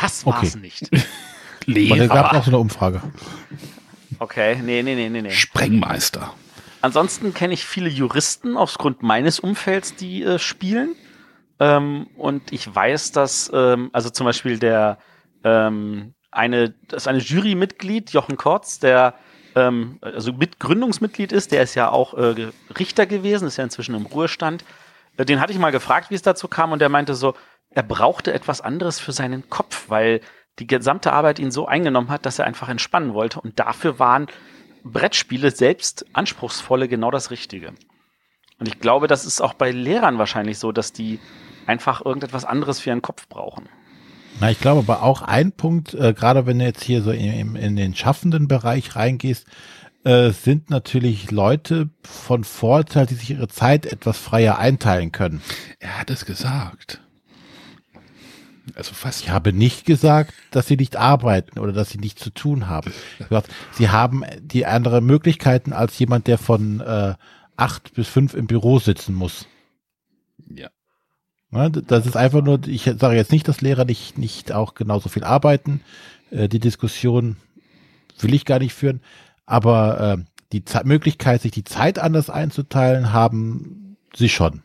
das 0.00 0.24
war's 0.26 0.54
Okay. 0.54 0.58
nicht. 0.60 0.90
Weil 1.66 2.00
es 2.02 2.08
gab 2.08 2.32
auch 2.32 2.44
so 2.44 2.50
eine 2.50 2.58
Umfrage. 2.58 3.02
Okay, 4.18 4.56
nee, 4.62 4.82
nee, 4.82 4.94
nee, 4.94 5.08
nee, 5.08 5.22
nee. 5.22 5.30
Sprengmeister. 5.30 6.32
Ansonsten 6.80 7.34
kenne 7.34 7.54
ich 7.54 7.64
viele 7.64 7.88
Juristen 7.88 8.56
aufgrund 8.56 9.02
meines 9.02 9.40
Umfelds, 9.40 9.96
die 9.96 10.22
äh, 10.22 10.38
spielen. 10.38 10.94
Ähm, 11.58 12.06
und 12.16 12.52
ich 12.52 12.72
weiß, 12.72 13.12
dass, 13.12 13.50
ähm, 13.52 13.90
also 13.92 14.10
zum 14.10 14.26
Beispiel 14.26 14.58
der 14.58 14.98
ähm, 15.42 16.14
eine, 16.30 16.74
das 16.88 17.04
ist 17.04 17.08
eine 17.08 17.18
Jurymitglied, 17.18 18.10
Jochen 18.10 18.36
Kortz, 18.36 18.78
der 18.78 19.14
ähm, 19.54 19.98
also 20.02 20.32
Mitgründungsmitglied 20.34 21.32
ist, 21.32 21.50
der 21.50 21.62
ist 21.62 21.74
ja 21.74 21.88
auch 21.90 22.14
äh, 22.14 22.50
Richter 22.78 23.06
gewesen, 23.06 23.48
ist 23.48 23.56
ja 23.56 23.64
inzwischen 23.64 23.94
im 23.94 24.06
Ruhestand. 24.06 24.64
Äh, 25.16 25.24
Den 25.24 25.40
hatte 25.40 25.52
ich 25.52 25.58
mal 25.58 25.72
gefragt, 25.72 26.10
wie 26.10 26.14
es 26.14 26.22
dazu 26.22 26.46
kam, 26.46 26.72
und 26.72 26.78
der 26.78 26.90
meinte 26.90 27.14
so, 27.14 27.34
er 27.76 27.82
brauchte 27.82 28.32
etwas 28.32 28.62
anderes 28.62 28.98
für 28.98 29.12
seinen 29.12 29.50
Kopf, 29.50 29.90
weil 29.90 30.22
die 30.58 30.66
gesamte 30.66 31.12
Arbeit 31.12 31.38
ihn 31.38 31.50
so 31.50 31.66
eingenommen 31.66 32.08
hat, 32.08 32.24
dass 32.24 32.38
er 32.38 32.46
einfach 32.46 32.70
entspannen 32.70 33.12
wollte. 33.12 33.38
Und 33.38 33.58
dafür 33.58 33.98
waren 33.98 34.28
Brettspiele 34.82 35.50
selbst 35.50 36.06
anspruchsvolle 36.14 36.88
genau 36.88 37.10
das 37.10 37.30
Richtige. 37.30 37.74
Und 38.58 38.66
ich 38.66 38.80
glaube, 38.80 39.08
das 39.08 39.26
ist 39.26 39.42
auch 39.42 39.52
bei 39.52 39.72
Lehrern 39.72 40.16
wahrscheinlich 40.16 40.58
so, 40.58 40.72
dass 40.72 40.94
die 40.94 41.20
einfach 41.66 42.02
irgendetwas 42.02 42.46
anderes 42.46 42.80
für 42.80 42.88
ihren 42.88 43.02
Kopf 43.02 43.28
brauchen. 43.28 43.68
Na, 44.40 44.50
ich 44.50 44.58
glaube 44.58 44.78
aber 44.78 45.02
auch 45.02 45.20
ein 45.20 45.52
Punkt, 45.52 45.92
äh, 45.92 46.14
gerade 46.14 46.46
wenn 46.46 46.58
du 46.58 46.64
jetzt 46.64 46.82
hier 46.82 47.02
so 47.02 47.10
in, 47.10 47.56
in 47.56 47.76
den 47.76 47.94
schaffenden 47.94 48.48
Bereich 48.48 48.96
reingehst, 48.96 49.46
äh, 50.04 50.30
sind 50.30 50.70
natürlich 50.70 51.30
Leute 51.30 51.90
von 52.02 52.42
Vorteil, 52.42 53.04
die 53.04 53.16
sich 53.16 53.32
ihre 53.32 53.48
Zeit 53.48 53.84
etwas 53.84 54.16
freier 54.16 54.58
einteilen 54.58 55.12
können. 55.12 55.42
Er 55.78 56.00
hat 56.00 56.08
es 56.08 56.24
gesagt. 56.24 57.02
Also 58.74 58.94
fast. 58.94 59.22
Ich 59.22 59.30
habe 59.30 59.52
nicht 59.52 59.86
gesagt, 59.86 60.34
dass 60.50 60.66
sie 60.66 60.76
nicht 60.76 60.96
arbeiten 60.96 61.58
oder 61.58 61.72
dass 61.72 61.90
sie 61.90 61.98
nichts 61.98 62.22
zu 62.22 62.30
tun 62.30 62.68
haben. 62.68 62.92
Gesagt, 63.18 63.48
sie 63.72 63.90
haben 63.90 64.24
die 64.40 64.66
andere 64.66 65.00
Möglichkeiten 65.00 65.72
als 65.72 65.98
jemand, 65.98 66.26
der 66.26 66.38
von 66.38 66.80
äh, 66.80 67.14
acht 67.56 67.94
bis 67.94 68.08
fünf 68.08 68.34
im 68.34 68.46
Büro 68.46 68.78
sitzen 68.78 69.14
muss. 69.14 69.46
Ja. 70.52 70.68
Ne, 71.50 71.70
Das 71.70 72.06
ist 72.06 72.16
einfach 72.16 72.42
nur, 72.42 72.66
ich 72.66 72.84
sage 72.84 73.14
jetzt 73.14 73.32
nicht, 73.32 73.46
dass 73.46 73.60
Lehrer 73.60 73.84
nicht, 73.84 74.18
nicht 74.18 74.52
auch 74.52 74.74
genauso 74.74 75.08
viel 75.08 75.24
arbeiten. 75.24 75.80
Äh, 76.30 76.48
Die 76.48 76.60
Diskussion 76.60 77.36
will 78.18 78.34
ich 78.34 78.44
gar 78.44 78.58
nicht 78.58 78.74
führen. 78.74 79.00
Aber 79.46 80.18
äh, 80.18 80.24
die 80.52 80.64
Ze 80.64 80.82
Möglichkeit, 80.84 81.42
sich 81.42 81.52
die 81.52 81.64
Zeit 81.64 81.98
anders 81.98 82.30
einzuteilen, 82.30 83.12
haben 83.12 83.96
sie 84.14 84.28
schon. 84.28 84.62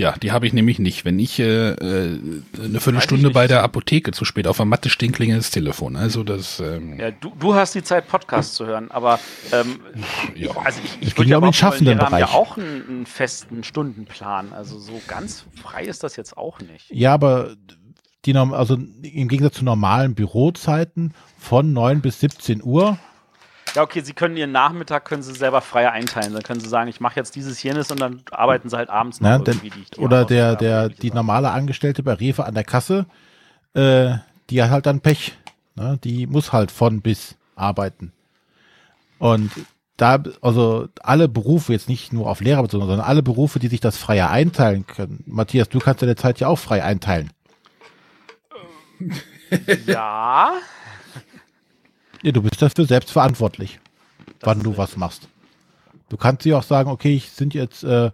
Ja, 0.00 0.12
die 0.12 0.32
habe 0.32 0.46
ich 0.46 0.54
nämlich 0.54 0.78
nicht. 0.78 1.04
Wenn 1.04 1.18
ich 1.18 1.38
äh, 1.38 1.72
äh, 1.72 2.18
eine 2.58 2.80
Viertelstunde 2.80 3.28
bei 3.32 3.46
der 3.46 3.62
Apotheke 3.62 4.12
zu 4.12 4.24
spät 4.24 4.46
auf 4.46 4.56
der 4.56 4.64
Matte 4.64 4.88
stehe, 4.88 5.12
klingelt 5.12 5.40
das 5.40 5.50
Telefon. 5.50 5.94
Also 5.94 6.24
das, 6.24 6.58
ähm, 6.58 6.98
Ja, 6.98 7.10
du, 7.10 7.34
du 7.38 7.54
hast 7.54 7.74
die 7.74 7.82
Zeit, 7.82 8.08
Podcasts 8.08 8.54
zu 8.54 8.64
hören, 8.64 8.90
aber 8.90 9.20
ähm, 9.52 9.80
ja. 10.34 10.52
also 10.64 10.80
ich, 10.82 10.92
ich 11.02 11.14
ging 11.14 11.18
würde 11.18 11.30
ja 11.32 11.38
auch 11.38 11.52
schaffenden 11.52 11.98
Lehrer 11.98 12.10
haben 12.10 12.18
ja 12.18 12.28
auch 12.28 12.56
einen, 12.56 12.88
einen 12.88 13.06
festen 13.06 13.62
Stundenplan. 13.62 14.54
Also 14.54 14.78
so 14.78 14.98
ganz 15.06 15.44
frei 15.60 15.84
ist 15.84 16.02
das 16.02 16.16
jetzt 16.16 16.34
auch 16.34 16.60
nicht. 16.60 16.86
Ja, 16.88 17.12
aber 17.12 17.54
die, 18.24 18.34
also 18.34 18.78
im 19.02 19.28
Gegensatz 19.28 19.56
zu 19.56 19.66
normalen 19.66 20.14
Bürozeiten 20.14 21.12
von 21.38 21.74
9 21.74 22.00
bis 22.00 22.20
17 22.20 22.62
Uhr, 22.62 22.98
Ja, 23.74 23.82
okay, 23.82 24.00
sie 24.00 24.12
können 24.12 24.36
ihren 24.36 24.52
Nachmittag 24.52 25.04
können 25.04 25.22
sie 25.22 25.32
selber 25.32 25.60
frei 25.60 25.90
einteilen. 25.90 26.32
Dann 26.32 26.42
können 26.42 26.60
sie 26.60 26.68
sagen, 26.68 26.88
ich 26.88 27.00
mache 27.00 27.16
jetzt 27.16 27.36
dieses, 27.36 27.62
jenes 27.62 27.90
und 27.90 28.00
dann 28.00 28.22
arbeiten 28.30 28.68
sie 28.68 28.76
halt 28.76 28.90
abends 28.90 29.20
noch 29.20 29.38
ne, 29.38 29.44
denn, 29.44 29.60
die, 29.60 29.70
die 29.70 30.00
oder 30.00 30.24
der, 30.24 30.56
der, 30.56 30.88
die 30.88 31.12
normale 31.12 31.50
Angestellte 31.50 32.02
bei 32.02 32.14
Rewe 32.14 32.44
an 32.44 32.54
der 32.54 32.64
Kasse, 32.64 33.06
äh, 33.74 34.14
die 34.50 34.62
hat 34.62 34.70
halt 34.70 34.86
dann 34.86 35.00
Pech. 35.00 35.36
Ne? 35.76 35.98
Die 36.02 36.26
muss 36.26 36.52
halt 36.52 36.70
von 36.70 37.00
bis 37.00 37.36
arbeiten. 37.54 38.12
Und 39.18 39.52
da, 39.96 40.22
also 40.40 40.88
alle 41.02 41.28
Berufe, 41.28 41.72
jetzt 41.72 41.88
nicht 41.88 42.12
nur 42.12 42.28
auf 42.28 42.40
Lehrer 42.40 42.62
bezogen, 42.62 42.86
sondern 42.86 43.06
alle 43.06 43.22
Berufe, 43.22 43.58
die 43.58 43.68
sich 43.68 43.80
das 43.80 43.98
freier 43.98 44.30
einteilen 44.30 44.86
können. 44.86 45.22
Matthias, 45.26 45.68
du 45.68 45.78
kannst 45.78 46.02
deine 46.02 46.16
Zeit 46.16 46.40
ja 46.40 46.48
auch 46.48 46.58
frei 46.58 46.82
einteilen. 46.82 47.30
Ja, 49.86 50.52
Ja, 52.22 52.32
du 52.32 52.42
bist 52.42 52.60
dafür 52.60 52.86
selbst 52.86 53.10
verantwortlich, 53.10 53.78
wann 54.40 54.58
ist 54.58 54.66
du 54.66 54.76
was 54.76 54.96
machst. 54.96 55.28
Du 56.08 56.16
kannst 56.16 56.44
dir 56.44 56.58
auch 56.58 56.62
sagen, 56.62 56.90
okay, 56.90 57.14
ich 57.14 57.30
sind 57.30 57.54
jetzt 57.54 57.84
äh, 57.84 58.10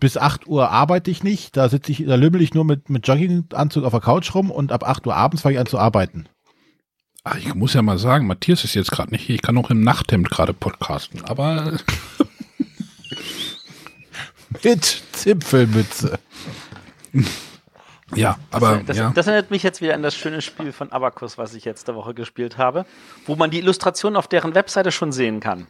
bis 0.00 0.16
8 0.16 0.46
Uhr 0.46 0.70
arbeite 0.70 1.10
ich 1.10 1.22
nicht, 1.22 1.56
da 1.56 1.68
sitze 1.68 1.92
ich, 1.92 2.04
da 2.04 2.14
lümmel 2.14 2.42
ich 2.42 2.54
nur 2.54 2.64
mit, 2.64 2.90
mit 2.90 3.06
Jogginganzug 3.06 3.84
auf 3.84 3.92
der 3.92 4.00
Couch 4.00 4.34
rum 4.34 4.50
und 4.50 4.72
ab 4.72 4.84
8 4.84 5.06
Uhr 5.06 5.14
abends 5.14 5.42
fange 5.42 5.54
ich 5.54 5.60
an 5.60 5.66
zu 5.66 5.78
arbeiten. 5.78 6.26
Ach, 7.24 7.36
ich 7.36 7.54
muss 7.54 7.74
ja 7.74 7.82
mal 7.82 7.98
sagen, 7.98 8.26
Matthias 8.26 8.64
ist 8.64 8.74
jetzt 8.74 8.90
gerade 8.90 9.10
nicht 9.10 9.26
hier. 9.26 9.34
Ich 9.34 9.42
kann 9.42 9.58
auch 9.58 9.70
im 9.70 9.82
Nachthemd 9.82 10.30
gerade 10.30 10.54
podcasten. 10.54 11.24
Aber 11.24 11.78
Mit 14.62 15.02
Zipfelmütze. 15.12 16.18
ja, 18.14 18.38
aber 18.50 18.82
das, 18.86 18.96
ja. 18.96 19.10
das 19.14 19.26
erinnert 19.26 19.50
mich 19.50 19.62
jetzt 19.62 19.80
wieder 19.80 19.94
an 19.94 20.02
das 20.02 20.16
schöne 20.16 20.40
Spiel 20.40 20.72
von 20.72 20.90
Abacus, 20.92 21.38
was 21.38 21.54
ich 21.54 21.64
letzte 21.64 21.94
Woche 21.94 22.14
gespielt 22.14 22.58
habe, 22.58 22.86
wo 23.26 23.36
man 23.36 23.50
die 23.50 23.58
Illustrationen 23.58 24.16
auf 24.16 24.28
deren 24.28 24.54
Webseite 24.54 24.92
schon 24.92 25.12
sehen 25.12 25.40
kann. 25.40 25.66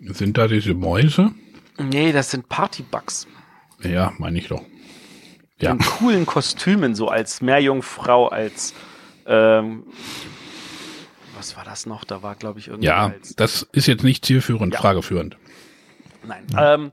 Sind 0.00 0.36
da 0.38 0.46
diese 0.46 0.74
Mäuse? 0.74 1.30
Nee, 1.78 2.12
das 2.12 2.30
sind 2.30 2.48
Partybugs. 2.48 3.26
Ja, 3.82 4.12
meine 4.18 4.38
ich 4.38 4.48
doch. 4.48 4.62
Ja. 5.58 5.72
In 5.72 5.78
coolen 5.78 6.26
Kostümen, 6.26 6.94
so 6.94 7.08
als 7.08 7.40
Meerjungfrau, 7.40 8.28
als 8.28 8.74
ähm, 9.26 9.84
was 11.36 11.56
war 11.56 11.64
das 11.64 11.86
noch? 11.86 12.04
Da 12.04 12.22
war, 12.22 12.34
glaube 12.34 12.58
ich, 12.58 12.68
irgendwie 12.68 12.86
Ja, 12.86 13.08
als, 13.08 13.34
das 13.36 13.66
ist 13.72 13.86
jetzt 13.86 14.04
nicht 14.04 14.24
zielführend, 14.24 14.74
Ja. 14.74 14.80
frageführend. 14.80 15.36
Nein. 16.26 16.46
Ähm, 16.58 16.92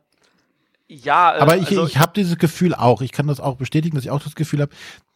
ja, 0.94 1.36
äh, 1.36 1.40
Aber 1.40 1.58
ich, 1.58 1.68
also, 1.68 1.86
ich 1.88 1.98
habe 1.98 2.12
dieses 2.16 2.38
Gefühl 2.38 2.74
auch, 2.76 3.02
ich 3.02 3.12
kann 3.12 3.28
das 3.28 3.40
auch 3.40 3.56
bestätigen, 3.58 3.96
dass 3.96 4.06
ich 4.06 4.12
auch 4.12 4.24
das 4.24 4.36
Gefühl 4.36 4.62
habe, 4.62 4.72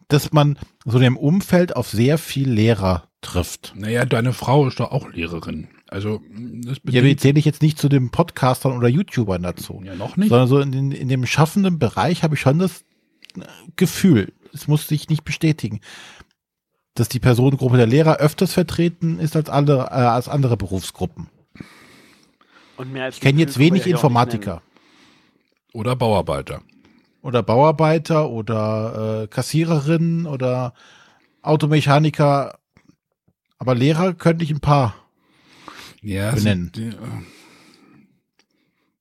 dass 0.08 0.32
man 0.32 0.58
so 0.86 1.00
im 1.00 1.18
Umfeld 1.18 1.76
auf 1.76 1.90
sehr 1.90 2.18
viel 2.18 2.50
Lehrer 2.50 3.04
trifft. 3.22 3.74
Naja, 3.76 4.06
deine 4.06 4.32
Frau 4.34 4.68
ist 4.68 4.80
doch 4.80 4.92
auch 4.92 5.12
Lehrerin. 5.12 5.68
Also, 5.90 6.22
das 6.64 6.78
Ja, 6.86 7.02
bedingt 7.02 7.20
zähle 7.22 7.40
ich 7.40 7.46
jetzt 7.46 7.62
nicht 7.62 7.78
zu 7.80 7.90
den 7.90 8.10
Podcastern 8.12 8.74
oder 8.74 8.88
YouTubern 8.88 9.42
dazu. 9.44 9.82
ja 9.86 9.96
noch 9.96 10.18
nicht. 10.18 10.30
sondern 10.30 10.48
so 10.48 10.60
in, 10.60 10.72
den- 10.72 10.92
in 10.92 11.08
dem 11.10 11.26
schaffenden 11.26 11.80
Bereich 11.80 12.24
habe 12.24 12.36
ich 12.36 12.42
schon 12.42 12.60
das 12.60 12.82
äh, 13.38 13.42
Gefühl, 13.76 14.34
es 14.54 14.68
muss 14.68 14.88
sich 14.88 15.10
nicht 15.10 15.24
bestätigen, 15.24 15.82
dass 16.96 17.10
die 17.10 17.20
Personengruppe 17.20 17.78
der 17.78 17.86
Lehrer 17.86 18.18
öfters 18.18 18.54
vertreten 18.54 19.20
ist 19.20 19.36
als 19.36 19.50
andere, 19.50 19.84
äh, 19.92 19.94
als 19.94 20.28
andere 20.30 20.58
Berufsgruppen. 20.58 21.28
und 22.78 22.92
mehr 22.94 23.06
als 23.06 23.16
Ich 23.16 23.22
kenne 23.22 23.40
jetzt 23.40 23.58
wenig 23.60 23.88
Informatiker 23.88 24.62
Oder 25.74 25.96
Bauarbeiter. 25.96 26.62
oder 27.22 27.44
Bauarbeiter 27.44 28.30
oder 28.30 29.24
äh, 29.24 29.28
Kassiererinnen 29.28 30.26
oder 30.26 30.74
Automechaniker, 31.42 32.60
aber 33.58 33.76
Lehrer 33.76 34.14
könnte 34.14 34.44
ich 34.44 34.52
ein 34.52 34.60
paar. 34.60 34.96
Ja, 36.02 36.32
Benennen. 36.32 36.72
Sind, 36.74 36.94
äh, 36.94 36.98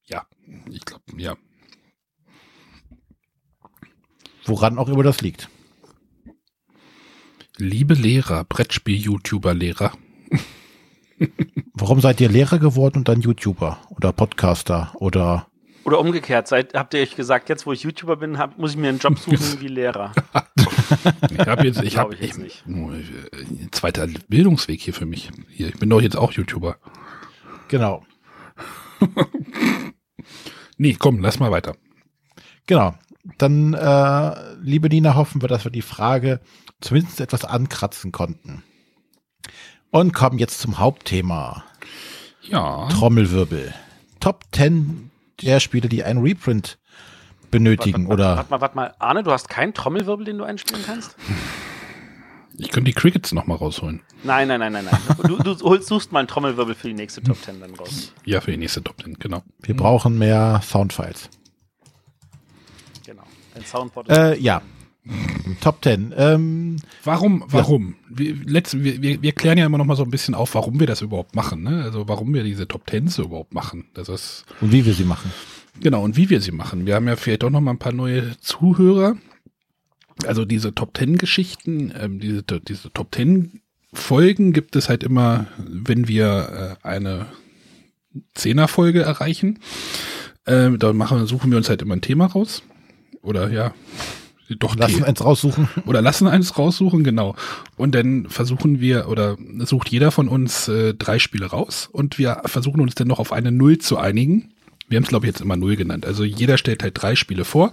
ja, 0.07 0.27
ich 0.71 0.85
glaube, 0.85 1.05
ja. 1.17 1.37
Woran 4.45 4.79
auch 4.79 4.89
immer 4.89 5.03
das 5.03 5.21
liegt. 5.21 5.49
Liebe 7.59 7.95
Lehrer, 7.95 8.45
Brettspiel-YouTuber-Lehrer. 8.45 9.93
Warum 11.75 12.01
seid 12.01 12.21
ihr 12.21 12.29
Lehrer 12.29 12.59
geworden 12.59 12.99
und 12.99 13.09
dann 13.09 13.23
YouTuber 13.23 13.79
oder 13.91 14.13
Podcaster 14.13 14.93
oder 14.97 15.49
Oder 15.87 16.01
umgekehrt, 16.01 16.49
seid, 16.49 16.75
habt 16.75 16.95
ihr 16.95 17.01
euch 17.01 17.15
gesagt, 17.15 17.49
jetzt 17.49 17.65
wo 17.65 17.73
ich 17.73 17.85
YouTuber 17.85 18.17
bin, 18.17 18.39
hab, 18.39 18.59
muss 18.59 18.73
ich 18.73 18.77
mir 18.77 18.89
einen 18.89 18.99
Job 18.99 19.17
suchen 19.21 19.61
wie 19.61 19.69
Lehrer? 19.69 20.13
Ich 21.31 21.47
habe 21.47 21.65
jetzt, 21.65 21.83
ich 21.83 21.97
habe 21.97 22.15
ich 22.15 22.21
jetzt 22.21 22.39
nicht. 22.39 22.65
äh, 22.67 23.71
zweiter 23.73 24.07
Bildungsweg 24.29 24.81
hier 24.81 24.95
für 24.95 25.07
mich. 25.07 25.31
Hier, 25.49 25.69
ich 25.69 25.79
bin 25.79 25.91
doch 25.91 26.01
jetzt 26.01 26.17
auch 26.17 26.33
YouTuber. 26.33 26.77
genau. 27.69 28.05
Nee, 30.79 30.95
komm, 30.99 31.21
lass 31.21 31.39
mal 31.39 31.51
weiter. 31.51 31.75
Genau. 32.67 32.95
Dann, 33.39 33.73
äh, 33.73 34.55
liebe 34.61 34.89
Nina, 34.89 35.15
hoffen 35.15 35.41
wir, 35.41 35.49
dass 35.49 35.65
wir 35.65 35.73
die 35.73 35.83
Frage 35.83 36.41
zumindest 36.81 37.21
etwas 37.21 37.45
ankratzen 37.45 38.13
konnten. 38.13 38.63
Und 39.91 40.13
kommen 40.13 40.39
jetzt 40.39 40.61
zum 40.61 40.79
Hauptthema. 40.79 41.65
Ja. 42.43 42.89
Trommelwirbel. 42.89 43.73
Top 44.21 44.45
10 44.53 45.11
der 45.43 45.61
Spiele, 45.61 45.89
die 45.89 46.05
einen 46.05 46.21
Reprint 46.21 46.79
benötigen 47.51 48.09
Warte, 48.09 48.15
oder 48.15 48.37
Warte 48.37 48.51
mal, 48.51 48.61
warte 48.61 48.77
mal. 48.77 48.95
Arne, 48.99 49.23
du 49.23 49.31
hast 49.31 49.49
keinen 49.49 49.75
Trommelwirbel, 49.75 50.25
den 50.25 50.39
du 50.39 50.45
einspielen 50.45 50.83
kannst? 50.85 51.17
Ich 52.59 52.71
könnte 52.71 52.91
die 52.91 52.95
Crickets 52.95 53.33
noch 53.33 53.47
mal 53.47 53.57
rausholen. 53.57 54.01
Nein, 54.23 54.49
nein, 54.49 54.61
nein, 54.61 54.73
nein, 54.73 54.87
nein. 54.87 55.01
Du, 55.27 55.37
du 55.37 55.59
holst, 55.61 55.89
suchst 55.89 56.13
mal 56.13 56.21
einen 56.21 56.29
Trommelwirbel 56.29 56.75
für 56.75 56.89
die 56.89 56.95
nächste 56.95 57.23
Top 57.23 57.37
10 57.37 57.61
dann 57.61 57.75
raus. 57.75 58.13
Ja, 58.25 58.41
für 58.41 58.51
die 58.51 58.57
nächste 58.57 58.83
Top 58.83 59.03
10, 59.03 59.15
genau. 59.19 59.43
wir 59.61 59.77
brauchen 59.77 60.17
mehr 60.17 60.61
Soundfiles. 60.65 61.29
Genau. 63.05 63.25
Ein 63.55 63.65
Soundboard. 63.65 64.09
Äh, 64.09 64.39
ja. 64.39 64.63
Top 65.61 65.83
10. 65.83 66.15
Ähm, 66.17 66.77
Warum, 67.05 67.45
warum? 67.47 67.95
Wir, 68.09 68.35
letzt, 68.45 68.83
wir, 68.83 69.23
wir, 69.23 69.33
klären 69.33 69.59
ja 69.59 69.67
immer 69.67 69.79
noch 69.79 69.85
mal 69.85 69.97
so 69.97 70.03
ein 70.03 70.11
bisschen 70.11 70.35
auf, 70.35 70.55
warum 70.55 70.81
wir 70.81 70.87
das 70.87 71.03
überhaupt 71.03 71.37
machen. 71.37 71.63
Ne? 71.63 71.83
Also 71.83 72.09
warum 72.09 72.35
wir 72.35 72.43
diese 72.43 72.67
Top 72.67 72.89
10 72.91 73.09
so 73.09 73.25
überhaupt 73.25 73.55
machen. 73.55 73.87
Das 73.95 74.09
ist 74.09 74.45
und 74.61 74.73
wie 74.73 74.85
wir 74.85 74.95
sie 74.95 75.05
machen. 75.05 75.31
Genau, 75.81 76.03
und 76.03 76.17
wie 76.17 76.31
wir 76.31 76.41
sie 76.41 76.53
machen. 76.53 76.87
Wir 76.87 76.95
haben 76.95 77.07
ja 77.07 77.17
vielleicht 77.17 77.45
auch 77.45 77.51
noch 77.51 77.61
mal 77.61 77.73
ein 77.73 77.79
paar 77.79 77.93
neue 77.93 78.37
Zuhörer. 78.41 79.17
Also 80.27 80.45
diese 80.45 80.75
Top 80.75 80.97
10 80.97 81.19
Geschichten, 81.19 81.93
ähm, 81.99 82.19
diese, 82.19 82.43
diese 82.43 82.93
Top 82.93 83.15
10 83.15 83.61
Folgen 83.93 84.53
gibt 84.53 84.77
es 84.77 84.89
halt 84.89 85.05
immer, 85.05 85.47
wenn 85.59 86.09
wir 86.09 86.79
äh, 86.83 86.87
eine 86.87 87.27
Zehner-Folge 88.35 89.03
erreichen. 89.03 89.59
Ähm, 90.47 90.79
da 90.79 90.93
machen, 90.93 91.27
suchen 91.27 91.51
wir 91.51 91.59
uns 91.59 91.69
halt 91.69 91.83
immer 91.83 91.95
ein 91.95 92.01
Thema 92.01 92.27
raus. 92.27 92.63
Oder 93.23 93.51
ja, 93.51 93.75
doch 94.59 94.77
Lassen 94.77 94.97
The- 94.99 95.03
eins 95.05 95.25
raussuchen. 95.25 95.69
oder 95.87 96.01
lassen 96.03 96.27
eins 96.29 96.57
raussuchen, 96.59 97.03
genau. 97.05 97.35
Und 97.77 97.95
dann 97.95 98.29
versuchen 98.29 98.81
wir, 98.81 99.09
oder 99.09 99.37
sucht 99.59 99.89
jeder 99.89 100.11
von 100.11 100.29
uns 100.29 100.69
äh, 100.69 100.95
drei 100.95 101.19
Spiele 101.19 101.47
raus 101.47 101.89
und 101.91 102.19
wir 102.19 102.43
versuchen 102.47 102.81
uns 102.81 102.95
dann 102.95 103.09
noch 103.09 103.19
auf 103.19 103.33
eine 103.33 103.51
Null 103.53 103.79
zu 103.79 103.99
einigen. 103.99 104.51
Wir 104.89 104.97
haben 104.97 105.03
es, 105.05 105.09
glaube 105.09 105.27
ich, 105.27 105.33
jetzt 105.33 105.41
immer 105.41 105.57
Null 105.57 105.77
genannt. 105.77 106.07
Also 106.07 106.23
jeder 106.25 106.59
stellt 106.59 106.83
halt 106.83 107.01
drei 107.01 107.17
Spiele 107.17 107.45
vor. 107.45 107.73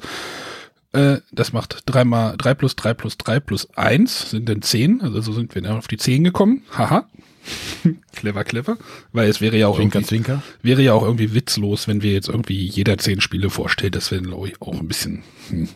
Äh, 0.94 1.18
das 1.32 1.54
macht 1.54 1.84
drei 1.86 2.04
mal 2.06 2.36
drei 2.38 2.54
plus 2.54 2.76
drei 2.76 2.94
plus 2.94 3.18
drei 3.18 3.40
plus 3.40 3.68
eins 3.76 4.32
sind 4.32 4.50
dann 4.50 4.62
zehn. 4.62 5.02
Also 5.02 5.22
so 5.22 5.34
sind 5.34 5.54
wir 5.56 5.62
dann 5.62 5.78
auf 5.78 5.88
die 5.88 5.98
zehn 5.98 6.24
gekommen. 6.24 6.64
Haha. 6.76 7.08
clever, 8.16 8.44
clever. 8.44 8.78
Weil 9.12 9.30
es 9.30 9.42
wäre 9.42 9.58
ja 9.58 9.68
auch 9.68 9.76
Zwinker, 9.76 10.00
irgendwie, 10.00 10.08
zwinker. 10.10 10.44
wäre 10.62 10.82
ja 10.82 10.94
auch 10.94 11.04
irgendwie 11.04 11.34
witzlos, 11.34 11.88
wenn 11.88 12.02
wir 12.02 12.14
jetzt 12.14 12.30
irgendwie 12.30 12.66
jeder 12.66 12.98
zehn 12.98 13.22
Spiele 13.22 13.50
vorstellt. 13.50 13.96
Das 13.96 14.12
wäre, 14.12 14.22
glaube 14.22 14.48
ich, 14.48 14.62
auch 14.62 14.80
ein 14.80 14.88
bisschen 14.88 15.24
hm, 15.50 15.68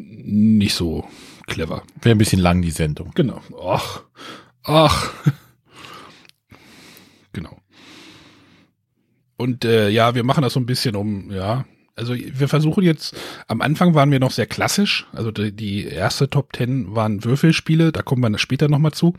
nicht 0.00 0.74
so 0.74 1.08
clever. 1.46 1.82
Wäre 2.00 2.14
ein 2.14 2.18
bisschen 2.18 2.40
lang, 2.40 2.62
die 2.62 2.70
Sendung. 2.70 3.12
Genau. 3.14 3.40
Ach. 3.62 4.02
Ach. 4.64 5.12
genau. 7.32 7.58
Und 9.36 9.64
äh, 9.64 9.88
ja, 9.88 10.14
wir 10.14 10.24
machen 10.24 10.42
das 10.42 10.52
so 10.52 10.60
ein 10.60 10.66
bisschen 10.66 10.96
um, 10.96 11.30
ja. 11.30 11.64
Also 11.96 12.14
wir 12.14 12.48
versuchen 12.48 12.82
jetzt, 12.82 13.14
am 13.46 13.60
Anfang 13.60 13.94
waren 13.94 14.10
wir 14.10 14.20
noch 14.20 14.30
sehr 14.30 14.46
klassisch. 14.46 15.06
Also 15.12 15.30
die, 15.30 15.52
die 15.52 15.84
erste 15.84 16.30
Top 16.30 16.56
10 16.56 16.94
waren 16.94 17.24
Würfelspiele, 17.24 17.92
da 17.92 18.02
kommen 18.02 18.22
wir 18.22 18.38
später 18.38 18.68
nochmal 18.68 18.92
zu. 18.92 19.14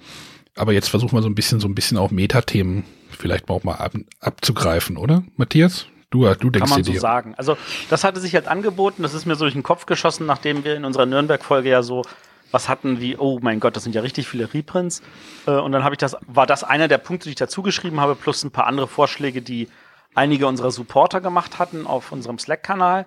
Aber 0.55 0.73
jetzt 0.73 0.89
versuchen 0.89 1.15
wir 1.15 1.21
so 1.21 1.29
ein 1.29 1.35
bisschen, 1.35 1.59
so 1.59 1.67
ein 1.67 1.75
bisschen 1.75 1.97
auch 1.97 2.11
Metathemen 2.11 2.83
vielleicht 3.09 3.49
auch 3.49 3.63
mal 3.63 3.75
ab, 3.75 3.93
abzugreifen, 4.19 4.97
oder? 4.97 5.23
Matthias? 5.37 5.85
Du, 6.11 6.21
du 6.25 6.27
Kann 6.27 6.51
denkst 6.51 6.69
man 6.69 6.79
dir 6.79 6.85
so 6.85 6.91
die. 6.91 6.99
sagen. 6.99 7.33
Also, 7.37 7.57
das 7.89 8.03
hatte 8.03 8.19
sich 8.19 8.35
halt 8.35 8.47
angeboten, 8.47 9.01
das 9.01 9.13
ist 9.13 9.25
mir 9.25 9.35
so 9.35 9.45
durch 9.45 9.53
den 9.53 9.63
Kopf 9.63 9.85
geschossen, 9.87 10.25
nachdem 10.27 10.63
wir 10.63 10.75
in 10.75 10.85
unserer 10.85 11.05
Nürnberg-Folge 11.07 11.69
ja 11.69 11.81
so 11.81 12.03
was 12.51 12.67
hatten 12.69 12.99
wie, 12.99 13.15
oh 13.17 13.39
mein 13.41 13.59
Gott, 13.59 13.75
das 13.75 13.83
sind 13.83 13.95
ja 13.95 14.01
richtig 14.01 14.27
viele 14.27 14.53
Reprints. 14.53 15.01
Äh, 15.47 15.51
Und 15.51 15.71
dann 15.71 15.83
habe 15.83 15.95
ich 15.95 15.99
das, 15.99 16.17
war 16.27 16.45
das 16.45 16.63
einer 16.63 16.87
der 16.89 16.97
Punkte, 16.97 17.25
die 17.25 17.29
ich 17.31 17.35
dazu 17.37 17.61
geschrieben 17.61 17.99
habe, 18.01 18.15
plus 18.15 18.43
ein 18.43 18.51
paar 18.51 18.67
andere 18.67 18.87
Vorschläge, 18.87 19.41
die 19.41 19.69
einige 20.15 20.47
unserer 20.47 20.71
Supporter 20.71 21.21
gemacht 21.21 21.59
hatten 21.59 21.87
auf 21.87 22.11
unserem 22.11 22.37
Slack-Kanal. 22.37 23.05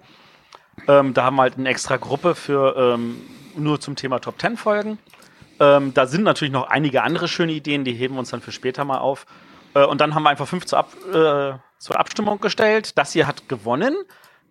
Ähm, 0.89 1.15
da 1.15 1.25
haben 1.25 1.37
wir 1.37 1.43
halt 1.43 1.59
eine 1.59 1.69
extra 1.69 1.99
Gruppe 1.99 2.35
für 2.35 2.75
ähm, 2.95 3.21
nur 3.57 3.81
zum 3.81 3.97
Thema 3.97 4.19
Top 4.19 4.41
10 4.41 4.57
Folgen. 4.57 4.99
Ähm, 5.61 5.95
da 5.95 6.07
sind 6.07 6.25
natürlich 6.25 6.53
noch 6.53 6.69
einige 6.69 7.03
andere 7.03 7.29
schöne 7.29 7.53
Ideen, 7.53 7.85
die 7.85 7.93
heben 7.93 8.15
wir 8.15 8.21
uns 8.21 8.31
dann 8.31 8.41
für 8.41 8.51
später 8.51 8.85
mal 8.85 8.99
auf. 8.99 9.27
Äh, 9.75 9.85
und 9.85 10.01
dann 10.01 10.15
haben 10.15 10.25
wir 10.25 10.31
einfach 10.31 10.49
fünf 10.49 10.65
zur, 10.65 10.79
Ab 10.79 10.89
äh, 11.13 11.53
zur 11.85 12.01
Abstimmung 12.01 12.41
gestellt. 12.41 12.97
Das 12.97 13.13
hier 13.13 13.27
hat 13.27 13.47
gewonnen 13.49 13.95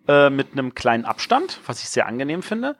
äh, 0.06 0.30
mit 0.30 0.52
einem 0.52 0.74
kleinen 0.74 1.04
Abstand, 1.04 1.58
was 1.66 1.82
ich 1.82 1.88
sehr 1.88 2.06
angenehm 2.06 2.42
finde. 2.42 2.76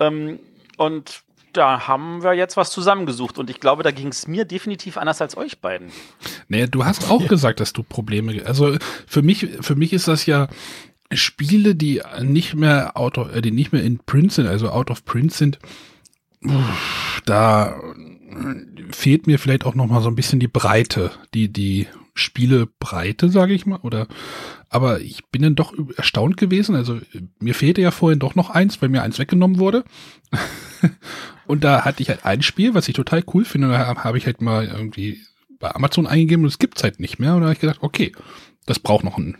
Ähm, 0.00 0.38
und 0.78 1.20
da 1.52 1.86
haben 1.86 2.22
wir 2.22 2.32
jetzt 2.32 2.56
was 2.56 2.70
zusammengesucht. 2.70 3.36
Und 3.36 3.50
ich 3.50 3.60
glaube, 3.60 3.82
da 3.82 3.90
ging 3.90 4.08
es 4.08 4.26
mir 4.26 4.46
definitiv 4.46 4.96
anders 4.96 5.20
als 5.20 5.36
euch 5.36 5.60
beiden. 5.60 5.90
Nee, 6.48 6.66
du 6.66 6.86
hast 6.86 7.10
auch 7.10 7.28
gesagt, 7.28 7.60
dass 7.60 7.74
du 7.74 7.82
Probleme, 7.82 8.46
also 8.46 8.76
für 9.06 9.20
mich, 9.20 9.46
für 9.60 9.74
mich 9.74 9.92
ist 9.92 10.08
das 10.08 10.24
ja 10.24 10.48
Spiele, 11.12 11.74
die 11.74 12.00
nicht 12.22 12.54
mehr 12.54 12.96
out 12.96 13.18
of, 13.18 13.34
äh, 13.34 13.42
die 13.42 13.50
nicht 13.50 13.72
mehr 13.72 13.82
in 13.82 13.98
Print 13.98 14.32
sind, 14.32 14.46
also 14.46 14.70
out 14.70 14.90
of 14.90 15.04
print 15.04 15.34
sind, 15.34 15.58
da 17.26 17.78
fehlt 18.90 19.26
mir 19.26 19.38
vielleicht 19.38 19.66
auch 19.66 19.74
noch 19.74 19.86
mal 19.86 20.00
so 20.00 20.08
ein 20.08 20.14
bisschen 20.14 20.40
die 20.40 20.48
Breite, 20.48 21.10
die, 21.34 21.52
die 21.52 21.88
Spielebreite, 22.18 23.28
sage 23.30 23.54
ich 23.54 23.66
mal, 23.66 23.78
oder, 23.82 24.08
aber 24.68 25.00
ich 25.00 25.26
bin 25.26 25.42
dann 25.42 25.54
doch 25.54 25.72
erstaunt 25.96 26.36
gewesen, 26.36 26.74
also 26.74 27.00
mir 27.38 27.54
fehlte 27.54 27.80
ja 27.80 27.90
vorhin 27.90 28.18
doch 28.18 28.34
noch 28.34 28.50
eins, 28.50 28.80
weil 28.82 28.88
mir 28.88 29.02
eins 29.02 29.18
weggenommen 29.18 29.58
wurde. 29.58 29.84
Und 31.46 31.64
da 31.64 31.84
hatte 31.84 32.02
ich 32.02 32.10
halt 32.10 32.26
ein 32.26 32.42
Spiel, 32.42 32.74
was 32.74 32.88
ich 32.88 32.94
total 32.94 33.24
cool 33.32 33.44
finde. 33.44 33.68
Da 33.68 34.04
habe 34.04 34.18
ich 34.18 34.26
halt 34.26 34.42
mal 34.42 34.66
irgendwie 34.66 35.22
bei 35.58 35.74
Amazon 35.74 36.06
eingegeben 36.06 36.44
und 36.44 36.50
es 36.50 36.58
gibt's 36.58 36.82
halt 36.82 37.00
nicht 37.00 37.18
mehr. 37.18 37.34
Und 37.34 37.40
da 37.40 37.46
habe 37.46 37.54
ich 37.54 37.60
gedacht, 37.60 37.78
okay, 37.80 38.12
das 38.66 38.78
braucht 38.78 39.02
noch 39.02 39.16
ein, 39.16 39.38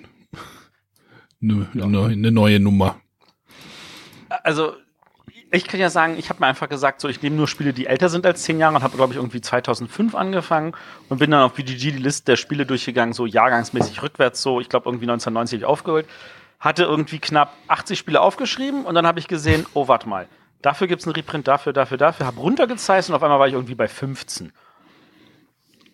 eine, 1.43 1.69
eine, 1.75 2.05
eine 2.07 2.33
neue 2.33 2.61
Nummer. 2.61 3.01
Also, 4.29 4.75
ich 5.51 5.67
kann 5.67 5.81
ja 5.81 5.89
sagen, 5.89 6.17
ich 6.19 6.29
habe 6.29 6.41
mir 6.41 6.47
einfach 6.47 6.69
gesagt, 6.69 7.01
so 7.01 7.09
ich 7.09 7.23
nehme 7.23 7.37
nur 7.37 7.49
Spiele, 7.49 7.73
die 7.73 7.87
älter 7.87 8.09
sind 8.09 8.27
als 8.27 8.43
zehn 8.43 8.59
Jahre 8.59 8.77
und 8.77 8.83
habe, 8.83 8.97
glaube 8.97 9.13
ich, 9.13 9.17
irgendwie 9.17 9.41
2005 9.41 10.15
angefangen 10.15 10.75
und 11.09 11.19
bin 11.19 11.31
dann 11.31 11.43
auf 11.43 11.55
BGG 11.55 11.93
die 11.93 11.99
Liste 11.99 12.25
der 12.27 12.37
Spiele 12.37 12.67
durchgegangen, 12.67 13.15
so 13.15 13.25
jahrgangsmäßig 13.25 14.03
rückwärts, 14.03 14.43
so 14.43 14.61
ich 14.61 14.69
glaube 14.69 14.89
irgendwie 14.89 15.07
1990 15.07 15.65
aufgeholt. 15.65 16.07
Hatte 16.61 16.83
irgendwie 16.83 17.19
knapp 17.19 17.55
80 17.69 17.99
Spiele 17.99 18.21
aufgeschrieben 18.21 18.85
und 18.85 18.95
dann 18.95 19.07
habe 19.07 19.21
ich 19.21 19.29
gesehen, 19.29 19.65
oh, 19.75 19.89
warte 19.89 20.09
mal, 20.09 20.27
dafür 20.61 20.87
gibt 20.87 21.01
es 21.01 21.07
einen 21.07 21.15
Reprint, 21.15 21.49
dafür, 21.49 21.73
dafür, 21.73 21.97
dafür, 21.97 22.27
habe 22.27 22.41
runtergezeigt 22.41 23.09
und 23.09 23.15
auf 23.15 23.23
einmal 23.23 23.39
war 23.39 23.47
ich 23.47 23.55
irgendwie 23.55 23.77
bei 23.77 23.89
15. 23.89 24.53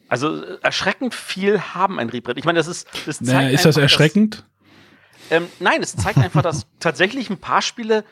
Also 0.08 0.42
erschreckend 0.62 1.14
viel 1.14 1.60
haben 1.60 1.98
ein 1.98 2.08
Reprint. 2.08 2.38
Ich 2.38 2.44
meine, 2.44 2.58
das 2.58 2.66
ist. 2.66 2.88
Das 3.06 3.18
zeigt 3.18 3.28
Naja, 3.32 3.48
ist 3.50 3.64
das 3.64 3.76
einfach, 3.76 3.82
erschreckend? 3.82 4.44
ähm, 5.30 5.48
nein, 5.60 5.82
es 5.82 5.96
zeigt 5.96 6.18
einfach, 6.18 6.42
dass 6.42 6.66
tatsächlich 6.80 7.30
ein 7.30 7.38
paar 7.38 7.62
Spiele 7.62 8.04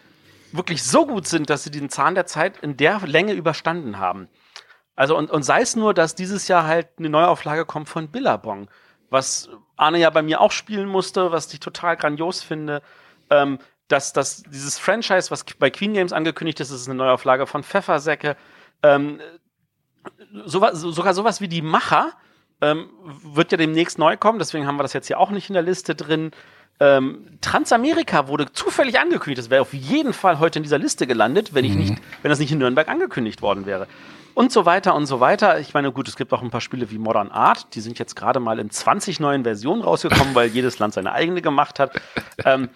wirklich 0.56 0.82
so 0.82 1.06
gut 1.06 1.26
sind, 1.26 1.50
dass 1.50 1.64
sie 1.64 1.70
den 1.70 1.88
Zahn 1.88 2.14
der 2.14 2.26
Zeit 2.26 2.58
in 2.58 2.76
der 2.76 3.00
Länge 3.00 3.32
überstanden 3.32 3.98
haben. 3.98 4.28
Also 4.94 5.16
und, 5.16 5.30
und 5.30 5.42
sei 5.42 5.62
es 5.62 5.76
nur, 5.76 5.94
dass 5.94 6.14
dieses 6.14 6.48
Jahr 6.48 6.66
halt 6.66 6.88
eine 6.98 7.08
Neuauflage 7.08 7.64
kommt 7.64 7.88
von 7.88 8.08
Billabong, 8.08 8.68
was 9.10 9.48
Arne 9.76 9.98
ja 9.98 10.10
bei 10.10 10.22
mir 10.22 10.40
auch 10.40 10.52
spielen 10.52 10.88
musste, 10.88 11.32
was 11.32 11.52
ich 11.52 11.60
total 11.60 11.96
grandios 11.96 12.42
finde. 12.42 12.82
Ähm, 13.30 13.58
dass, 13.88 14.12
dass 14.12 14.42
dieses 14.44 14.78
Franchise, 14.78 15.30
was 15.30 15.44
bei 15.58 15.70
Queen 15.70 15.92
Games 15.94 16.12
angekündigt 16.12 16.60
ist, 16.60 16.70
ist 16.70 16.88
eine 16.88 16.96
Neuauflage 16.96 17.46
von 17.46 17.62
Pfeffersäcke. 17.62 18.36
Ähm, 18.82 19.20
so- 20.44 20.66
sogar 20.72 21.14
sowas 21.14 21.40
wie 21.40 21.48
die 21.48 21.62
Macher 21.62 22.12
ähm, 22.60 22.88
wird 23.02 23.52
ja 23.52 23.58
demnächst 23.58 23.98
neu 23.98 24.16
kommen, 24.16 24.38
deswegen 24.38 24.66
haben 24.66 24.76
wir 24.76 24.82
das 24.82 24.92
jetzt 24.92 25.08
hier 25.08 25.18
auch 25.18 25.30
nicht 25.30 25.50
in 25.50 25.54
der 25.54 25.62
Liste 25.62 25.94
drin. 25.94 26.30
Ähm, 26.80 27.28
Transamerika 27.40 28.28
wurde 28.28 28.52
zufällig 28.52 28.98
angekündigt. 28.98 29.38
Das 29.38 29.50
wäre 29.50 29.62
auf 29.62 29.72
jeden 29.72 30.12
Fall 30.12 30.38
heute 30.38 30.58
in 30.58 30.62
dieser 30.62 30.78
Liste 30.78 31.06
gelandet, 31.06 31.54
wenn 31.54 31.64
ich 31.64 31.74
nicht, 31.74 31.94
wenn 32.22 32.30
das 32.30 32.38
nicht 32.38 32.52
in 32.52 32.58
Nürnberg 32.58 32.88
angekündigt 32.88 33.42
worden 33.42 33.66
wäre. 33.66 33.86
Und 34.34 34.50
so 34.50 34.64
weiter 34.64 34.94
und 34.94 35.06
so 35.06 35.20
weiter. 35.20 35.60
Ich 35.60 35.74
meine, 35.74 35.92
gut, 35.92 36.08
es 36.08 36.16
gibt 36.16 36.32
auch 36.32 36.42
ein 36.42 36.50
paar 36.50 36.62
Spiele 36.62 36.90
wie 36.90 36.98
Modern 36.98 37.30
Art, 37.30 37.74
die 37.74 37.80
sind 37.80 37.98
jetzt 37.98 38.16
gerade 38.16 38.40
mal 38.40 38.58
in 38.58 38.70
20 38.70 39.20
neuen 39.20 39.42
Versionen 39.42 39.82
rausgekommen, 39.82 40.34
weil 40.34 40.48
jedes 40.48 40.78
Land 40.78 40.94
seine 40.94 41.12
eigene 41.12 41.42
gemacht 41.42 41.78
hat. 41.78 42.00
Ähm, 42.44 42.70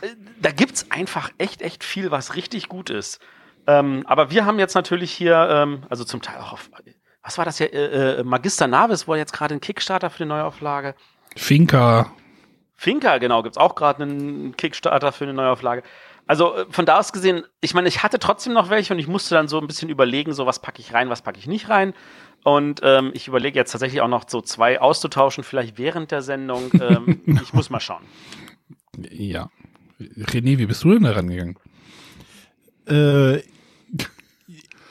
äh, 0.00 0.08
da 0.40 0.50
gibt's 0.50 0.90
einfach 0.90 1.30
echt, 1.38 1.60
echt 1.62 1.84
viel, 1.84 2.10
was 2.10 2.34
richtig 2.34 2.68
gut 2.68 2.90
ist. 2.90 3.20
Ähm, 3.66 4.04
aber 4.06 4.30
wir 4.30 4.46
haben 4.46 4.58
jetzt 4.58 4.74
natürlich 4.74 5.12
hier, 5.12 5.48
ähm, 5.50 5.82
also 5.90 6.04
zum 6.04 6.22
Teil 6.22 6.38
auch 6.38 6.54
auf, 6.54 6.70
was 7.22 7.38
war 7.38 7.44
das 7.44 7.58
hier, 7.58 7.72
äh, 7.72 8.20
äh, 8.20 8.24
Magister 8.24 8.66
Navis, 8.66 9.06
wo 9.06 9.14
jetzt 9.14 9.32
gerade 9.32 9.54
ein 9.54 9.60
Kickstarter 9.60 10.08
für 10.08 10.18
die 10.18 10.28
Neuauflage. 10.28 10.94
Finca. 11.36 12.10
Finca, 12.76 13.18
genau, 13.18 13.42
gibt's 13.42 13.58
auch 13.58 13.74
gerade 13.74 14.02
einen 14.02 14.56
Kickstarter 14.56 15.12
für 15.12 15.24
eine 15.24 15.34
Neuauflage. 15.34 15.82
Also 16.26 16.54
äh, 16.54 16.66
von 16.70 16.84
da 16.86 16.98
aus 16.98 17.12
gesehen, 17.12 17.44
ich 17.60 17.72
meine, 17.74 17.88
ich 17.88 18.02
hatte 18.02 18.18
trotzdem 18.18 18.52
noch 18.52 18.68
welche 18.70 18.92
und 18.92 18.98
ich 18.98 19.06
musste 19.08 19.34
dann 19.34 19.48
so 19.48 19.58
ein 19.60 19.66
bisschen 19.66 19.88
überlegen, 19.88 20.32
so 20.34 20.44
was 20.46 20.60
packe 20.60 20.80
ich 20.80 20.92
rein, 20.92 21.08
was 21.08 21.22
packe 21.22 21.38
ich 21.38 21.46
nicht 21.46 21.68
rein. 21.68 21.94
Und 22.44 22.80
ähm, 22.84 23.10
ich 23.14 23.26
überlege 23.28 23.58
jetzt 23.58 23.72
tatsächlich 23.72 24.00
auch 24.02 24.08
noch 24.08 24.28
so 24.28 24.40
zwei 24.40 24.80
auszutauschen, 24.80 25.42
vielleicht 25.42 25.78
während 25.78 26.10
der 26.10 26.22
Sendung. 26.22 26.70
Ähm, 26.80 27.22
ich 27.42 27.52
muss 27.52 27.70
mal 27.70 27.80
schauen. 27.80 28.02
Ja. 29.10 29.50
René, 29.98 30.58
wie 30.58 30.66
bist 30.66 30.84
du 30.84 30.92
denn 30.92 31.04
da 31.04 31.12
rangegangen? 31.12 31.56
Äh, 32.86 33.40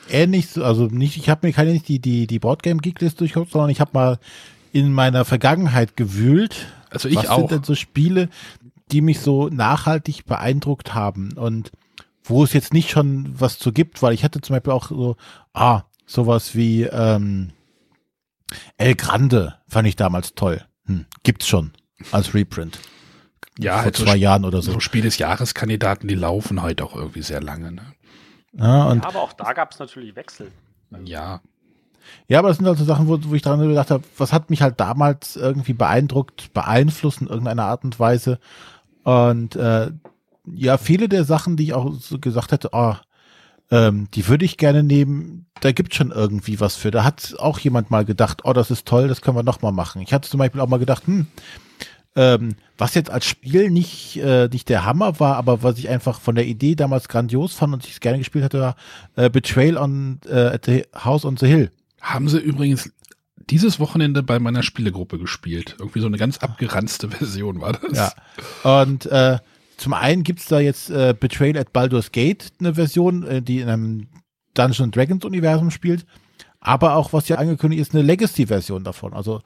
ähnlich, 0.10 0.48
so- 0.50 0.64
also 0.64 0.86
nicht, 0.88 1.18
ich 1.18 1.30
habe 1.30 1.48
mir 1.48 1.54
keine 1.54 1.72
nicht 1.72 1.88
die, 1.88 2.00
die, 2.00 2.28
die 2.28 2.40
Boardgame 2.40 2.82
Geek 2.82 3.00
List 3.02 3.20
durchgeguckt, 3.22 3.52
sondern 3.52 3.70
ich 3.70 3.80
habe 3.80 3.92
mal 3.94 4.20
in 4.74 4.92
meiner 4.92 5.24
Vergangenheit 5.26 5.96
gewühlt. 5.96 6.68
Also 6.96 7.10
ich 7.10 7.18
was 7.18 7.28
auch. 7.28 7.38
sind 7.38 7.52
denn 7.52 7.64
so 7.64 7.76
Spiele, 7.76 8.30
die 8.92 9.02
mich 9.02 9.20
so 9.20 9.50
nachhaltig 9.50 10.26
beeindruckt 10.26 10.94
haben 10.94 11.34
und 11.34 11.72
wo 12.24 12.44
es 12.44 12.54
jetzt 12.54 12.74
nicht 12.74 12.90
schon 12.90 13.40
was 13.40 13.60
zu 13.60 13.72
gibt, 13.72 14.02
weil 14.02 14.14
ich 14.14 14.24
hatte 14.24 14.42
zum 14.42 14.56
Beispiel 14.56 14.74
auch 14.74 14.88
so, 14.88 15.16
ah, 15.54 15.84
sowas 16.06 16.56
wie 16.56 16.84
ähm, 16.84 17.52
El 18.78 18.96
Grande 18.96 19.56
fand 19.68 19.88
ich 19.88 19.96
damals 19.96 20.34
toll. 20.34 20.64
Hm, 20.86 21.06
gibt's 21.24 21.48
schon 21.48 21.72
als 22.12 22.34
Reprint. 22.34 22.80
Ja, 23.58 23.76
vor 23.76 23.84
halt 23.84 23.96
so, 23.96 24.04
zwei 24.04 24.16
Jahren 24.16 24.46
oder 24.46 24.62
so. 24.62 24.74
so 24.74 24.80
Spiel 24.80 25.02
des 25.02 25.18
Jahreskandidaten, 25.18 26.08
die 26.08 26.16
laufen 26.16 26.62
halt 26.62 26.82
auch 26.82 26.96
irgendwie 26.96 27.22
sehr 27.22 27.42
lange. 27.42 27.72
Ne? 27.72 27.94
Ja, 28.54 28.86
und 28.90 29.04
Ja, 29.04 29.08
aber 29.08 29.22
auch 29.22 29.34
da 29.34 29.54
gab 29.54 29.72
es 29.72 29.80
natürlich 29.80 30.16
Wechsel. 30.16 30.52
Ja. 31.06 31.42
Ja, 32.28 32.40
aber 32.40 32.50
das 32.50 32.58
sind 32.58 32.68
also 32.68 32.84
Sachen, 32.84 33.08
wo, 33.08 33.18
wo 33.22 33.34
ich 33.34 33.42
daran 33.42 33.68
gedacht 33.68 33.92
habe, 33.92 34.04
was 34.18 34.34
hat 34.34 34.50
mich 34.50 34.62
halt 34.62 34.80
damals 34.80 35.36
irgendwie 35.36 35.74
beeindruckt, 35.74 36.54
beeinflusst 36.54 37.22
in 37.22 37.28
irgendeiner 37.28 37.66
Art 37.66 37.84
und 37.84 38.00
Weise. 38.00 38.40
Und 39.04 39.56
äh, 39.56 39.92
ja, 40.54 40.78
viele 40.78 41.10
der 41.10 41.24
Sachen, 41.24 41.58
die 41.58 41.66
ich 41.66 41.74
auch 41.74 41.94
so 41.94 42.20
gesagt 42.20 42.52
hätte, 42.52 42.70
oh, 42.72 42.96
ähm, 43.72 44.08
die 44.14 44.28
würde 44.28 44.46
ich 44.46 44.58
gerne 44.58 44.84
nehmen, 44.84 45.48
da 45.62 45.72
gibt 45.72 45.96
schon 45.96 46.12
irgendwie 46.12 46.60
was 46.60 46.76
für. 46.76 46.92
Da 46.92 47.04
hat 47.04 47.36
auch 47.40 47.60
jemand 47.60 47.92
mal 47.92 48.06
gedacht, 48.06 48.42
oh, 48.44 48.54
das 48.54 48.72
ist 48.72 48.88
toll, 48.88 49.08
das 49.08 49.22
können 49.22 49.38
wir 49.38 49.44
noch 49.44 49.62
mal 49.62 49.72
machen. 49.72 50.02
Ich 50.02 50.14
hatte 50.14 50.30
zum 50.30 50.38
Beispiel 50.38 50.62
auch 50.62 50.68
mal 50.68 50.80
gedacht, 50.80 51.08
hm, 51.08 51.28
ähm, 52.16 52.56
was 52.78 52.94
jetzt 52.96 53.10
als 53.10 53.26
Spiel 53.26 53.70
nicht, 53.72 54.18
äh, 54.18 54.48
nicht 54.48 54.70
der 54.70 54.86
Hammer 54.86 55.20
war, 55.20 55.36
aber 55.38 55.64
was 55.64 55.78
ich 55.78 55.90
einfach 55.90 56.20
von 56.20 56.36
der 56.36 56.46
Idee 56.46 56.76
damals 56.76 57.10
grandios 57.10 57.54
fand 57.54 57.74
und 57.74 57.86
ich 57.86 57.94
es 57.94 58.00
gerne 58.00 58.20
gespielt 58.20 58.46
hatte, 58.46 58.62
war 58.62 58.76
äh, 59.16 59.30
Betrayal 59.30 59.78
on 59.78 60.20
äh, 60.28 60.48
at 60.48 60.66
the 60.66 60.84
House 60.96 61.26
on 61.26 61.38
the 61.38 61.48
Hill. 61.48 61.72
Haben 62.06 62.30
sie 62.30 62.38
übrigens 62.40 62.92
dieses 63.50 63.80
Wochenende 63.80 64.22
bei 64.24 64.40
meiner 64.40 64.64
Spielegruppe 64.64 65.18
gespielt. 65.20 65.76
Irgendwie 65.80 66.00
so 66.02 66.08
eine 66.08 66.18
ganz 66.18 66.38
abgeranzte 66.38 67.10
Version 67.10 67.62
war 67.62 67.74
das. 67.74 68.14
Ja. 68.64 68.80
Und 68.82 69.06
äh, 69.08 69.40
zum 69.78 69.94
einen 69.94 70.24
gibt's 70.24 70.46
da 70.48 70.60
jetzt 70.60 70.90
äh, 70.90 71.16
Betrayal 71.20 71.58
at 71.58 71.74
Baldur's 71.74 72.12
Gate, 72.12 72.54
eine 72.60 72.76
Version, 72.76 73.24
äh, 73.24 73.42
die 73.42 73.60
in 73.60 73.70
einem 73.70 74.08
Dungeons 74.54 74.92
Dragons 74.94 75.26
Universum 75.26 75.72
spielt. 75.72 76.06
Aber 76.60 76.96
auch, 76.96 77.12
was 77.14 77.28
ja 77.28 77.38
angekündigt 77.38 77.82
ist, 77.82 77.94
eine 77.94 78.04
Legacy-Version 78.04 78.84
davon. 78.84 79.14
Also 79.14 79.42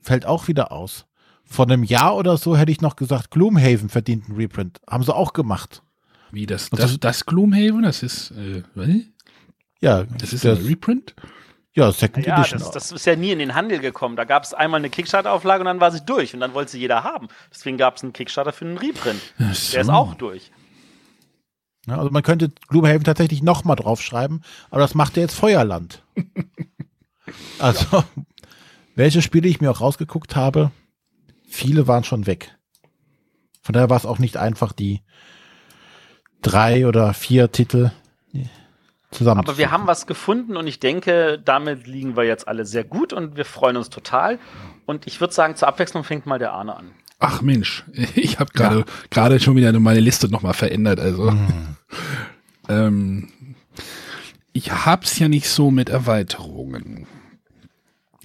fällt 0.00 0.26
auch 0.26 0.46
wieder 0.48 0.70
aus. 0.72 1.06
Vor 1.44 1.66
einem 1.66 1.82
Jahr 1.84 2.16
oder 2.16 2.36
so 2.36 2.56
hätte 2.56 2.72
ich 2.72 2.80
noch 2.80 2.96
gesagt, 2.96 3.30
Gloomhaven 3.30 3.88
verdient 3.88 4.26
einen 4.28 4.36
Reprint. 4.36 4.80
Haben 4.88 5.02
sie 5.04 5.14
auch 5.14 5.32
gemacht. 5.32 5.82
Wie 6.30 6.46
das, 6.46 6.70
das, 6.70 6.80
das- 6.80 7.00
das 7.00 7.26
Gloomhaven, 7.26 7.82
das 7.82 8.02
ist, 8.02 8.30
äh, 8.32 8.62
was? 8.74 8.88
Ja, 9.80 10.04
das 10.04 10.32
ist 10.32 10.44
der, 10.44 10.56
ein 10.56 10.64
Reprint? 10.66 11.14
Ja 11.74 11.92
Second 11.92 12.26
Ja, 12.26 12.38
Edition. 12.38 12.60
das, 12.60 12.70
das 12.70 12.92
ist 12.92 13.06
ja 13.06 13.16
nie 13.16 13.30
in 13.32 13.38
den 13.38 13.54
Handel 13.54 13.78
gekommen. 13.78 14.16
Da 14.16 14.24
gab 14.24 14.44
es 14.44 14.54
einmal 14.54 14.78
eine 14.78 14.90
Kickstarter-Auflage 14.90 15.60
und 15.60 15.66
dann 15.66 15.80
war 15.80 15.90
sie 15.90 16.04
durch 16.04 16.34
und 16.34 16.40
dann 16.40 16.54
wollte 16.54 16.72
sie 16.72 16.78
jeder 16.80 17.04
haben. 17.04 17.28
Deswegen 17.52 17.76
gab 17.76 17.96
es 17.96 18.02
einen 18.02 18.12
Kickstarter 18.12 18.52
für 18.52 18.64
einen 18.64 18.78
Reprint. 18.78 19.20
Der 19.38 19.50
ist 19.80 19.90
auch 19.90 20.14
durch. 20.14 20.50
Ja, 21.86 21.98
also 21.98 22.10
man 22.10 22.22
könnte 22.22 22.50
Gloomhaven 22.68 23.04
tatsächlich 23.04 23.42
noch 23.42 23.64
mal 23.64 23.76
draufschreiben, 23.76 24.42
aber 24.70 24.80
das 24.80 24.94
macht 24.94 25.16
ja 25.16 25.22
jetzt 25.22 25.34
Feuerland. 25.34 26.02
also, 27.58 28.04
welche 28.94 29.20
Spiele 29.20 29.48
ich 29.48 29.60
mir 29.60 29.70
auch 29.70 29.80
rausgeguckt 29.80 30.34
habe, 30.34 30.70
viele 31.46 31.86
waren 31.86 32.04
schon 32.04 32.26
weg. 32.26 32.56
Von 33.60 33.74
daher 33.74 33.90
war 33.90 33.96
es 33.96 34.06
auch 34.06 34.18
nicht 34.18 34.36
einfach, 34.36 34.72
die 34.72 35.02
drei 36.40 36.86
oder 36.86 37.12
vier 37.14 37.52
Titel 37.52 37.90
zusammen. 39.14 39.40
Aber 39.40 39.58
wir 39.58 39.70
haben 39.70 39.86
was 39.86 40.06
gefunden 40.06 40.56
und 40.56 40.66
ich 40.66 40.80
denke, 40.80 41.40
damit 41.44 41.86
liegen 41.86 42.16
wir 42.16 42.24
jetzt 42.24 42.46
alle 42.46 42.66
sehr 42.66 42.84
gut 42.84 43.12
und 43.12 43.36
wir 43.36 43.44
freuen 43.44 43.76
uns 43.76 43.90
total. 43.90 44.38
Und 44.86 45.06
ich 45.06 45.20
würde 45.20 45.32
sagen, 45.32 45.56
zur 45.56 45.68
Abwechslung 45.68 46.04
fängt 46.04 46.26
mal 46.26 46.38
der 46.38 46.52
Arne 46.52 46.76
an. 46.76 46.90
Ach 47.18 47.40
Mensch, 47.40 47.84
ich 48.14 48.38
habe 48.38 48.52
gerade 48.52 48.84
gerade 49.10 49.40
schon 49.40 49.56
wieder 49.56 49.72
meine 49.78 50.00
Liste 50.00 50.28
nochmal 50.28 50.54
verändert. 50.54 51.00
Also 51.00 51.32
ähm, 52.68 53.28
ich 54.52 54.72
hab's 54.72 55.18
ja 55.18 55.28
nicht 55.28 55.48
so 55.48 55.70
mit 55.70 55.88
Erweiterungen. 55.88 57.06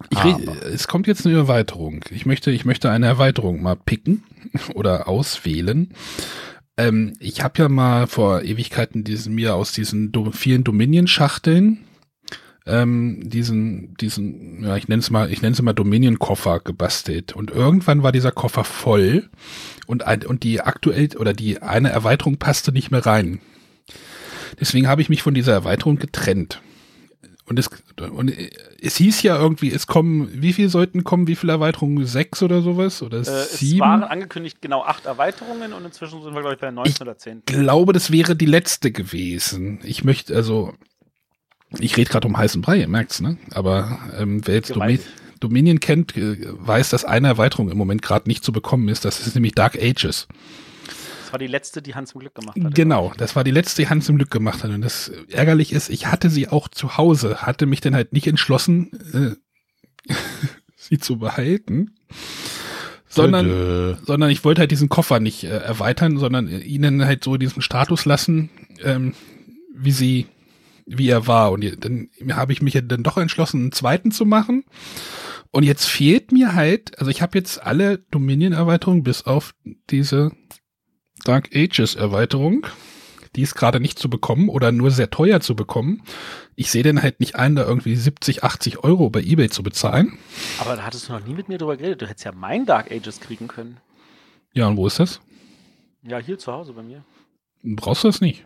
Ich 0.10 0.24
red, 0.24 0.48
Aber. 0.48 0.66
es 0.68 0.88
kommt 0.88 1.08
jetzt 1.08 1.26
eine 1.26 1.36
Erweiterung. 1.36 2.06
Ich 2.12 2.26
möchte, 2.26 2.52
ich 2.52 2.66
möchte 2.66 2.90
eine 2.90 3.08
Erweiterung 3.08 3.62
mal 3.62 3.76
picken 3.76 4.24
oder 4.76 5.08
auswählen. 5.08 5.94
Ähm, 6.80 7.14
ich 7.20 7.44
habe 7.44 7.62
ja 7.62 7.70
mal 7.70 8.08
vor 8.08 8.42
Ewigkeiten 8.42 9.04
diesen 9.04 9.36
mir 9.36 9.56
aus 9.56 9.74
diesen 9.74 10.12
do 10.12 10.32
vielen 10.32 10.64
Dominion-Schachteln 10.64 11.86
ähm, 12.70 13.22
diesen, 13.24 13.96
diesen, 13.96 14.64
ja, 14.64 14.78
ich 14.78 14.88
nenne 14.88 15.00
es 15.00 15.10
mal, 15.10 15.32
ich 15.32 15.42
nenne 15.42 15.54
es 15.54 15.62
mal 15.62 15.74
Dominion-Koffer 15.74 16.60
gebastelt. 16.60 17.36
Und 17.36 17.52
irgendwann 17.52 18.04
war 18.04 18.12
dieser 18.12 18.32
Koffer 18.32 18.64
voll 18.64 19.30
und, 19.88 20.06
ein, 20.06 20.26
und 20.26 20.44
die 20.44 20.62
aktuell 20.62 21.10
oder 21.18 21.34
die 21.34 21.62
eine 21.62 21.90
Erweiterung 21.90 22.38
passte 22.38 22.72
nicht 22.72 22.92
mehr 22.92 23.06
rein. 23.06 23.42
Deswegen 24.60 24.88
habe 24.88 25.02
ich 25.02 25.10
mich 25.10 25.24
von 25.24 25.34
dieser 25.34 25.54
Erweiterung 25.54 25.98
getrennt. 25.98 26.62
Und 27.50 27.58
es, 27.58 27.68
und 28.12 28.32
es 28.80 28.96
hieß 28.98 29.24
ja 29.24 29.36
irgendwie, 29.36 29.72
es 29.74 29.88
kommen, 29.88 30.30
wie 30.32 30.54
viel 30.54 30.70
sollten 30.70 31.04
kommen, 31.04 31.26
wie 31.28 31.36
viele 31.36 31.54
Erweiterungen? 31.54 32.06
Sechs 32.06 32.44
oder 32.44 32.62
sowas? 32.62 33.02
Oder 33.02 33.18
Äh, 33.18 33.22
es 33.22 33.58
sieben? 33.58 33.80
waren 33.82 34.04
angekündigt 34.04 34.62
genau 34.62 34.84
acht 34.84 35.06
Erweiterungen 35.08 35.74
und 35.74 35.84
inzwischen 35.84 36.22
sind 36.22 36.34
wir, 36.36 36.42
glaube 36.42 36.54
ich, 36.56 36.62
bei 36.62 36.70
19 36.70 37.02
oder 37.08 37.18
10. 37.18 37.42
glaube, 37.48 37.92
das 37.92 38.12
wäre 38.12 38.36
die 38.36 38.46
letzte 38.46 38.92
gewesen. 38.92 39.80
Ich 39.84 40.04
möchte, 40.04 40.36
also, 40.36 40.74
ich 41.80 41.98
rede 41.98 42.12
gerade 42.12 42.28
um 42.28 42.38
heißen 42.38 42.62
Brei, 42.62 42.78
ihr 42.78 42.88
merkt's, 42.88 43.20
ne? 43.20 43.38
Aber 43.52 43.98
ähm, 44.18 44.46
wer 44.46 44.56
jetzt 44.56 44.70
Domi 44.70 44.98
Gewaltig. 44.98 45.06
Dominion 45.40 45.80
kennt, 45.80 46.16
äh, 46.18 46.38
weiß, 46.52 46.90
dass 46.90 47.06
eine 47.06 47.28
Erweiterung 47.30 47.72
im 47.72 47.78
Moment 47.78 48.02
gerade 48.04 48.30
nicht 48.30 48.44
zu 48.44 48.52
bekommen 48.52 48.90
ist. 48.90 49.06
Das 49.06 49.26
ist 49.26 49.34
nämlich 49.34 49.54
Dark 49.56 49.76
Ages. 49.82 50.28
Das 51.30 51.34
war 51.34 51.40
die 51.40 51.48
letzte, 51.48 51.84
die 51.84 51.94
Hans 51.94 52.10
zum 52.10 52.22
Glück 52.22 52.34
gemacht 52.34 52.58
hat. 52.60 52.74
Genau, 52.74 53.14
das 53.16 53.36
war 53.36 53.44
die 53.44 53.52
letzte, 53.52 53.84
die 53.84 53.88
Hans 53.88 54.08
zum 54.08 54.16
Glück 54.16 54.32
gemacht 54.32 54.64
hat. 54.64 54.72
Und 54.72 54.82
das 54.82 55.12
ärgerlich 55.30 55.74
ist, 55.74 55.92
ich 55.92 56.08
hatte 56.08 56.32
sie 56.32 56.48
auch 56.48 56.68
zu 56.68 56.98
Hause, 56.98 57.44
hatte 57.44 57.68
mich 57.68 57.82
dann 57.82 57.94
halt 57.94 58.14
nicht 58.14 58.26
entschlossen, 58.26 59.38
äh, 60.08 60.12
sie 60.76 60.98
zu 60.98 61.20
behalten. 61.20 61.94
Sondern, 63.08 63.98
sondern 64.04 64.32
ich 64.32 64.44
wollte 64.44 64.62
halt 64.62 64.72
diesen 64.72 64.90
Koffer 64.90 65.20
nicht 65.20 65.44
äh, 65.44 65.50
erweitern, 65.50 66.18
sondern 66.18 66.48
ihnen 66.48 67.06
halt 67.06 67.24
so 67.24 67.38
diesen 67.38 67.62
Status 67.62 68.06
lassen, 68.06 68.50
ähm, 68.84 69.14
wie 69.76 69.92
sie, 69.92 70.26
wie 70.88 71.10
er 71.10 71.28
war. 71.28 71.52
Und 71.52 71.86
dann 71.86 72.10
habe 72.32 72.54
ich 72.54 72.64
mich 72.64 72.74
ja 72.74 72.82
dann 72.82 73.04
doch 73.04 73.18
entschlossen, 73.18 73.62
einen 73.62 73.72
zweiten 73.72 74.10
zu 74.10 74.26
machen. 74.26 74.64
Und 75.52 75.62
jetzt 75.62 75.86
fehlt 75.86 76.32
mir 76.32 76.56
halt, 76.56 76.98
also 76.98 77.12
ich 77.12 77.22
habe 77.22 77.38
jetzt 77.38 77.62
alle 77.62 78.00
Dominion-Erweiterungen 78.10 79.04
bis 79.04 79.28
auf 79.28 79.54
diese 79.92 80.32
Dark 81.24 81.50
Ages 81.56 81.96
Erweiterung. 81.96 82.66
Die 83.36 83.44
ist 83.44 83.54
gerade 83.56 83.80
nicht 83.80 84.00
zu 84.00 84.10
bekommen 84.10 84.50
oder 84.50 84.72
nur 84.72 84.90
sehr 84.90 85.12
teuer 85.12 85.40
zu 85.40 85.56
bekommen. 85.56 86.02
Ich 86.56 86.72
sehe 86.72 86.82
dann 86.82 87.02
halt 87.04 87.20
nicht 87.20 87.36
ein, 87.36 87.56
da 87.56 87.64
irgendwie 87.64 87.96
70, 87.96 88.44
80 88.44 88.84
Euro 88.84 89.10
bei 89.12 89.22
Ebay 89.22 89.50
zu 89.50 89.62
bezahlen. 89.62 90.18
Aber 90.60 90.76
da 90.76 90.84
hattest 90.84 91.08
du 91.10 91.14
noch 91.14 91.26
nie 91.26 91.36
mit 91.36 91.48
mir 91.48 91.60
drüber 91.60 91.78
geredet. 91.78 92.02
Du 92.02 92.08
hättest 92.08 92.26
ja 92.26 92.32
mein 92.32 92.66
Dark 92.66 92.92
Ages 92.92 93.20
kriegen 93.20 93.48
können. 93.48 93.78
Ja, 94.54 94.68
und 94.68 94.78
wo 94.78 94.88
ist 94.88 95.00
das? 95.00 95.22
Ja, 96.02 96.18
hier 96.18 96.40
zu 96.40 96.52
Hause 96.52 96.74
bei 96.74 96.82
mir. 96.82 97.04
Brauchst 97.64 98.04
du 98.04 98.08
das 98.08 98.20
nicht? 98.20 98.46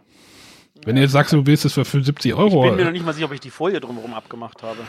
Wenn 0.84 0.96
du 0.98 1.02
jetzt 1.02 1.12
sagst, 1.12 1.32
du 1.32 1.46
willst 1.46 1.64
es 1.64 1.74
für 1.74 1.86
75 1.86 2.32
Ich 2.32 2.38
Euro. 2.38 2.64
bin 2.64 2.76
mir 2.76 2.86
noch 2.86 2.92
nicht 2.92 3.06
mal 3.06 3.14
sicher, 3.14 3.28
ob 3.28 3.34
ich 3.34 3.40
die 3.40 3.52
Folie 3.52 3.80
drumherum 3.80 4.14
abgemacht 4.14 4.64
habe. 4.64 4.80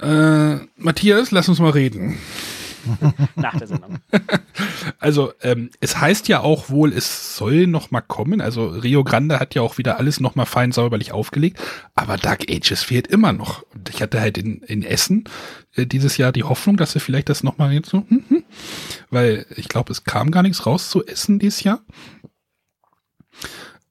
äh, 0.00 0.66
Matthias, 0.76 1.30
lass 1.30 1.48
uns 1.48 1.60
mal 1.60 1.70
reden. 1.70 2.18
Nach 3.36 3.56
der 3.56 3.66
Sendung. 3.66 3.98
Also, 4.98 5.32
ähm, 5.42 5.70
es 5.80 5.98
heißt 5.98 6.28
ja 6.28 6.40
auch 6.40 6.68
wohl, 6.70 6.92
es 6.92 7.36
soll 7.36 7.66
noch 7.66 7.90
mal 7.90 8.00
kommen. 8.00 8.40
Also, 8.40 8.66
Rio 8.68 9.02
Grande 9.02 9.40
hat 9.40 9.54
ja 9.54 9.62
auch 9.62 9.78
wieder 9.78 9.98
alles 9.98 10.20
noch 10.20 10.34
mal 10.34 10.44
fein 10.44 10.70
säuberlich 10.70 11.12
aufgelegt. 11.12 11.60
Aber 11.94 12.16
Dark 12.16 12.50
Ages 12.50 12.82
fehlt 12.82 13.06
immer 13.06 13.32
noch. 13.32 13.64
Und 13.74 13.88
ich 13.88 14.02
hatte 14.02 14.20
halt 14.20 14.38
in, 14.38 14.58
in 14.62 14.82
Essen 14.82 15.24
äh, 15.74 15.86
dieses 15.86 16.16
Jahr 16.16 16.32
die 16.32 16.44
Hoffnung, 16.44 16.76
dass 16.76 16.94
wir 16.94 17.00
vielleicht 17.00 17.28
das 17.28 17.42
noch 17.42 17.58
mal 17.58 17.72
jetzt 17.72 17.90
so, 17.90 18.04
hm, 18.08 18.24
hm, 18.28 18.44
weil 19.10 19.46
ich 19.56 19.68
glaube, 19.68 19.92
es 19.92 20.04
kam 20.04 20.30
gar 20.30 20.42
nichts 20.42 20.66
raus 20.66 20.90
zu 20.90 21.04
Essen 21.04 21.38
dieses 21.38 21.62
Jahr. 21.62 21.80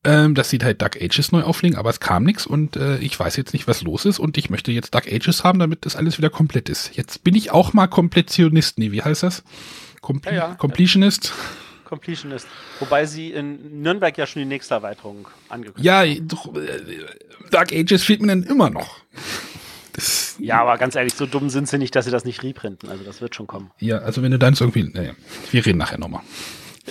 Ähm, 0.03 0.33
dass 0.35 0.49
sie 0.49 0.59
halt 0.61 0.81
Dark 0.81 0.99
Ages 1.01 1.31
neu 1.31 1.43
auflegen, 1.43 1.77
aber 1.77 1.89
es 1.89 1.99
kam 1.99 2.23
nichts 2.23 2.47
und 2.47 2.75
äh, 2.75 2.97
ich 2.97 3.19
weiß 3.19 3.35
jetzt 3.35 3.53
nicht, 3.53 3.67
was 3.67 3.83
los 3.83 4.05
ist 4.05 4.19
und 4.19 4.37
ich 4.37 4.49
möchte 4.49 4.71
jetzt 4.71 4.95
Dark 4.95 5.07
Ages 5.07 5.43
haben, 5.43 5.59
damit 5.59 5.85
das 5.85 5.95
alles 5.95 6.17
wieder 6.17 6.29
komplett 6.29 6.69
ist. 6.69 6.95
Jetzt 6.95 7.23
bin 7.23 7.35
ich 7.35 7.51
auch 7.51 7.73
mal 7.73 7.87
Kompletionist. 7.87 8.79
Nee, 8.79 8.91
wie 8.91 9.01
heißt 9.03 9.23
das? 9.23 9.43
Compl 10.01 10.29
Ja, 10.29 10.33
ja. 10.33 10.55
Completionist? 10.55 11.33
Completionist. 11.85 12.47
Wobei 12.79 13.05
sie 13.05 13.31
in 13.31 13.81
Nürnberg 13.81 14.17
ja 14.17 14.25
schon 14.25 14.41
die 14.41 14.47
nächste 14.47 14.73
Erweiterung 14.73 15.27
angekündigt 15.49 15.85
Ja, 15.85 16.03
doch, 16.21 16.55
äh, 16.55 16.79
Dark 17.51 17.71
Ages 17.73 18.03
fehlt 18.03 18.21
mir 18.21 18.27
dann 18.27 18.43
immer 18.43 18.69
noch. 18.69 18.97
Das, 19.93 20.37
Ja, 20.39 20.61
aber 20.61 20.77
ganz 20.77 20.95
ehrlich, 20.95 21.13
so 21.13 21.25
dumm 21.25 21.49
sind 21.49 21.67
sie 21.67 21.77
nicht, 21.77 21.95
dass 21.95 22.05
sie 22.05 22.11
das 22.11 22.23
nicht 22.23 22.41
reprinten. 22.43 22.89
Also 22.89 23.03
das 23.03 23.19
wird 23.21 23.35
schon 23.35 23.45
kommen. 23.45 23.71
ja, 23.79 23.97
also 23.99 24.23
wenn 24.23 24.31
du 24.31 24.39
dann 24.39 24.55
irgendwie, 24.57 24.83
naja, 24.83 25.11
wir 25.51 25.65
reden 25.65 25.77
nachher 25.77 25.99
nochmal. 25.99 26.21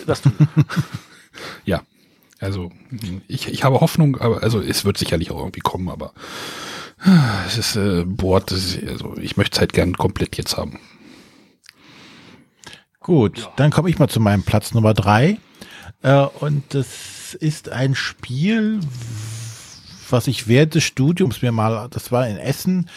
Das 0.07 0.21
tut 0.23 0.35
Ja, 1.65 1.83
also 2.41 2.70
ich, 3.28 3.49
ich 3.49 3.64
habe 3.64 3.80
Hoffnung, 3.80 4.16
aber 4.16 4.43
also 4.43 4.61
es 4.61 4.84
wird 4.84 4.99
sicherlich 4.99 5.30
auch 5.30 5.38
irgendwie 5.38 5.61
kommen, 5.61 5.88
aber 5.88 6.12
ah, 6.99 7.45
es 7.47 7.59
ist 7.59 7.76
äh, 7.76 8.05
ist, 8.51 8.82
also 8.88 9.16
ich 9.18 9.36
möchte 9.36 9.57
es 9.57 9.61
halt 9.61 9.72
gern 9.72 9.95
komplett 9.95 10.36
jetzt 10.36 10.57
haben. 10.57 10.78
Gut, 12.99 13.49
dann 13.57 13.70
komme 13.70 13.91
ich 13.91 13.99
mal 13.99 14.09
zu 14.09 14.20
meinem 14.20 14.43
Platz 14.43 14.72
Nummer 14.72 14.95
drei. 14.95 15.38
Äh, 16.03 16.26
und 16.41 16.62
das 16.74 17.34
ist 17.34 17.68
ein 17.68 17.95
Spiel, 17.95 18.80
was 20.09 20.26
ich 20.26 20.49
während 20.49 20.74
des 20.74 20.84
Studiums 20.84 21.43
mir 21.43 21.53
mal, 21.53 21.88
das 21.91 22.11
war 22.12 22.26
in 22.26 22.36
Essen, 22.36 22.88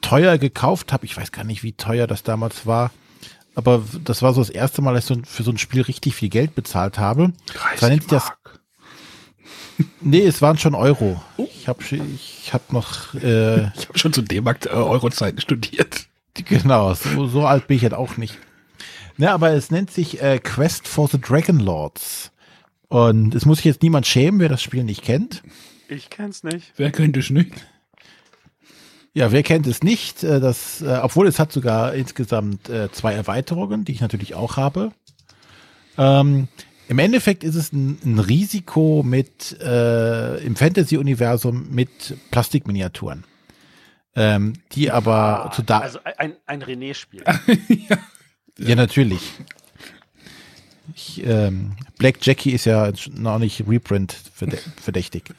teuer 0.00 0.38
gekauft 0.38 0.92
habe. 0.92 1.06
Ich 1.06 1.16
weiß 1.16 1.32
gar 1.32 1.44
nicht, 1.44 1.62
wie 1.62 1.72
teuer 1.72 2.06
das 2.06 2.22
damals 2.22 2.66
war. 2.66 2.90
Aber 3.54 3.82
das 4.04 4.20
war 4.22 4.34
so 4.34 4.40
das 4.40 4.50
erste 4.50 4.82
Mal, 4.82 4.94
dass 4.94 5.08
ich 5.08 5.26
für 5.26 5.42
so 5.42 5.50
ein 5.50 5.58
Spiel 5.58 5.82
richtig 5.82 6.14
viel 6.14 6.28
Geld 6.28 6.54
bezahlt 6.54 6.98
habe. 6.98 7.32
Zwar 7.76 7.88
nennt 7.88 8.02
sich 8.02 8.10
das, 8.10 8.24
Mark. 8.24 8.55
Nee, 10.00 10.26
es 10.26 10.42
waren 10.42 10.58
schon 10.58 10.74
Euro. 10.74 11.20
Ich 11.38 11.68
habe 11.68 11.82
ich 11.82 12.52
hab 12.52 12.72
noch, 12.72 13.14
äh, 13.14 13.68
Ich 13.76 13.88
habe 13.88 13.98
schon 13.98 14.12
zu 14.12 14.22
D-Mark 14.22 14.66
äh, 14.66 14.70
Euro-Zeiten 14.70 15.40
studiert. 15.40 16.06
Genau, 16.34 16.94
so, 16.94 17.26
so 17.26 17.46
alt 17.46 17.66
bin 17.66 17.76
ich 17.76 17.82
jetzt 17.82 17.94
auch 17.94 18.16
nicht. 18.16 18.38
Ne, 19.16 19.30
aber 19.30 19.52
es 19.52 19.70
nennt 19.70 19.90
sich 19.90 20.22
äh, 20.22 20.38
Quest 20.38 20.86
for 20.86 21.08
the 21.08 21.18
Dragon 21.18 21.58
Lords. 21.58 22.30
Und 22.88 23.34
es 23.34 23.46
muss 23.46 23.58
sich 23.58 23.64
jetzt 23.64 23.82
niemand 23.82 24.06
schämen, 24.06 24.40
wer 24.40 24.48
das 24.48 24.62
Spiel 24.62 24.84
nicht 24.84 25.02
kennt. 25.02 25.42
Ich 25.88 26.10
kenn's 26.10 26.44
nicht. 26.44 26.72
Wer 26.76 26.92
könnte 26.92 27.20
es 27.20 27.30
nicht? 27.30 27.52
Ja, 29.14 29.32
wer 29.32 29.42
kennt 29.42 29.66
es 29.66 29.82
nicht? 29.82 30.22
Äh, 30.22 30.40
das, 30.40 30.82
äh, 30.82 30.98
obwohl 31.02 31.26
es 31.26 31.38
hat 31.38 31.52
sogar 31.52 31.94
insgesamt 31.94 32.70
zwei 32.92 33.14
Erweiterungen, 33.14 33.84
die 33.84 33.92
ich 33.92 34.00
natürlich 34.00 34.34
auch 34.34 34.56
habe. 34.56 34.92
Ähm, 35.96 36.48
Im 36.88 36.98
Endeffekt 36.98 37.42
ist 37.44 37.56
es 37.56 37.72
ein, 37.72 37.98
ein 38.04 38.18
Risiko 38.18 39.02
mit 39.04 39.58
äh, 39.60 40.36
im 40.44 40.56
Fantasy-Universum 40.56 41.68
mit 41.70 42.16
Plastikminiaturen. 42.30 43.24
Ähm, 44.14 44.54
die 44.72 44.90
aber 44.90 45.50
zu 45.54 45.62
da 45.62 45.80
Also 45.80 45.98
ein, 46.16 46.34
ein 46.46 46.62
René-Spiel. 46.62 47.24
Ja, 48.58 48.74
natürlich. 48.74 49.20
Ich, 50.94 51.22
ähm, 51.26 51.72
Black 51.98 52.24
Jackie 52.24 52.52
ist 52.52 52.64
ja 52.64 52.90
noch 53.12 53.38
nicht 53.38 53.64
Reprint 53.68 54.16
verdächtig. 54.82 55.34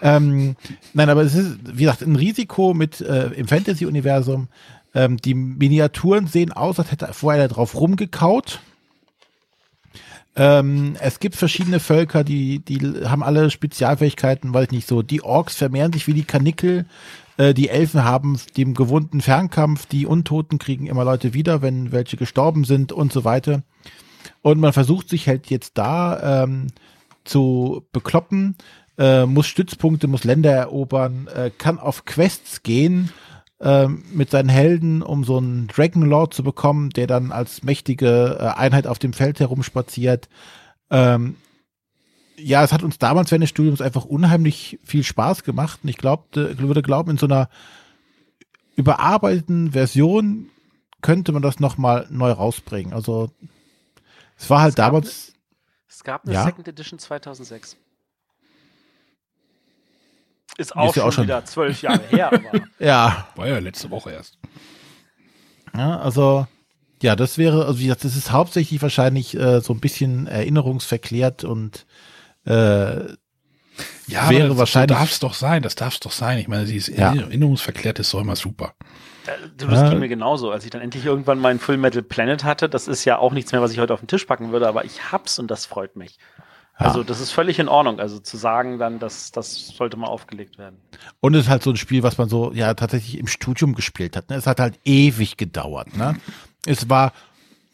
ähm, 0.00 0.56
nein, 0.94 1.10
aber 1.10 1.22
es 1.22 1.34
ist, 1.34 1.58
wie 1.64 1.82
gesagt, 1.82 2.02
ein 2.02 2.16
Risiko 2.16 2.72
mit 2.72 3.00
äh, 3.00 3.26
im 3.34 3.48
Fantasy-Universum. 3.48 4.48
Ähm, 4.94 5.18
die 5.18 5.34
Miniaturen 5.34 6.26
sehen 6.26 6.52
aus, 6.52 6.78
als 6.78 6.90
hätte 6.90 7.12
vorher 7.12 7.48
drauf 7.48 7.74
rumgekaut. 7.74 8.60
Ähm, 10.38 10.94
es 11.00 11.18
gibt 11.18 11.34
verschiedene 11.34 11.80
Völker, 11.80 12.22
die, 12.22 12.60
die 12.60 12.78
haben 13.04 13.24
alle 13.24 13.50
Spezialfähigkeiten, 13.50 14.54
weiß 14.54 14.66
ich 14.66 14.70
nicht 14.70 14.88
so. 14.88 15.02
Die 15.02 15.22
Orks 15.22 15.56
vermehren 15.56 15.92
sich 15.92 16.06
wie 16.06 16.14
die 16.14 16.24
Kanickel. 16.24 16.86
Äh, 17.38 17.54
die 17.54 17.68
Elfen 17.68 18.04
haben 18.04 18.38
den 18.56 18.72
gewohnten 18.74 19.20
Fernkampf. 19.20 19.86
Die 19.86 20.06
Untoten 20.06 20.58
kriegen 20.58 20.86
immer 20.86 21.04
Leute 21.04 21.34
wieder, 21.34 21.60
wenn 21.60 21.90
welche 21.90 22.16
gestorben 22.16 22.62
sind 22.62 22.92
und 22.92 23.12
so 23.12 23.24
weiter. 23.24 23.62
Und 24.40 24.60
man 24.60 24.72
versucht 24.72 25.08
sich 25.08 25.26
halt 25.26 25.50
jetzt 25.50 25.76
da 25.76 26.44
ähm, 26.44 26.68
zu 27.24 27.84
bekloppen, 27.92 28.56
äh, 28.96 29.26
muss 29.26 29.48
Stützpunkte, 29.48 30.06
muss 30.06 30.22
Länder 30.22 30.52
erobern, 30.52 31.28
äh, 31.34 31.50
kann 31.50 31.80
auf 31.80 32.04
Quests 32.04 32.62
gehen 32.62 33.10
ähm, 33.60 34.04
mit 34.12 34.30
seinen 34.30 34.48
Helden, 34.48 35.02
um 35.02 35.24
so 35.24 35.38
einen 35.38 35.66
Dragon 35.66 36.02
Lord 36.02 36.32
zu 36.34 36.42
bekommen, 36.42 36.90
der 36.90 37.06
dann 37.06 37.32
als 37.32 37.62
mächtige 37.62 38.36
äh, 38.38 38.58
Einheit 38.58 38.86
auf 38.86 38.98
dem 38.98 39.12
Feld 39.12 39.40
herumspaziert. 39.40 40.28
Ähm, 40.90 41.36
ja, 42.36 42.62
es 42.62 42.72
hat 42.72 42.84
uns 42.84 42.98
damals 42.98 43.30
während 43.30 43.42
des 43.42 43.50
Studiums 43.50 43.80
einfach 43.80 44.04
unheimlich 44.04 44.78
viel 44.84 45.02
Spaß 45.02 45.42
gemacht. 45.42 45.80
Und 45.82 45.88
ich 45.88 45.96
glaubte, 45.96 46.58
würde 46.58 46.82
glauben, 46.82 47.10
in 47.10 47.18
so 47.18 47.26
einer 47.26 47.48
überarbeiteten 48.76 49.72
Version 49.72 50.48
könnte 51.02 51.32
man 51.32 51.42
das 51.42 51.58
nochmal 51.58 52.06
neu 52.10 52.30
rausbringen. 52.30 52.92
Also 52.92 53.30
es 54.36 54.48
war 54.48 54.60
halt 54.60 54.70
Es 54.70 54.76
damals. 54.76 55.32
Es 55.88 56.04
gab 56.04 56.24
eine 56.24 56.34
Ja. 56.34 56.44
Second 56.44 56.68
Edition 56.68 56.98
2006. 56.98 57.76
Ist 60.58 60.76
auch, 60.76 60.90
Ist 60.90 60.96
ja 60.96 61.02
schon, 61.02 61.08
auch 61.08 61.12
schon- 61.12 61.24
wieder 61.24 61.44
zwölf 61.46 61.80
Jahre 61.82 62.02
her, 62.10 62.32
aber 62.32 62.60
Ja, 62.78 63.26
War 63.36 63.48
ja 63.48 63.58
letzte 63.58 63.90
Woche 63.90 64.10
erst. 64.10 64.38
Ja, 65.74 65.98
also, 66.00 66.46
ja, 67.02 67.14
das 67.16 67.38
wäre, 67.38 67.64
also 67.66 67.78
wie 67.78 67.84
gesagt, 67.84 68.04
das 68.04 68.16
ist 68.16 68.32
hauptsächlich 68.32 68.82
wahrscheinlich 68.82 69.34
äh, 69.36 69.60
so 69.60 69.72
ein 69.72 69.80
bisschen 69.80 70.26
erinnerungsverklärt 70.26 71.44
und 71.44 71.86
äh, 72.46 72.50
Ja, 74.08 74.28
Wäre 74.30 74.40
aber 74.44 74.48
das, 74.48 74.58
wahrscheinlich- 74.58 74.96
So 74.96 75.00
darf 75.00 75.10
es 75.12 75.18
doch 75.20 75.34
sein, 75.34 75.62
das 75.62 75.74
darf 75.76 75.94
es 75.94 76.00
doch 76.00 76.10
sein. 76.12 76.38
Ich 76.38 76.48
meine, 76.48 76.64
dieses 76.64 76.94
Ja. 76.96 77.14
Erinnerungsverklärt 77.14 77.98
ist 78.00 78.12
doch 78.12 78.20
immer 78.20 78.34
super. 78.36 78.74
äh, 79.26 79.30
du, 79.56 79.66
das 79.68 79.82
Ja. 79.82 79.90
ging 79.90 80.00
mir 80.00 80.08
genauso. 80.08 80.50
Als 80.50 80.64
ich 80.64 80.70
dann 80.70 80.80
endlich 80.80 81.04
irgendwann 81.04 81.38
meinen 81.38 81.60
Full 81.60 81.76
Metal 81.76 82.02
Planet 82.02 82.42
hatte, 82.42 82.68
das 82.68 82.88
ist 82.88 83.04
ja 83.04 83.18
auch 83.18 83.32
nichts 83.32 83.52
mehr, 83.52 83.60
was 83.62 83.70
ich 83.70 83.78
heute 83.78 83.94
auf 83.94 84.00
den 84.00 84.08
Tisch 84.08 84.24
packen 84.24 84.50
würde, 84.50 84.66
aber 84.66 84.84
ich 84.84 85.12
hab's 85.12 85.38
und 85.38 85.48
das 85.50 85.66
freut 85.66 85.94
mich. 85.94 86.18
Ja. 86.78 86.86
Also 86.86 87.02
das 87.02 87.20
ist 87.20 87.32
völlig 87.32 87.58
in 87.58 87.68
Ordnung. 87.68 87.98
Also 87.98 88.18
zu 88.20 88.36
sagen 88.36 88.78
dann, 88.78 88.98
dass 88.98 89.32
das 89.32 89.68
sollte 89.68 89.96
mal 89.96 90.06
aufgelegt 90.06 90.58
werden. 90.58 90.76
und 91.20 91.34
es 91.34 91.44
ist 91.44 91.50
halt 91.50 91.62
so 91.62 91.70
ein 91.70 91.76
Spiel, 91.76 92.02
was 92.02 92.18
man 92.18 92.28
so 92.28 92.52
ja 92.52 92.74
tatsächlich 92.74 93.18
im 93.18 93.26
Studium 93.26 93.74
gespielt 93.74 94.16
hat. 94.16 94.30
Ne? 94.30 94.36
Es 94.36 94.46
hat 94.46 94.60
halt 94.60 94.78
ewig 94.84 95.36
gedauert. 95.36 95.96
Ne? 95.96 96.16
Es 96.66 96.88
war 96.88 97.12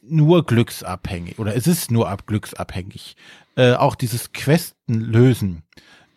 nur 0.02 0.46
glücksabhängig 0.46 1.38
oder 1.38 1.54
es 1.54 1.66
ist 1.66 1.90
nur 1.90 2.08
ab 2.08 2.26
glücksabhängig. 2.26 3.16
Äh, 3.56 3.74
auch 3.74 3.94
dieses 3.94 4.32
Questen 4.32 5.00
lösen. 5.00 5.62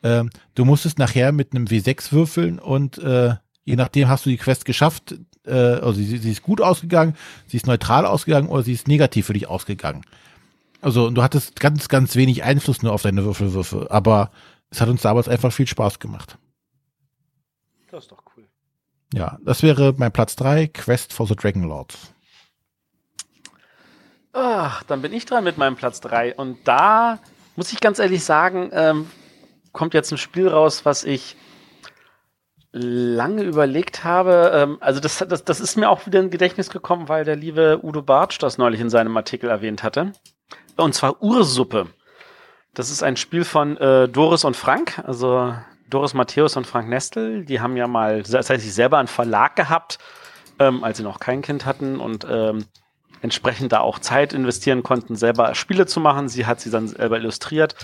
Ähm, 0.04 0.30
du 0.56 0.66
musstest 0.66 0.98
nachher 0.98 1.32
mit 1.32 1.54
einem 1.54 1.66
W6 1.66 2.12
würfeln 2.12 2.60
und 2.60 2.98
äh, 3.00 3.36
je 3.64 3.76
nachdem 3.76 4.08
hast 4.08 4.26
du 4.26 4.30
die 4.30 4.38
Quest 4.38 4.66
geschafft. 4.66 5.16
Äh, 5.46 5.52
also 5.52 5.94
sie, 5.94 6.18
sie 6.18 6.32
ist 6.32 6.42
gut 6.42 6.62
ausgegangen, 6.62 7.16
sie 7.48 7.58
ist 7.58 7.68
neutral 7.68 8.06
ausgegangen 8.06 8.48
oder 8.48 8.64
sie 8.64 8.74
ist 8.74 8.88
negativ 8.88 9.28
für 9.28 9.34
dich 9.34 9.48
ausgegangen. 9.48 10.04
Also 10.82 11.08
und 11.08 11.16
du 11.16 11.24
hattest 11.24 11.60
ganz, 11.60 11.90
ganz 11.90 12.16
wenig 12.16 12.44
Einfluss 12.44 12.84
nur 12.84 12.94
auf 12.94 13.02
deine 13.02 13.24
Würfelwürfe, 13.24 13.88
aber 13.90 14.32
es 14.70 14.82
hat 14.82 14.90
uns 14.90 15.02
damals 15.02 15.28
einfach 15.28 15.52
viel 15.52 15.68
Spaß 15.68 16.00
gemacht. 16.00 16.38
Das 17.90 18.04
ist 18.04 18.12
doch 18.12 18.24
cool. 18.36 18.48
Ja, 19.14 19.38
das 19.44 19.64
wäre 19.64 19.94
mein 19.98 20.12
Platz 20.12 20.36
drei 20.36 20.68
Quest 20.68 21.14
for 21.14 21.26
the 21.26 21.36
Dragon 21.36 21.64
Lords. 21.64 22.14
Ach, 24.40 24.84
dann 24.84 25.02
bin 25.02 25.14
ich 25.14 25.26
dran 25.26 25.44
mit 25.44 25.58
meinem 25.58 25.76
Platz 25.76 26.00
3. 26.00 26.36
Und 26.36 26.60
da 26.68 27.18
muss 27.56 27.74
ich 27.74 27.80
ganz 27.80 27.98
ehrlich 27.98 28.24
sagen, 28.24 28.70
ähm, 28.72 29.10
kommt 29.72 29.96
jetzt 29.96 30.12
ein 30.12 30.20
Spiel 30.20 30.48
raus, 30.48 30.86
was 30.86 31.04
ich 31.04 31.36
lange 32.72 33.42
überlegt 33.42 34.04
habe. 34.04 34.52
Ähm, 34.54 34.78
also 34.80 35.00
das, 35.00 35.26
das, 35.28 35.44
das 35.44 35.60
ist 35.60 35.76
mir 35.76 35.90
auch 35.90 36.06
wieder 36.06 36.20
in 36.20 36.30
Gedächtnis 36.30 36.70
gekommen, 36.70 37.10
weil 37.10 37.26
der 37.26 37.36
liebe 37.36 37.80
Udo 37.82 38.04
Bartsch 38.04 38.38
das 38.38 38.60
neulich 38.60 38.80
in 38.80 38.92
seinem 38.92 39.18
Artikel 39.18 39.50
erwähnt 39.50 39.82
hatte. 39.82 40.12
Und 40.78 40.94
zwar 40.94 41.22
Ursuppe. 41.22 41.88
Das 42.74 42.92
ist 42.92 43.04
ein 43.04 43.18
Spiel 43.18 43.44
von 43.44 43.78
äh, 43.78 44.08
Doris 44.08 44.46
und 44.46 44.56
Frank, 44.56 45.00
also 45.06 45.56
Doris 45.90 46.14
Matthäus 46.14 46.56
und 46.58 46.68
Frank 46.68 46.90
Nestel. 46.90 47.44
Die 47.44 47.60
haben 47.60 47.76
ja 47.76 47.88
mal, 47.88 48.22
das 48.24 48.50
heißt, 48.50 48.64
sie 48.64 48.70
selber 48.70 49.00
einen 49.00 49.08
Verlag 49.08 49.56
gehabt, 49.56 49.98
ähm, 50.60 50.84
als 50.84 50.98
sie 50.98 51.04
noch 51.04 51.20
kein 51.20 51.42
Kind 51.42 51.66
hatten 51.66 52.00
und 52.00 52.26
ähm, 52.30 52.66
entsprechend 53.22 53.72
da 53.72 53.80
auch 53.80 54.00
Zeit 54.00 54.34
investieren 54.34 54.84
konnten, 54.84 55.16
selber 55.16 55.56
Spiele 55.56 55.88
zu 55.88 56.00
machen. 56.00 56.30
Sie 56.30 56.46
hat 56.46 56.62
sie 56.62 56.70
dann 56.70 56.88
selber 56.88 57.18
illustriert. 57.18 57.76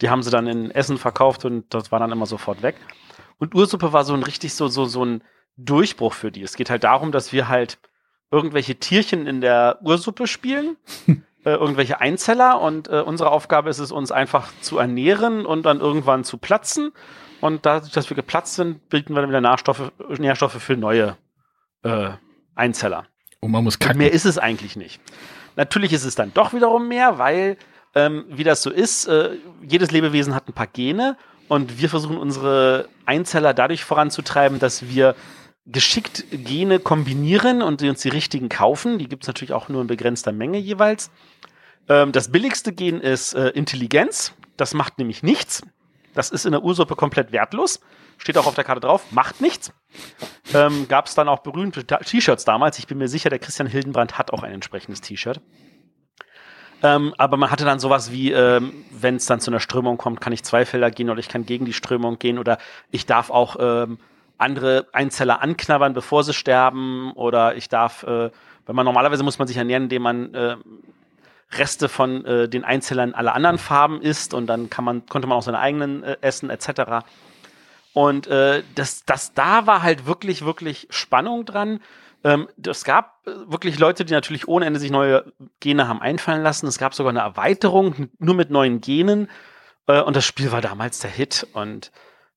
Die 0.00 0.10
haben 0.10 0.22
sie 0.22 0.30
dann 0.30 0.46
in 0.46 0.70
Essen 0.70 0.98
verkauft 0.98 1.44
und 1.44 1.72
das 1.72 1.92
war 1.92 2.00
dann 2.00 2.10
immer 2.10 2.26
sofort 2.26 2.62
weg. 2.62 2.76
Und 3.38 3.54
Ursuppe 3.54 3.92
war 3.92 4.04
so 4.04 4.14
ein 4.14 4.22
richtig 4.22 4.54
so, 4.54 4.68
so, 4.68 4.84
so 4.84 5.04
ein 5.04 5.22
Durchbruch 5.56 6.14
für 6.14 6.32
die. 6.32 6.42
Es 6.42 6.56
geht 6.56 6.70
halt 6.70 6.84
darum, 6.84 7.12
dass 7.12 7.32
wir 7.32 7.48
halt 7.48 7.78
irgendwelche 8.30 8.76
Tierchen 8.76 9.26
in 9.26 9.40
der 9.40 9.78
Ursuppe 9.82 10.26
spielen, 10.26 10.76
äh, 11.44 11.50
irgendwelche 11.50 12.00
Einzeller 12.00 12.60
und 12.60 12.88
äh, 12.88 13.00
unsere 13.00 13.30
Aufgabe 13.30 13.70
ist 13.70 13.78
es, 13.78 13.92
uns 13.92 14.12
einfach 14.12 14.52
zu 14.60 14.78
ernähren 14.78 15.46
und 15.46 15.64
dann 15.64 15.80
irgendwann 15.80 16.24
zu 16.24 16.38
platzen. 16.38 16.92
Und 17.40 17.64
dadurch, 17.64 17.92
dass 17.92 18.10
wir 18.10 18.14
geplatzt 18.14 18.56
sind, 18.56 18.88
bilden 18.90 19.14
wir 19.14 19.22
dann 19.22 19.30
wieder 19.30 19.40
Nährstoffe, 19.40 19.92
Nährstoffe 20.18 20.62
für 20.62 20.76
neue 20.76 21.16
äh, 21.82 22.10
Einzeller. 22.54 23.06
Und 23.40 23.50
man 23.50 23.64
muss 23.64 23.76
Und 23.76 23.80
kacken. 23.80 23.98
mehr 23.98 24.12
ist 24.12 24.26
es 24.26 24.36
eigentlich 24.36 24.76
nicht. 24.76 25.00
Natürlich 25.56 25.92
ist 25.92 26.04
es 26.04 26.14
dann 26.14 26.32
doch 26.34 26.52
wiederum 26.52 26.88
mehr, 26.88 27.18
weil 27.18 27.56
ähm, 27.94 28.24
wie 28.28 28.44
das 28.44 28.62
so 28.62 28.70
ist. 28.70 29.06
Äh, 29.06 29.36
jedes 29.62 29.90
Lebewesen 29.90 30.34
hat 30.34 30.48
ein 30.48 30.52
paar 30.52 30.66
Gene 30.66 31.16
und 31.48 31.80
wir 31.80 31.88
versuchen 31.88 32.18
unsere 32.18 32.88
Einzeller 33.06 33.54
dadurch 33.54 33.84
voranzutreiben, 33.84 34.58
dass 34.58 34.88
wir 34.88 35.16
geschickt 35.66 36.24
Gene 36.30 36.78
kombinieren 36.78 37.62
und 37.62 37.82
uns 37.82 38.02
die 38.02 38.08
richtigen 38.08 38.48
kaufen. 38.48 38.98
Die 38.98 39.08
gibt 39.08 39.24
es 39.24 39.28
natürlich 39.28 39.52
auch 39.52 39.68
nur 39.68 39.80
in 39.80 39.86
begrenzter 39.86 40.32
Menge 40.32 40.58
jeweils. 40.58 41.10
Ähm, 41.90 42.12
das 42.12 42.30
billigste 42.30 42.72
Gen 42.72 43.00
ist 43.00 43.34
äh, 43.34 43.48
Intelligenz. 43.48 44.32
Das 44.56 44.72
macht 44.72 44.98
nämlich 44.98 45.22
nichts. 45.22 45.62
Das 46.14 46.30
ist 46.30 46.46
in 46.46 46.52
der 46.52 46.62
Ursuppe 46.62 46.96
komplett 46.96 47.32
wertlos. 47.32 47.80
Steht 48.16 48.38
auch 48.38 48.46
auf 48.46 48.54
der 48.54 48.64
Karte 48.64 48.80
drauf, 48.80 49.12
macht 49.12 49.40
nichts. 49.40 49.72
Ähm, 50.54 50.86
Gab 50.88 51.06
es 51.06 51.14
dann 51.14 51.28
auch 51.28 51.40
berühmte 51.40 51.84
T-Shirts 51.84 52.44
damals. 52.44 52.78
Ich 52.78 52.86
bin 52.86 52.98
mir 52.98 53.08
sicher, 53.08 53.30
der 53.30 53.38
Christian 53.38 53.66
Hildenbrand 53.66 54.18
hat 54.18 54.32
auch 54.32 54.42
ein 54.42 54.52
entsprechendes 54.52 55.00
T-Shirt. 55.00 55.40
Ähm, 56.82 57.14
aber 57.18 57.36
man 57.36 57.50
hatte 57.50 57.64
dann 57.64 57.80
sowas 57.80 58.12
wie, 58.12 58.32
ähm, 58.32 58.84
wenn 58.90 59.16
es 59.16 59.26
dann 59.26 59.40
zu 59.40 59.50
einer 59.50 59.60
Strömung 59.60 59.98
kommt, 59.98 60.20
kann 60.20 60.32
ich 60.32 60.42
zwei 60.44 60.64
Felder 60.64 60.90
gehen 60.90 61.10
oder 61.10 61.20
ich 61.20 61.28
kann 61.28 61.44
gegen 61.44 61.64
die 61.64 61.72
Strömung 61.72 62.18
gehen 62.18 62.38
oder 62.38 62.58
ich 62.90 63.06
darf 63.06 63.30
auch 63.30 63.56
ähm, 63.58 63.98
andere 64.38 64.86
Einzeller 64.92 65.42
anknabbern, 65.42 65.92
bevor 65.92 66.24
sie 66.24 66.32
sterben 66.32 67.12
oder 67.12 67.56
ich 67.56 67.68
darf, 67.68 68.02
äh, 68.04 68.30
wenn 68.66 68.76
man 68.76 68.86
normalerweise 68.86 69.22
muss 69.22 69.38
man 69.38 69.46
sich 69.46 69.58
ernähren, 69.58 69.84
indem 69.84 70.02
man 70.02 70.34
äh, 70.34 70.56
Reste 71.52 71.88
von 71.88 72.24
äh, 72.24 72.48
den 72.48 72.64
Einzellern 72.64 73.14
aller 73.14 73.34
anderen 73.34 73.58
Farben 73.58 74.00
isst 74.00 74.34
und 74.34 74.46
dann 74.46 74.70
kann 74.70 74.84
man, 74.84 75.06
konnte 75.06 75.26
man 75.26 75.38
auch 75.38 75.42
seine 75.42 75.58
eigenen 75.58 76.02
äh, 76.02 76.16
essen 76.20 76.50
etc. 76.50 77.04
Und 77.92 78.26
äh, 78.28 78.62
das, 78.74 79.04
das 79.04 79.34
da 79.34 79.66
war 79.66 79.82
halt 79.82 80.06
wirklich, 80.06 80.44
wirklich 80.44 80.86
Spannung 80.90 81.44
dran. 81.44 81.80
Ähm, 82.22 82.48
es 82.64 82.84
gab 82.84 83.26
äh, 83.26 83.30
wirklich 83.50 83.78
Leute, 83.78 84.04
die 84.04 84.12
natürlich 84.12 84.46
ohne 84.46 84.66
Ende 84.66 84.78
sich 84.78 84.90
neue 84.90 85.32
Gene 85.58 85.88
haben 85.88 86.00
einfallen 86.00 86.42
lassen. 86.42 86.66
Es 86.66 86.78
gab 86.78 86.94
sogar 86.94 87.10
eine 87.10 87.20
Erweiterung 87.20 88.10
nur 88.18 88.34
mit 88.34 88.50
neuen 88.50 88.80
Genen. 88.80 89.28
Äh, 89.86 90.02
und 90.02 90.14
das 90.14 90.24
Spiel 90.24 90.52
war 90.52 90.60
damals 90.60 91.00
der 91.00 91.10
Hit. 91.10 91.46
Und 91.52 91.90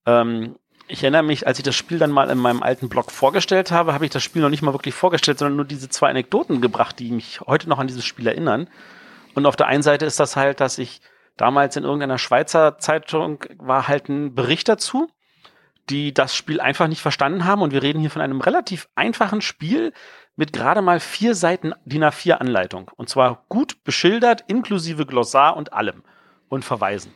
ähm, 0.05 0.55
ich 0.88 1.03
erinnere 1.03 1.24
mich, 1.24 1.45
als 1.45 1.59
ich 1.59 1.64
das 1.64 1.76
Spiel 1.76 1.99
dann 1.99 2.11
mal 2.11 2.30
in 2.30 2.38
meinem 2.38 2.64
alten 2.64 2.89
Blog 2.89 3.11
vorgestellt 3.11 3.72
habe, 3.72 3.93
habe 3.93 4.05
ich 4.05 4.11
das 4.11 4.24
Spiel 4.24 4.41
noch 4.41 4.49
nicht 4.49 4.61
mal 4.61 4.74
wirklich 4.74 4.95
vorgestellt, 4.95 5.38
sondern 5.38 5.57
nur 5.57 5.66
diese 5.66 5.89
zwei 5.89 6.09
Anekdoten 6.09 6.61
gebracht, 6.61 6.97
die 6.99 7.11
mich 7.11 7.41
heute 7.41 7.70
noch 7.70 7.80
an 7.80 7.88
dieses 7.88 8.05
Spiel 8.05 8.28
erinnern. 8.28 8.68
Und 9.36 9.46
auf 9.46 9.56
der 9.56 9.68
einen 9.68 9.84
Seite 9.84 10.06
ist 10.06 10.20
das 10.20 10.36
halt, 10.36 10.60
dass 10.60 10.78
ich 10.78 11.02
damals 11.38 11.76
in 11.76 11.84
irgendeiner 11.84 12.18
Schweizer 12.18 12.78
Zeitung 12.78 13.44
war 13.58 13.88
halt 13.88 14.10
ein 14.10 14.36
Bericht 14.36 14.70
dazu, 14.70 15.10
die 15.90 16.14
das 16.14 16.36
Spiel 16.36 16.62
einfach 16.62 16.88
nicht 16.88 17.02
verstanden 17.02 17.46
haben. 17.46 17.62
Und 17.62 17.74
wir 17.74 17.84
reden 17.84 18.00
hier 18.00 18.12
von 18.12 18.22
einem 18.22 18.42
relativ 18.42 18.88
einfachen 18.96 19.42
Spiel 19.42 19.94
mit 20.36 20.54
gerade 20.54 20.82
mal 20.82 21.00
vier 21.00 21.36
Seiten 21.36 21.74
DIN 21.86 22.04
A4 22.04 22.34
Anleitung. 22.34 22.90
Und 22.96 23.10
zwar 23.10 23.44
gut 23.50 23.84
beschildert, 23.84 24.44
inklusive 24.48 25.06
Glossar 25.06 25.56
und 25.58 25.74
allem 25.74 26.04
und 26.50 26.66
Verweisen. 26.66 27.14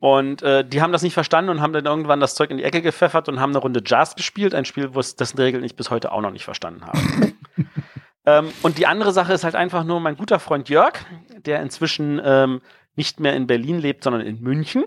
Und 0.00 0.42
äh, 0.42 0.64
die 0.64 0.82
haben 0.82 0.90
das 0.90 1.02
nicht 1.02 1.14
verstanden 1.14 1.50
und 1.50 1.60
haben 1.60 1.72
dann 1.72 1.84
irgendwann 1.84 2.18
das 2.18 2.34
Zeug 2.34 2.50
in 2.50 2.56
die 2.56 2.64
Ecke 2.64 2.82
gepfeffert 2.82 3.28
und 3.28 3.38
haben 3.38 3.50
eine 3.50 3.60
Runde 3.60 3.82
Jazz 3.84 4.16
gespielt, 4.16 4.52
ein 4.52 4.64
Spiel, 4.64 4.94
wo 4.94 5.00
es 5.00 5.14
dessen 5.14 5.38
Regeln 5.38 5.62
ich 5.62 5.76
bis 5.76 5.90
heute 5.90 6.10
auch 6.10 6.20
noch 6.20 6.32
nicht 6.32 6.44
verstanden 6.44 6.84
habe. 6.84 6.98
Ähm, 8.24 8.52
und 8.62 8.78
die 8.78 8.86
andere 8.86 9.12
Sache 9.12 9.32
ist 9.32 9.44
halt 9.44 9.54
einfach 9.54 9.84
nur 9.84 10.00
mein 10.00 10.16
guter 10.16 10.38
Freund 10.38 10.68
Jörg, 10.68 10.94
der 11.44 11.60
inzwischen 11.60 12.20
ähm, 12.24 12.60
nicht 12.94 13.20
mehr 13.20 13.34
in 13.34 13.46
Berlin 13.46 13.78
lebt, 13.78 14.04
sondern 14.04 14.22
in 14.22 14.40
München. 14.40 14.84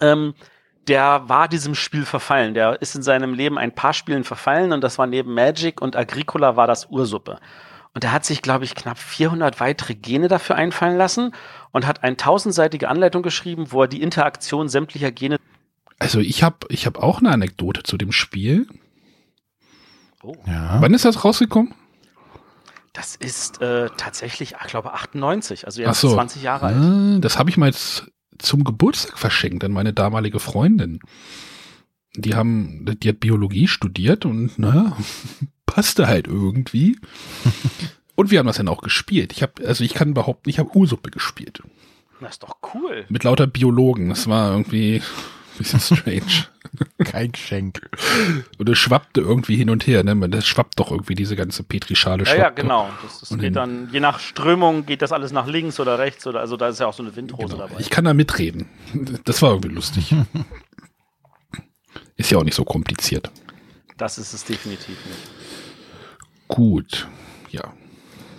Ähm, 0.00 0.34
der 0.88 1.28
war 1.28 1.48
diesem 1.48 1.74
Spiel 1.74 2.04
verfallen. 2.04 2.54
Der 2.54 2.80
ist 2.80 2.94
in 2.94 3.02
seinem 3.02 3.34
Leben 3.34 3.58
ein 3.58 3.74
paar 3.74 3.92
Spielen 3.92 4.24
verfallen 4.24 4.72
und 4.72 4.80
das 4.82 4.98
war 4.98 5.06
neben 5.06 5.34
Magic 5.34 5.80
und 5.82 5.96
Agricola 5.96 6.56
war 6.56 6.66
das 6.66 6.86
Ursuppe. 6.86 7.38
Und 7.92 8.04
er 8.04 8.12
hat 8.12 8.24
sich, 8.24 8.40
glaube 8.40 8.64
ich, 8.64 8.74
knapp 8.74 8.98
400 8.98 9.60
weitere 9.60 9.94
Gene 9.94 10.28
dafür 10.28 10.56
einfallen 10.56 10.96
lassen 10.96 11.34
und 11.72 11.86
hat 11.86 12.04
eine 12.04 12.16
tausendseitige 12.16 12.88
Anleitung 12.88 13.22
geschrieben, 13.22 13.72
wo 13.72 13.82
er 13.82 13.88
die 13.88 14.00
Interaktion 14.00 14.68
sämtlicher 14.68 15.10
Gene. 15.10 15.36
Also 15.98 16.20
ich 16.20 16.42
habe 16.42 16.58
ich 16.68 16.86
hab 16.86 16.98
auch 16.98 17.18
eine 17.18 17.30
Anekdote 17.30 17.82
zu 17.82 17.98
dem 17.98 18.12
Spiel. 18.12 18.66
Oh. 20.22 20.36
Ja. 20.46 20.80
Wann 20.80 20.94
ist 20.94 21.04
das 21.04 21.24
rausgekommen? 21.24 21.74
Das 22.92 23.14
ist 23.14 23.60
äh, 23.62 23.88
tatsächlich, 23.96 24.54
ich 24.60 24.66
glaube, 24.68 24.92
98, 24.92 25.66
also 25.66 25.80
jetzt 25.80 26.00
so. 26.00 26.12
20 26.12 26.42
Jahre 26.42 26.66
alt. 26.66 26.76
Ah, 26.76 27.18
das 27.20 27.38
habe 27.38 27.50
ich 27.50 27.56
mal 27.56 27.66
jetzt 27.66 28.10
zum 28.38 28.64
Geburtstag 28.64 29.18
verschenkt 29.18 29.62
an 29.62 29.72
meine 29.72 29.92
damalige 29.92 30.40
Freundin. 30.40 31.00
Die 32.16 32.34
haben, 32.34 32.84
die 33.00 33.08
hat 33.08 33.20
Biologie 33.20 33.68
studiert 33.68 34.24
und 34.24 34.52
na, 34.56 34.96
passte 35.66 36.08
halt 36.08 36.26
irgendwie. 36.26 36.98
und 38.16 38.32
wir 38.32 38.40
haben 38.40 38.46
das 38.46 38.56
dann 38.56 38.68
auch 38.68 38.82
gespielt. 38.82 39.32
Ich 39.32 39.42
habe, 39.42 39.64
also 39.66 39.84
ich 39.84 39.94
kann 39.94 40.14
behaupten, 40.14 40.50
ich 40.50 40.58
habe 40.58 40.76
Ursuppe 40.76 41.10
gespielt. 41.10 41.62
Das 42.20 42.32
ist 42.32 42.42
doch 42.42 42.56
cool. 42.74 43.04
Mit 43.08 43.24
lauter 43.24 43.46
Biologen. 43.46 44.10
Das 44.10 44.26
war 44.28 44.50
irgendwie 44.50 45.00
bisschen 45.60 45.80
strange. 45.80 46.46
Kein 47.04 47.32
Geschenk. 47.32 47.88
Und 48.58 48.68
es 48.68 48.78
schwappte 48.78 49.20
irgendwie 49.20 49.56
hin 49.56 49.70
und 49.70 49.86
her, 49.86 50.02
ne? 50.02 50.28
Das 50.28 50.46
schwappt 50.46 50.78
doch 50.78 50.90
irgendwie 50.90 51.14
diese 51.14 51.36
ganze 51.36 51.62
Petrischale. 51.62 52.24
Ja, 52.24 52.34
ja, 52.34 52.50
genau. 52.50 52.88
Das, 53.02 53.20
das 53.20 53.38
geht 53.38 53.56
dann, 53.56 53.90
je 53.92 54.00
nach 54.00 54.18
Strömung 54.18 54.86
geht 54.86 55.02
das 55.02 55.12
alles 55.12 55.32
nach 55.32 55.46
links 55.46 55.78
oder 55.78 55.98
rechts 55.98 56.26
oder, 56.26 56.40
also 56.40 56.56
da 56.56 56.68
ist 56.68 56.80
ja 56.80 56.86
auch 56.86 56.94
so 56.94 57.02
eine 57.02 57.14
Windhose 57.14 57.54
genau. 57.54 57.58
dabei. 57.66 57.80
Ich 57.80 57.90
kann 57.90 58.04
da 58.04 58.14
mitreden. 58.14 58.66
Das 59.24 59.42
war 59.42 59.50
irgendwie 59.50 59.74
lustig. 59.74 60.14
ist 62.16 62.30
ja 62.30 62.38
auch 62.38 62.44
nicht 62.44 62.56
so 62.56 62.64
kompliziert. 62.64 63.30
Das 63.98 64.16
ist 64.16 64.32
es 64.32 64.44
definitiv 64.44 64.96
nicht. 65.06 65.30
Gut, 66.48 67.06
ja. 67.50 67.72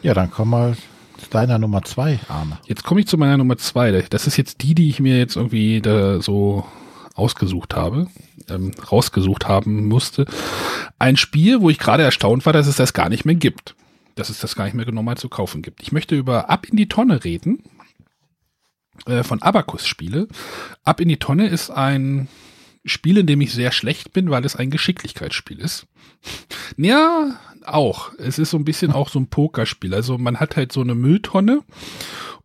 Ja, 0.02 0.16
dann 0.16 0.32
komm 0.32 0.50
mal 0.50 0.76
zu 1.18 1.30
deiner 1.30 1.60
Nummer 1.60 1.84
zwei, 1.84 2.20
Arne. 2.28 2.58
Jetzt 2.66 2.84
komme 2.84 3.02
ich 3.02 3.08
zu 3.08 3.18
meiner 3.18 3.38
Nummer 3.38 3.58
zwei. 3.58 3.92
Das 4.10 4.26
ist 4.26 4.38
jetzt 4.38 4.64
die, 4.64 4.74
die 4.74 4.90
ich 4.90 5.00
mir 5.00 5.20
jetzt 5.20 5.36
irgendwie 5.36 5.82
da 5.82 6.20
so 6.20 6.66
ausgesucht 7.16 7.76
habe, 7.76 8.08
ähm, 8.50 8.72
rausgesucht 8.92 9.48
haben 9.48 9.88
musste. 9.88 10.26
Ein 11.00 11.18
Spiel, 11.18 11.62
wo 11.62 11.70
ich 11.70 11.80
gerade 11.80 12.04
erstaunt 12.04 12.46
war, 12.46 12.54
dass 12.54 12.68
es 12.68 12.76
das 12.76 12.94
gar 12.94 13.10
nicht 13.10 13.26
mehr 13.26 13.36
gibt. 13.36 13.76
Dass 14.16 14.30
es 14.30 14.40
das 14.40 14.56
gar 14.56 14.66
nicht 14.66 14.74
mehr 14.74 14.90
normal 14.92 15.18
zu 15.18 15.30
kaufen 15.30 15.62
gibt. 15.62 15.82
Ich 15.82 15.92
möchte 15.92 16.16
über 16.16 16.50
Ab 16.50 16.68
in 16.68 16.78
die 16.78 16.90
Tonne 16.90 17.24
reden. 17.24 17.64
Äh, 19.06 19.24
von 19.24 19.42
Abacus 19.42 19.88
Spiele. 19.88 20.28
Ab 20.84 21.00
in 21.00 21.10
die 21.10 21.18
Tonne 21.18 21.48
ist 21.48 21.72
ein 21.72 22.28
Spiel, 22.86 23.18
in 23.18 23.28
dem 23.28 23.42
ich 23.42 23.54
sehr 23.54 23.72
schlecht 23.72 24.14
bin, 24.14 24.30
weil 24.30 24.46
es 24.46 24.56
ein 24.56 24.72
Geschicklichkeitsspiel 24.72 25.60
ist. 25.60 25.88
Ja, 26.78 27.38
auch. 27.66 28.12
Es 28.18 28.40
ist 28.40 28.52
so 28.52 28.58
ein 28.58 28.66
bisschen 28.66 28.92
auch 28.92 29.10
so 29.10 29.20
ein 29.20 29.28
Pokerspiel. 29.28 29.94
Also 29.94 30.18
man 30.18 30.40
hat 30.40 30.56
halt 30.56 30.72
so 30.72 30.82
eine 30.82 30.96
Mülltonne 30.96 31.64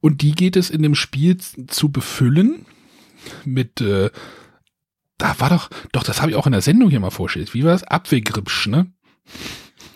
und 0.01 0.21
die 0.21 0.33
geht 0.33 0.57
es 0.57 0.69
in 0.69 0.83
dem 0.83 0.95
Spiel 0.95 1.39
zu 1.39 1.91
befüllen 1.91 2.67
mit 3.45 3.81
äh, 3.81 4.11
da 5.19 5.39
war 5.39 5.51
doch, 5.51 5.71
doch, 5.93 6.03
das 6.03 6.21
habe 6.21 6.31
ich 6.31 6.37
auch 6.37 6.47
in 6.47 6.53
der 6.53 6.63
Sendung 6.63 6.91
hier 6.91 7.01
mal 7.01 7.11
vorgestellt. 7.11 7.55
Wie 7.55 7.65
war 7.65 7.73
das? 7.73 7.85
Apfelgripsch, 7.85 8.67
ne? 8.67 8.93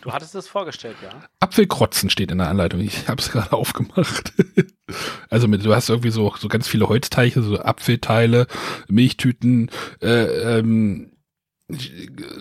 Du 0.00 0.12
hattest 0.12 0.34
es 0.34 0.48
vorgestellt, 0.48 0.96
ja. 1.02 1.10
Apfelkrotzen 1.40 2.08
steht 2.08 2.30
in 2.30 2.38
der 2.38 2.48
Anleitung. 2.48 2.80
Ich 2.80 3.08
habe 3.08 3.20
es 3.20 3.30
gerade 3.30 3.52
aufgemacht. 3.56 4.32
also 5.28 5.46
mit, 5.46 5.64
du 5.64 5.74
hast 5.74 5.90
irgendwie 5.90 6.10
so, 6.10 6.32
so 6.38 6.48
ganz 6.48 6.68
viele 6.68 6.88
Holzteiche, 6.88 7.42
so 7.42 7.58
Apfelteile, 7.58 8.46
Milchtüten, 8.88 9.70
äh, 10.00 10.58
ähm, 10.58 11.09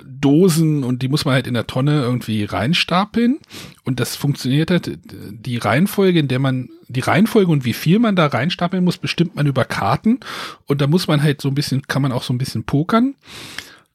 Dosen 0.06 0.84
und 0.84 1.02
die 1.02 1.08
muss 1.08 1.26
man 1.26 1.34
halt 1.34 1.48
in 1.48 1.54
der 1.54 1.68
Tonne 1.68 2.02
irgendwie 2.02 2.44
reinstapeln. 2.44 3.40
Und 3.84 4.00
das 4.00 4.16
funktioniert 4.16 4.72
halt, 4.72 5.00
die 5.04 5.58
Reihenfolge, 5.58 6.20
in 6.20 6.28
der 6.28 6.40
man, 6.40 6.70
die 6.88 7.00
Reihenfolge 7.00 7.52
und 7.52 7.66
wie 7.66 7.74
viel 7.74 8.00
man 8.00 8.16
da 8.16 8.28
reinstapeln 8.28 8.84
muss, 8.84 8.98
bestimmt 8.98 9.36
man 9.36 9.48
über 9.48 9.66
Karten. 9.66 10.20
Und 10.66 10.82
da 10.82 10.88
muss 10.88 11.08
man 11.08 11.24
halt 11.24 11.42
so 11.42 11.50
ein 11.50 11.56
bisschen, 11.56 11.84
kann 11.84 12.02
man 12.02 12.12
auch 12.12 12.24
so 12.24 12.34
ein 12.34 12.38
bisschen 12.38 12.64
pokern. 12.64 13.16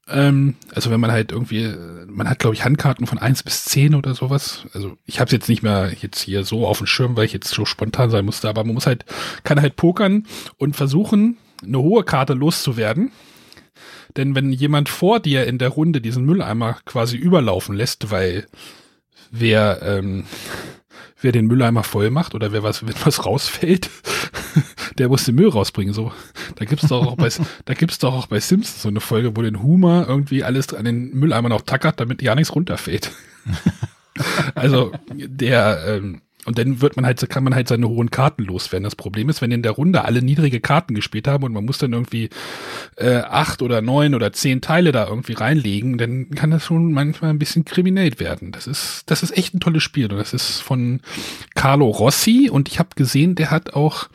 Ähm, 0.09 0.55
also 0.75 0.91
wenn 0.91 1.01
man 1.01 1.13
halt 1.13 1.33
irgendwie, 1.33 1.73
man 2.09 2.29
hat 2.29 2.39
glaube 2.39 2.55
ich 2.55 2.65
Handkarten 2.65 3.07
von 3.07 3.19
eins 3.19 3.43
bis 3.43 3.65
zehn 3.65 3.95
oder 3.95 4.15
sowas. 4.15 4.67
Also 4.75 4.97
ich 5.07 5.21
habe 5.21 5.27
es 5.29 5.33
jetzt 5.33 5.49
nicht 5.49 5.63
mehr 5.63 5.93
jetzt 6.01 6.21
hier 6.21 6.45
so 6.45 6.67
auf 6.67 6.79
dem 6.79 6.87
Schirm, 6.87 7.17
weil 7.17 7.25
ich 7.25 7.33
jetzt 7.33 7.49
so 7.49 7.65
spontan 7.65 8.11
sein 8.11 8.25
musste, 8.25 8.49
aber 8.49 8.65
man 8.65 8.75
muss 8.75 8.87
halt, 8.87 9.05
kann 9.45 9.61
halt 9.61 9.77
pokern 9.77 10.27
und 10.59 10.77
versuchen, 10.77 11.39
eine 11.63 11.79
hohe 11.79 12.05
Karte 12.05 12.35
loszuwerden 12.35 13.13
denn 14.17 14.35
wenn 14.35 14.53
jemand 14.53 14.89
vor 14.89 15.21
dir 15.21 15.47
in 15.47 15.59
der 15.59 15.71
Runde 15.71 16.01
diesen 16.01 16.25
Mülleimer 16.25 16.79
quasi 16.85 17.17
überlaufen 17.17 17.75
lässt, 17.75 18.11
weil 18.11 18.47
wer, 19.31 19.83
ähm, 19.83 20.25
wer 21.21 21.33
den 21.33 21.47
Mülleimer 21.47 21.83
voll 21.83 22.11
macht 22.11 22.35
oder 22.35 22.53
wer 22.53 22.63
was, 22.63 22.87
wenn 22.87 22.95
was 23.05 23.27
rausfällt, 23.27 23.91
der 24.99 25.09
muss 25.09 25.25
den 25.25 25.35
Müll 25.35 25.49
rausbringen. 25.49 25.95
So, 25.95 26.13
da 26.57 26.65
gibt's 26.65 26.89
doch 26.89 27.07
auch 27.07 27.17
bei, 27.17 27.29
da 27.65 27.75
gibt's 27.75 27.99
doch 27.99 28.15
auch 28.15 28.27
bei 28.27 28.41
Simpsons 28.41 28.83
so 28.83 28.89
eine 28.89 29.01
Folge, 29.01 29.37
wo 29.37 29.43
den 29.43 29.63
Humor 29.63 30.07
irgendwie 30.09 30.45
alles 30.45 30.73
an 30.73 30.85
den 30.85 31.11
Mülleimer 31.15 31.49
noch 31.49 31.63
tackert, 31.63 32.01
damit 32.01 32.23
ja 32.23 32.35
nichts 32.35 32.55
runterfällt. 32.55 33.11
also 34.55 34.93
der, 35.13 35.85
ähm, 35.87 36.21
und 36.45 36.59
dann 36.59 36.81
wird 36.81 36.97
man 36.97 37.07
halt, 37.07 37.29
kann 37.29 37.45
man 37.45 37.55
halt 37.55 37.69
seine 37.69 37.89
hohen 37.89 38.11
Karten 38.11 38.45
loswerden. 38.45 38.85
Das 38.85 38.97
Problem 38.97 39.29
ist, 39.29 39.41
wenn 39.41 39.51
in 39.51 39.63
der 39.63 39.73
Runde 39.73 40.05
alle 40.05 40.23
niedrige 40.23 40.61
Karten 40.61 40.95
gespielt 40.95 41.27
haben 41.27 41.45
und 41.45 41.53
man 41.53 41.65
muss 41.65 41.79
dann 41.79 41.93
irgendwie 41.93 42.29
äh, 42.97 43.17
acht 43.17 43.63
oder 43.63 43.81
neun 43.83 44.15
oder 44.15 44.33
zehn 44.33 44.61
Teile 44.61 44.93
da 44.93 45.07
irgendwie 45.07 45.33
reinlegen, 45.35 45.99
dann 45.99 46.31
kann 46.31 46.51
das 46.51 46.65
schon 46.65 46.93
manchmal 46.93 47.31
ein 47.31 47.39
bisschen 47.39 47.65
kriminell 47.65 48.19
werden. 48.19 48.53
Das 48.53 48.67
ist, 48.67 49.05
das 49.07 49.23
ist 49.23 49.37
echt 49.37 49.55
ein 49.55 49.61
tolles 49.61 49.83
Spiel 49.83 50.11
und 50.11 50.19
das 50.19 50.33
ist 50.35 50.61
von 50.61 51.01
Carlo 51.55 51.89
Rossi 51.89 52.51
und 52.51 52.69
ich 52.69 52.79
habe 52.79 52.91
gesehen, 52.97 53.35
der 53.35 53.51
hat 53.51 53.75
auch 53.75 54.09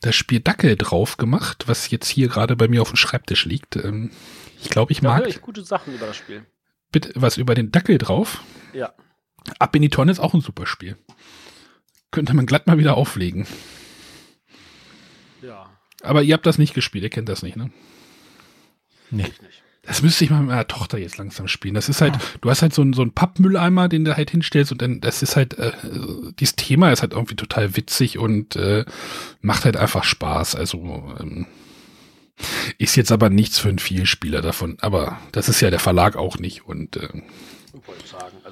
das 0.00 0.14
Spiel 0.14 0.40
Dackel 0.40 0.76
drauf 0.76 1.16
gemacht, 1.16 1.64
was 1.66 1.90
jetzt 1.90 2.08
hier 2.08 2.28
gerade 2.28 2.56
bei 2.56 2.68
mir 2.68 2.82
auf 2.82 2.90
dem 2.90 2.96
Schreibtisch 2.96 3.44
liegt. 3.44 3.76
Ähm, 3.76 4.10
ich 4.62 4.70
glaube, 4.70 4.92
ich 4.92 5.00
Da 5.00 5.08
mag 5.08 5.20
höre 5.20 5.28
ich 5.28 5.40
gute 5.40 5.62
Sachen 5.64 5.94
über 5.94 6.06
das 6.06 6.16
Spiel. 6.16 6.42
bitte 6.92 7.12
was 7.14 7.36
über 7.36 7.54
den 7.54 7.70
Dackel 7.72 7.98
drauf. 7.98 8.42
Ja. 8.72 8.92
Ab 9.58 9.76
in 9.76 9.82
die 9.82 9.90
Tonne 9.90 10.10
ist 10.12 10.18
auch 10.18 10.34
ein 10.34 10.40
super 10.40 10.66
Spiel. 10.66 10.96
Könnte 12.10 12.34
man 12.34 12.46
glatt 12.46 12.66
mal 12.66 12.78
wieder 12.78 12.96
auflegen. 12.96 13.46
Ja, 15.42 15.70
Aber 16.02 16.22
ihr 16.22 16.34
habt 16.34 16.46
das 16.46 16.58
nicht 16.58 16.74
gespielt, 16.74 17.04
ihr 17.04 17.10
kennt 17.10 17.28
das 17.28 17.42
nicht, 17.42 17.56
ne? 17.56 17.70
Nee. 19.10 19.24
ich 19.24 19.42
nicht. 19.42 19.62
Das 19.86 20.02
müsste 20.02 20.24
ich 20.24 20.30
mal 20.30 20.40
mit 20.40 20.48
meiner 20.48 20.66
Tochter 20.66 20.98
jetzt 20.98 21.16
langsam 21.16 21.46
spielen. 21.46 21.74
Das 21.74 21.88
ist 21.88 22.00
halt, 22.00 22.18
du 22.40 22.50
hast 22.50 22.60
halt 22.60 22.74
so 22.74 22.82
einen, 22.82 22.92
so 22.92 23.02
einen 23.02 23.12
Pappmülleimer, 23.12 23.88
den 23.88 24.04
du 24.04 24.16
halt 24.16 24.30
hinstellst 24.30 24.72
und 24.72 24.82
dann, 24.82 25.00
das 25.00 25.22
ist 25.22 25.36
halt, 25.36 25.56
äh, 25.58 25.72
dieses 26.40 26.56
Thema 26.56 26.90
ist 26.90 27.02
halt 27.02 27.12
irgendwie 27.12 27.36
total 27.36 27.76
witzig 27.76 28.18
und 28.18 28.56
äh, 28.56 28.84
macht 29.40 29.64
halt 29.64 29.76
einfach 29.76 30.02
Spaß. 30.02 30.56
Also 30.56 31.14
ähm, 31.20 31.46
ist 32.78 32.96
jetzt 32.96 33.12
aber 33.12 33.30
nichts 33.30 33.60
für 33.60 33.68
einen 33.68 33.78
Vielspieler 33.78 34.42
davon. 34.42 34.76
Aber 34.80 35.20
das 35.30 35.48
ist 35.48 35.60
ja 35.60 35.70
der 35.70 35.78
Verlag 35.78 36.16
auch 36.16 36.38
nicht 36.38 36.66
und 36.66 36.96
äh. 36.96 37.08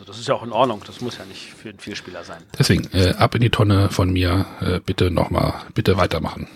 Also 0.05 0.13
das 0.13 0.21
ist 0.21 0.29
ja 0.29 0.35
auch 0.35 0.43
in 0.43 0.53
Ordnung. 0.53 0.83
Das 0.87 1.01
muss 1.01 1.17
ja 1.17 1.25
nicht 1.25 1.55
für 1.55 1.71
einen 1.71 1.79
Vielspieler 1.79 2.25
sein. 2.25 2.43
deswegen 2.59 2.91
äh, 2.93 3.15
ab 3.15 3.35
in 3.35 3.41
die 3.41 3.49
Tonne 3.49 3.89
von 3.89 4.13
mir. 4.13 4.45
Äh, 4.61 4.81
bitte 4.81 5.11
nochmal, 5.11 5.55
bitte 5.73 5.97
weitermachen. 5.97 6.47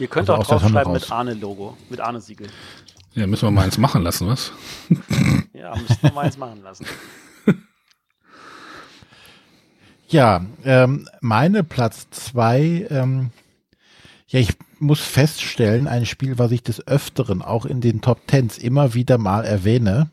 Ihr 0.00 0.08
könnt 0.08 0.28
Also 0.28 0.42
auch 0.42 0.46
draufschreiben 0.60 0.92
mit 0.92 1.08
Arne-Logo, 1.08 1.76
mit 1.88 2.00
Arne-Siegel. 2.00 2.48
Ja, 3.14 3.28
müssen 3.28 3.46
wir 3.46 3.52
mal 3.52 3.62
eins 3.62 3.78
machen 3.78 4.02
lassen, 4.02 4.26
was? 4.26 4.52
Ja, 5.52 5.76
müssen 5.76 5.98
wir 6.00 6.12
mal 6.12 6.24
eins 6.24 6.36
machen 6.36 6.62
lassen. 6.62 6.86
Ja, 10.08 10.44
ähm, 10.64 11.08
meine 11.20 11.62
Platz 11.62 12.10
zwei, 12.10 12.84
ähm, 12.90 13.30
ja, 14.26 14.40
ich 14.40 14.56
muss 14.80 14.98
feststellen, 14.98 15.86
ein 15.86 16.04
Spiel, 16.04 16.36
was 16.36 16.50
ich 16.50 16.64
des 16.64 16.84
Öfteren 16.88 17.42
auch 17.42 17.64
in 17.64 17.80
den 17.80 18.00
Top 18.00 18.26
Tens 18.26 18.58
immer 18.58 18.94
wieder 18.94 19.18
mal 19.18 19.44
erwähne, 19.44 20.10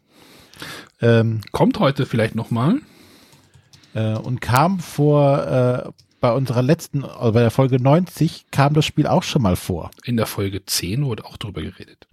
ähm, 1.02 1.42
Kommt 1.52 1.80
heute 1.80 2.06
vielleicht 2.06 2.36
nochmal. 2.36 2.76
äh, 3.94 4.14
und 4.14 4.42
kam 4.42 4.80
vor, 4.80 5.44
äh, 5.46 5.90
bei 6.20 6.32
unserer 6.32 6.64
letzten, 6.64 7.04
also 7.06 7.32
bei 7.34 7.42
der 7.42 7.52
Folge 7.52 7.82
90, 7.82 8.46
kam 8.52 8.74
das 8.74 8.86
Spiel 8.86 9.06
auch 9.08 9.24
schon 9.24 9.42
mal 9.44 9.56
vor. 9.56 9.92
In 10.04 10.18
der 10.18 10.26
Folge 10.26 10.66
10 10.66 11.06
wurde 11.06 11.26
auch 11.26 11.38
drüber 11.38 11.62
geredet. 11.62 12.08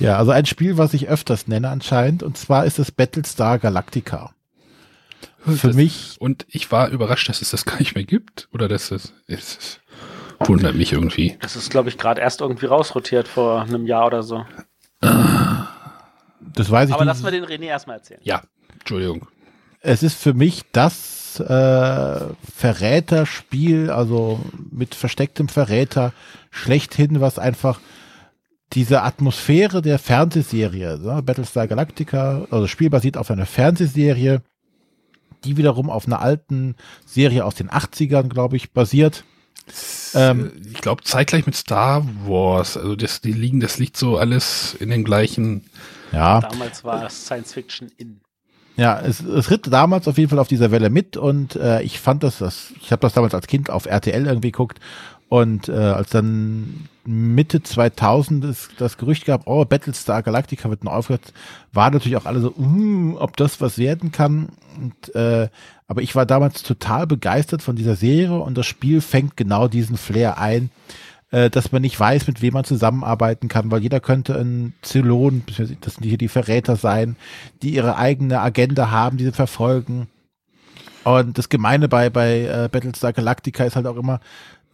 Ja, 0.00 0.16
also 0.16 0.32
ein 0.32 0.46
Spiel, 0.46 0.78
was 0.78 0.94
ich 0.94 1.08
öfters 1.08 1.46
nenne 1.46 1.68
anscheinend, 1.68 2.22
und 2.24 2.36
zwar 2.36 2.64
ist 2.64 2.78
es 2.78 2.90
Battlestar 2.90 3.58
Galactica. 3.58 4.34
Für 5.46 5.68
Das- 5.68 5.76
mich, 5.76 6.16
Und 6.18 6.44
ich 6.48 6.70
war 6.72 6.88
überrascht, 6.88 7.28
dass 7.28 7.40
es 7.40 7.50
das 7.50 7.64
gar 7.64 7.78
nicht 7.78 7.94
mehr 7.94 8.04
gibt. 8.04 8.48
Oder 8.52 8.66
dass 8.68 8.90
es, 8.90 9.14
es, 9.26 9.56
es 9.58 9.80
wundert 10.48 10.74
mich 10.74 10.92
irgendwie. 10.92 11.36
Das 11.40 11.54
ist, 11.56 11.70
glaube 11.70 11.88
ich, 11.88 11.98
gerade 11.98 12.20
erst 12.20 12.40
irgendwie 12.40 12.66
rausrotiert 12.66 13.28
vor 13.28 13.62
einem 13.62 13.86
Jahr 13.86 14.06
oder 14.06 14.22
so. 14.22 14.44
Das 16.40 16.70
weiß 16.70 16.88
ich 16.88 16.94
Aber 16.94 17.04
nicht. 17.04 17.12
lassen 17.14 17.24
wir 17.24 17.30
den 17.32 17.44
René 17.44 17.66
erstmal 17.66 17.96
erzählen. 17.96 18.20
Ja, 18.22 18.42
Entschuldigung. 18.78 19.26
es 19.80 20.02
ist 20.02 20.14
für 20.20 20.34
mich 20.34 20.62
das 20.72 21.38
äh, 21.40 22.20
Verräterspiel, 22.56 23.90
also 23.90 24.40
mit 24.70 24.94
verstecktem 24.94 25.48
Verräter 25.48 26.12
schlechthin, 26.50 27.20
was 27.20 27.38
einfach 27.38 27.80
diese 28.72 29.02
Atmosphäre 29.02 29.82
der 29.82 29.98
Fernsehserie, 29.98 30.98
ne? 30.98 31.22
Battlestar 31.22 31.66
Galactica, 31.66 32.46
also 32.50 32.62
das 32.62 32.70
Spiel 32.70 32.90
basiert 32.90 33.16
auf 33.16 33.30
einer 33.30 33.46
Fernsehserie, 33.46 34.42
die 35.44 35.56
wiederum 35.56 35.90
auf 35.90 36.06
einer 36.06 36.20
alten 36.20 36.76
Serie 37.06 37.44
aus 37.44 37.54
den 37.54 37.70
80ern, 37.70 38.28
glaube 38.28 38.56
ich, 38.56 38.72
basiert. 38.72 39.24
Ähm, 40.14 40.52
ich 40.72 40.80
glaube, 40.80 41.02
zeitgleich 41.04 41.46
mit 41.46 41.54
Star 41.54 42.06
Wars. 42.26 42.76
Also 42.76 42.96
das, 42.96 43.20
die 43.20 43.32
liegen, 43.32 43.60
das 43.60 43.78
liegt 43.78 43.96
so 43.96 44.18
alles 44.18 44.74
in 44.78 44.90
den 44.90 45.04
gleichen. 45.04 45.64
Ja, 46.12 46.40
Damals 46.40 46.84
war 46.84 47.06
es 47.06 47.24
Science 47.24 47.52
Fiction 47.52 47.90
in. 47.96 48.20
Ja, 48.76 48.98
es, 49.00 49.20
es 49.20 49.50
ritt 49.50 49.70
damals 49.70 50.08
auf 50.08 50.16
jeden 50.16 50.30
Fall 50.30 50.38
auf 50.38 50.48
dieser 50.48 50.70
Welle 50.70 50.90
mit 50.90 51.16
und 51.16 51.56
äh, 51.56 51.82
ich 51.82 52.00
fand 52.00 52.22
das, 52.22 52.38
das 52.38 52.72
ich 52.80 52.92
habe 52.92 53.00
das 53.00 53.12
damals 53.12 53.34
als 53.34 53.46
Kind 53.46 53.68
auf 53.68 53.86
RTL 53.86 54.26
irgendwie 54.26 54.52
geguckt 54.52 54.80
und 55.30 55.68
äh, 55.68 55.72
als 55.72 56.10
dann 56.10 56.88
Mitte 57.04 57.62
2000 57.62 58.44
es 58.44 58.68
das 58.78 58.98
Gerücht 58.98 59.26
gab, 59.26 59.46
oh, 59.46 59.64
Battlestar 59.64 60.22
Galactica 60.22 60.68
wird 60.70 60.82
neu 60.82 60.90
aufgehört, 60.90 61.32
war 61.72 61.90
natürlich 61.90 62.16
auch 62.16 62.26
alle 62.26 62.40
so, 62.40 62.52
uh, 62.58 63.16
ob 63.18 63.36
das 63.36 63.60
was 63.60 63.78
werden 63.78 64.10
kann. 64.10 64.48
Und, 64.76 65.14
äh, 65.14 65.48
aber 65.86 66.02
ich 66.02 66.16
war 66.16 66.26
damals 66.26 66.64
total 66.64 67.06
begeistert 67.06 67.62
von 67.62 67.76
dieser 67.76 67.94
Serie 67.94 68.40
und 68.40 68.58
das 68.58 68.66
Spiel 68.66 69.00
fängt 69.00 69.36
genau 69.36 69.68
diesen 69.68 69.96
Flair 69.96 70.38
ein, 70.38 70.70
äh, 71.30 71.50
dass 71.50 71.72
man 71.72 71.82
nicht 71.82 71.98
weiß, 71.98 72.26
mit 72.26 72.42
wem 72.42 72.54
man 72.54 72.64
zusammenarbeiten 72.64 73.48
kann, 73.48 73.70
weil 73.70 73.82
jeder 73.82 74.00
könnte 74.00 74.38
ein 74.38 74.74
Zylon, 74.82 75.42
das 75.46 75.94
sind 75.94 76.04
hier 76.04 76.18
die 76.18 76.28
Verräter 76.28 76.76
sein, 76.76 77.16
die 77.62 77.74
ihre 77.74 77.96
eigene 77.96 78.40
Agenda 78.40 78.90
haben, 78.90 79.16
die 79.16 79.24
sie 79.24 79.32
verfolgen. 79.32 80.08
Und 81.04 81.38
das 81.38 81.48
Gemeine 81.48 81.88
bei, 81.88 82.10
bei 82.10 82.42
äh, 82.42 82.68
Battlestar 82.70 83.12
Galactica 83.12 83.64
ist 83.64 83.76
halt 83.76 83.86
auch 83.86 83.96
immer, 83.96 84.20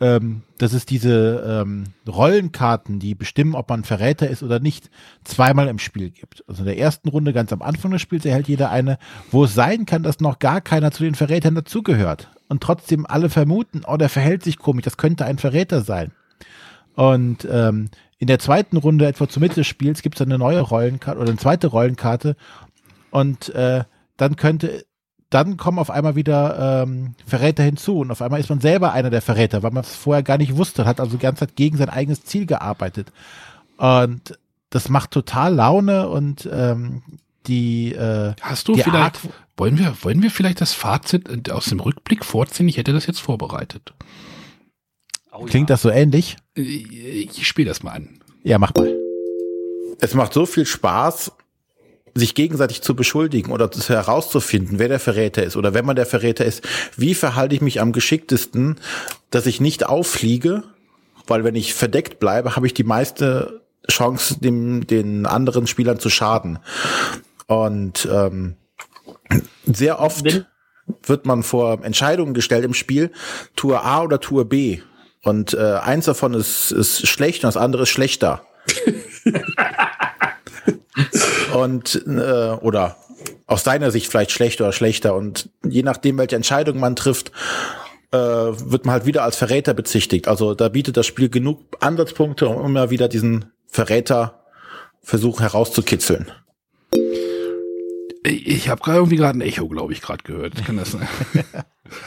ähm, 0.01 0.43
dass 0.59 0.73
es 0.73 0.85
diese 0.85 1.63
ähm, 1.63 1.85
Rollenkarten, 2.07 2.99
die 2.99 3.15
bestimmen, 3.15 3.55
ob 3.55 3.71
man 3.71 3.85
Verräter 3.85 4.29
ist 4.29 4.43
oder 4.43 4.59
nicht, 4.61 4.91
zweimal 5.25 5.69
im 5.69 5.79
Spiel 5.79 6.11
gibt. 6.11 6.45
Also 6.49 6.63
in 6.63 6.67
der 6.67 6.79
ersten 6.79 7.09
Runde, 7.09 7.33
ganz 7.33 7.53
am 7.53 7.63
Anfang 7.63 7.93
des 7.93 8.03
Spiels, 8.03 8.25
erhält 8.25 8.49
jeder 8.49 8.71
eine, 8.71 8.99
wo 9.31 9.45
es 9.45 9.55
sein 9.55 9.87
kann, 9.87 10.03
dass 10.03 10.21
noch 10.21 10.39
gar 10.39 10.61
keiner 10.61 10.91
zu 10.91 11.03
den 11.03 11.15
Verrätern 11.15 11.55
dazugehört. 11.55 12.29
Und 12.49 12.63
trotzdem 12.63 13.07
alle 13.07 13.31
vermuten, 13.31 13.83
oh, 13.87 13.97
der 13.97 14.09
verhält 14.09 14.43
sich 14.43 14.59
komisch, 14.59 14.85
das 14.85 14.99
könnte 14.99 15.25
ein 15.25 15.39
Verräter 15.39 15.81
sein. 15.81 16.13
Und 16.97 17.47
ähm, 17.51 17.91
in 18.19 18.27
der 18.27 18.39
zweiten 18.39 18.77
Runde, 18.79 19.07
etwa 19.07 19.29
zur 19.29 19.41
Mitte 19.41 19.57
des 19.57 19.67
Spiels, 19.67 20.03
gibt 20.03 20.17
es 20.17 20.23
eine 20.27 20.39
neue 20.39 20.61
Rollenkarte 20.61 21.21
oder 21.21 21.29
eine 21.31 21.39
zweite 21.39 21.69
Rollenkarte. 21.69 22.35
Und 23.11 23.51
äh, 23.51 23.85
dann 24.17 24.37
könnte, 24.37 24.87
dann 25.31 25.57
kommen 25.59 25.79
auf 25.79 25.91
einmal 25.91 26.17
wieder 26.17 26.83
ähm, 26.83 27.15
Verräter 27.27 27.63
hinzu. 27.63 27.99
Und 27.99 28.11
auf 28.11 28.23
einmal 28.23 28.41
ist 28.41 28.49
man 28.49 28.61
selber 28.61 28.93
einer 28.93 29.11
der 29.11 29.23
Verräter, 29.23 29.63
weil 29.63 29.71
man 29.73 29.85
es 29.85 29.95
vorher 29.95 30.23
gar 30.23 30.39
nicht 30.39 30.57
wusste, 30.57 30.87
hat 30.87 30.99
also 30.99 31.13
die 31.13 31.23
ganze 31.23 31.41
Zeit 31.41 31.57
gegen 31.57 31.77
sein 31.77 31.91
eigenes 31.91 32.25
Ziel 32.25 32.47
gearbeitet. 32.47 33.13
Und 33.77 34.39
das 34.71 34.89
macht 34.89 35.11
total 35.11 35.55
Laune 35.55 36.09
und 36.09 36.49
ähm, 36.51 37.03
die 37.47 37.93
äh, 37.93 38.35
Hast 38.41 38.69
du 38.69 38.75
Die 38.75 38.83
vielleicht, 38.83 39.05
Art- 39.05 39.21
wollen 39.57 39.79
wir, 39.79 39.95
wollen 40.03 40.23
wir 40.23 40.31
vielleicht 40.31 40.61
das 40.61 40.73
Fazit 40.73 41.51
aus 41.51 41.67
dem 41.67 41.81
Rückblick 41.81 42.25
vorziehen? 42.25 42.69
Ich 42.69 42.79
hätte 42.79 42.93
das 42.93 43.07
jetzt 43.07 43.21
vorbereitet. 43.21 43.95
Oh, 45.31 45.45
klingt 45.45 45.69
ja. 45.69 45.75
das 45.75 45.83
so 45.83 45.91
ähnlich? 45.91 46.37
Ich 46.57 47.47
spiele 47.47 47.69
das 47.69 47.83
mal 47.83 47.93
an. 47.93 48.19
Ja, 48.43 48.59
mach 48.59 48.75
mal. 48.75 48.95
Es 50.01 50.15
macht 50.15 50.33
so 50.33 50.47
viel 50.47 50.67
Spaß, 50.67 51.33
sich 52.15 52.35
gegenseitig 52.35 52.81
zu 52.83 52.97
beschuldigen 52.97 53.53
oder 53.53 53.71
zu- 53.71 53.93
herauszufinden, 53.93 54.79
wer 54.79 54.89
der 54.89 54.99
Verräter 55.01 55.43
ist 55.43 55.57
oder 55.57 55.75
wenn 55.75 55.85
man 55.85 55.97
der 55.97 56.07
Verräter 56.07 56.45
ist, 56.45 56.63
wie 56.97 57.15
verhalte 57.15 57.55
ich 57.55 57.61
mich 57.61 57.81
am 57.81 57.93
geschicktesten, 57.93 58.77
dass 59.31 59.47
ich 59.47 59.61
nicht 59.61 59.87
auffliege, 59.87 60.65
weil 61.27 61.45
wenn 61.45 61.55
ich 61.55 61.75
verdeckt 61.75 62.19
bleibe, 62.19 62.57
habe 62.57 62.67
ich 62.67 62.75
die 62.75 62.85
meiste 62.85 63.61
Chance, 63.91 64.41
dem, 64.41 64.87
den 64.87 65.27
anderen 65.27 65.67
Spielern 65.67 65.99
zu 65.99 66.09
schaden. 66.09 66.59
Und 67.47 68.09
ähm, 68.11 68.57
sehr 69.67 70.01
oft 70.01 70.47
wird 71.03 71.27
man 71.27 71.43
vor 71.43 71.85
Entscheidungen 71.85 72.33
gestellt 72.33 72.65
im 72.65 72.75
Spiel, 72.75 73.13
Tour 73.57 73.85
A 73.85 74.03
oder 74.03 74.21
Tour 74.21 74.47
B. 74.47 74.81
Und 75.27 75.55
äh, 75.55 75.79
eins 75.83 76.05
davon 76.05 76.35
ist, 76.35 76.71
ist 76.71 77.09
schlecht 77.09 77.43
und 77.43 77.49
das 77.49 77.57
andere 77.57 77.83
ist 77.83 77.89
schlechter. 77.89 78.43
und 81.53 82.01
äh, 82.07 82.51
oder 82.61 82.97
aus 83.49 83.65
deiner 83.65 83.91
Sicht 83.91 84.09
vielleicht 84.09 84.31
schlecht 84.31 84.61
oder 84.61 84.71
schlechter. 84.71 85.17
Und 85.17 85.49
je 85.65 85.83
nachdem, 85.83 86.17
welche 86.19 86.37
Entscheidung 86.37 86.79
man 86.79 86.95
trifft, 86.95 87.33
äh, 88.13 88.19
wird 88.19 88.87
man 88.87 88.93
halt 88.93 89.07
wieder 89.07 89.25
als 89.25 89.35
Verräter 89.35 89.75
bezichtigt. 89.75 90.29
Also 90.29 90.55
da 90.55 90.69
bietet 90.69 90.97
das 90.97 91.07
Spiel 91.07 91.29
genug 91.29 91.59
Ansatzpunkte, 91.81 92.47
um 92.47 92.65
immer 92.65 92.91
wieder 92.91 93.09
diesen 93.09 93.47
Verräter 93.67 94.45
versuchen 95.03 95.43
herauszukitzeln. 95.43 96.31
Ich 98.27 98.69
habe 98.69 98.83
gerade 98.83 98.99
irgendwie 98.99 99.17
gerade 99.17 99.39
ein 99.39 99.43
Echo, 99.43 99.69
glaube 99.69 99.93
ich, 99.93 100.01
gerade 100.01 100.23
gehört. 100.25 100.65
Kann 100.65 100.77
das 100.77 100.93
sein? 100.93 101.09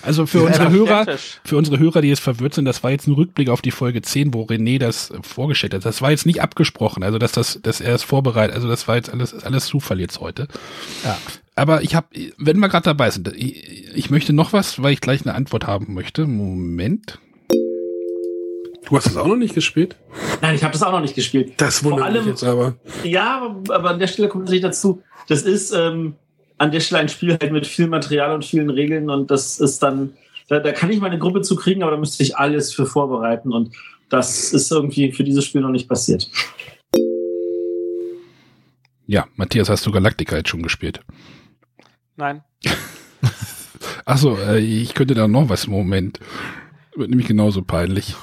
Also 0.02 0.26
für 0.26 0.44
unsere 0.44 0.72
Hörer, 0.72 1.06
für 1.46 1.56
unsere 1.56 1.80
Hörer, 1.80 2.02
die 2.02 2.10
jetzt 2.10 2.20
verwirrt 2.20 2.54
sind, 2.54 2.66
das 2.66 2.84
war 2.84 2.92
jetzt 2.92 3.08
ein 3.08 3.14
Rückblick 3.14 3.50
auf 3.50 3.62
die 3.62 3.72
Folge 3.72 4.02
10, 4.02 4.34
wo 4.34 4.44
René 4.44 4.78
das 4.78 5.14
vorgestellt 5.22 5.74
hat. 5.74 5.86
Das 5.86 6.02
war 6.02 6.12
jetzt 6.12 6.26
nicht 6.26 6.42
abgesprochen, 6.42 7.02
also 7.02 7.18
dass 7.18 7.32
das, 7.32 7.62
dass 7.62 7.80
er 7.80 7.96
es 7.96 8.04
vorbereitet, 8.04 8.56
also 8.56 8.68
das 8.68 8.90
war 8.90 8.98
jetzt 8.98 9.10
alles, 9.10 9.34
alles 9.34 9.68
Zufall 9.68 10.02
jetzt 10.02 10.20
heute. 10.20 10.50
Ja. 11.06 11.18
Aber 11.56 11.82
ich 11.82 11.96
habe, 11.96 12.08
wenn 12.38 12.60
wir 12.60 12.70
gerade 12.70 12.86
dabei 12.86 13.10
sind, 13.10 13.34
ich, 13.36 13.96
ich 13.96 14.10
möchte 14.10 14.34
noch 14.34 14.54
was, 14.54 14.82
weil 14.82 14.94
ich 14.94 15.02
gleich 15.02 15.22
eine 15.22 15.36
Antwort 15.36 15.68
haben 15.68 15.94
möchte. 15.94 16.26
Moment. 16.26 17.20
Du 18.90 18.98
hast 18.98 19.06
es 19.06 19.18
auch 19.18 19.28
noch 19.28 19.36
nicht 19.36 19.54
gespielt? 19.54 19.96
Nein, 20.42 20.56
ich 20.56 20.64
habe 20.64 20.74
das 20.74 20.82
auch 20.82 20.92
noch 20.92 21.02
nicht 21.02 21.14
gespielt. 21.14 21.54
Das 21.58 21.84
wundert 21.84 22.06
allem- 22.06 22.24
mich 22.24 22.32
jetzt 22.32 22.44
aber. 22.44 22.76
Ja, 23.04 23.54
aber, 23.70 23.92
an 23.92 24.00
der 24.00 24.08
Stelle 24.08 24.30
kommt 24.30 24.46
natürlich 24.46 24.64
dazu, 24.64 25.04
das 25.28 25.44
ist 25.44 25.72
ähm, 25.72 26.16
an 26.58 26.72
der 26.72 26.80
Stelle 26.80 27.02
ein 27.02 27.10
Spiel 27.10 27.38
halt 27.40 27.52
mit 27.52 27.68
viel 27.68 27.88
Material 27.88 28.34
und 28.34 28.44
vielen 28.44 28.72
Regeln 28.72 29.12
und 29.12 29.30
das 29.30 29.60
ist 29.60 29.84
dann, 29.84 30.14
da, 30.48 30.60
da 30.60 30.72
kann 30.72 30.90
ich 30.90 31.00
meine 31.00 31.20
Gruppe 31.20 31.42
zu 31.42 31.56
kriegen, 31.56 31.84
aber 31.84 31.92
da 31.92 31.98
müsste 31.98 32.24
ich 32.24 32.38
alles 32.38 32.74
für 32.74 32.88
vorbereiten 32.88 33.54
und 33.54 33.76
das 34.10 34.54
ist 34.54 34.72
irgendwie 34.72 35.12
für 35.12 35.24
dieses 35.24 35.46
Spiel 35.46 35.62
noch 35.62 35.70
nicht 35.70 35.88
passiert. 35.88 36.28
Ja, 39.06 39.28
Matthias, 39.36 39.70
hast 39.70 39.86
du 39.86 39.92
Galactica 39.92 40.36
jetzt 40.38 40.50
schon 40.50 40.64
gespielt? 40.64 41.02
Nein. 42.16 42.44
Achso, 44.06 44.36
äh, 44.36 44.60
ich 44.60 44.96
könnte 44.96 45.14
da 45.14 45.28
noch 45.28 45.48
was 45.50 45.66
im 45.66 45.74
Moment. 45.74 46.20
Wird 46.96 47.12
nämlich 47.12 47.28
genauso 47.28 47.62
peinlich. 47.62 48.16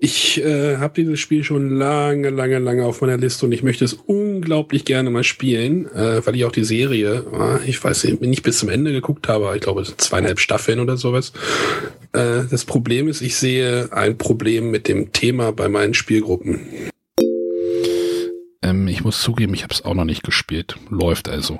Ich 0.00 0.40
äh, 0.44 0.76
habe 0.76 0.94
dieses 0.94 1.18
Spiel 1.18 1.42
schon 1.42 1.70
lange, 1.70 2.30
lange, 2.30 2.60
lange 2.60 2.84
auf 2.84 3.00
meiner 3.00 3.16
Liste 3.16 3.46
und 3.46 3.52
ich 3.52 3.64
möchte 3.64 3.84
es 3.84 3.94
unglaublich 3.94 4.84
gerne 4.84 5.10
mal 5.10 5.24
spielen, 5.24 5.86
äh, 5.92 6.24
weil 6.24 6.36
ich 6.36 6.44
auch 6.44 6.52
die 6.52 6.62
Serie, 6.62 7.24
äh, 7.32 7.68
ich 7.68 7.82
weiß 7.82 8.04
nicht, 8.04 8.20
nicht 8.20 8.44
bis 8.44 8.58
zum 8.58 8.68
Ende 8.68 8.92
geguckt 8.92 9.26
habe, 9.26 9.50
ich 9.56 9.60
glaube 9.60 9.82
zweieinhalb 9.82 10.38
Staffeln 10.38 10.78
oder 10.78 10.96
sowas. 10.96 11.32
Äh, 12.12 12.42
das 12.48 12.64
Problem 12.64 13.08
ist, 13.08 13.22
ich 13.22 13.34
sehe 13.36 13.92
ein 13.92 14.16
Problem 14.18 14.70
mit 14.70 14.86
dem 14.86 15.12
Thema 15.12 15.50
bei 15.52 15.68
meinen 15.68 15.94
Spielgruppen. 15.94 16.60
Ähm, 18.62 18.86
ich 18.86 19.02
muss 19.02 19.20
zugeben, 19.20 19.52
ich 19.54 19.64
habe 19.64 19.74
es 19.74 19.84
auch 19.84 19.94
noch 19.94 20.04
nicht 20.04 20.22
gespielt. 20.22 20.76
Läuft 20.90 21.28
also. 21.28 21.58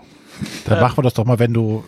Dann 0.64 0.78
Äh. 0.78 0.80
machen 0.80 0.98
wir 0.98 1.02
das 1.02 1.14
doch 1.14 1.24
mal, 1.24 1.40
wenn 1.40 1.54
du 1.54 1.84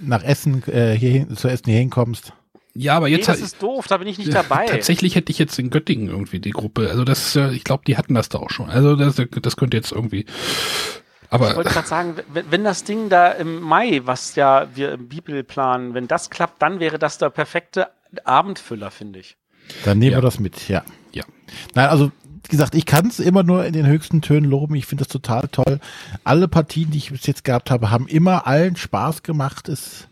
nach 0.00 0.22
Essen 0.22 0.62
äh, 0.68 0.92
hier 0.92 1.10
hin, 1.10 1.36
zu 1.36 1.48
Essen 1.48 1.64
hier 1.66 1.80
hinkommst. 1.80 2.32
Ja, 2.78 2.96
aber 2.96 3.08
Nee, 3.08 3.16
jetzt 3.16 3.28
das 3.28 3.40
ist 3.40 3.60
doof, 3.62 3.86
da 3.88 3.96
bin 3.98 4.06
ich 4.08 4.18
nicht 4.18 4.32
dabei. 4.32 4.66
Tatsächlich 4.68 5.14
hätte 5.16 5.32
ich 5.32 5.38
jetzt 5.38 5.58
in 5.58 5.70
Göttingen 5.70 6.08
irgendwie 6.08 6.38
die 6.38 6.52
Gruppe. 6.52 6.88
Also 6.90 7.04
das, 7.04 7.34
ich 7.36 7.64
glaube, 7.64 7.82
die 7.86 7.96
hatten 7.96 8.14
das 8.14 8.28
da 8.28 8.38
auch 8.38 8.50
schon. 8.50 8.70
Also 8.70 8.94
das, 8.94 9.16
das 9.42 9.56
könnte 9.56 9.76
jetzt 9.76 9.90
irgendwie. 9.92 10.20
Ich 10.20 10.26
Aber 11.30 11.56
wollte 11.56 11.70
gerade 11.70 11.88
sagen, 11.88 12.14
wenn, 12.32 12.50
wenn 12.50 12.64
das 12.64 12.84
Ding 12.84 13.08
da 13.08 13.32
im 13.32 13.60
Mai, 13.60 14.02
was 14.04 14.34
ja 14.36 14.68
wir 14.74 14.92
im 14.92 15.08
Bibel 15.08 15.42
planen, 15.44 15.92
wenn 15.94 16.08
das 16.08 16.30
klappt, 16.30 16.62
dann 16.62 16.80
wäre 16.80 16.98
das 16.98 17.18
der 17.18 17.30
perfekte 17.30 17.88
Abendfüller, 18.24 18.90
finde 18.90 19.18
ich. 19.18 19.36
Dann 19.84 19.98
nehmen 19.98 20.12
Ja. 20.12 20.18
wir 20.18 20.22
das 20.22 20.38
mit, 20.40 20.68
ja. 20.68 20.82
Ja. 21.12 21.24
Nein, 21.74 21.88
also 21.88 22.12
wie 22.44 22.48
gesagt, 22.48 22.74
ich 22.74 22.86
kann 22.86 23.08
es 23.08 23.18
immer 23.20 23.42
nur 23.42 23.66
in 23.66 23.74
den 23.74 23.86
höchsten 23.86 24.22
Tönen 24.22 24.48
loben. 24.48 24.74
Ich 24.76 24.86
finde 24.86 25.04
das 25.04 25.12
total 25.12 25.48
toll. 25.48 25.80
Alle 26.24 26.48
Partien, 26.48 26.90
die 26.92 26.98
ich 26.98 27.10
bis 27.10 27.26
jetzt 27.26 27.44
gehabt 27.44 27.70
habe, 27.70 27.90
haben 27.90 28.06
immer 28.06 28.46
allen 28.46 28.76
Spaß 28.76 29.22
gemacht. 29.22 29.68
Es 29.68 30.08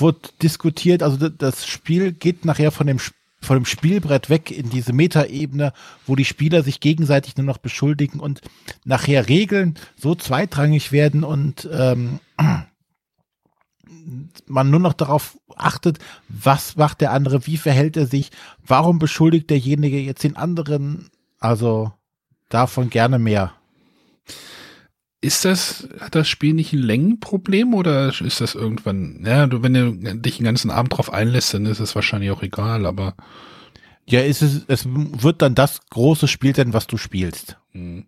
wurde 0.00 0.30
diskutiert. 0.42 1.02
Also 1.02 1.28
das 1.28 1.66
Spiel 1.66 2.12
geht 2.12 2.44
nachher 2.44 2.70
von 2.70 2.86
dem 2.86 2.98
von 3.44 3.56
dem 3.56 3.64
Spielbrett 3.64 4.30
weg 4.30 4.52
in 4.52 4.70
diese 4.70 4.92
Metaebene, 4.92 5.72
wo 6.06 6.14
die 6.14 6.24
Spieler 6.24 6.62
sich 6.62 6.78
gegenseitig 6.78 7.36
nur 7.36 7.46
noch 7.46 7.58
beschuldigen 7.58 8.20
und 8.20 8.40
nachher 8.84 9.28
Regeln 9.28 9.74
so 9.96 10.14
zweitrangig 10.14 10.92
werden 10.92 11.24
und 11.24 11.68
ähm, 11.72 12.20
man 14.46 14.70
nur 14.70 14.80
noch 14.80 14.92
darauf 14.92 15.38
achtet, 15.56 15.98
was 16.28 16.76
macht 16.76 17.00
der 17.00 17.12
andere, 17.12 17.46
wie 17.46 17.56
verhält 17.56 17.96
er 17.96 18.06
sich, 18.06 18.30
warum 18.64 18.98
beschuldigt 18.98 19.50
derjenige 19.50 19.98
jetzt 19.98 20.22
den 20.22 20.36
anderen. 20.36 21.10
Also 21.40 21.92
davon 22.48 22.90
gerne 22.90 23.18
mehr. 23.18 23.52
Ist 25.22 25.44
das, 25.44 25.88
hat 26.00 26.14
das 26.16 26.28
Spiel 26.28 26.52
nicht 26.52 26.72
ein 26.72 26.80
Längenproblem 26.80 27.74
oder 27.74 28.08
ist 28.08 28.40
das 28.40 28.54
irgendwann, 28.54 29.22
ja, 29.24 29.46
du, 29.46 29.62
wenn 29.62 29.72
du 29.74 29.92
dich 30.16 30.36
den 30.38 30.44
ganzen 30.44 30.70
Abend 30.70 30.92
drauf 30.92 31.12
einlässt, 31.12 31.54
dann 31.54 31.64
ist 31.64 31.80
es 31.80 31.94
wahrscheinlich 31.94 32.30
auch 32.32 32.42
egal, 32.42 32.84
aber 32.86 33.14
Ja, 34.08 34.20
ist 34.20 34.42
es, 34.42 34.64
es 34.66 34.84
wird 34.86 35.40
dann 35.42 35.54
das 35.54 35.80
große 35.90 36.28
Spiel 36.28 36.54
sein, 36.54 36.74
was 36.74 36.86
du 36.88 36.96
spielst. 36.98 37.56
hm. 37.72 38.06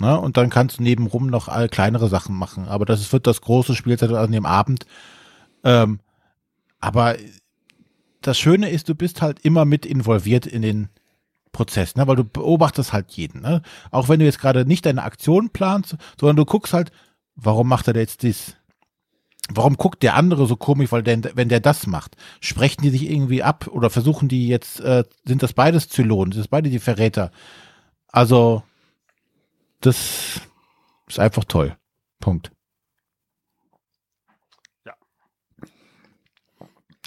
Ne? 0.00 0.18
Und 0.18 0.36
dann 0.38 0.48
kannst 0.50 0.78
du 0.78 0.82
nebenrum 0.82 1.26
noch 1.26 1.48
all 1.48 1.68
kleinere 1.68 2.08
Sachen 2.08 2.34
machen. 2.34 2.68
Aber 2.68 2.86
das 2.86 3.12
wird 3.12 3.26
das 3.26 3.42
große 3.42 3.74
Spiel 3.74 3.98
sein 3.98 4.14
an 4.14 4.32
dem 4.32 4.46
Abend. 4.46 4.86
Ähm, 5.62 6.00
aber 6.80 7.16
das 8.22 8.38
Schöne 8.38 8.70
ist, 8.70 8.88
du 8.88 8.94
bist 8.94 9.20
halt 9.20 9.40
immer 9.40 9.66
mit 9.66 9.84
involviert 9.84 10.46
in 10.46 10.62
den 10.62 10.88
Prozess, 11.52 11.96
ne? 11.96 12.06
weil 12.06 12.16
du 12.16 12.24
beobachtest 12.24 12.92
halt 12.92 13.12
jeden. 13.12 13.42
Ne? 13.42 13.62
Auch 13.90 14.08
wenn 14.08 14.20
du 14.20 14.24
jetzt 14.24 14.38
gerade 14.38 14.64
nicht 14.64 14.86
deine 14.86 15.02
Aktion 15.02 15.50
planst, 15.50 15.96
sondern 16.18 16.36
du 16.36 16.44
guckst 16.44 16.72
halt, 16.72 16.92
warum 17.34 17.68
macht 17.68 17.88
er 17.88 17.96
jetzt 17.96 18.22
dies? 18.22 18.56
Warum 19.52 19.76
guckt 19.76 20.02
der 20.02 20.14
andere 20.14 20.46
so 20.46 20.54
komisch, 20.54 20.92
weil 20.92 21.02
der, 21.02 21.36
wenn 21.36 21.48
der 21.48 21.60
das 21.60 21.86
macht? 21.86 22.16
Sprechen 22.40 22.82
die 22.82 22.90
sich 22.90 23.10
irgendwie 23.10 23.42
ab 23.42 23.66
oder 23.66 23.90
versuchen 23.90 24.28
die 24.28 24.46
jetzt, 24.46 24.80
äh, 24.80 25.04
sind 25.24 25.42
das 25.42 25.54
beides 25.54 25.88
Zylonen, 25.88 26.32
sind 26.32 26.40
das 26.40 26.48
beide 26.48 26.70
die 26.70 26.78
Verräter? 26.78 27.32
Also, 28.06 28.62
das 29.80 30.40
ist 31.08 31.18
einfach 31.18 31.44
toll. 31.44 31.76
Punkt. 32.20 32.52
Ja. 34.86 34.94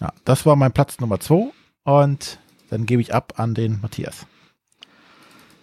Ja, 0.02 0.14
das 0.26 0.46
war 0.46 0.58
mein 0.58 0.74
Platz 0.74 1.00
Nummer 1.00 1.22
zwei 1.22 1.52
und 1.84 2.40
dann 2.70 2.86
gebe 2.86 3.02
ich 3.02 3.14
ab 3.14 3.34
an 3.38 3.54
den 3.54 3.80
Matthias. 3.80 4.26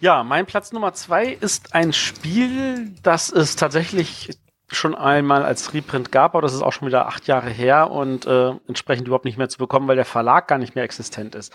Ja, 0.01 0.25
mein 0.25 0.47
Platz 0.47 0.73
Nummer 0.73 0.95
zwei 0.95 1.27
ist 1.27 1.75
ein 1.75 1.93
Spiel, 1.93 2.93
das 3.03 3.31
es 3.31 3.57
tatsächlich 3.57 4.31
schon 4.69 4.95
einmal 4.95 5.45
als 5.45 5.75
Reprint 5.75 6.11
gab, 6.11 6.35
aber 6.35 6.43
das 6.43 6.55
ist 6.55 6.63
auch 6.63 6.73
schon 6.73 6.89
wieder 6.89 7.07
acht 7.07 7.27
Jahre 7.27 7.51
her 7.51 7.91
und 7.91 8.27
äh, 8.27 8.53
entsprechend 8.67 9.07
überhaupt 9.07 9.27
nicht 9.27 9.37
mehr 9.37 9.49
zu 9.49 9.59
bekommen, 9.59 9.89
weil 9.89 9.97
der 9.97 10.05
Verlag 10.05 10.49
gar 10.49 10.59
nicht 10.59 10.75
mehr 10.75 10.85
existent 10.85 11.35
ist. 11.35 11.53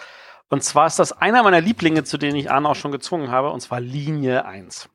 Und 0.50 0.64
zwar 0.64 0.86
ist 0.86 1.00
das 1.00 1.12
einer 1.12 1.42
meiner 1.42 1.62
Lieblinge, 1.62 2.04
zu 2.04 2.20
denen 2.20 2.36
ich 2.36 2.52
Arne 2.52 2.70
auch 2.70 2.76
schon 2.76 2.92
gezwungen 2.92 3.32
habe, 3.32 3.50
und 3.50 3.62
zwar 3.62 3.80
Linie 3.80 4.46
1. 4.46 4.90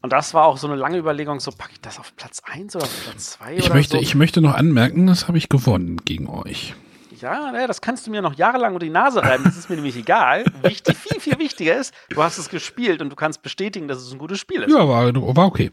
Und 0.00 0.12
das 0.12 0.32
war 0.32 0.46
auch 0.46 0.56
so 0.56 0.66
eine 0.66 0.76
lange 0.76 0.96
Überlegung, 0.96 1.40
so 1.40 1.50
packe 1.50 1.72
ich 1.72 1.80
das 1.80 1.98
auf 1.98 2.14
Platz 2.16 2.40
1 2.44 2.76
oder 2.76 2.84
auf 2.84 3.04
Platz 3.04 3.32
2 3.32 3.56
ich 3.56 3.66
oder 3.66 3.74
möchte, 3.74 3.96
so. 3.96 4.02
ich 4.02 4.14
möchte 4.14 4.40
noch 4.40 4.54
anmerken, 4.54 5.06
das 5.06 5.28
habe 5.28 5.36
ich 5.36 5.48
gewonnen 5.48 5.98
gegen 6.04 6.28
euch. 6.28 6.74
Ja, 7.20 7.50
naja, 7.50 7.66
das 7.66 7.80
kannst 7.80 8.06
du 8.06 8.10
mir 8.10 8.22
noch 8.22 8.34
jahrelang 8.34 8.74
unter 8.74 8.86
die 8.86 8.92
Nase 8.92 9.22
reiben. 9.22 9.44
Das 9.44 9.56
ist 9.56 9.68
mir 9.68 9.76
nämlich 9.76 9.96
egal. 9.96 10.44
Wichtig, 10.62 10.96
viel, 10.96 11.20
viel 11.20 11.38
wichtiger 11.38 11.76
ist, 11.76 11.92
du 12.10 12.22
hast 12.22 12.38
es 12.38 12.48
gespielt 12.48 13.02
und 13.02 13.10
du 13.10 13.16
kannst 13.16 13.42
bestätigen, 13.42 13.88
dass 13.88 13.98
es 13.98 14.12
ein 14.12 14.18
gutes 14.18 14.38
Spiel 14.38 14.62
ist. 14.62 14.72
Ja, 14.72 14.88
war, 14.88 15.12
war 15.14 15.46
okay. 15.46 15.72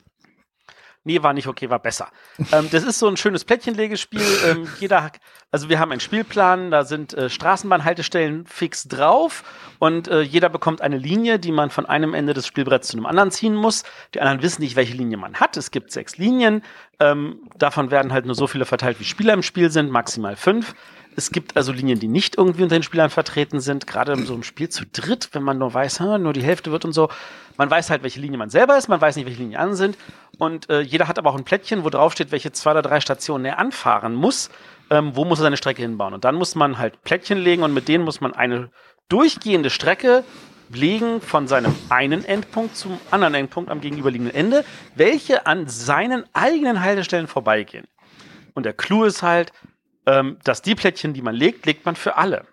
Nee, 1.08 1.22
war 1.22 1.34
nicht 1.34 1.46
okay, 1.46 1.70
war 1.70 1.78
besser. 1.78 2.08
ähm, 2.52 2.68
das 2.72 2.84
ist 2.84 2.98
so 2.98 3.08
ein 3.08 3.16
schönes 3.16 3.46
Plättchenlegespiel. 3.46 4.26
Ähm, 4.48 4.68
jeder, 4.80 5.12
also 5.52 5.70
wir 5.70 5.80
haben 5.80 5.92
einen 5.92 6.02
Spielplan, 6.02 6.72
da 6.72 6.84
sind 6.84 7.14
äh, 7.14 7.30
Straßenbahnhaltestellen 7.30 8.48
fix 8.48 8.88
drauf 8.88 9.44
und 9.78 10.08
äh, 10.08 10.22
jeder 10.22 10.50
bekommt 10.50 10.82
eine 10.82 10.98
Linie, 10.98 11.38
die 11.38 11.52
man 11.52 11.70
von 11.70 11.86
einem 11.86 12.16
Ende 12.16 12.34
des 12.34 12.48
Spielbretts 12.48 12.88
zu 12.88 12.98
einem 12.98 13.06
anderen 13.06 13.30
ziehen 13.30 13.54
muss. 13.54 13.84
Die 14.16 14.20
anderen 14.20 14.42
wissen 14.42 14.64
nicht, 14.64 14.76
welche 14.76 14.96
Linie 14.96 15.18
man 15.18 15.36
hat. 15.36 15.58
Es 15.58 15.70
gibt 15.70 15.92
sechs 15.92 16.18
Linien. 16.18 16.64
Ähm, 17.00 17.40
davon 17.58 17.92
werden 17.92 18.14
halt 18.14 18.26
nur 18.26 18.36
so 18.36 18.48
viele 18.48 18.66
verteilt, 18.66 19.00
wie 19.00 19.04
Spieler 19.04 19.34
im 19.34 19.44
Spiel 19.44 19.70
sind, 19.70 19.92
maximal 19.92 20.36
fünf. 20.36 20.76
Es 21.18 21.32
gibt 21.32 21.56
also 21.56 21.72
Linien, 21.72 22.00
die 22.00 22.08
nicht 22.08 22.38
irgendwie 22.38 22.64
unter 22.64 22.76
den 22.76 22.84
Spielern 22.84 23.10
vertreten 23.10 23.62
sind. 23.62 23.88
Gerade 23.88 24.14
in 24.14 24.26
so 24.26 24.34
einem 24.34 24.44
Spiel 24.44 24.70
zu 24.70 24.86
dritt, 24.86 25.30
wenn 25.32 25.44
man 25.44 25.58
nur 25.58 25.74
weiß, 25.74 26.02
hm, 26.02 26.22
nur 26.22 26.34
die 26.34 26.44
Hälfte 26.44 26.72
wird 26.72 26.84
und 26.84 26.92
so. 26.92 27.10
Man 27.58 27.72
weiß 27.72 27.90
halt, 27.90 28.04
welche 28.04 28.20
Linie 28.20 28.38
man 28.38 28.50
selber 28.50 28.78
ist, 28.78 28.90
man 28.90 29.00
weiß 29.00 29.16
nicht, 29.16 29.26
welche 29.26 29.42
Linien 29.42 29.60
an 29.60 29.76
sind. 29.76 29.98
Und 30.38 30.70
äh, 30.70 30.82
jeder 30.82 31.08
hat 31.08 31.18
aber 31.18 31.30
auch 31.30 31.38
ein 31.38 31.46
Plättchen, 31.46 31.86
wo 31.86 31.90
drauf 31.90 32.12
steht, 32.12 32.32
welche 32.32 32.52
zwei 32.52 32.72
oder 32.72 32.82
drei 32.82 33.00
Stationen 33.00 33.46
er 33.46 33.60
anfahren 33.60 34.14
muss. 34.14 34.50
Ähm, 34.90 35.16
wo 35.16 35.24
muss 35.24 35.40
er 35.40 35.44
seine 35.44 35.58
Strecke 35.58 35.82
hinbauen? 35.82 36.14
Und 36.14 36.26
dann 36.26 36.36
muss 36.36 36.54
man 36.54 36.78
halt 36.78 37.02
Plättchen 37.04 37.38
legen 37.38 37.64
und 37.64 37.74
mit 37.74 37.88
denen 37.88 38.04
muss 38.04 38.20
man 38.20 38.34
eine 38.34 38.70
durchgehende 39.08 39.70
Strecke 39.70 40.24
legen 40.70 41.22
von 41.22 41.48
seinem 41.48 41.76
einen 41.90 42.26
Endpunkt 42.26 42.76
zum 42.76 43.00
anderen 43.12 43.36
Endpunkt 43.36 43.70
am 43.70 43.82
gegenüberliegenden 43.82 44.36
Ende, 44.36 44.66
welche 44.96 45.46
an 45.46 45.68
seinen 45.68 46.26
eigenen 46.34 46.82
Haltestellen 46.82 47.28
vorbeigehen. 47.28 47.88
Und 48.54 48.66
der 48.66 48.74
Clou 48.74 49.04
ist 49.04 49.22
halt, 49.22 49.52
ähm, 50.06 50.38
dass 50.44 50.62
die 50.62 50.76
Plättchen, 50.76 51.14
die 51.14 51.22
man 51.22 51.36
legt, 51.36 51.66
legt 51.66 51.86
man 51.86 51.96
für 51.96 52.16
alle. 52.16 52.46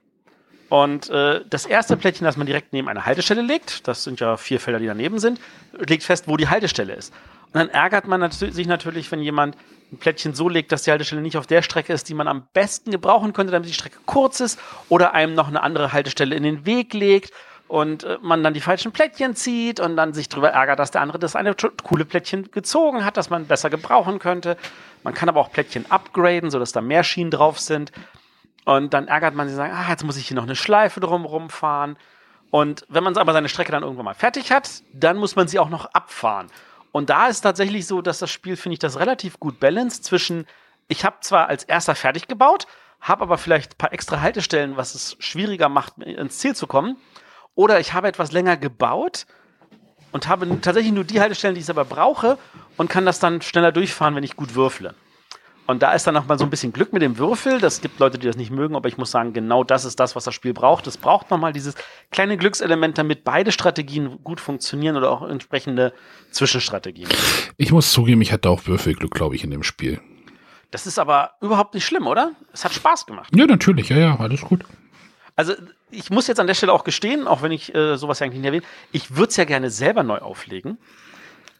Und 0.69 1.11
äh, 1.11 1.43
das 1.49 1.67
erste 1.67 1.97
Plättchen, 1.97 2.25
das 2.25 2.37
man 2.37 2.47
direkt 2.47 2.73
neben 2.73 2.89
eine 2.89 3.05
Haltestelle 3.05 3.43
legt, 3.43 3.87
das 3.87 4.05
sind 4.05 4.21
ja 4.21 4.37
vier 4.39 4.59
Felder, 4.59 4.79
die 4.79 4.87
daneben 4.87 5.19
sind, 5.19 5.39
legt 5.73 6.03
fest, 6.03 6.29
wo 6.29 6.37
die 6.37 6.49
Haltestelle 6.49 6.95
ist. 6.95 7.13
Und 7.53 7.57
dann 7.57 7.69
ärgert 7.69 8.07
man 8.07 8.21
nat 8.21 8.33
sich 8.33 8.67
natürlich, 8.67 9.13
wenn 9.13 9.21
jemand 9.21 9.57
ein 9.93 9.99
Plättchen 9.99 10.35
so 10.35 10.49
legt, 10.49 10.73
dass 10.73 10.85
die 10.85 10.91
Haltestelle 10.91 11.21
nicht 11.21 11.37
auf 11.37 11.47
der 11.47 11.61
Strecke 11.61 11.93
ist, 11.93 12.09
die 12.09 12.15
man 12.15 12.27
am 12.27 12.49
besten 12.55 12.91
gebrauchen 12.91 13.35
könnte, 13.35 13.53
damit 13.53 13.69
die 13.69 13.75
Strecke 13.75 13.99
kurz 14.07 14.41
ist, 14.41 14.59
oder 14.89 15.13
einem 15.13 15.35
noch 15.35 15.49
eine 15.49 15.63
andere 15.63 15.93
Haltestelle 15.93 16.35
in 16.35 16.43
den 16.43 16.65
Weg 16.65 16.95
legt 16.95 17.33
und 17.73 18.05
äh, 18.05 18.19
man 18.21 18.43
dann 18.43 18.53
die 18.53 18.61
falschen 18.61 18.93
Plättchen 18.93 19.35
zieht 19.35 19.81
und 19.81 19.97
dann 19.97 20.13
sich 20.13 20.29
darüber 20.29 20.51
ärgert, 20.51 20.79
dass 20.79 20.91
der 20.91 21.01
andere 21.01 21.19
das 21.19 21.35
eine 21.35 21.57
coole 21.83 22.05
Plättchen 22.05 22.51
gezogen 22.51 23.03
hat, 23.03 23.17
das 23.17 23.31
man 23.31 23.47
besser 23.47 23.71
gebrauchen 23.71 24.19
könnte. 24.19 24.59
Man 25.05 25.15
kann 25.15 25.31
aber 25.31 25.41
auch 25.41 25.51
Plättchen 25.51 25.91
upgraden, 25.91 26.51
sodass 26.51 26.73
da 26.73 26.83
mehr 26.83 27.03
Schienen 27.03 27.31
drauf 27.31 27.59
sind. 27.59 27.91
Und 28.67 28.93
dann 28.93 29.09
ärgert 29.09 29.35
man 29.35 29.49
sich, 29.49 29.57
sagen, 29.57 29.73
ah, 29.75 29.89
jetzt 29.89 30.05
muss 30.05 30.19
ich 30.19 30.29
hier 30.29 30.35
noch 30.35 30.43
eine 30.43 30.55
Schleife 30.55 31.01
drumherum 31.01 31.49
fahren. 31.49 31.97
Und 32.51 32.85
wenn 32.91 33.05
man 33.05 33.17
aber 33.17 33.33
seine 33.33 33.49
Strecke 33.49 33.73
dann 33.73 33.85
irgendwann 33.85 34.05
mal 34.05 34.13
fertig 34.13 34.53
hat, 34.53 34.83
dann 34.93 35.17
muss 35.17 35.35
man 35.35 35.49
sie 35.49 35.59
auch 35.59 35.71
noch 35.71 35.87
abfahren. 35.95 36.49
Und 36.93 37.09
da 37.09 37.29
ist 37.29 37.41
tatsächlich 37.41 37.87
so, 37.87 38.03
dass 38.03 38.19
das 38.19 38.31
Spiel, 38.31 38.59
finde 38.59 38.75
ich, 38.75 38.81
das 38.81 39.01
relativ 39.01 39.41
gut 39.41 39.61
balanced 39.61 40.05
zwischen, 40.05 40.45
ich 40.89 41.07
habe 41.07 41.17
zwar 41.21 41.49
als 41.49 41.65
erster 41.65 41.95
fertig 41.95 42.29
gebaut, 42.29 42.67
habe 43.01 43.23
aber 43.23 43.39
vielleicht 43.39 43.73
ein 43.73 43.79
paar 43.79 43.95
extra 43.95 44.21
Haltestellen, 44.21 44.77
was 44.77 44.95
es 44.95 45.17
schwieriger 45.21 45.71
macht, 45.71 45.97
ins 45.97 46.37
Ziel 46.37 46.55
zu 46.55 46.67
kommen. 46.67 46.99
Oder 47.55 47.81
ich 47.81 47.93
habe 47.93 48.09
etwas 48.09 48.33
länger 48.33 48.57
gebaut 48.57 49.27
und 50.13 50.29
habe 50.29 50.61
tatsächlich 50.61 50.93
nur 50.93 51.05
die 51.05 51.21
Haltestellen, 51.21 51.55
die 51.55 51.61
ich 51.61 51.71
aber 51.71 51.85
brauche 51.85 52.39
und 52.77 52.89
kann 52.89 53.07
das 53.07 53.19
dann 53.19 53.43
schneller 53.43 53.73
durchfahren, 53.73 54.15
wenn 54.15 54.25
ich 54.25 54.37
gut 54.37 54.55
würfle. 54.55 54.95
Und 55.67 55.83
da 55.83 55.93
ist 55.93 56.07
dann 56.07 56.15
noch 56.15 56.27
mal 56.27 56.39
so 56.39 56.45
ein 56.45 56.51
bisschen 56.51 56.73
Glück 56.73 56.93
mit 56.93 57.03
dem 57.03 57.19
Würfel. 57.19 57.61
Das 57.61 57.81
gibt 57.81 58.01
Leute, 58.01 58.19
die 58.19 58.27
das 58.27 58.37
nicht 58.37 58.51
mögen, 58.51 58.75
aber 58.75 58.89
ich 58.89 58.99
muss 58.99 59.11
sagen, 59.11 59.33
genau 59.33 59.63
das 59.63 59.85
ist 59.85 60.01
das, 60.01 60.17
was 60.17 60.25
das 60.25 60.35
Spiel 60.35 60.53
braucht. 60.53 60.87
Es 60.87 60.99
braucht 60.99 61.31
noch 61.31 61.39
mal 61.39 61.53
dieses 61.53 61.77
kleine 62.11 62.37
Glückselement, 62.37 62.99
damit 62.99 63.23
beide 63.23 63.53
Strategien 63.53 64.19
gut 64.25 64.41
funktionieren 64.41 64.97
oder 64.97 65.11
auch 65.11 65.23
entsprechende 65.23 65.93
Zwischenstrategien. 66.33 67.09
Ich 67.59 67.71
muss 67.71 67.93
zugeben, 67.93 68.21
ich 68.23 68.33
hatte 68.33 68.51
auch 68.51 68.67
Würfelglück, 68.67 69.13
glaube 69.13 69.37
ich, 69.37 69.45
in 69.45 69.51
dem 69.51 69.63
Spiel. 69.63 70.01
Das 70.73 70.87
ist 70.87 70.99
aber 70.99 71.33
überhaupt 71.41 71.75
nicht 71.75 71.87
schlimm, 71.87 72.07
oder? 72.07 72.33
Es 72.53 72.65
hat 72.65 72.73
Spaß 72.73 73.07
gemacht. 73.07 73.31
Ja, 73.35 73.47
natürlich, 73.47 73.89
ja, 73.91 73.99
ja, 73.99 74.17
alles 74.19 74.41
gut. 74.41 74.65
Also 75.37 75.55
ich 75.91 76.11
muss 76.11 76.27
jetzt 76.27 76.41
an 76.41 76.47
der 76.47 76.55
Stelle 76.55 76.73
auch 76.73 76.85
gestehen, 76.85 77.27
auch 77.27 77.43
wenn 77.43 77.53
ich 77.53 77.75
äh, 77.75 77.97
sowas 77.97 78.19
ja 78.19 78.27
eigentlich 78.27 78.41
nicht 78.41 78.49
erwähne, 78.49 78.67
ich 78.93 79.17
würde 79.17 79.31
es 79.31 79.37
ja 79.37 79.45
gerne 79.45 79.71
selber 79.71 80.03
neu 80.03 80.19
auflegen. 80.19 80.79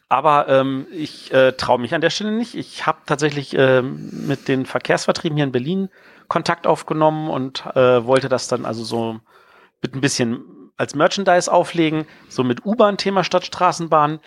Aber 0.09 0.47
ähm, 0.47 0.85
ich 0.91 1.33
äh, 1.33 1.53
traue 1.53 1.79
mich 1.79 1.95
an 1.95 2.01
der 2.01 2.11
Stelle 2.11 2.31
nicht. 2.31 2.53
Ich 2.53 2.85
habe 2.85 2.99
tatsächlich 3.05 3.55
ähm, 3.57 4.27
mit 4.27 4.47
den 4.47 4.65
Verkehrsvertrieben 4.65 5.35
hier 5.35 5.45
in 5.45 5.51
Berlin 5.51 5.89
Kontakt 6.27 6.67
aufgenommen 6.67 7.29
und 7.29 7.65
äh, 7.75 8.05
wollte 8.05 8.29
das 8.29 8.47
dann 8.47 8.65
also 8.65 8.83
so 8.83 9.19
mit 9.81 9.95
ein 9.95 10.01
bisschen 10.01 10.71
als 10.77 10.95
Merchandise 10.95 11.51
auflegen, 11.51 12.05
so 12.29 12.43
mit 12.43 12.65
U-Bahn-Thema 12.65 13.23
statt 13.23 13.45
Straßenbahn. 13.45 14.19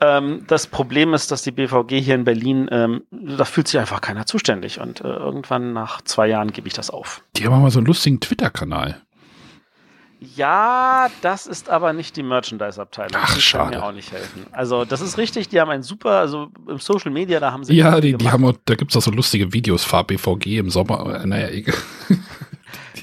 Ähm, 0.00 0.44
das 0.46 0.66
Problem 0.68 1.12
ist, 1.12 1.30
dass 1.32 1.42
die 1.42 1.50
BVG 1.50 2.00
hier 2.00 2.14
in 2.14 2.24
Berlin, 2.24 2.68
ähm, 2.70 3.02
da 3.10 3.44
fühlt 3.44 3.66
sich 3.66 3.80
einfach 3.80 4.00
keiner 4.00 4.26
zuständig 4.26 4.80
und 4.80 5.00
äh, 5.00 5.08
irgendwann 5.08 5.72
nach 5.72 6.02
zwei 6.02 6.28
Jahren 6.28 6.52
gebe 6.52 6.68
ich 6.68 6.74
das 6.74 6.90
auf. 6.90 7.22
Die 7.36 7.44
haben 7.44 7.60
mal 7.60 7.70
so 7.70 7.80
einen 7.80 7.86
lustigen 7.86 8.20
Twitter-Kanal. 8.20 9.02
Ja, 10.20 11.08
das 11.22 11.46
ist 11.46 11.68
aber 11.70 11.92
nicht 11.92 12.16
die 12.16 12.24
Merchandise-Abteilung. 12.24 13.12
Ach, 13.14 13.26
die 13.28 13.32
kann 13.34 13.40
schade. 13.40 13.76
mir 13.76 13.84
auch 13.84 13.92
nicht 13.92 14.10
helfen. 14.10 14.46
Also, 14.50 14.84
das 14.84 15.00
ist 15.00 15.16
richtig, 15.16 15.48
die 15.48 15.60
haben 15.60 15.70
ein 15.70 15.84
super, 15.84 16.10
also 16.12 16.48
im 16.66 16.78
Social 16.78 17.12
Media, 17.12 17.38
da 17.38 17.52
haben 17.52 17.62
sie. 17.62 17.74
Ja, 17.74 18.00
die, 18.00 18.16
die 18.16 18.30
haben 18.30 18.44
auch, 18.44 18.54
da 18.64 18.74
gibt's 18.74 18.96
auch 18.96 19.02
so 19.02 19.12
lustige 19.12 19.52
Videos, 19.52 19.84
Fahr-BVG 19.84 20.58
im 20.58 20.70
Sommer. 20.70 21.20
Äh, 21.22 21.26
Naja, 21.26 21.48
egal. 21.48 21.76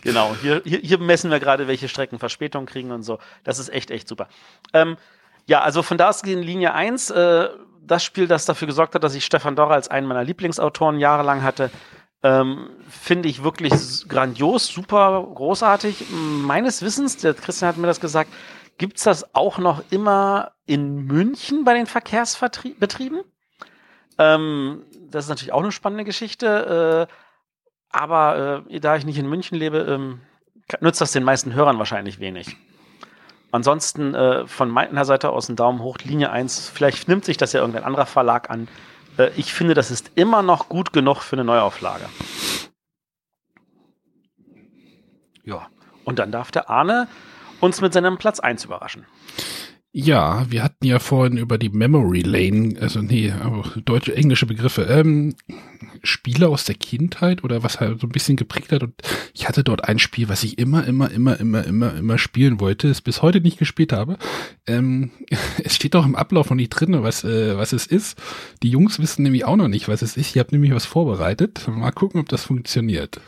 Genau, 0.02 0.36
hier, 0.40 0.62
hier, 0.64 0.78
hier 0.84 1.00
messen 1.00 1.32
wir 1.32 1.40
gerade, 1.40 1.68
welche 1.68 1.90
Strecken 1.90 2.20
Verspätung 2.20 2.68
kriegen 2.68 2.92
und 2.92 3.02
so. 3.02 3.18
Das 3.44 3.58
ist 3.58 3.70
echt, 3.70 3.90
echt 3.90 4.08
super. 4.08 4.28
Ähm, 4.72 4.98
ja, 5.46 5.62
also 5.62 5.84
von 5.84 5.98
da 5.98 6.10
aus 6.10 6.22
in 6.24 6.42
Linie 6.42 6.74
1, 6.74 7.12
äh, 7.12 7.50
das 7.82 8.04
Spiel, 8.04 8.28
das 8.28 8.46
dafür 8.46 8.68
gesorgt 8.68 8.96
hat, 8.96 9.04
dass 9.04 9.16
ich 9.16 9.26
Stefan 9.26 9.56
Dorrer 9.56 9.74
als 9.74 9.90
einen 9.90 10.08
meiner 10.08 10.24
Lieblingsautoren 10.24 11.00
jahrelang 11.00 11.44
hatte, 11.44 11.70
ähm, 12.24 12.70
finde 12.90 13.30
ich 13.30 13.44
wirklich 13.44 13.74
grandios, 14.08 14.68
super, 14.68 15.28
großartig. 15.36 16.06
Meines 16.10 16.82
Wissens, 16.82 17.18
der 17.18 17.36
Christian 17.36 17.70
hat 17.70 17.78
mir 17.78 17.86
das 17.86 18.00
gesagt, 18.00 18.32
gibt's 18.80 19.04
das 19.04 19.36
auch 19.36 19.60
noch 19.60 19.84
immer 19.92 20.54
in 20.66 21.06
München 21.06 21.64
bei 21.64 21.76
den 21.76 21.86
Verkehrsbetrieben. 21.86 23.22
Ähm, 24.18 24.84
das 25.12 25.26
ist 25.26 25.30
natürlich 25.30 25.54
auch 25.54 25.62
eine 25.62 25.72
spannende 25.72 26.04
Geschichte. 26.04 27.08
Äh, 27.08 27.14
aber 27.92 28.64
äh, 28.70 28.80
da 28.80 28.96
ich 28.96 29.06
nicht 29.06 29.20
in 29.20 29.30
München 29.30 29.58
lebe, 29.58 29.78
ähm, 29.80 30.22
nützt 30.82 31.02
das 31.02 31.12
den 31.12 31.24
meisten 31.24 31.54
Hörern 31.54 31.78
wahrscheinlich 31.78 32.20
wenig. 32.20 32.58
Ansonsten 33.56 34.14
äh, 34.14 34.46
von 34.48 34.70
meiner 34.70 35.06
Seite 35.06 35.30
aus 35.30 35.48
ein 35.48 35.56
Daumen 35.56 35.80
hoch, 35.80 36.00
Linie 36.04 36.30
1. 36.30 36.68
Vielleicht 36.68 37.08
nimmt 37.08 37.24
sich 37.24 37.38
das 37.38 37.54
ja 37.54 37.62
irgendein 37.62 37.86
anderer 37.86 38.06
Verlag 38.06 38.50
an. 38.50 38.68
Äh, 39.18 39.30
ich 39.38 39.54
finde, 39.54 39.74
das 39.74 39.92
ist 39.92 40.12
immer 40.16 40.42
noch 40.42 40.68
gut 40.68 40.92
genug 40.92 41.22
für 41.22 41.38
eine 41.38 41.46
Neuauflage. 41.46 42.04
Ja, 45.46 45.68
und 46.04 46.20
dann 46.20 46.34
darf 46.34 46.52
der 46.52 46.70
Arne 46.70 47.08
uns 47.62 47.80
mit 47.80 47.94
seinem 47.94 48.18
Platz 48.18 48.42
1 48.42 48.66
überraschen. 48.66 49.06
Ja, 49.98 50.46
wir 50.52 50.62
hatten 50.62 50.86
ja 50.86 51.00
vorhin 51.00 51.38
über 51.38 51.58
die 51.58 51.70
Memory 51.70 52.20
Lane, 52.20 52.76
also 52.82 53.02
nee, 53.02 53.34
deutsche, 53.86 54.14
englische 54.14 54.46
Begriffe, 54.46 54.82
ähm, 54.82 55.36
Spiele 56.04 56.50
aus 56.50 56.66
der 56.66 56.76
Kindheit 56.76 57.46
oder 57.46 57.64
was 57.64 57.80
halt 57.80 58.02
so 58.02 58.08
ein 58.08 58.12
bisschen 58.12 58.36
geprägt 58.36 58.74
hat. 58.74 58.84
Und 58.84 58.94
ich 59.34 59.48
hatte 59.48 59.64
dort 59.64 59.88
ein 59.88 59.98
Spiel, 59.98 60.28
was 60.28 60.44
ich 60.44 60.58
immer, 60.58 60.86
immer, 60.86 61.10
immer, 61.12 61.40
immer, 61.40 61.64
immer, 61.64 61.96
immer 61.96 62.18
spielen 62.18 62.60
wollte, 62.60 62.90
es 62.90 63.00
bis 63.00 63.22
heute 63.22 63.40
nicht 63.40 63.58
gespielt 63.58 63.94
habe. 63.94 64.18
Ähm, 64.68 65.12
es 65.64 65.78
steht 65.78 65.96
auch 65.96 66.06
im 66.06 66.18
Ablauf 66.18 66.50
noch 66.50 66.58
nicht 66.58 66.72
drin, 66.72 67.02
was, 67.02 67.24
äh, 67.24 67.56
was 67.56 67.72
es 67.72 67.88
ist. 67.88 68.22
Die 68.64 68.70
Jungs 68.70 69.00
wissen 69.00 69.24
nämlich 69.24 69.46
auch 69.46 69.56
noch 69.56 69.70
nicht, 69.70 69.88
was 69.88 70.02
es 70.02 70.18
ist. 70.18 70.36
Ich 70.36 70.38
habe 70.38 70.52
nämlich 70.52 70.74
was 70.74 70.86
vorbereitet. 70.86 71.66
Mal 71.70 71.92
gucken, 71.92 72.20
ob 72.20 72.28
das 72.28 72.44
funktioniert. 72.44 73.22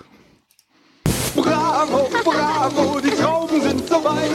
Bravo, 1.35 2.09
bravo, 2.23 2.99
die 2.99 3.09
Trauben 3.11 3.61
sind 3.61 3.87
so 3.87 4.03
weit. 4.03 4.31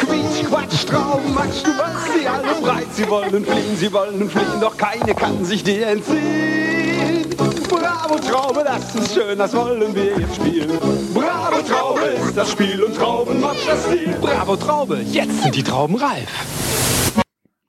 Quietsch, 0.00 0.48
Quatsch, 0.48 0.86
Trauben, 0.86 1.34
Matsch, 1.34 1.62
du 1.64 1.70
weißt 1.70 2.18
sie 2.18 2.26
alle 2.26 2.60
breit. 2.60 2.86
Sie 2.92 3.08
wollen 3.08 3.44
fliehen, 3.44 3.76
sie 3.76 3.92
wollen 3.92 4.30
fliehen, 4.30 4.60
doch 4.60 4.76
keine 4.76 5.14
kann 5.14 5.44
sich 5.44 5.64
dir 5.64 5.88
entziehen. 5.88 7.34
Bravo, 7.68 8.16
Traube, 8.18 8.64
das 8.64 8.94
ist 8.94 9.14
schön, 9.14 9.36
das 9.36 9.54
wollen 9.54 9.94
wir 9.94 10.18
jetzt 10.18 10.36
spielen. 10.36 10.78
Bravo, 11.12 11.62
Traube 11.62 12.00
ist 12.00 12.36
das 12.36 12.52
Spiel 12.52 12.82
und 12.82 12.94
Trauben 12.96 13.40
macht 13.40 13.66
das 13.66 13.84
Ziel. 13.88 14.16
Bravo, 14.20 14.56
Traube, 14.56 15.00
jetzt 15.10 15.42
sind 15.42 15.54
die 15.54 15.62
Trauben 15.62 15.96
reif. 15.96 16.28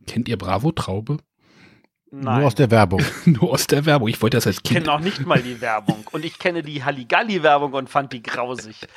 Kennt 0.06 0.28
ihr 0.30 0.38
Bravo 0.38 0.72
Traube? 0.72 1.18
Nein. 2.22 2.40
Nur 2.40 2.48
aus 2.48 2.56
der 2.56 2.72
Werbung. 2.72 3.02
Nur 3.26 3.52
aus 3.52 3.68
der 3.68 3.86
Werbung. 3.86 4.08
Ich 4.08 4.22
wollte 4.22 4.38
das 4.38 4.48
als 4.48 4.58
ich 4.58 4.64
kenne 4.64 4.82
Kind. 4.82 4.90
auch 4.90 5.00
nicht 5.00 5.26
mal 5.26 5.42
die 5.42 5.60
Werbung. 5.60 6.06
Und 6.12 6.24
ich 6.24 6.40
kenne 6.40 6.64
die 6.64 6.84
Halligalli-Werbung 6.84 7.74
und 7.74 7.90
fand 7.90 8.14
die 8.14 8.24
grausig. 8.24 8.88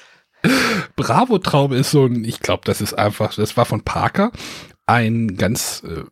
Bravo 0.95 1.39
Traube 1.39 1.77
ist 1.77 1.91
so 1.91 2.07
ein, 2.07 2.25
ich 2.25 2.39
glaube, 2.39 2.63
das 2.65 2.81
ist 2.81 2.95
einfach, 2.95 3.35
das 3.35 3.57
war 3.57 3.65
von 3.65 3.83
Parker. 3.83 4.31
Ein 4.87 5.37
ganz, 5.37 5.83
äh, 5.85 6.05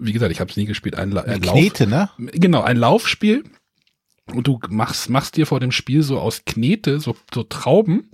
wie 0.00 0.12
gesagt, 0.12 0.32
ich 0.32 0.40
habe 0.40 0.50
es 0.50 0.56
nie 0.56 0.64
gespielt, 0.64 0.96
ein, 0.96 1.16
ein 1.16 1.42
Lauf. 1.42 1.52
Knete, 1.52 1.86
ne? 1.86 2.08
Genau, 2.16 2.62
ein 2.62 2.78
Laufspiel. 2.78 3.44
Und 4.32 4.48
du 4.48 4.58
machst, 4.68 5.08
machst 5.08 5.36
dir 5.36 5.46
vor 5.46 5.60
dem 5.60 5.70
Spiel 5.70 6.02
so 6.02 6.18
aus 6.18 6.44
Knete, 6.44 6.98
so, 6.98 7.16
so 7.32 7.44
Trauben. 7.44 8.10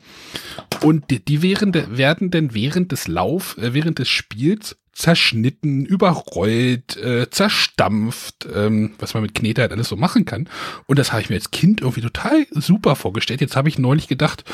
Und 0.83 1.11
die, 1.11 1.25
die 1.25 1.41
während, 1.41 1.97
werden 1.97 2.31
dann 2.31 2.53
während 2.53 2.93
des 2.93 3.09
Lauf, 3.09 3.57
äh, 3.59 3.73
während 3.73 3.99
des 3.99 4.09
Spiels 4.09 4.77
zerschnitten, 4.93 5.87
überrollt, 5.87 6.99
äh, 6.99 7.31
zerstampft, 7.31 8.47
ähm, 8.55 8.93
was 8.99 9.15
man 9.15 9.23
mit 9.23 9.35
Knete 9.35 9.63
halt 9.63 9.73
alles 9.73 9.89
so 9.89 9.97
machen 9.97 10.27
kann. 10.27 10.49
Und 10.87 10.99
das 10.99 11.13
habe 11.13 11.23
ich 11.23 11.31
mir 11.31 11.37
als 11.37 11.51
Kind 11.51 11.81
irgendwie 11.81 12.03
total 12.03 12.47
super 12.51 12.95
vorgestellt. 12.95 13.41
Jetzt 13.41 13.57
habe 13.57 13.71
ich 13.71 13.79
neulich 13.79 14.07
gedacht, 14.07 14.45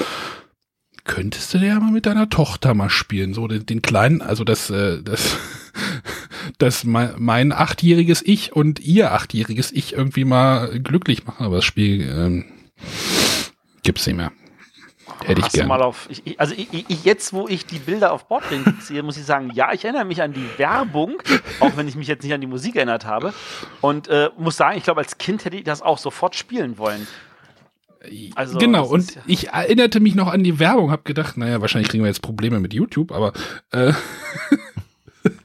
könntest 1.04 1.54
du 1.54 1.58
ja 1.58 1.80
mal 1.80 1.90
mit 1.90 2.06
deiner 2.06 2.28
Tochter 2.30 2.74
mal 2.74 2.90
spielen, 2.90 3.34
so 3.34 3.48
den, 3.48 3.66
den 3.66 3.82
kleinen, 3.82 4.22
also 4.22 4.44
das, 4.44 4.70
äh, 4.70 5.02
das, 5.02 5.36
das 6.58 6.84
mein, 6.84 7.52
achtjähriges 7.52 8.22
Ich 8.24 8.52
und 8.54 8.80
ihr 8.80 9.12
achtjähriges 9.12 9.72
Ich 9.72 9.92
irgendwie 9.94 10.24
mal 10.24 10.78
glücklich 10.80 11.24
machen, 11.26 11.44
aber 11.46 11.56
das 11.56 11.64
Spiel 11.64 12.02
ähm, 12.02 12.44
gibt's 13.82 14.06
nicht 14.06 14.16
mehr. 14.16 14.32
Hätte 15.24 15.40
ich 15.40 15.46
Hast 15.46 15.54
du 15.54 15.58
gern. 15.60 15.68
mal 15.68 15.82
auf, 15.82 16.06
ich, 16.10 16.22
ich, 16.24 16.38
also 16.40 16.54
ich, 16.56 16.68
ich, 16.88 17.04
jetzt, 17.04 17.32
wo 17.32 17.48
ich 17.48 17.66
die 17.66 17.78
Bilder 17.78 18.12
auf 18.12 18.28
Boardgame 18.28 18.74
sehe, 18.80 19.02
muss 19.02 19.16
ich 19.16 19.24
sagen, 19.24 19.50
ja, 19.52 19.72
ich 19.72 19.84
erinnere 19.84 20.04
mich 20.04 20.22
an 20.22 20.32
die 20.32 20.46
Werbung, 20.58 21.16
auch 21.60 21.76
wenn 21.76 21.88
ich 21.88 21.96
mich 21.96 22.06
jetzt 22.06 22.22
nicht 22.22 22.32
an 22.32 22.40
die 22.40 22.46
Musik 22.46 22.76
erinnert 22.76 23.04
habe. 23.04 23.32
Und 23.80 24.06
äh, 24.08 24.30
muss 24.36 24.56
sagen, 24.56 24.76
ich 24.78 24.84
glaube, 24.84 25.00
als 25.00 25.18
Kind 25.18 25.44
hätte 25.44 25.56
ich 25.56 25.64
das 25.64 25.82
auch 25.82 25.98
sofort 25.98 26.36
spielen 26.36 26.78
wollen. 26.78 27.06
Also, 28.36 28.58
genau, 28.58 28.86
und 28.86 29.16
ja- 29.16 29.22
ich 29.26 29.48
erinnerte 29.48 29.98
mich 29.98 30.14
noch 30.14 30.28
an 30.28 30.44
die 30.44 30.60
Werbung, 30.60 30.92
habe 30.92 31.02
gedacht, 31.02 31.36
naja, 31.36 31.60
wahrscheinlich 31.60 31.88
kriegen 31.88 32.04
wir 32.04 32.08
jetzt 32.08 32.22
Probleme 32.22 32.60
mit 32.60 32.72
YouTube, 32.72 33.10
aber 33.10 33.32
äh, 33.72 33.92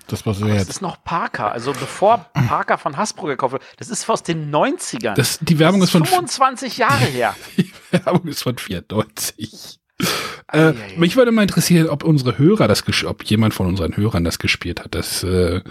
Das 0.08 0.26
war 0.26 0.34
so 0.34 0.45
Das 0.48 0.58
jetzt. 0.58 0.70
ist 0.70 0.82
noch 0.82 1.04
Parker. 1.04 1.52
Also 1.52 1.72
bevor 1.72 2.30
Parker 2.34 2.78
von 2.78 2.98
Hasbro 2.98 3.26
gekauft 3.28 3.54
wurde, 3.54 3.66
das 3.78 3.90
ist 3.90 4.08
aus 4.10 4.22
den 4.24 4.52
90ern. 4.54 5.16
das, 5.16 5.40
die 5.40 5.58
Werbung 5.60 5.80
das 5.80 5.90
ist 5.90 5.91
von 5.94 6.06
25 6.06 6.78
Jahre 6.78 7.06
her. 7.06 7.36
Die 7.58 7.72
Werbung 7.91 8.28
ist 8.28 8.44
von 8.44 8.58
94. 8.58 9.80
Äh, 10.52 10.74
mich 10.98 11.16
würde 11.16 11.32
mal 11.32 11.44
interessieren, 11.44 11.88
ob 11.90 12.04
unsere 12.04 12.38
Hörer 12.38 12.68
das, 12.68 12.84
ob 13.06 13.24
jemand 13.24 13.54
von 13.54 13.68
unseren 13.68 13.95
Hörern 13.95 14.24
das 14.24 14.40
gespielt 14.40 14.82
hat. 14.84 14.94
Das, 14.95 15.24
äh, 15.24 15.62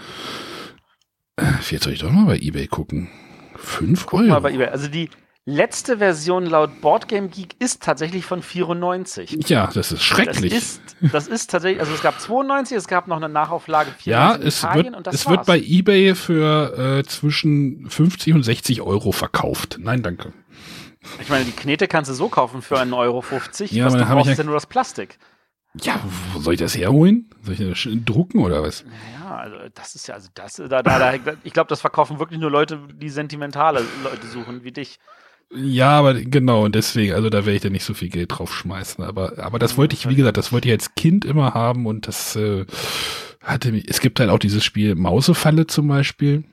äh, 1.37 1.43
jetzt 1.69 1.83
soll 1.83 1.93
ich 1.93 1.99
doch 1.99 2.11
mal 2.11 2.25
bei 2.25 2.37
eBay 2.37 2.67
gucken. 2.67 3.09
Fünf 3.55 4.05
Guck 4.07 4.21
mal 4.21 4.31
Euro. 4.31 4.41
bei 4.41 4.51
eBay. 4.53 4.67
Also 4.67 4.87
die 4.87 5.09
letzte 5.45 5.97
Version 5.97 6.45
laut 6.45 6.79
Boardgame 6.81 7.27
Geek 7.27 7.55
ist 7.59 7.83
tatsächlich 7.83 8.25
von 8.25 8.41
94. 8.41 9.49
ja, 9.49 9.67
das 9.67 9.91
ist 9.91 9.91
Das 9.93 10.01
schrecklich. 10.03 10.53
ist, 10.53 10.81
das 11.11 11.27
ist 11.27 11.49
tatsächlich, 11.51 11.81
also 11.81 11.93
es 11.93 12.01
gab 12.01 12.19
92, 12.19 12.77
es 12.77 12.87
gab 12.87 13.07
noch 13.07 13.17
eine 13.17 13.27
Nachauflage 13.29 13.91
94 13.91 14.05
ja, 14.05 14.35
es 14.35 14.59
Italien 14.63 14.85
wird, 14.85 14.95
und 14.95 15.07
das 15.07 15.15
es 15.15 15.29
wird 15.29 15.45
bei 15.45 15.59
eBay 15.59 16.15
für 16.15 16.99
äh, 16.99 17.03
zwischen 17.03 17.89
50 17.89 18.33
und 18.33 18.43
60 18.43 18.81
Euro 18.81 19.11
verkauft. 19.11 19.77
Nein, 19.81 20.01
danke. 20.01 20.33
Ich 21.21 21.27
meine, 21.29 21.43
die 21.43 21.51
Knete 21.51 21.89
kannst 21.89 22.09
du 22.09 22.15
so 22.15 22.29
kaufen 22.29 22.61
für 22.61 22.79
1,50 22.79 22.93
Euro. 22.95 23.23
Ja, 23.71 23.85
Was 23.85 23.93
aber 23.95 24.03
du 24.05 24.09
brauchst, 24.09 24.29
ja- 24.29 24.35
ja 24.37 24.43
nur 24.45 24.53
das 24.53 24.65
Plastik. 24.67 25.17
Ja, 25.81 25.99
wo 26.33 26.39
soll 26.39 26.53
ich 26.53 26.59
das 26.59 26.77
herholen? 26.77 27.29
Soll 27.41 27.55
ich 27.55 27.59
das 27.59 27.87
drucken 28.05 28.39
oder 28.39 28.61
was? 28.61 28.85
Ja, 29.19 29.35
also 29.37 29.57
das 29.73 29.95
ist 29.95 30.07
ja, 30.07 30.13
also 30.13 30.29
das, 30.35 30.53
da, 30.55 30.67
da, 30.67 30.81
da, 30.83 31.13
ich 31.43 31.51
glaube, 31.51 31.67
das 31.67 31.81
verkaufen 31.81 32.19
wirklich 32.19 32.39
nur 32.39 32.51
Leute, 32.51 32.79
die 32.93 33.09
sentimentale 33.09 33.83
Leute 34.03 34.27
suchen, 34.27 34.63
wie 34.63 34.71
dich. 34.71 34.99
Ja, 35.55 35.91
aber 35.99 36.15
genau, 36.15 36.65
und 36.65 36.73
deswegen, 36.75 37.13
also 37.13 37.29
da 37.29 37.39
werde 37.45 37.55
ich 37.55 37.61
dann 37.61 37.73
nicht 37.73 37.83
so 37.85 37.93
viel 37.93 38.09
Geld 38.09 38.37
drauf 38.37 38.53
schmeißen. 38.53 39.03
Aber, 39.03 39.37
aber 39.37 39.59
das 39.59 39.77
wollte 39.77 39.95
ich, 39.95 40.09
wie 40.09 40.15
gesagt, 40.15 40.37
das 40.37 40.51
wollte 40.51 40.67
ich 40.67 40.73
als 40.73 40.95
Kind 40.95 41.25
immer 41.25 41.53
haben 41.53 41.85
und 41.85 42.07
das 42.07 42.35
äh, 42.35 42.65
hatte 43.41 43.71
mich. 43.71 43.85
Es 43.87 43.99
gibt 43.99 44.19
halt 44.19 44.29
auch 44.29 44.39
dieses 44.39 44.63
Spiel 44.63 44.95
Mausefalle 44.95 45.67
zum 45.67 45.87
Beispiel. 45.87 46.43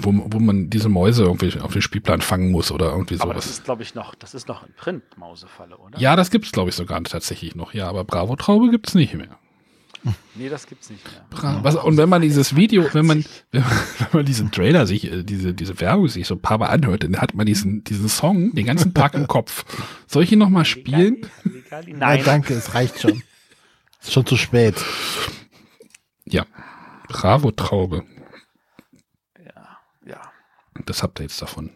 wo, 0.00 0.14
wo 0.28 0.38
man 0.38 0.70
diese 0.70 0.88
Mäuse 0.88 1.24
irgendwie 1.24 1.60
auf 1.60 1.72
den 1.74 1.82
Spielplan 1.82 2.22
fangen 2.22 2.50
muss 2.50 2.70
oder 2.72 2.90
irgendwie 2.90 3.20
Aber 3.20 3.34
das 3.34 3.44
sowas. 3.44 3.58
ist, 3.58 3.64
glaube 3.64 3.82
ich, 3.82 3.94
noch, 3.94 4.14
das 4.14 4.34
ist 4.34 4.48
noch 4.48 4.62
ein 4.62 4.72
Print-Mausefalle, 4.76 5.76
oder? 5.76 5.98
Ja, 5.98 6.16
das 6.16 6.30
gibt's 6.30 6.52
glaube 6.52 6.70
ich 6.70 6.76
sogar 6.76 7.02
tatsächlich 7.04 7.54
noch. 7.54 7.74
Ja, 7.74 7.86
aber 7.88 8.04
Bravo 8.04 8.34
Traube 8.36 8.70
gibt's 8.70 8.94
nicht 8.94 9.12
mehr. 9.14 9.38
Nee, 10.34 10.48
das 10.48 10.66
gibt's 10.66 10.90
nicht 10.90 11.04
mehr. 11.10 11.24
Bra 11.30 11.58
was, 11.62 11.74
und 11.76 11.96
wenn 11.96 12.08
man 12.08 12.22
dieses 12.22 12.54
Video, 12.56 12.88
wenn 12.92 13.06
man, 13.06 13.24
wenn 13.50 13.62
man, 13.62 13.70
wenn 13.98 14.08
man 14.12 14.26
diesen 14.26 14.50
Trailer 14.50 14.86
sich, 14.86 15.10
äh, 15.10 15.22
diese, 15.22 15.54
diese 15.54 15.80
Werbung 15.80 16.08
sich 16.08 16.26
so 16.26 16.34
ein 16.34 16.42
paar 16.42 16.58
Mal 16.58 16.68
anhört, 16.68 17.04
dann 17.04 17.16
hat 17.20 17.34
man 17.34 17.46
diesen, 17.46 17.84
diesen 17.84 18.08
Song 18.08 18.54
den 18.54 18.66
ganzen 18.66 18.94
Tag 18.94 19.14
im 19.14 19.26
Kopf. 19.26 19.64
Soll 20.06 20.22
ich 20.22 20.32
ihn 20.32 20.38
nochmal 20.38 20.64
spielen? 20.64 21.26
Nein, 21.70 21.96
Nein. 21.96 22.22
danke, 22.24 22.54
es 22.54 22.74
reicht 22.74 23.00
schon. 23.00 23.22
ist 24.00 24.12
schon 24.12 24.26
zu 24.26 24.36
spät. 24.36 24.76
Ja. 26.24 26.46
Bravo 27.08 27.50
Traube. 27.50 28.04
Ja, 29.44 29.78
ja. 30.06 30.20
Das 30.86 31.02
habt 31.02 31.18
ihr 31.20 31.24
jetzt 31.24 31.40
davon. 31.40 31.70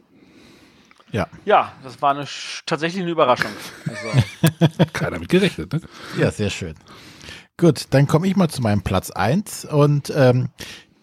Ja. 1.11 1.29
Ja, 1.45 1.73
das 1.83 2.01
war 2.01 2.15
eine, 2.15 2.27
tatsächlich 2.65 3.03
eine 3.03 3.11
Überraschung. 3.11 3.51
Also, 3.87 4.83
Keiner 4.93 5.19
mit 5.19 5.29
gerechnet, 5.29 5.73
ne? 5.73 5.81
Ja, 6.19 6.31
sehr 6.31 6.49
schön. 6.49 6.75
Gut, 7.57 7.87
dann 7.91 8.07
komme 8.07 8.27
ich 8.27 8.37
mal 8.37 8.49
zu 8.49 8.63
meinem 8.63 8.83
Platz 8.83 9.11
eins 9.11 9.65
und 9.65 10.13
ähm, 10.17 10.49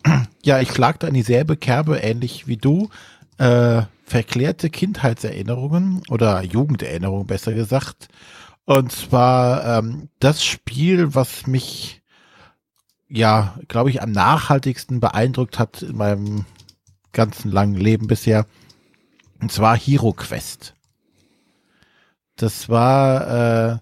ja, 0.44 0.60
ich 0.60 0.72
schlag 0.72 1.00
da 1.00 1.08
in 1.08 1.14
dieselbe 1.14 1.58
Kerbe, 1.58 1.98
ähnlich 1.98 2.48
wie 2.48 2.58
du. 2.58 2.90
Äh, 3.38 3.84
verklärte 4.04 4.70
Kindheitserinnerungen 4.70 6.02
oder 6.10 6.42
Jugenderinnerungen 6.44 7.28
besser 7.28 7.54
gesagt. 7.54 8.08
Und 8.66 8.92
zwar 8.92 9.78
ähm, 9.78 10.10
das 10.20 10.44
Spiel, 10.44 11.16
was 11.16 11.48
mich 11.48 12.00
ja, 13.10 13.58
glaube 13.68 13.90
ich, 13.90 14.02
am 14.02 14.12
nachhaltigsten 14.12 15.00
beeindruckt 15.00 15.58
hat 15.60 15.82
in 15.82 15.98
meinem 15.98 16.46
ganzen 17.12 17.52
langen 17.52 17.76
Leben 17.76 18.08
bisher. 18.08 18.46
Und 19.42 19.52
zwar 19.52 19.76
Hero 19.76 20.14
Quest. 20.14 20.76
Das 22.36 22.70
war 22.70 23.74
äh, 23.74 23.78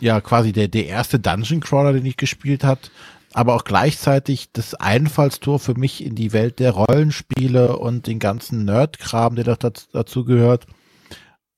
ja 0.00 0.20
quasi 0.20 0.52
der, 0.52 0.68
der 0.68 0.86
erste 0.86 1.18
Dungeon 1.18 1.60
Crawler, 1.60 1.92
den 1.92 2.06
ich 2.06 2.16
gespielt 2.16 2.64
hat, 2.64 2.90
aber 3.32 3.54
auch 3.54 3.64
gleichzeitig 3.64 4.50
das 4.52 4.74
Einfallstor 4.74 5.58
für 5.58 5.74
mich 5.74 6.04
in 6.04 6.14
die 6.14 6.32
Welt 6.32 6.58
der 6.58 6.72
Rollenspiele 6.72 7.76
und 7.76 8.06
den 8.06 8.18
ganzen 8.18 8.64
Nerdkram, 8.64 9.36
der 9.36 9.44
dazu, 9.44 9.86
dazu 9.92 10.24
gehört. 10.24 10.66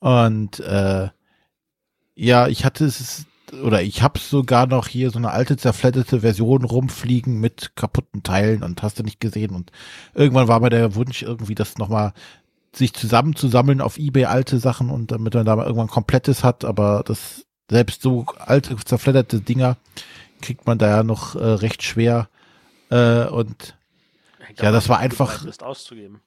Und 0.00 0.60
äh, 0.60 1.08
ja, 2.14 2.48
ich 2.48 2.64
hatte 2.64 2.84
es 2.84 3.26
oder 3.62 3.82
ich 3.82 4.02
habe 4.02 4.18
sogar 4.18 4.66
noch 4.66 4.86
hier 4.86 5.10
so 5.10 5.18
eine 5.18 5.30
alte 5.30 5.56
zerfledderte 5.56 6.20
Version 6.20 6.64
rumfliegen 6.64 7.40
mit 7.40 7.74
kaputten 7.74 8.22
Teilen 8.22 8.62
und 8.62 8.82
hast 8.82 8.98
du 8.98 9.02
nicht 9.02 9.20
gesehen 9.20 9.50
und 9.50 9.72
irgendwann 10.14 10.48
war 10.48 10.60
mir 10.60 10.70
der 10.70 10.94
Wunsch 10.94 11.22
irgendwie 11.22 11.54
das 11.54 11.78
nochmal 11.78 12.12
sich 12.72 12.94
zusammenzusammeln 12.94 13.80
auf 13.80 13.98
eBay 13.98 14.26
alte 14.26 14.58
Sachen 14.58 14.90
und 14.90 15.10
damit 15.10 15.34
man 15.34 15.44
da 15.44 15.56
mal 15.56 15.64
irgendwann 15.64 15.88
komplettes 15.88 16.44
hat, 16.44 16.64
aber 16.64 17.02
das 17.04 17.44
selbst 17.70 18.02
so 18.02 18.26
alte 18.38 18.76
zerfledderte 18.76 19.40
Dinger 19.40 19.76
kriegt 20.42 20.66
man 20.66 20.78
da 20.78 20.88
ja 20.88 21.02
noch 21.02 21.34
äh, 21.36 21.38
recht 21.44 21.82
schwer 21.82 22.28
äh, 22.90 23.24
und 23.26 23.76
hängt 24.40 24.60
Ja, 24.60 24.70
das 24.72 24.88
war 24.88 24.98
einfach- 24.98 25.44
bist 25.44 25.62
auszugeben. 25.62 26.20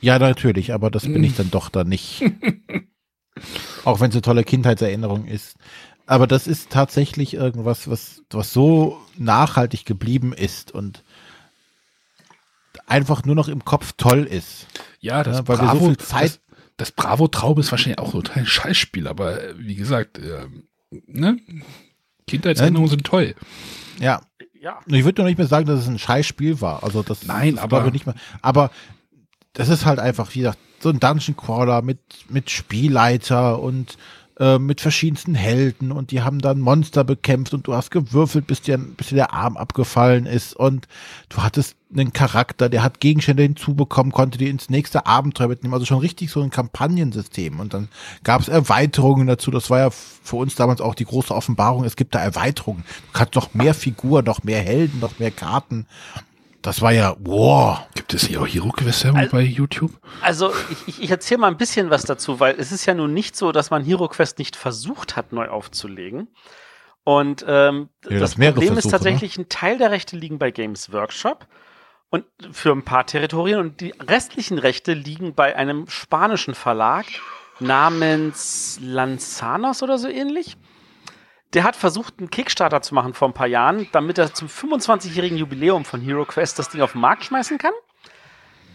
ja 0.00 0.18
natürlich, 0.18 0.72
aber 0.72 0.90
das 0.90 1.02
bin 1.04 1.22
ich 1.22 1.36
dann 1.36 1.50
doch 1.50 1.68
da 1.68 1.84
nicht. 1.84 2.22
Auch 3.84 4.00
wenn 4.00 4.08
es 4.10 4.14
eine 4.16 4.22
tolle 4.22 4.44
Kindheitserinnerung 4.44 5.26
ist. 5.26 5.56
Aber 6.06 6.26
das 6.26 6.46
ist 6.46 6.70
tatsächlich 6.70 7.34
irgendwas, 7.34 7.88
was, 7.90 8.22
was 8.30 8.52
so 8.52 8.98
nachhaltig 9.18 9.84
geblieben 9.84 10.32
ist 10.32 10.70
und 10.72 11.02
einfach 12.86 13.24
nur 13.24 13.34
noch 13.34 13.48
im 13.48 13.64
Kopf 13.64 13.92
toll 13.96 14.24
ist. 14.24 14.66
Ja, 15.00 15.22
das 15.22 15.38
Ja, 15.38 15.48
weil 15.48 15.58
wir 15.58 15.64
so 15.66 15.72
Bravo, 15.72 15.84
viel 15.86 15.96
Zeit- 15.98 16.22
das, 16.22 16.40
das 16.76 16.92
Bravo 16.92 17.28
Traube 17.28 17.60
ist 17.60 17.70
wahrscheinlich 17.72 17.98
auch 17.98 18.12
total 18.12 18.38
ein 18.38 18.46
Scheißspiel, 18.46 19.08
aber 19.08 19.42
äh, 19.42 19.54
wie 19.58 19.74
gesagt, 19.74 20.18
ähm, 20.18 20.68
ne? 21.06 21.38
Kindheitserinnerungen 22.26 22.90
sind 22.90 23.04
toll. 23.04 23.34
Ja, 24.00 24.20
Ja, 24.60 24.80
ich 24.86 25.04
würde 25.04 25.22
noch 25.22 25.28
nicht 25.28 25.38
mehr 25.38 25.46
sagen, 25.46 25.66
dass 25.66 25.80
es 25.80 25.86
ein 25.86 25.98
Scheißspiel 25.98 26.60
war. 26.60 26.82
Also 26.82 27.02
das, 27.02 27.24
Nein, 27.26 27.54
das 27.54 27.64
aber- 27.64 27.76
glaube 27.76 27.88
ich 27.88 27.92
nicht 27.92 28.06
mehr. 28.06 28.16
Aber 28.42 28.70
das 29.52 29.68
ist 29.68 29.84
halt 29.86 29.98
einfach, 30.00 30.34
wie 30.34 30.40
gesagt, 30.40 30.58
so 30.80 30.88
ein 30.90 30.98
Dungeon 31.00 31.36
Crawler 31.36 31.82
mit, 31.82 32.00
mit 32.28 32.50
Spielleiter 32.50 33.60
und 33.60 33.96
äh, 34.38 34.58
mit 34.58 34.80
verschiedensten 34.80 35.34
Helden 35.34 35.92
und 35.92 36.10
die 36.10 36.22
haben 36.22 36.40
dann 36.40 36.60
Monster 36.60 37.04
bekämpft 37.04 37.54
und 37.54 37.66
du 37.66 37.74
hast 37.74 37.90
gewürfelt, 37.90 38.46
bis 38.46 38.60
dir, 38.62 38.78
bis 38.78 39.08
dir 39.08 39.16
der 39.16 39.32
Arm 39.32 39.56
abgefallen 39.56 40.26
ist 40.26 40.54
und 40.54 40.86
du 41.28 41.42
hattest 41.42 41.76
einen 41.92 42.12
Charakter, 42.12 42.68
der 42.68 42.82
hat 42.82 43.00
Gegenstände 43.00 43.44
hinzubekommen, 43.44 44.12
konnte 44.12 44.38
die 44.38 44.48
ins 44.48 44.68
nächste 44.68 45.06
Abenteuer 45.06 45.48
mitnehmen. 45.48 45.72
Also 45.72 45.86
schon 45.86 46.00
richtig 46.00 46.30
so 46.30 46.42
ein 46.42 46.50
Kampagnensystem. 46.50 47.60
Und 47.60 47.74
dann 47.74 47.88
gab 48.24 48.40
es 48.40 48.48
Erweiterungen 48.48 49.26
dazu. 49.26 49.50
Das 49.50 49.70
war 49.70 49.78
ja 49.78 49.90
für 49.90 50.36
uns 50.36 50.56
damals 50.56 50.80
auch 50.80 50.94
die 50.94 51.04
große 51.04 51.34
Offenbarung. 51.34 51.84
Es 51.84 51.96
gibt 51.96 52.14
da 52.14 52.18
Erweiterungen. 52.18 52.84
Du 53.06 53.12
kannst 53.12 53.34
noch 53.36 53.54
mehr 53.54 53.72
Figuren, 53.72 54.24
noch 54.24 54.42
mehr 54.42 54.62
Helden, 54.62 55.00
noch 55.00 55.18
mehr 55.18 55.30
Karten. 55.30 55.86
Das 56.66 56.82
war 56.82 56.90
ja, 56.92 57.14
wow. 57.20 57.78
Gibt 57.94 58.12
es 58.12 58.26
hier 58.26 58.40
auch 58.42 58.46
Hero 58.46 58.70
Quest 58.70 59.04
Werbung 59.04 59.20
Also- 59.20 59.36
bei 59.36 59.42
YouTube? 59.42 59.92
also 60.20 60.52
ich, 60.88 61.00
ich, 61.00 61.10
erzähle 61.10 61.38
mal 61.38 61.46
ein 61.46 61.56
bisschen 61.56 61.90
was 61.90 62.02
dazu, 62.02 62.40
weil 62.40 62.56
es 62.58 62.72
ist 62.72 62.86
ja 62.86 62.94
nun 62.94 63.14
nicht 63.14 63.36
so, 63.36 63.52
dass 63.52 63.70
man 63.70 63.84
Hero 63.84 64.08
Quest 64.08 64.40
nicht 64.40 64.56
versucht 64.56 65.14
hat, 65.14 65.32
neu 65.32 65.48
aufzulegen. 65.48 66.26
Und 67.04 67.44
ähm, 67.46 67.88
Ja, 68.08 68.18
das 68.18 68.34
das 68.34 68.34
Problem 68.34 68.62
ist 68.62 68.72
Versuche, 68.72 68.90
tatsächlich, 68.90 69.38
ein 69.38 69.48
Teil 69.48 69.78
der 69.78 69.92
Rechte 69.92 70.16
liegen 70.16 70.40
bei 70.40 70.50
Games 70.50 70.92
Workshop 70.92 71.46
und 72.10 72.24
für 72.50 72.72
ein 72.72 72.82
paar 72.82 73.06
Territorien 73.06 73.60
und 73.60 73.80
die 73.80 73.94
restlichen 74.00 74.58
Rechte 74.58 74.92
liegen 74.92 75.34
bei 75.34 75.54
einem 75.54 75.88
spanischen 75.88 76.56
Verlag 76.56 77.06
namens 77.60 78.78
Lanzanos 78.82 79.84
oder 79.84 79.98
so 79.98 80.08
ähnlich. 80.08 80.56
Der 81.52 81.64
hat 81.64 81.76
versucht, 81.76 82.14
einen 82.18 82.30
Kickstarter 82.30 82.82
zu 82.82 82.94
machen 82.94 83.14
vor 83.14 83.28
ein 83.28 83.34
paar 83.34 83.46
Jahren, 83.46 83.88
damit 83.92 84.18
er 84.18 84.34
zum 84.34 84.48
25-jährigen 84.48 85.38
Jubiläum 85.38 85.84
von 85.84 86.00
Hero 86.00 86.24
Quest 86.24 86.58
das 86.58 86.68
Ding 86.68 86.80
auf 86.80 86.92
den 86.92 87.00
Markt 87.00 87.24
schmeißen 87.24 87.58
kann. 87.58 87.72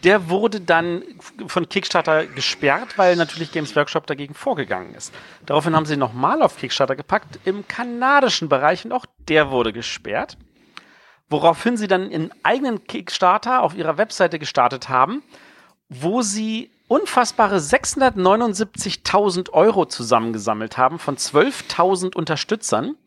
Der 0.04 0.30
wurde 0.30 0.62
dann 0.62 1.04
von 1.46 1.70
Kickstarter 1.70 2.26
gesperrt, 2.26 2.98
weil 2.98 3.16
natürlich 3.16 3.52
Games 3.52 3.76
Workshop 3.76 4.08
dagegen 4.08 4.34
vorgegangen 4.34 4.96
ist. 4.96 5.14
Daraufhin 5.46 5.76
haben 5.76 5.86
sie 5.86 5.98
nochmal 5.98 6.42
auf 6.42 6.58
Kickstarter 6.58 6.96
gepackt 6.96 7.40
im 7.46 7.68
kanadischen 7.68 8.50
Bereich 8.50 8.84
und 8.84 8.94
auch 8.94 9.06
der 9.20 9.52
wurde 9.52 9.74
gesperrt. 9.74 10.38
Woraufhin 11.30 11.78
sie 11.78 11.88
dann 11.88 12.12
einen 12.12 12.32
eigenen 12.42 12.84
Kickstarter 12.86 13.62
auf 13.62 13.76
ihrer 13.76 13.98
Webseite 13.98 14.40
gestartet 14.40 14.90
haben, 14.90 15.22
wo 15.88 16.24
sie 16.24 16.72
unfassbare 16.92 17.56
679.000 17.58 19.52
Euro 19.52 19.86
zusammengesammelt 19.86 20.78
haben 20.78 21.00
von 21.00 21.16
12.000 21.16 22.14
Unterstützern. 22.14 22.98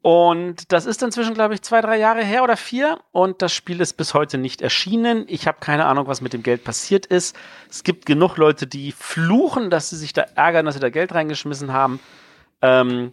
Und 0.00 0.70
das 0.70 0.86
ist 0.86 1.02
inzwischen, 1.02 1.34
glaube 1.34 1.54
ich, 1.54 1.62
zwei, 1.62 1.80
drei 1.80 1.98
Jahre 1.98 2.22
her 2.22 2.44
oder 2.44 2.56
vier. 2.56 3.00
Und 3.10 3.42
das 3.42 3.52
Spiel 3.52 3.80
ist 3.80 3.94
bis 3.94 4.14
heute 4.14 4.38
nicht 4.38 4.62
erschienen. 4.62 5.24
Ich 5.26 5.48
habe 5.48 5.58
keine 5.58 5.86
Ahnung, 5.86 6.06
was 6.06 6.20
mit 6.20 6.34
dem 6.34 6.44
Geld 6.44 6.62
passiert 6.62 7.04
ist. 7.04 7.34
Es 7.68 7.82
gibt 7.82 8.06
genug 8.06 8.36
Leute, 8.36 8.68
die 8.68 8.92
fluchen, 8.92 9.68
dass 9.68 9.90
sie 9.90 9.96
sich 9.96 10.12
da 10.12 10.22
ärgern, 10.22 10.64
dass 10.64 10.74
sie 10.74 10.80
da 10.80 10.90
Geld 10.90 11.12
reingeschmissen 11.12 11.72
haben. 11.72 11.98
Ähm, 12.60 13.12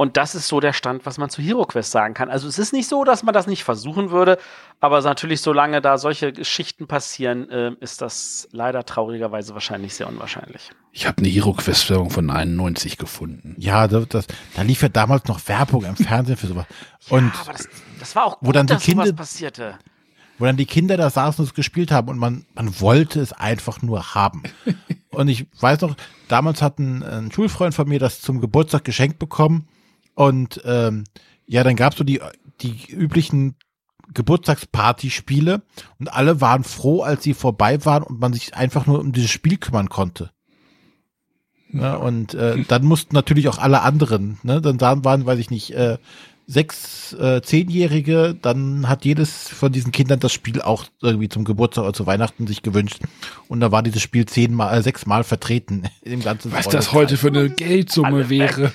und 0.00 0.16
das 0.16 0.34
ist 0.34 0.48
so 0.48 0.60
der 0.60 0.72
Stand, 0.72 1.04
was 1.04 1.18
man 1.18 1.28
zu 1.28 1.42
HeroQuest 1.42 1.90
sagen 1.90 2.14
kann. 2.14 2.30
Also 2.30 2.48
es 2.48 2.58
ist 2.58 2.72
nicht 2.72 2.88
so, 2.88 3.04
dass 3.04 3.22
man 3.22 3.34
das 3.34 3.46
nicht 3.46 3.64
versuchen 3.64 4.10
würde, 4.10 4.38
aber 4.80 5.02
natürlich, 5.02 5.42
solange 5.42 5.82
da 5.82 5.98
solche 5.98 6.32
Geschichten 6.32 6.86
passieren, 6.86 7.50
äh, 7.50 7.72
ist 7.80 8.00
das 8.00 8.48
leider 8.50 8.86
traurigerweise 8.86 9.52
wahrscheinlich 9.52 9.92
sehr 9.92 10.08
unwahrscheinlich. 10.08 10.70
Ich 10.92 11.06
habe 11.06 11.18
eine 11.18 11.28
Hero 11.28 11.52
Quest 11.52 11.90
Werbung 11.90 12.08
von 12.08 12.30
91 12.30 12.96
gefunden. 12.96 13.54
Ja, 13.58 13.88
das, 13.88 14.08
das, 14.08 14.26
da 14.56 14.62
lief 14.62 14.80
ja 14.80 14.88
damals 14.88 15.26
noch 15.26 15.46
Werbung 15.48 15.84
im 15.84 15.96
Fernsehen 15.96 16.38
für 16.38 16.46
sowas. 16.46 16.64
Und 17.10 17.26
ja, 17.34 17.40
aber 17.42 17.52
das, 17.52 17.68
das 17.98 18.16
war 18.16 18.24
auch 18.24 18.38
gut, 18.38 18.48
wo 18.48 18.52
dann 18.52 18.66
die 18.66 18.72
dass 18.72 18.86
sowas 18.86 19.04
Kinder- 19.04 19.16
passierte. 19.18 19.78
wo 20.38 20.46
dann 20.46 20.56
die 20.56 20.64
Kinder 20.64 20.96
da 20.96 21.10
saßen 21.10 21.42
und 21.42 21.48
es 21.50 21.54
gespielt 21.54 21.90
haben 21.90 22.08
und 22.08 22.16
man, 22.16 22.46
man 22.54 22.80
wollte 22.80 23.20
es 23.20 23.34
einfach 23.34 23.82
nur 23.82 24.14
haben. 24.14 24.44
und 25.10 25.28
ich 25.28 25.46
weiß 25.60 25.82
noch, 25.82 25.94
damals 26.28 26.62
hat 26.62 26.78
ein, 26.78 27.02
ein 27.02 27.30
Schulfreund 27.30 27.74
von 27.74 27.86
mir 27.86 27.98
das 27.98 28.22
zum 28.22 28.40
Geburtstag 28.40 28.82
geschenkt 28.84 29.18
bekommen 29.18 29.68
und 30.14 30.60
ähm, 30.64 31.04
ja, 31.46 31.64
dann 31.64 31.76
gab's 31.76 31.96
so 31.96 32.04
die, 32.04 32.20
die 32.60 32.90
üblichen 32.90 33.56
Geburtstagspartyspiele 34.14 35.62
und 35.98 36.12
alle 36.12 36.40
waren 36.40 36.64
froh, 36.64 37.02
als 37.02 37.22
sie 37.22 37.34
vorbei 37.34 37.84
waren 37.84 38.02
und 38.02 38.20
man 38.20 38.32
sich 38.32 38.54
einfach 38.54 38.86
nur 38.86 39.00
um 39.00 39.12
dieses 39.12 39.30
Spiel 39.30 39.56
kümmern 39.56 39.88
konnte. 39.88 40.30
Ja, 41.72 41.94
und 41.94 42.34
äh, 42.34 42.64
dann 42.66 42.84
mussten 42.84 43.14
natürlich 43.14 43.48
auch 43.48 43.58
alle 43.58 43.82
anderen, 43.82 44.38
ne, 44.42 44.60
dann 44.60 44.80
waren, 44.80 45.26
weiß 45.26 45.38
ich 45.38 45.50
nicht, 45.50 45.72
äh, 45.72 45.98
sechs, 46.50 47.12
äh, 47.12 47.42
zehnjährige, 47.42 48.36
dann 48.40 48.88
hat 48.88 49.04
jedes 49.04 49.48
von 49.48 49.70
diesen 49.70 49.92
Kindern 49.92 50.18
das 50.18 50.32
Spiel 50.32 50.60
auch 50.60 50.86
irgendwie 51.00 51.28
zum 51.28 51.44
Geburtstag 51.44 51.84
oder 51.84 51.92
zu 51.92 52.06
Weihnachten 52.06 52.48
sich 52.48 52.62
gewünscht. 52.62 53.02
Und 53.46 53.60
da 53.60 53.70
war 53.70 53.84
dieses 53.84 54.02
Spiel 54.02 54.26
zehnmal, 54.26 54.76
äh, 54.76 54.82
sechsmal 54.82 55.22
vertreten 55.22 55.84
im 56.02 56.22
ganzen 56.22 56.52
Was 56.52 56.68
das 56.68 56.92
heute 56.92 57.16
für 57.16 57.28
eine 57.28 57.50
Geldsumme 57.50 58.28
wäre. 58.28 58.72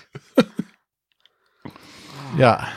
Ja, 2.38 2.68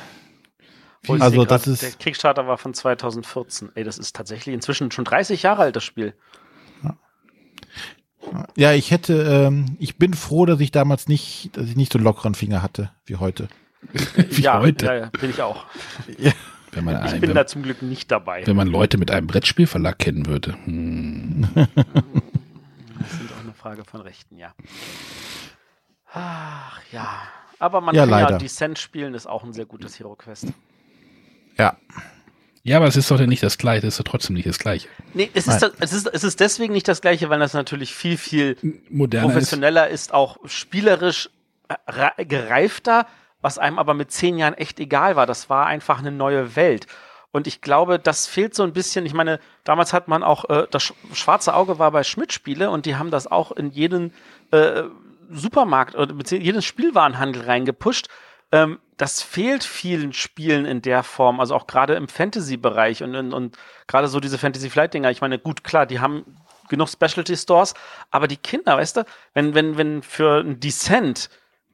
Oh, 1.07 1.15
ich 1.17 1.23
Also 1.23 1.45
das 1.45 1.63
grad, 1.63 1.73
ist- 1.73 1.83
Der 1.83 1.91
Kickstarter 1.93 2.47
war 2.47 2.59
von 2.59 2.75
2014. 2.75 3.71
Ey, 3.77 3.85
das 3.85 3.97
ist 3.99 4.15
tatsächlich 4.15 4.55
inzwischen 4.55 4.91
schon 4.91 5.05
30 5.05 5.43
Jahre 5.43 5.63
alt, 5.63 5.77
das 5.77 5.85
Spiel. 5.85 6.13
Ja, 8.57 8.73
ich 8.75 8.91
hätte, 8.91 9.23
ähm, 9.47 9.77
ich 9.79 9.97
bin 9.97 10.13
froh, 10.13 10.45
dass 10.45 10.61
ich 10.61 10.71
damals 10.71 11.09
nicht, 11.09 11.57
dass 11.57 11.67
ich 11.67 11.77
nicht 11.77 11.93
so 11.93 11.99
einen 11.99 12.05
lockeren 12.05 12.35
Finger 12.35 12.63
hatte 12.63 12.91
wie 13.07 13.17
heute. 13.17 13.49
Wie 14.17 14.43
ja, 14.43 14.59
heute. 14.61 14.85
Ja, 14.87 14.95
ja, 14.97 15.07
bin 15.19 15.31
ich 15.31 15.41
auch. 15.41 15.65
Wenn 16.73 16.85
man, 16.85 16.97
Ich 17.07 17.13
ein, 17.13 17.21
bin 17.21 17.31
wenn, 17.31 17.37
da 17.37 17.47
zum 17.47 17.63
Glück 17.63 17.81
nicht 17.81 18.11
dabei. 18.11 18.47
wenn 18.47 18.57
man 18.57 18.69
Leute 18.69 18.99
mit 18.99 19.11
einem 19.11 19.27
Brettspielverlag 19.29 19.99
kennen 19.99 20.27
würde. 20.27 20.53
Hm. 20.65 21.49
Das 21.55 21.67
ist 23.13 23.33
auch 23.33 23.43
eine 23.43 23.55
Frage 23.55 23.85
von 23.85 24.03
Rechten, 24.03 24.37
ja. 24.37 24.53
Ach 26.13 26.81
ja. 26.93 27.09
Aber 27.59 27.81
man 27.81 27.95
Ja, 27.95 28.03
kann 28.03 28.11
leider. 28.11 28.31
ja 28.33 28.39
Descent 28.39 28.79
spielen, 28.79 29.15
ist 29.15 29.27
auch 29.27 29.43
ein 29.45 29.53
sehr 29.53 29.67
gutes 29.67 29.99
Hero 29.99 30.15
Quest. 30.15 30.47
Ja, 31.57 31.77
Ja, 32.63 32.77
aber 32.77 32.87
es 32.87 32.97
ist 32.97 33.11
doch 33.11 33.19
nicht 33.21 33.43
das 33.43 33.57
Gleiche, 33.59 33.87
es 33.87 33.95
ist 33.95 34.01
doch 34.07 34.11
trotzdem 34.13 34.35
nicht 34.37 34.47
das 34.49 34.59
Gleiche. 34.59 34.89
Nee, 35.15 35.31
es 35.35 35.47
ist, 35.49 35.61
das, 35.63 35.73
es, 35.81 35.93
ist, 35.93 36.07
es 36.07 36.23
ist 36.25 36.39
deswegen 36.41 36.73
nicht 36.73 36.87
das 36.87 37.01
gleiche, 37.01 37.31
weil 37.31 37.39
das 37.39 37.55
natürlich 37.55 37.95
viel, 37.95 38.17
viel 38.19 38.57
Moderner 38.91 39.27
ist. 39.27 39.33
professioneller 39.33 39.89
ist, 39.89 40.13
auch 40.13 40.37
spielerisch 40.45 41.31
äh, 41.69 42.25
gereifter, 42.25 43.07
was 43.41 43.59
einem 43.59 43.79
aber 43.79 43.95
mit 43.95 44.11
zehn 44.13 44.37
Jahren 44.39 44.55
echt 44.55 44.79
egal 44.81 45.17
war. 45.17 45.27
Das 45.27 45.49
war 45.49 45.67
einfach 45.67 45.99
eine 46.01 46.11
neue 46.13 46.57
Welt. 46.57 46.87
Und 47.31 47.47
ich 47.47 47.61
glaube, 47.61 47.99
das 47.99 48.27
fehlt 48.27 48.55
so 48.55 48.63
ein 48.65 48.73
bisschen. 48.73 49.05
Ich 49.07 49.15
meine, 49.15 49.39
damals 49.65 49.93
hat 49.93 50.09
man 50.09 50.23
auch, 50.23 50.49
äh, 50.51 50.67
das 50.71 50.83
sch- 50.85 50.95
schwarze 51.15 51.55
Auge 51.55 51.79
war 51.79 51.91
bei 51.91 52.03
Schmidt-Spiele 52.05 52.71
und 52.71 52.87
die 52.87 52.97
haben 52.97 53.11
das 53.11 53.27
auch 53.27 53.53
in 53.53 53.71
jeden 53.71 54.13
äh, 54.51 54.83
Supermarkt 55.31 55.95
oder 55.95 56.15
jeden 56.31 56.63
Spielwarenhandel 56.63 57.43
reingepusht. 57.43 58.09
Ähm, 58.53 58.79
das 58.97 59.23
fehlt 59.23 59.63
vielen 59.63 60.13
Spielen 60.13 60.65
in 60.65 60.83
der 60.83 61.03
Form, 61.03 61.39
also 61.39 61.55
auch 61.55 61.67
gerade 61.67 61.95
im 61.95 62.09
Fantasy-Bereich 62.09 63.03
und, 63.03 63.15
und, 63.15 63.33
und 63.33 63.57
gerade 63.87 64.09
so 64.09 64.21
diese 64.21 64.39
Fantasy-Flight-Dinger. 64.39 65.11
Ich 65.11 65.21
meine, 65.21 65.39
gut, 65.39 65.63
klar, 65.63 65.87
die 65.87 66.01
haben 66.01 66.25
genug 66.69 66.89
Specialty-Stores, 66.89 67.75
aber 68.11 68.27
die 68.27 68.37
Kinder, 68.37 68.77
weißt 68.77 68.99
du, 68.99 69.05
wenn, 69.35 69.55
wenn, 69.55 69.77
wenn 69.77 70.03
für 70.03 70.41
ein 70.41 70.61
Descent 70.61 71.31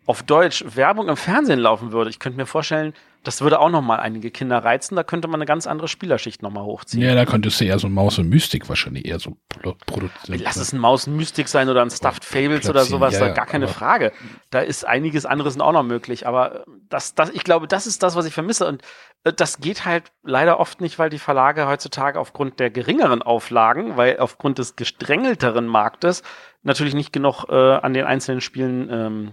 auf 0.06 0.22
Deutsch 0.22 0.64
Werbung 0.76 1.08
im 1.08 1.16
Fernsehen 1.16 1.58
laufen 1.58 1.92
würde, 1.92 2.10
ich 2.10 2.18
könnte 2.18 2.36
mir 2.36 2.46
vorstellen, 2.46 2.92
das 3.24 3.40
würde 3.40 3.58
auch 3.58 3.70
noch 3.70 3.82
mal 3.82 3.96
einige 3.98 4.30
Kinder 4.30 4.58
reizen, 4.58 4.94
da 4.96 5.02
könnte 5.02 5.26
man 5.26 5.38
eine 5.38 5.46
ganz 5.46 5.66
andere 5.66 5.88
Spielerschicht 5.88 6.42
noch 6.42 6.50
mal 6.50 6.62
hochziehen. 6.62 7.02
Ja, 7.02 7.14
da 7.14 7.24
könntest 7.24 7.60
du 7.60 7.64
eher 7.64 7.78
so 7.78 7.88
ein 7.88 7.92
Maus 7.92 8.18
und 8.18 8.28
Mystik 8.28 8.68
wahrscheinlich 8.68 9.06
eher 9.06 9.18
so 9.18 9.36
pro- 9.48 9.74
produzieren. 9.86 10.40
Lass 10.44 10.56
es 10.56 10.72
ein 10.72 10.78
Maus 10.78 11.06
Mystic 11.06 11.48
sein 11.48 11.68
oder 11.68 11.82
ein 11.82 11.90
Stuffed 11.90 12.24
Fables 12.24 12.68
oder 12.70 12.84
sowas, 12.84 13.14
ja, 13.14 13.20
da 13.20 13.28
gar 13.32 13.46
keine 13.46 13.66
Frage. 13.68 14.12
Da 14.50 14.60
ist 14.60 14.86
einiges 14.86 15.26
anderes 15.26 15.58
auch 15.58 15.72
noch 15.72 15.82
möglich, 15.82 16.26
aber 16.26 16.64
das, 16.88 17.14
das, 17.14 17.30
ich 17.30 17.42
glaube, 17.44 17.66
das 17.66 17.86
ist 17.86 18.02
das, 18.02 18.14
was 18.14 18.26
ich 18.26 18.34
vermisse 18.34 18.66
und 18.68 18.82
äh, 19.24 19.32
das 19.32 19.58
geht 19.58 19.84
halt 19.84 20.12
leider 20.22 20.60
oft 20.60 20.80
nicht, 20.80 20.98
weil 20.98 21.10
die 21.10 21.18
Verlage 21.18 21.66
heutzutage 21.66 22.20
aufgrund 22.20 22.60
der 22.60 22.70
geringeren 22.70 23.22
Auflagen, 23.22 23.96
weil 23.96 24.18
aufgrund 24.18 24.58
des 24.58 24.76
gestrengelteren 24.76 25.66
Marktes 25.66 26.22
natürlich 26.62 26.94
nicht 26.94 27.12
genug 27.12 27.44
äh, 27.48 27.54
an 27.54 27.94
den 27.94 28.04
einzelnen 28.04 28.40
Spielen 28.40 28.88
ähm, 28.90 29.32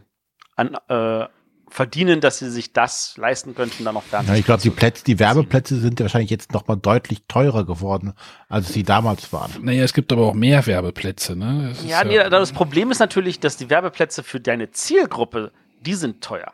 an, 0.56 0.78
äh, 0.90 1.28
verdienen, 1.72 2.22
dass 2.22 2.40
sie 2.40 2.50
sich 2.50 2.74
das 2.74 3.16
leisten 3.18 3.56
könnten, 3.56 3.86
dann 3.86 3.96
noch 3.96 4.04
ja 4.04 4.10
Fernsehen. 4.10 4.36
ich 4.36 4.46
glaube, 4.46 4.62
die 4.62 4.70
Plätze, 4.70 5.04
die 5.04 5.20
Werbeplätze 5.20 5.80
sind 5.80 6.00
ja 6.00 6.04
wahrscheinlich 6.04 6.30
jetzt 6.30 6.54
noch 6.54 6.68
mal 6.68 6.76
deutlich 6.76 7.24
teurer 7.28 7.66
geworden, 7.66 8.14
als 8.50 8.74
sie 8.74 8.84
damals 8.84 9.32
waren. 9.34 9.52
Naja, 9.62 9.84
es 9.84 9.94
gibt 9.94 10.12
aber 10.12 10.28
auch 10.28 10.34
mehr 10.34 10.66
Werbeplätze, 10.68 11.36
ne? 11.36 11.70
Das 11.70 11.80
ist 11.80 11.90
Ja, 11.90 12.04
nee, 12.04 12.18
das 12.18 12.52
Problem 12.52 12.92
ist 12.92 13.00
natürlich, 13.00 13.40
dass 13.40 13.58
die 13.58 13.70
Werbeplätze 13.70 14.22
für 14.24 14.40
deine 14.40 14.72
Zielgruppe, 14.72 15.52
die 15.82 15.94
sind 15.94 16.22
teuer. 16.22 16.52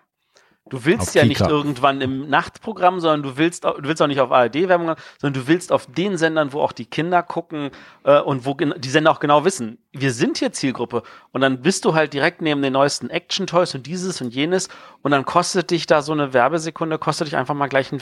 Du 0.70 0.86
willst 0.86 1.10
Auf 1.10 1.16
ja 1.16 1.26
nicht 1.26 1.38
Kika. 1.38 1.50
irgendwann 1.50 2.02
im 2.02 2.30
Nachtprogramm, 2.30 3.00
sondern 3.00 3.24
du 3.24 3.38
willst, 3.38 3.64
du 3.64 3.74
willst 3.84 4.02
auch 4.02 4.08
nicht 4.08 4.20
auf 4.20 4.32
ARD-Werbung, 4.32 4.96
sondern 5.20 5.42
du 5.42 5.48
willst 5.48 5.72
auf 5.72 5.86
den 5.88 6.18
Sendern, 6.18 6.54
wo 6.54 6.62
auch 6.62 6.72
die 6.72 6.86
Kinder 6.86 7.24
gucken 7.24 7.72
äh, 8.04 8.20
und 8.20 8.46
wo 8.46 8.54
die 8.54 8.90
Sender 8.90 9.12
auch 9.12 9.20
genau 9.20 9.46
wissen, 9.46 9.78
wir 9.92 10.14
sind 10.14 10.38
hier 10.38 10.52
Zielgruppe. 10.52 11.04
Und 11.32 11.42
dann 11.42 11.62
bist 11.62 11.86
du 11.86 11.94
halt 11.94 12.14
direkt 12.14 12.42
neben 12.42 12.62
den 12.62 12.74
neuesten 12.74 13.10
Action-Toys 13.10 13.76
und 13.76 13.88
dieses 13.88 14.22
und 14.22 14.34
jenes 14.34 14.70
und 15.02 15.12
dann 15.12 15.26
kostet 15.26 15.72
dich 15.72 15.88
da 15.88 16.02
so 16.02 16.12
eine 16.14 16.34
Werbesekunde, 16.34 16.98
kostet 16.98 17.28
dich 17.28 17.38
einfach 17.38 17.56
mal 17.56 17.68
gleich 17.68 17.92
einen 17.92 18.02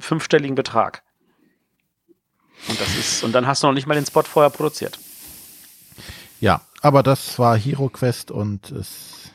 fünfstelligen 0.00 0.54
Betrag. 0.54 1.02
Und 2.68 2.80
das 2.80 2.94
ist, 2.96 3.24
und 3.24 3.32
dann 3.32 3.46
hast 3.46 3.62
du 3.62 3.68
noch 3.68 3.74
nicht 3.74 3.86
mal 3.86 3.94
den 3.94 4.06
Spot 4.06 4.22
vorher 4.22 4.50
produziert. 4.50 4.98
Ja, 6.40 6.62
aber 6.82 7.02
das 7.02 7.38
war 7.38 7.56
Hero 7.56 7.88
Quest 7.88 8.30
und 8.30 8.70
es 8.70 9.30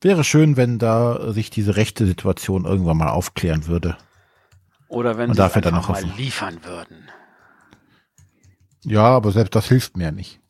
wäre 0.00 0.24
schön, 0.24 0.56
wenn 0.56 0.78
da 0.78 1.32
sich 1.32 1.50
diese 1.50 1.76
rechte 1.76 2.06
Situation 2.06 2.64
irgendwann 2.64 2.96
mal 2.96 3.10
aufklären 3.10 3.66
würde. 3.66 3.96
Oder 4.88 5.16
wenn 5.18 5.30
Und 5.30 5.36
sie 5.36 5.42
es 5.42 5.46
dafür 5.46 5.62
dann 5.62 5.74
einfach 5.74 5.88
noch 5.90 6.00
mal 6.00 6.04
hoffen. 6.04 6.16
liefern 6.16 6.64
würden. 6.64 7.08
Ja, 8.84 9.02
aber 9.04 9.32
selbst 9.32 9.54
das 9.54 9.68
hilft 9.68 9.96
mir 9.96 10.04
ja 10.04 10.12
nicht. 10.12 10.40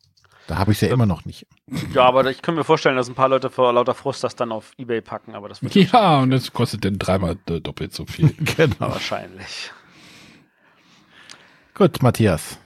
Da 0.47 0.57
habe 0.57 0.71
ich 0.71 0.77
es 0.77 0.81
ja 0.81 0.93
immer 0.93 1.05
noch 1.05 1.25
nicht. 1.25 1.45
Ja, 1.93 2.05
aber 2.05 2.25
ich 2.29 2.41
kann 2.41 2.55
mir 2.55 2.63
vorstellen, 2.63 2.95
dass 2.95 3.07
ein 3.07 3.13
paar 3.15 3.29
Leute 3.29 3.49
vor 3.51 3.71
lauter 3.73 3.93
Frust 3.93 4.23
das 4.23 4.35
dann 4.35 4.51
auf 4.51 4.71
Ebay 4.77 5.01
packen, 5.01 5.35
aber 5.35 5.47
das 5.49 5.61
wird 5.61 5.75
Ja, 5.75 6.19
und 6.19 6.31
das 6.31 6.51
kostet 6.53 6.85
dann 6.85 6.97
dreimal 6.97 7.37
äh, 7.49 7.59
doppelt 7.59 7.93
so 7.93 8.05
viel. 8.05 8.33
Genau. 8.57 8.91
wahrscheinlich. 8.91 9.71
Gut, 11.75 12.01
Matthias. 12.01 12.57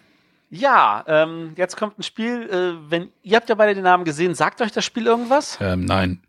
Ja, 0.49 1.03
ähm, 1.07 1.53
jetzt 1.57 1.75
kommt 1.77 1.97
ein 1.99 2.03
Spiel, 2.03 2.49
äh, 2.49 2.89
wenn 2.89 3.09
ihr 3.23 3.35
habt 3.37 3.49
ja 3.49 3.55
beide 3.55 3.73
den 3.73 3.83
Namen 3.83 4.05
gesehen, 4.05 4.35
sagt 4.35 4.61
euch 4.61 4.71
das 4.71 4.85
Spiel 4.85 5.05
irgendwas? 5.07 5.57
ähm, 5.59 5.85
nein. 5.85 6.21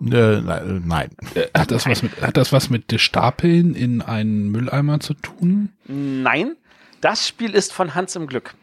Äh, 0.00 0.40
nein, 0.40 0.82
nein. 0.86 1.10
Äh, 1.34 1.48
Hat 1.56 1.70
das, 1.70 1.86
was 1.86 2.02
mit, 2.02 2.20
hat 2.22 2.36
das 2.36 2.52
was 2.52 2.70
mit 2.70 2.98
Stapeln 3.00 3.74
in 3.74 4.00
einen 4.00 4.50
Mülleimer 4.50 5.00
zu 5.00 5.14
tun? 5.14 5.72
Nein, 5.86 6.56
das 7.00 7.28
Spiel 7.28 7.54
ist 7.54 7.72
von 7.72 7.94
Hans 7.94 8.16
im 8.16 8.26
Glück. 8.26 8.54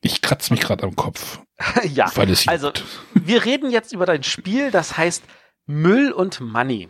Ich 0.00 0.20
kratze 0.22 0.52
mich 0.52 0.60
gerade 0.60 0.84
am 0.84 0.96
Kopf, 0.96 1.40
ja, 1.84 2.10
weil 2.14 2.30
es 2.30 2.46
also 2.46 2.70
wir 3.14 3.44
reden 3.44 3.70
jetzt 3.70 3.92
über 3.92 4.04
dein 4.04 4.22
Spiel, 4.22 4.70
das 4.70 4.98
heißt 4.98 5.24
Müll 5.66 6.12
und 6.12 6.40
Money. 6.40 6.88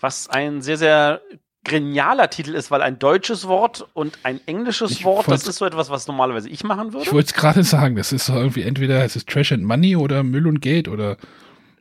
Was 0.00 0.28
ein 0.28 0.60
sehr, 0.60 0.76
sehr 0.76 1.22
genialer 1.64 2.28
Titel 2.28 2.54
ist, 2.54 2.70
weil 2.70 2.82
ein 2.82 2.98
deutsches 2.98 3.46
Wort 3.46 3.86
und 3.94 4.18
ein 4.24 4.40
englisches 4.46 4.90
Ich 4.92 5.04
Wort, 5.04 5.28
das 5.28 5.46
ist 5.46 5.56
so 5.56 5.64
etwas, 5.64 5.90
was 5.90 6.06
normalerweise 6.08 6.48
ich 6.48 6.64
machen 6.64 6.92
würde. 6.92 7.04
Ich 7.06 7.12
wollte 7.12 7.26
es 7.26 7.34
gerade 7.34 7.62
sagen, 7.64 7.96
das 7.96 8.12
ist 8.12 8.28
irgendwie 8.28 8.62
entweder 8.62 9.04
es 9.04 9.16
ist 9.16 9.28
Trash 9.28 9.52
and 9.52 9.62
Money 9.62 9.96
oder 9.96 10.22
Müll 10.22 10.46
und 10.46 10.60
Geld 10.60 10.88
oder 10.88 11.16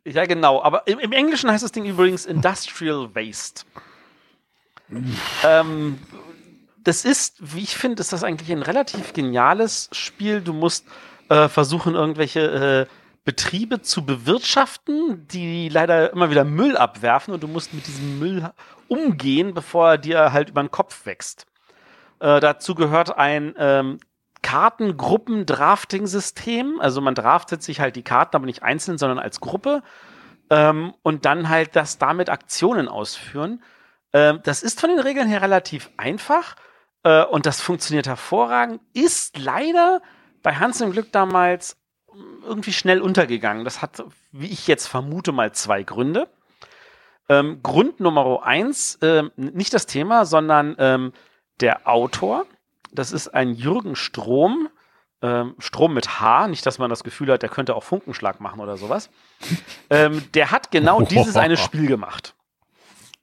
Ja, 0.05 0.25
genau. 0.25 0.61
Aber 0.61 0.87
im, 0.87 0.99
im 0.99 1.11
Englischen 1.11 1.49
heißt 1.49 1.63
das 1.63 1.71
Ding 1.71 1.85
übrigens 1.85 2.25
Industrial 2.25 3.09
Waste. 3.15 3.63
ähm, 5.43 5.97
das 6.83 7.05
ist, 7.05 7.35
wie 7.39 7.61
ich 7.61 7.75
finde, 7.75 8.01
ist 8.01 8.13
das 8.13 8.23
eigentlich 8.23 8.51
ein 8.51 8.61
relativ 8.63 9.13
geniales 9.13 9.89
Spiel. 9.91 10.41
Du 10.41 10.53
musst 10.53 10.85
äh, 11.29 11.47
versuchen, 11.47 11.95
irgendwelche 11.95 12.87
äh, 12.89 13.00
Betriebe 13.23 13.81
zu 13.81 14.05
bewirtschaften, 14.05 15.27
die 15.27 15.69
leider 15.69 16.11
immer 16.11 16.31
wieder 16.31 16.43
Müll 16.43 16.75
abwerfen 16.75 17.33
und 17.33 17.41
du 17.43 17.47
musst 17.47 17.73
mit 17.73 17.87
diesem 17.87 18.19
Müll 18.19 18.51
umgehen, 18.87 19.53
bevor 19.53 19.91
er 19.91 19.97
dir 19.97 20.33
halt 20.33 20.49
über 20.49 20.61
den 20.63 20.71
Kopf 20.71 21.05
wächst. 21.05 21.45
Äh, 22.19 22.39
dazu 22.39 22.75
gehört 22.75 23.17
ein 23.17 23.53
ähm, 23.57 23.99
Kartengruppen-Drafting-System. 24.41 26.79
Also 26.79 27.01
man 27.01 27.15
draftet 27.15 27.63
sich 27.63 27.79
halt 27.79 27.95
die 27.95 28.03
Karten, 28.03 28.35
aber 28.35 28.47
nicht 28.47 28.63
einzeln, 28.63 28.97
sondern 28.97 29.19
als 29.19 29.39
Gruppe. 29.39 29.83
Ähm, 30.49 30.95
und 31.03 31.25
dann 31.25 31.49
halt 31.49 31.75
das 31.75 31.99
damit 31.99 32.29
Aktionen 32.29 32.87
ausführen. 32.87 33.61
Ähm, 34.13 34.39
das 34.43 34.63
ist 34.63 34.81
von 34.81 34.89
den 34.89 34.99
Regeln 34.99 35.27
her 35.27 35.41
relativ 35.41 35.89
einfach. 35.97 36.55
Äh, 37.03 37.25
und 37.25 37.45
das 37.45 37.61
funktioniert 37.61 38.07
hervorragend. 38.07 38.81
Ist 38.93 39.37
leider 39.37 40.01
bei 40.43 40.55
Hans 40.55 40.81
im 40.81 40.91
Glück 40.91 41.11
damals 41.11 41.77
irgendwie 42.43 42.73
schnell 42.73 43.01
untergegangen. 43.01 43.63
Das 43.63 43.81
hat, 43.81 44.03
wie 44.31 44.47
ich 44.47 44.67
jetzt 44.67 44.87
vermute, 44.87 45.31
mal 45.31 45.51
zwei 45.53 45.83
Gründe. 45.83 46.27
Ähm, 47.29 47.61
Grund 47.63 47.99
Nummer 47.99 48.43
eins, 48.43 48.99
ähm, 49.01 49.31
nicht 49.35 49.73
das 49.73 49.85
Thema, 49.85 50.25
sondern 50.25 50.75
ähm, 50.79 51.13
der 51.59 51.87
Autor. 51.87 52.45
Das 52.91 53.11
ist 53.11 53.29
ein 53.29 53.53
Jürgen 53.53 53.95
Strom. 53.95 54.67
Ähm, 55.21 55.55
Strom 55.59 55.93
mit 55.93 56.19
H, 56.19 56.47
nicht, 56.47 56.65
dass 56.65 56.79
man 56.79 56.89
das 56.89 57.03
Gefühl 57.03 57.31
hat, 57.31 57.43
der 57.43 57.49
könnte 57.49 57.75
auch 57.75 57.83
Funkenschlag 57.83 58.41
machen 58.41 58.59
oder 58.59 58.75
sowas. 58.75 59.09
ähm, 59.89 60.23
der 60.33 60.51
hat 60.51 60.71
genau 60.71 61.01
dieses 61.01 61.37
eine 61.37 61.57
Spiel 61.57 61.87
gemacht. 61.87 62.35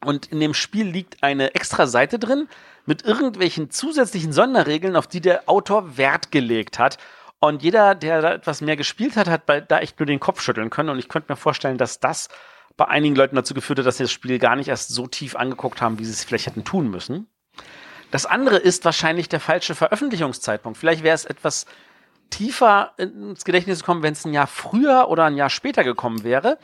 Und 0.05 0.27
in 0.27 0.39
dem 0.39 0.55
Spiel 0.55 0.87
liegt 0.87 1.23
eine 1.23 1.55
extra 1.55 1.87
Seite 1.87 2.19
drin 2.19 2.49
mit 2.87 3.03
irgendwelchen 3.03 3.71
zusätzlichen 3.71 4.33
Sonderregeln, 4.33 4.97
auf 4.97 5.09
die 5.09 5.21
der 5.21 5.49
Autor 5.49 5.99
Wert 5.99 6.31
gelegt 6.31 6.79
hat. 6.79 6.99
Und 7.41 7.63
jeder, 7.63 7.95
der 7.95 8.21
da 8.21 8.33
etwas 8.33 8.61
mehr 8.61 8.77
gespielt 8.77 9.17
hat, 9.17 9.29
hat 9.29 9.47
bei, 9.47 9.61
da 9.61 9.79
echt 9.79 9.99
nur 10.01 10.07
den 10.07 10.21
Kopf 10.21 10.41
schütteln 10.41 10.71
können. 10.71 10.89
Und 10.89 10.99
ich 10.99 11.09
könnte 11.09 11.33
mir 11.33 11.37
vorstellen, 11.37 11.79
dass 11.79 12.01
das 12.01 12.29
bei 12.77 12.87
einigen 12.87 13.15
Leuten 13.15 13.37
dazu 13.37 13.55
geführt 13.55 13.79
hat, 13.79 13.87
dass 13.87 13.99
sie 13.99 14.05
das 14.05 14.13
Spiel 14.13 14.39
gar 14.39 14.57
nicht 14.57 14.69
erst 14.69 14.91
so 14.91 15.07
tief 15.07 15.37
angeguckt 15.37 15.81
haben, 15.81 15.99
wie 15.99 16.05
sie 16.05 16.13
es 16.13 16.25
vielleicht 16.25 16.47
hätten 16.47 16.65
tun 16.65 16.91
müssen. 16.91 17.29
Das 18.11 18.27
andere 18.27 18.57
ist 18.57 18.85
wahrscheinlich 18.85 19.29
der 19.29 19.41
falsche 19.41 19.75
Veröffentlichungszeitpunkt. 19.75 20.79
Vielleicht 20.79 21.03
wäre 21.03 21.15
es 21.15 21.25
etwas 21.25 21.67
tiefer 22.31 22.93
ins 22.97 23.45
Gedächtnis 23.45 23.81
gekommen, 23.81 24.03
wenn 24.03 24.13
es 24.13 24.25
ein 24.25 24.33
Jahr 24.33 24.47
früher 24.47 25.09
oder 25.09 25.25
ein 25.25 25.37
Jahr 25.37 25.51
später 25.51 25.85
gekommen 25.85 26.25
wäre. 26.25 26.59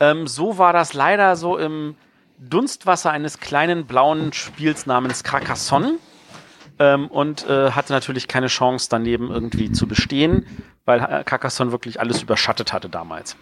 Ähm, 0.00 0.26
so 0.26 0.58
war 0.58 0.72
das 0.72 0.94
leider 0.94 1.36
so 1.36 1.56
im 1.56 1.96
Dunstwasser 2.38 3.10
eines 3.10 3.38
kleinen 3.38 3.86
blauen 3.86 4.32
Spiels 4.32 4.86
namens 4.86 5.24
Carcassonne 5.24 5.98
ähm, 6.80 7.08
und 7.08 7.46
äh, 7.46 7.70
hatte 7.72 7.92
natürlich 7.92 8.26
keine 8.26 8.48
Chance 8.48 8.88
daneben 8.90 9.30
irgendwie 9.30 9.70
zu 9.70 9.86
bestehen, 9.86 10.46
weil 10.86 11.00
äh, 11.00 11.22
Carcassonne 11.24 11.70
wirklich 11.70 12.00
alles 12.00 12.22
überschattet 12.22 12.72
hatte 12.72 12.88
damals. 12.88 13.36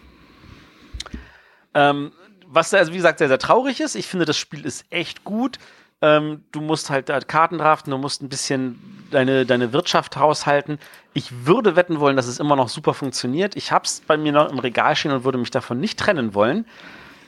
Ähm, 1.73 2.11
was 2.45 2.73
also 2.73 2.91
wie 2.91 2.97
gesagt 2.97 3.19
sehr, 3.19 3.29
sehr 3.29 3.39
traurig 3.39 3.79
ist. 3.79 3.95
Ich 3.95 4.07
finde, 4.07 4.25
das 4.25 4.37
Spiel 4.37 4.65
ist 4.65 4.85
echt 4.89 5.23
gut. 5.23 5.57
Ähm, 6.01 6.43
du 6.51 6.59
musst 6.59 6.89
halt 6.89 7.07
Karten 7.27 7.57
draften, 7.57 7.91
du 7.91 7.97
musst 7.97 8.21
ein 8.21 8.29
bisschen 8.29 9.07
deine, 9.09 9.45
deine 9.45 9.71
Wirtschaft 9.71 10.17
haushalten. 10.17 10.77
Ich 11.13 11.45
würde 11.45 11.75
wetten 11.77 11.99
wollen, 11.99 12.17
dass 12.17 12.27
es 12.27 12.39
immer 12.39 12.57
noch 12.57 12.67
super 12.67 12.93
funktioniert. 12.93 13.55
Ich 13.55 13.71
habe 13.71 13.85
es 13.85 14.01
bei 14.01 14.17
mir 14.17 14.33
noch 14.33 14.51
im 14.51 14.59
Regal 14.59 14.95
stehen 14.95 15.11
und 15.11 15.23
würde 15.23 15.37
mich 15.37 15.51
davon 15.51 15.79
nicht 15.79 15.97
trennen 15.97 16.33
wollen. 16.33 16.65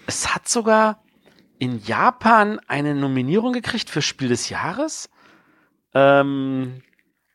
Es 0.07 0.35
hat 0.35 0.49
sogar 0.49 1.01
in 1.57 1.79
Japan 1.83 2.59
eine 2.67 2.95
Nominierung 2.95 3.53
gekriegt 3.53 3.89
für 3.89 4.01
Spiel 4.01 4.29
des 4.29 4.49
Jahres. 4.49 5.09
Ähm, 5.93 6.81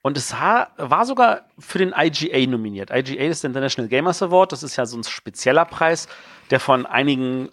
und 0.03 0.17
es 0.17 0.33
war 0.33 1.05
sogar 1.05 1.47
für 1.59 1.79
den 1.79 1.93
IGA 1.97 2.49
nominiert. 2.49 2.91
IGA 2.93 3.25
ist 3.25 3.43
der 3.43 3.49
International 3.49 3.89
Gamers 3.89 4.23
Award. 4.23 4.53
Das 4.53 4.63
ist 4.63 4.77
ja 4.77 4.87
so 4.87 4.97
ein 4.97 5.03
spezieller 5.03 5.65
Preis, 5.65 6.07
der 6.51 6.61
von 6.61 6.87
einigen, 6.87 7.49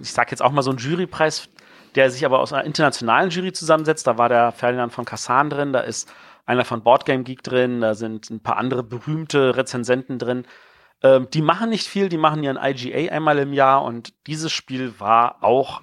ich 0.00 0.12
sag 0.12 0.32
jetzt 0.32 0.42
auch 0.42 0.50
mal 0.50 0.62
so 0.62 0.72
ein 0.72 0.78
Jurypreis, 0.78 1.48
der 1.94 2.10
sich 2.10 2.24
aber 2.24 2.40
aus 2.40 2.52
einer 2.52 2.64
internationalen 2.64 3.30
Jury 3.30 3.52
zusammensetzt. 3.52 4.06
Da 4.08 4.18
war 4.18 4.28
der 4.28 4.50
Ferdinand 4.50 4.92
von 4.92 5.04
Kassan 5.04 5.48
drin, 5.48 5.72
da 5.72 5.78
ist 5.78 6.12
einer 6.44 6.64
von 6.64 6.82
Boardgame 6.82 7.22
Geek 7.22 7.44
drin, 7.44 7.80
da 7.80 7.94
sind 7.94 8.30
ein 8.30 8.40
paar 8.40 8.56
andere 8.56 8.82
berühmte 8.82 9.56
Rezensenten 9.56 10.18
drin. 10.18 10.44
Ähm, 11.02 11.28
die 11.32 11.42
machen 11.42 11.70
nicht 11.70 11.86
viel, 11.86 12.08
die 12.08 12.18
machen 12.18 12.42
ihren 12.42 12.58
IGA 12.60 13.12
einmal 13.12 13.38
im 13.38 13.52
Jahr 13.52 13.84
und 13.84 14.12
dieses 14.26 14.50
Spiel 14.50 14.98
war 14.98 15.42
auch 15.44 15.82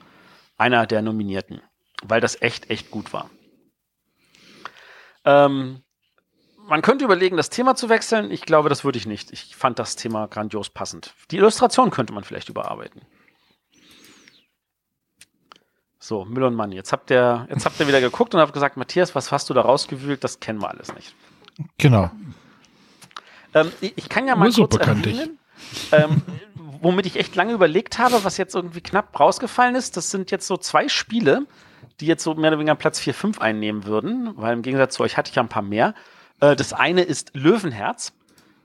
einer 0.58 0.86
der 0.86 1.02
Nominierten, 1.02 1.62
weil 2.04 2.20
das 2.20 2.42
echt, 2.42 2.70
echt 2.70 2.92
gut 2.92 3.14
war. 3.14 3.30
Ähm, 5.30 5.84
man 6.68 6.82
könnte 6.82 7.06
überlegen, 7.06 7.38
das 7.38 7.50
Thema 7.50 7.76
zu 7.76 7.90
wechseln. 7.90 8.32
Ich 8.32 8.42
glaube, 8.42 8.70
das 8.70 8.84
würde 8.84 8.98
ich 8.98 9.06
nicht. 9.06 9.32
Ich 9.32 9.56
fand 9.56 9.80
das 9.80 9.96
Thema 9.96 10.28
grandios 10.28 10.70
passend. 10.70 11.14
Die 11.32 11.38
Illustration 11.38 11.92
könnte 11.92 12.14
man 12.14 12.24
vielleicht 12.24 12.50
überarbeiten. 12.50 13.02
So, 16.00 16.26
Müll 16.26 16.44
und 16.44 16.56
Mann. 16.56 16.72
Jetzt 16.72 16.92
habt 16.92 17.12
ihr, 17.12 17.48
jetzt 17.50 17.66
habt 17.66 17.80
ihr 17.80 17.88
wieder 17.88 18.02
geguckt 18.02 18.34
und 18.34 18.42
habt 18.42 18.54
gesagt, 18.54 18.78
Matthias, 18.78 19.14
was 19.14 19.32
hast 19.32 19.50
du 19.50 19.54
da 19.54 19.62
rausgewühlt? 19.62 20.24
Das 20.24 20.40
kennen 20.40 20.62
wir 20.62 20.70
alles 20.70 20.94
nicht. 20.96 21.14
Genau. 21.78 22.10
Ähm, 23.54 23.72
ich, 23.82 24.10
kann 24.10 24.28
ja 24.28 24.36
mal 24.36 24.50
Nur 24.50 24.70
kurz 24.70 24.78
erwähnen, 24.78 25.38
ähm, 25.92 26.22
womit 26.82 27.06
ich 27.06 27.18
echt 27.18 27.36
lange 27.36 27.54
überlegt 27.54 28.00
habe, 28.00 28.24
was 28.24 28.38
jetzt 28.38 28.56
irgendwie 28.56 28.82
knapp 28.82 29.20
rausgefallen 29.20 29.76
ist. 29.76 29.98
Das 29.98 30.12
sind 30.12 30.32
jetzt 30.32 30.48
so 30.48 30.58
zwei 30.58 30.88
Spiele, 30.88 31.46
die 32.00 32.06
jetzt 32.08 32.24
so 32.24 32.34
mehr 32.36 32.50
oder 32.52 32.60
weniger 32.60 32.76
Platz 32.76 33.00
4, 33.00 33.14
5 33.14 33.42
einnehmen 33.42 33.86
würden, 33.86 34.32
weil 34.36 34.54
im 34.54 34.62
Gegensatz 34.62 34.96
zu 34.96 35.04
euch 35.04 35.18
hatte 35.18 35.30
ich 35.30 35.36
ja 35.36 35.44
ein 35.44 35.50
paar 35.50 35.62
mehr. 35.62 35.94
Äh, 36.40 36.56
das 36.56 36.74
eine 36.74 37.02
ist 37.02 37.32
Löwenherz. 37.36 38.14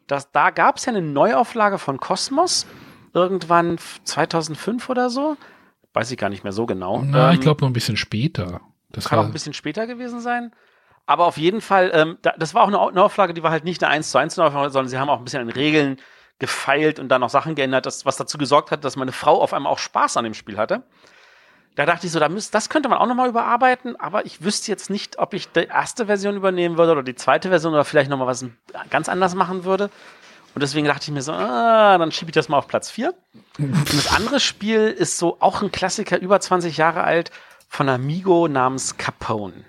Das, 0.07 0.31
da 0.33 0.51
gab 0.51 0.77
es 0.77 0.85
ja 0.85 0.93
eine 0.93 1.03
Neuauflage 1.03 1.79
von 1.79 1.99
Kosmos, 1.99 2.67
irgendwann 3.13 3.79
2005 4.05 4.89
oder 4.91 5.11
so. 5.11 5.37
Weiß 5.93 6.11
ich 6.11 6.19
gar 6.19 6.29
nicht 6.29 6.43
mehr 6.45 6.53
so 6.53 6.67
genau. 6.67 7.03
Na, 7.05 7.31
ich 7.31 7.37
Ähm, 7.37 7.41
glaube 7.43 7.61
noch 7.63 7.71
ein 7.71 7.73
bisschen 7.73 7.97
später. 7.97 8.61
Das 8.91 9.09
kann 9.09 9.19
auch 9.19 9.25
ein 9.25 9.33
bisschen 9.33 9.55
später 9.55 9.87
gewesen 9.87 10.21
sein. 10.21 10.53
Aber 11.07 11.27
auf 11.27 11.37
jeden 11.37 11.61
Fall, 11.61 11.91
ähm, 11.95 12.19
da, 12.23 12.33
das 12.39 12.55
war 12.55 12.63
auch 12.63 12.69
eine 12.69 12.79
Au- 12.79 12.91
Neuauflage, 12.91 13.35
die 13.35 13.43
war 13.43 13.51
halt 13.51 13.65
nicht 13.65 13.83
eine 13.83 13.93
1 13.93 14.11
zu 14.11 14.19
1 14.19 14.37
Neuauflage, 14.37 14.71
sondern 14.71 14.89
sie 14.89 14.99
haben 14.99 15.09
auch 15.11 15.19
ein 15.19 15.25
bisschen 15.25 15.43
an 15.43 15.51
Regeln 15.51 15.99
gefeilt 16.39 16.99
und 16.99 17.09
dann 17.09 17.21
noch 17.21 17.31
Sachen 17.31 17.55
geändert, 17.55 17.87
das, 17.87 18.05
was 18.07 18.17
dazu 18.17 18.39
gesorgt 18.39 18.71
hat, 18.71 18.85
dass 18.85 18.97
meine 18.97 19.13
Frau 19.13 19.41
auf 19.41 19.53
einmal 19.53 19.73
auch 19.73 19.79
Spaß 19.79 20.17
an 20.17 20.25
dem 20.25 20.35
Spiel 20.35 20.57
hatte. 20.57 20.83
Da 21.77 21.87
dachte 21.87 22.07
ich 22.07 22.13
so, 22.13 22.21
da 22.21 22.29
müsst, 22.29 22.55
das 22.55 22.69
könnte 22.69 22.89
man 22.89 22.99
auch 22.99 23.07
nochmal 23.07 23.29
überarbeiten, 23.29 23.97
aber 23.99 24.27
ich 24.27 24.45
wüsste 24.45 24.71
jetzt 24.71 24.91
nicht, 24.91 25.19
ob 25.19 25.35
ich 25.35 25.51
die 25.51 25.65
erste 25.65 26.07
Version 26.07 26.37
übernehmen 26.37 26.79
würde 26.79 26.93
oder 26.93 27.03
die 27.03 27.17
zweite 27.17 27.49
Version 27.49 27.73
oder 27.73 27.85
vielleicht 27.85 28.11
nochmal 28.11 28.29
was 28.29 28.45
ganz 28.91 29.09
anders 29.09 29.35
machen 29.35 29.65
würde. 29.65 29.91
Und 30.55 30.63
deswegen 30.63 30.87
dachte 30.87 31.05
ich 31.05 31.11
mir 31.11 31.23
so, 31.23 31.33
ah, 31.33 31.99
dann 31.99 32.13
schiebe 32.13 32.31
ich 32.31 32.35
das 32.35 32.49
mal 32.49 32.59
auf 32.59 32.69
Platz 32.69 32.91
4. 32.91 33.13
Und 33.59 33.93
das 33.93 34.15
andere 34.15 34.39
Spiel 34.39 34.87
ist 34.87 35.19
so 35.19 35.37
auch 35.41 35.63
ein 35.63 35.73
Klassiker, 35.73 36.21
über 36.21 36.39
20 36.39 36.77
Jahre 36.77 37.03
alt, 37.03 37.33
von 37.69 37.89
Amigo 37.89 38.47
namens 38.47 38.97
Capone. 38.97 39.65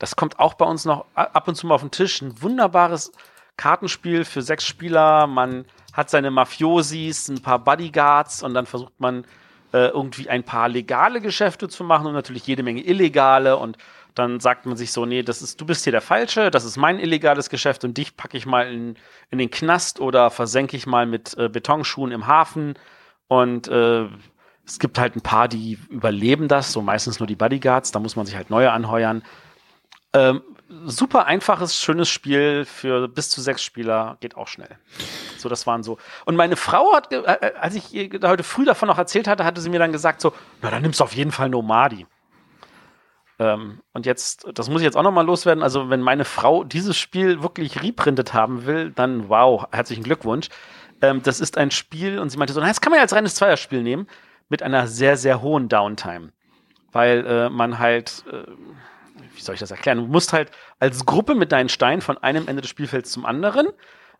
Das 0.00 0.16
kommt 0.16 0.40
auch 0.40 0.54
bei 0.54 0.64
uns 0.64 0.84
noch 0.84 1.06
ab 1.14 1.46
und 1.46 1.54
zu 1.54 1.68
mal 1.68 1.76
auf 1.76 1.80
den 1.80 1.92
Tisch. 1.92 2.20
Ein 2.22 2.42
wunderbares 2.42 3.12
Kartenspiel 3.56 4.24
für 4.24 4.42
sechs 4.42 4.64
Spieler. 4.64 5.28
Man 5.28 5.64
hat 5.92 6.10
seine 6.10 6.32
Mafiosis, 6.32 7.28
ein 7.28 7.40
paar 7.40 7.60
Bodyguards 7.60 8.42
und 8.42 8.52
dann 8.52 8.66
versucht 8.66 8.98
man 8.98 9.24
äh, 9.72 9.88
irgendwie 9.88 10.28
ein 10.28 10.44
paar 10.44 10.68
legale 10.68 11.20
Geschäfte 11.20 11.68
zu 11.68 11.84
machen 11.84 12.06
und 12.06 12.14
natürlich 12.14 12.46
jede 12.46 12.62
Menge 12.62 12.82
illegale 12.82 13.56
und 13.56 13.76
dann 14.14 14.40
sagt 14.40 14.64
man 14.64 14.76
sich 14.76 14.92
so, 14.92 15.04
nee, 15.04 15.22
das 15.22 15.42
ist, 15.42 15.60
du 15.60 15.66
bist 15.66 15.84
hier 15.84 15.90
der 15.90 16.00
Falsche, 16.00 16.50
das 16.50 16.64
ist 16.64 16.76
mein 16.78 16.98
illegales 16.98 17.50
Geschäft 17.50 17.84
und 17.84 17.98
dich 17.98 18.16
packe 18.16 18.36
ich 18.36 18.46
mal 18.46 18.72
in, 18.72 18.96
in 19.30 19.38
den 19.38 19.50
Knast 19.50 20.00
oder 20.00 20.30
versenke 20.30 20.76
ich 20.76 20.86
mal 20.86 21.06
mit 21.06 21.36
äh, 21.36 21.48
Betonschuhen 21.48 22.12
im 22.12 22.26
Hafen 22.26 22.74
und 23.28 23.68
äh, 23.68 24.06
es 24.66 24.78
gibt 24.78 24.98
halt 24.98 25.14
ein 25.16 25.20
paar, 25.20 25.48
die 25.48 25.78
überleben 25.90 26.48
das, 26.48 26.72
so 26.72 26.82
meistens 26.82 27.20
nur 27.20 27.26
die 27.26 27.36
Bodyguards, 27.36 27.92
da 27.92 28.00
muss 28.00 28.16
man 28.16 28.26
sich 28.26 28.34
halt 28.34 28.50
neue 28.50 28.72
anheuern. 28.72 29.22
Ähm, 30.12 30.42
super 30.68 31.26
einfaches, 31.26 31.80
schönes 31.80 32.08
Spiel 32.08 32.64
für 32.64 33.08
bis 33.08 33.30
zu 33.30 33.40
sechs 33.40 33.62
Spieler, 33.62 34.16
geht 34.20 34.36
auch 34.36 34.48
schnell. 34.48 34.78
So, 35.38 35.48
das 35.48 35.66
waren 35.66 35.82
so. 35.82 35.98
Und 36.24 36.36
meine 36.36 36.56
Frau 36.56 36.92
hat, 36.94 37.10
ge- 37.10 37.24
äh, 37.24 37.52
als 37.60 37.74
ich 37.74 37.92
ihr 37.94 38.10
heute 38.24 38.42
früh 38.42 38.64
davon 38.64 38.88
noch 38.88 38.98
erzählt 38.98 39.28
hatte, 39.28 39.44
hatte 39.44 39.60
sie 39.60 39.70
mir 39.70 39.78
dann 39.78 39.92
gesagt 39.92 40.20
so, 40.20 40.32
na, 40.62 40.70
dann 40.70 40.82
nimmst 40.82 41.00
du 41.00 41.04
auf 41.04 41.14
jeden 41.14 41.30
Fall 41.30 41.48
Nomadi. 41.48 42.06
Ähm, 43.38 43.80
und 43.92 44.06
jetzt, 44.06 44.48
das 44.54 44.68
muss 44.70 44.80
ich 44.80 44.86
jetzt 44.86 44.96
auch 44.96 45.02
noch 45.02 45.12
mal 45.12 45.26
loswerden. 45.26 45.62
Also, 45.62 45.90
wenn 45.90 46.00
meine 46.00 46.24
Frau 46.24 46.64
dieses 46.64 46.96
Spiel 46.96 47.42
wirklich 47.42 47.82
reprintet 47.82 48.34
haben 48.34 48.66
will, 48.66 48.90
dann 48.90 49.28
wow, 49.28 49.66
herzlichen 49.70 50.02
Glückwunsch. 50.02 50.48
Ähm, 51.02 51.22
das 51.22 51.40
ist 51.40 51.58
ein 51.58 51.70
Spiel, 51.70 52.18
und 52.18 52.30
sie 52.30 52.38
meinte 52.38 52.54
so, 52.54 52.60
na, 52.60 52.68
das 52.68 52.80
kann 52.80 52.90
man 52.90 52.96
ja 52.96 53.02
als 53.02 53.14
reines 53.14 53.34
Zweierspiel 53.34 53.82
nehmen, 53.82 54.08
mit 54.48 54.62
einer 54.62 54.86
sehr, 54.86 55.16
sehr 55.16 55.42
hohen 55.42 55.68
Downtime. 55.68 56.32
Weil 56.92 57.26
äh, 57.26 57.50
man 57.50 57.78
halt, 57.78 58.24
äh, 58.32 58.50
wie 59.34 59.40
soll 59.40 59.54
ich 59.54 59.60
das 59.60 59.70
erklären? 59.70 59.98
Du 59.98 60.06
musst 60.06 60.32
halt 60.32 60.50
als 60.78 61.06
Gruppe 61.06 61.34
mit 61.34 61.52
deinen 61.52 61.68
Steinen 61.68 62.00
von 62.00 62.18
einem 62.18 62.48
Ende 62.48 62.62
des 62.62 62.70
Spielfelds 62.70 63.10
zum 63.10 63.26
anderen. 63.26 63.68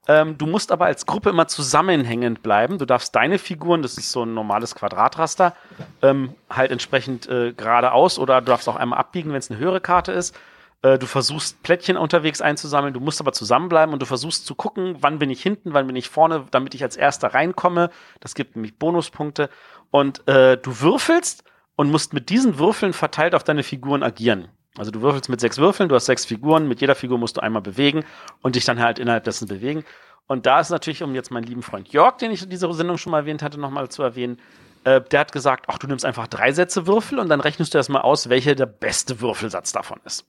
Ähm, 0.08 0.38
du 0.38 0.46
musst 0.46 0.70
aber 0.70 0.86
als 0.86 1.06
Gruppe 1.06 1.30
immer 1.30 1.48
zusammenhängend 1.48 2.42
bleiben. 2.42 2.78
Du 2.78 2.86
darfst 2.86 3.14
deine 3.16 3.38
Figuren, 3.38 3.82
das 3.82 3.98
ist 3.98 4.12
so 4.12 4.24
ein 4.24 4.34
normales 4.34 4.74
Quadratraster, 4.74 5.54
ähm, 6.02 6.34
halt 6.48 6.70
entsprechend 6.70 7.28
äh, 7.28 7.52
geradeaus 7.52 8.18
oder 8.18 8.40
du 8.40 8.46
darfst 8.46 8.68
auch 8.68 8.76
einmal 8.76 8.98
abbiegen, 8.98 9.30
wenn 9.30 9.38
es 9.38 9.50
eine 9.50 9.58
höhere 9.58 9.80
Karte 9.80 10.12
ist. 10.12 10.36
Äh, 10.82 10.98
du 10.98 11.06
versuchst 11.06 11.62
Plättchen 11.62 11.96
unterwegs 11.96 12.40
einzusammeln, 12.40 12.94
du 12.94 13.00
musst 13.00 13.20
aber 13.20 13.32
zusammenbleiben 13.32 13.92
und 13.92 14.00
du 14.00 14.06
versuchst 14.06 14.46
zu 14.46 14.54
gucken, 14.54 14.96
wann 15.00 15.18
bin 15.18 15.30
ich 15.30 15.42
hinten, 15.42 15.72
wann 15.72 15.86
bin 15.86 15.96
ich 15.96 16.08
vorne, 16.08 16.46
damit 16.50 16.74
ich 16.74 16.82
als 16.84 16.96
erster 16.96 17.34
reinkomme. 17.34 17.90
Das 18.20 18.34
gibt 18.34 18.54
nämlich 18.54 18.78
Bonuspunkte. 18.78 19.50
Und 19.90 20.26
äh, 20.28 20.56
du 20.56 20.80
würfelst 20.80 21.42
und 21.74 21.90
musst 21.90 22.12
mit 22.12 22.28
diesen 22.30 22.58
Würfeln 22.58 22.92
verteilt 22.92 23.34
auf 23.34 23.44
deine 23.44 23.62
Figuren 23.62 24.02
agieren. 24.02 24.48
Also 24.78 24.90
du 24.90 25.00
würfelst 25.00 25.28
mit 25.28 25.40
sechs 25.40 25.58
Würfeln, 25.58 25.88
du 25.88 25.94
hast 25.94 26.06
sechs 26.06 26.24
Figuren, 26.24 26.68
mit 26.68 26.80
jeder 26.80 26.94
Figur 26.94 27.18
musst 27.18 27.36
du 27.36 27.40
einmal 27.40 27.62
bewegen 27.62 28.04
und 28.42 28.56
dich 28.56 28.64
dann 28.64 28.80
halt 28.80 28.98
innerhalb 28.98 29.24
dessen 29.24 29.48
bewegen. 29.48 29.84
Und 30.26 30.46
da 30.46 30.60
ist 30.60 30.70
natürlich, 30.70 31.02
um 31.02 31.14
jetzt 31.14 31.30
meinen 31.30 31.44
lieben 31.44 31.62
Freund 31.62 31.88
Jörg, 31.92 32.18
den 32.18 32.30
ich 32.30 32.42
in 32.42 32.50
dieser 32.50 32.72
Sendung 32.74 32.98
schon 32.98 33.12
mal 33.12 33.20
erwähnt 33.20 33.42
hatte, 33.42 33.58
nochmal 33.60 33.88
zu 33.88 34.02
erwähnen, 34.02 34.38
äh, 34.84 35.00
der 35.00 35.20
hat 35.20 35.32
gesagt, 35.32 35.66
ach, 35.68 35.78
du 35.78 35.86
nimmst 35.86 36.04
einfach 36.04 36.26
drei 36.26 36.52
Sätze 36.52 36.86
Würfel 36.86 37.18
und 37.18 37.28
dann 37.28 37.40
rechnest 37.40 37.74
du 37.74 37.78
erstmal 37.78 38.02
aus, 38.02 38.28
welcher 38.28 38.54
der 38.54 38.66
beste 38.66 39.20
Würfelsatz 39.20 39.72
davon 39.72 40.00
ist. 40.04 40.26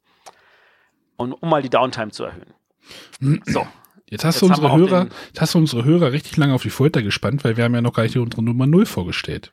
Und 1.16 1.34
um 1.34 1.50
mal 1.50 1.62
die 1.62 1.70
Downtime 1.70 2.12
zu 2.12 2.26
erhöhen. 2.26 2.54
So. 3.46 3.68
Jetzt 4.10 4.24
hast 4.24 4.36
Jetzt 4.36 4.42
du 4.42 4.46
unsere 4.46 4.74
Hörer, 4.74 5.08
jetzt 5.28 5.42
hast 5.42 5.54
du 5.54 5.58
unsere 5.58 5.84
Hörer 5.84 6.14
richtig 6.14 6.38
lange 6.38 6.54
auf 6.54 6.62
die 6.62 6.70
Folter 6.70 7.02
gespannt, 7.02 7.44
weil 7.44 7.58
wir 7.58 7.66
haben 7.66 7.76
ja 7.76 7.82
noch 7.82 7.92
gar 7.92 8.04
nicht 8.04 8.16
unsere 8.18 8.42
Nummer 8.42 8.66
0 8.66 8.86
vorgestellt. 8.86 9.52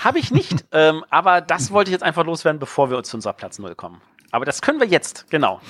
Habe 0.00 0.18
ich 0.18 0.30
nicht, 0.30 0.66
ähm, 0.72 1.04
aber 1.08 1.40
das 1.40 1.70
wollte 1.70 1.88
ich 1.88 1.92
jetzt 1.92 2.02
einfach 2.02 2.26
loswerden, 2.26 2.58
bevor 2.58 2.90
wir 2.90 2.98
uns 2.98 3.08
zu 3.08 3.16
unserer 3.16 3.32
Platz 3.32 3.58
Null 3.58 3.74
kommen. 3.74 4.02
Aber 4.34 4.44
das 4.44 4.60
können 4.62 4.80
wir 4.80 4.88
jetzt, 4.88 5.26
genau. 5.30 5.60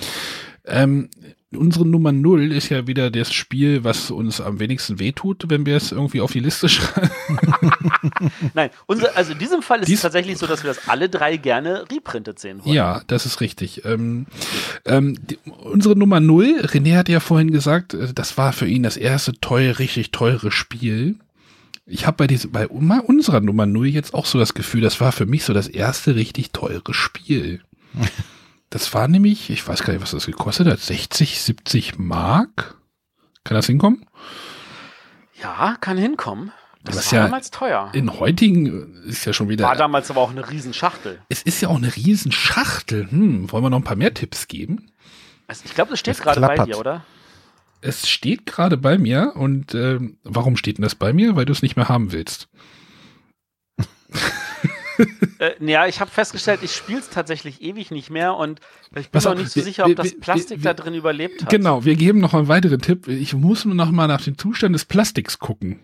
Ähm, 0.65 1.11
unsere 1.55 1.87
Nummer 1.87 2.13
0 2.13 2.51
ist 2.51 2.71
ja 2.71 2.87
wieder 2.87 3.11
das 3.11 3.31
Spiel, 3.31 3.85
was 3.85 4.11
uns 4.11 4.41
am 4.41 4.59
wenigsten 4.59 4.99
wehtut, 4.99 5.45
wenn 5.49 5.67
wir 5.67 5.77
es 5.77 5.93
irgendwie 5.93 6.23
auf 6.23 6.33
die 6.33 6.41
Liste 6.41 6.69
schreiben. 6.71 7.11
Nein, 8.55 8.71
unser, 8.87 9.15
also 9.17 9.33
in 9.33 9.39
diesem 9.39 9.61
Fall 9.61 9.81
ist 9.81 9.89
Dies- 9.89 9.97
es 9.99 10.03
tatsächlich 10.03 10.39
so, 10.39 10.47
dass 10.47 10.63
wir 10.65 10.69
das 10.69 10.89
alle 10.89 11.11
drei 11.11 11.37
gerne 11.37 11.85
reprintet 11.93 12.39
sehen 12.39 12.65
wollen. 12.65 12.75
Ja, 12.75 13.03
das 13.07 13.27
ist 13.27 13.43
richtig. 13.43 13.85
Ähm, 13.85 14.25
ähm, 14.87 15.19
die, 15.29 15.39
unsere 15.63 15.95
Nummer 15.97 16.21
0, 16.21 16.61
René 16.65 16.97
hat 16.97 17.11
ja 17.11 17.21
vorhin 17.21 17.51
gesagt, 17.53 17.93
äh, 17.93 18.15
das 18.15 18.39
war 18.39 18.55
für 18.55 18.67
ihn 18.67 18.83
das 18.83 18.97
erste 18.97 19.35
teure, 19.35 19.79
richtig 19.79 20.11
teure 20.13 20.51
Spiel. 20.51 21.17
Ich 21.85 22.07
habe 22.07 22.17
bei, 22.17 22.27
diese- 22.27 22.49
bei 22.49 22.71
un- 22.71 23.01
unserer 23.01 23.41
Nummer 23.43 23.67
0 23.67 23.89
jetzt 23.89 24.15
auch 24.15 24.25
so 24.25 24.39
das 24.39 24.55
Gefühl, 24.55 24.81
das 24.81 24.99
war 25.03 25.13
für 25.13 25.27
mich 25.27 25.45
so 25.45 25.53
das 25.53 25.69
erste 25.69 26.15
richtig 26.17 26.53
teure 26.53 26.95
Spiel. 26.95 27.61
Das 28.75 28.93
war 28.93 29.07
nämlich, 29.07 29.51
ich 29.51 29.69
weiß 29.69 29.85
gar 29.85 29.93
nicht, 29.93 30.03
was 30.03 30.11
das 30.11 30.27
gekostet 30.27 30.67
hat, 30.67 30.81
60, 30.81 31.41
70 31.41 31.97
Mark. 31.97 32.75
Kann 33.45 33.55
das 33.55 33.67
hinkommen? 33.67 34.05
Ja, 35.41 35.77
kann 35.81 35.97
hinkommen. 35.97 36.51
Das 36.83 37.13
war 37.13 37.21
ja 37.21 37.25
damals 37.27 37.53
teuer. 37.53 37.91
in 37.93 38.19
heutigen 38.19 39.05
ist 39.05 39.27
ja 39.27 39.33
schon 39.33 39.49
wieder. 39.49 39.65
War 39.65 39.77
damals 39.77 40.11
aber 40.11 40.23
auch 40.23 40.33
eine 40.33 40.51
Riesenschachtel. 40.51 41.21
es 41.29 41.43
ist 41.43 41.61
ja 41.61 41.69
auch 41.69 41.77
eine 41.77 41.95
Riesenschachtel. 41.95 43.09
Hm, 43.09 43.53
wollen 43.53 43.63
wir 43.63 43.71
noch 43.71 43.79
ein 43.79 43.85
paar 43.85 43.95
mehr 43.95 44.13
Tipps 44.13 44.49
geben? 44.49 44.91
Also 45.47 45.63
ich 45.67 45.75
glaube, 45.77 45.93
das 45.93 46.01
steht 46.01 46.21
gerade 46.21 46.41
bei 46.41 46.57
dir, 46.57 46.77
oder? 46.77 47.05
Es 47.81 48.09
steht 48.09 48.45
gerade 48.45 48.77
bei 48.77 48.99
mir 48.99 49.37
und 49.37 49.73
ähm, 49.77 50.19
warum 50.25 50.57
steht 50.57 50.79
denn 50.79 50.83
das 50.83 50.97
bei 50.97 51.13
mir? 51.13 51.37
Weil 51.37 51.45
du 51.45 51.53
es 51.53 51.63
nicht 51.63 51.77
mehr 51.77 51.89
haben 51.89 52.11
willst. 52.11 52.49
Äh, 55.39 55.53
ja, 55.61 55.87
ich 55.87 56.01
habe 56.01 56.11
festgestellt, 56.11 56.61
ich 56.63 56.75
spiele 56.75 57.01
es 57.01 57.11
tatsächlich 57.11 57.61
ewig 57.63 57.91
nicht 57.91 58.11
mehr 58.11 58.35
und 58.35 58.61
ich 58.97 59.11
bin 59.11 59.27
auch 59.27 59.35
nicht 59.35 59.51
so 59.51 59.57
wir- 59.57 59.63
sicher, 59.65 59.83
ob 59.85 59.89
wir- 59.89 59.95
das 59.97 60.19
Plastik 60.21 60.59
wir- 60.63 60.65
da 60.65 60.75
drin 60.75 60.95
überlebt 60.95 61.43
hat. 61.43 61.51
Genau, 61.51 61.85
wir 61.85 61.97
geben 61.97 62.21
noch 62.21 62.35
einen 62.35 62.49
weiteren 62.49 62.81
Tipp. 62.81 63.09
Ich 63.09 63.35
muss 63.35 63.65
nur 63.65 63.75
noch 63.75 63.91
mal 63.91 64.07
nach 64.07 64.23
dem 64.23 64.39
Zustand 64.39 64.75
des 64.75 64.85
Plastiks 64.85 65.39
gucken. 65.39 65.81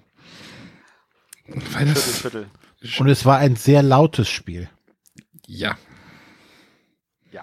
Weil 1.47 1.89
Schüttel, 1.89 1.95
das, 1.95 2.20
schüttel. 2.20 2.47
Und 3.01 3.09
es 3.09 3.24
war 3.24 3.39
ein 3.39 3.57
sehr 3.57 3.82
lautes 3.82 4.28
Spiel. 4.28 4.69
ja. 5.47 5.77
Ja. 7.32 7.43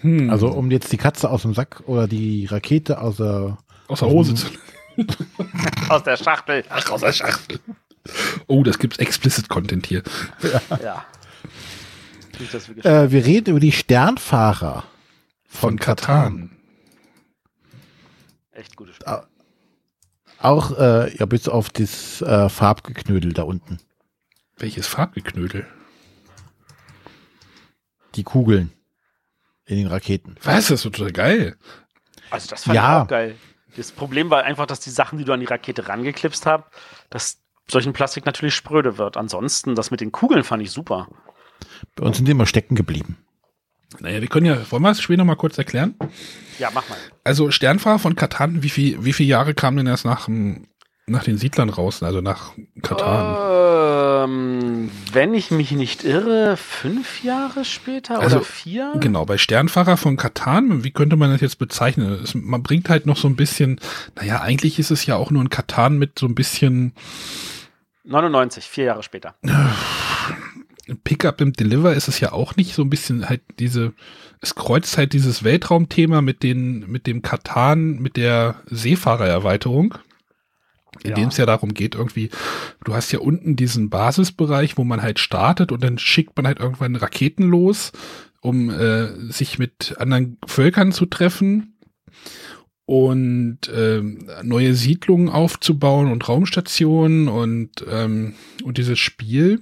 Hm, 0.00 0.30
Also 0.30 0.48
um 0.48 0.70
jetzt 0.70 0.90
die 0.92 0.96
Katze 0.96 1.28
aus 1.30 1.42
dem 1.42 1.52
Sack 1.54 1.82
oder 1.86 2.08
die 2.08 2.46
Rakete 2.46 3.00
aus 3.00 3.16
der 3.18 3.58
aus 3.88 3.98
der 4.00 4.08
Hose 4.08 4.34
zu. 4.34 4.46
Aus 5.88 6.04
der 6.04 6.16
Schachtel. 6.16 6.64
Ach, 6.70 6.88
aus 6.90 7.00
der 7.00 7.12
Schachtel. 7.12 7.58
Oh, 8.46 8.62
das 8.62 8.78
gibt's 8.78 8.98
explicit 8.98 9.48
Content 9.48 9.86
hier. 9.86 10.02
Ja. 10.82 11.04
Gesch- 12.38 12.84
äh, 12.84 13.10
Wir 13.10 13.24
reden 13.24 13.50
über 13.50 13.60
die 13.60 13.72
Sternfahrer 13.72 14.84
Von 15.46 15.78
Katan. 15.78 16.50
Echt 18.52 18.76
gutes 18.76 18.96
Spiel. 18.96 19.18
Auch 20.40 20.76
äh, 20.78 21.16
ja, 21.16 21.26
bis 21.26 21.48
auf 21.48 21.70
das 21.70 22.20
äh, 22.22 22.48
Farbgeknödel 22.48 23.32
da 23.32 23.42
unten. 23.44 23.78
Welches 24.58 24.86
Farbgeknödel? 24.86 25.66
Die 28.14 28.22
Kugeln 28.22 28.70
in 29.64 29.76
den 29.78 29.86
Raketen. 29.86 30.36
Was? 30.42 30.68
Das 30.68 30.70
ist 30.70 30.82
total 30.82 31.10
geil. 31.12 31.56
Also 32.30 32.48
das 32.50 32.64
fand 32.64 32.76
Ja. 32.76 32.98
ich 32.98 33.04
auch 33.04 33.08
geil. 33.08 33.36
Das 33.76 33.90
Problem 33.90 34.30
war 34.30 34.44
einfach, 34.44 34.66
dass 34.66 34.80
die 34.80 34.90
Sachen, 34.90 35.18
die 35.18 35.24
du 35.24 35.32
an 35.32 35.40
die 35.40 35.46
Rakete 35.46 35.88
rangeklipst 35.88 36.46
hast, 36.46 36.64
dass 37.10 37.38
solchen 37.70 37.92
Plastik 37.92 38.26
natürlich 38.26 38.54
spröde 38.54 38.98
wird. 38.98 39.16
Ansonsten, 39.16 39.74
das 39.74 39.90
mit 39.90 40.00
den 40.00 40.12
Kugeln 40.12 40.44
fand 40.44 40.62
ich 40.62 40.70
super. 40.70 41.08
Bei 41.96 42.04
uns 42.04 42.16
sind 42.16 42.26
die 42.26 42.32
immer 42.32 42.46
stecken 42.46 42.74
geblieben. 42.74 43.18
Naja, 44.00 44.20
wir 44.20 44.28
können 44.28 44.46
ja, 44.46 44.70
wollen 44.70 44.82
wir 44.82 44.88
das 44.88 45.00
Spiel 45.00 45.16
noch 45.16 45.24
mal 45.24 45.36
kurz 45.36 45.56
erklären? 45.56 45.94
Ja, 46.58 46.70
mach 46.74 46.88
mal. 46.88 46.98
Also 47.22 47.50
Sternfahrer 47.50 47.98
von 47.98 48.16
Katan, 48.16 48.62
wie 48.62 48.68
viel, 48.68 49.04
wie 49.04 49.12
viele 49.12 49.28
Jahre 49.28 49.54
kamen 49.54 49.76
denn 49.76 49.86
erst 49.86 50.04
nach, 50.04 50.28
nach 51.06 51.24
den 51.24 51.38
Siedlern 51.38 51.70
raus, 51.70 52.02
also 52.02 52.20
nach 52.20 52.52
Katan? 52.82 54.24
Ähm, 54.24 54.90
wenn 55.12 55.34
ich 55.34 55.50
mich 55.50 55.70
nicht 55.72 56.02
irre, 56.02 56.56
fünf 56.56 57.22
Jahre 57.22 57.64
später 57.64 58.18
Also, 58.18 58.36
oder 58.36 58.44
vier? 58.44 58.92
Genau, 59.00 59.24
bei 59.24 59.38
Sternfahrer 59.38 59.96
von 59.96 60.16
Katan, 60.16 60.82
wie 60.82 60.90
könnte 60.90 61.16
man 61.16 61.30
das 61.30 61.40
jetzt 61.40 61.58
bezeichnen? 61.58 62.20
Es, 62.22 62.34
man 62.34 62.62
bringt 62.62 62.88
halt 62.88 63.06
noch 63.06 63.16
so 63.16 63.28
ein 63.28 63.36
bisschen, 63.36 63.80
naja, 64.16 64.40
eigentlich 64.40 64.78
ist 64.78 64.90
es 64.90 65.06
ja 65.06 65.16
auch 65.16 65.30
nur 65.30 65.42
ein 65.42 65.50
Katan 65.50 65.98
mit 65.98 66.18
so 66.18 66.26
ein 66.26 66.34
bisschen 66.34 66.94
99, 68.04 68.64
vier 68.64 68.84
Jahre 68.84 69.02
später. 69.02 69.34
Pickup 71.02 71.40
im 71.40 71.52
Deliver 71.54 71.94
ist 71.94 72.08
es 72.08 72.20
ja 72.20 72.32
auch 72.32 72.56
nicht 72.56 72.74
so 72.74 72.82
ein 72.82 72.90
bisschen 72.90 73.28
halt 73.28 73.40
diese, 73.58 73.94
es 74.40 74.54
kreuzt 74.54 74.98
halt 74.98 75.14
dieses 75.14 75.42
Weltraumthema 75.42 76.20
mit 76.20 76.42
den, 76.42 76.90
mit 76.90 77.06
dem 77.06 77.22
Katan, 77.22 77.98
mit 78.00 78.16
der 78.16 78.56
Seefahrererweiterung. 78.66 79.94
In 81.02 81.10
Ja. 81.10 81.16
dem 81.16 81.28
es 81.28 81.38
ja 81.38 81.46
darum 81.46 81.74
geht, 81.74 81.94
irgendwie, 81.96 82.30
du 82.84 82.94
hast 82.94 83.10
ja 83.12 83.18
unten 83.18 83.56
diesen 83.56 83.90
Basisbereich, 83.90 84.76
wo 84.76 84.84
man 84.84 85.02
halt 85.02 85.18
startet 85.18 85.72
und 85.72 85.82
dann 85.82 85.98
schickt 85.98 86.36
man 86.36 86.46
halt 86.46 86.60
irgendwann 86.60 86.94
Raketen 86.96 87.48
los, 87.48 87.90
um 88.40 88.70
äh, 88.70 89.08
sich 89.32 89.58
mit 89.58 89.96
anderen 89.98 90.36
Völkern 90.46 90.92
zu 90.92 91.06
treffen 91.06 91.73
und 92.86 93.60
ähm, 93.74 94.30
neue 94.42 94.74
Siedlungen 94.74 95.28
aufzubauen 95.28 96.10
und 96.10 96.28
Raumstationen 96.28 97.28
und, 97.28 97.84
ähm, 97.90 98.34
und 98.62 98.78
dieses 98.78 98.98
Spiel 98.98 99.60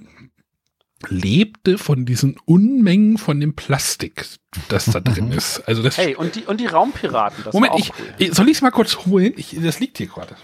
lebte 1.09 1.77
von 1.77 2.05
diesen 2.05 2.37
Unmengen 2.45 3.17
von 3.17 3.39
dem 3.39 3.55
Plastik, 3.55 4.25
das 4.69 4.85
da 4.85 4.99
drin 4.99 5.31
ist. 5.31 5.59
Also 5.67 5.83
das 5.83 5.97
Hey, 5.97 6.15
und 6.15 6.35
die, 6.35 6.43
und 6.43 6.59
die 6.59 6.67
Raumpiraten, 6.67 7.43
das 7.43 7.53
Moment, 7.53 7.73
war 7.73 7.79
auch 7.79 7.83
ich, 7.83 7.91
cool. 7.99 8.13
ich 8.17 8.33
soll 8.33 8.49
ich 8.49 8.57
es 8.57 8.61
mal 8.61 8.71
kurz 8.71 8.97
holen? 9.05 9.33
Ich, 9.35 9.57
das 9.61 9.79
liegt 9.79 9.97
hier 9.97 10.07
gerade. 10.07 10.35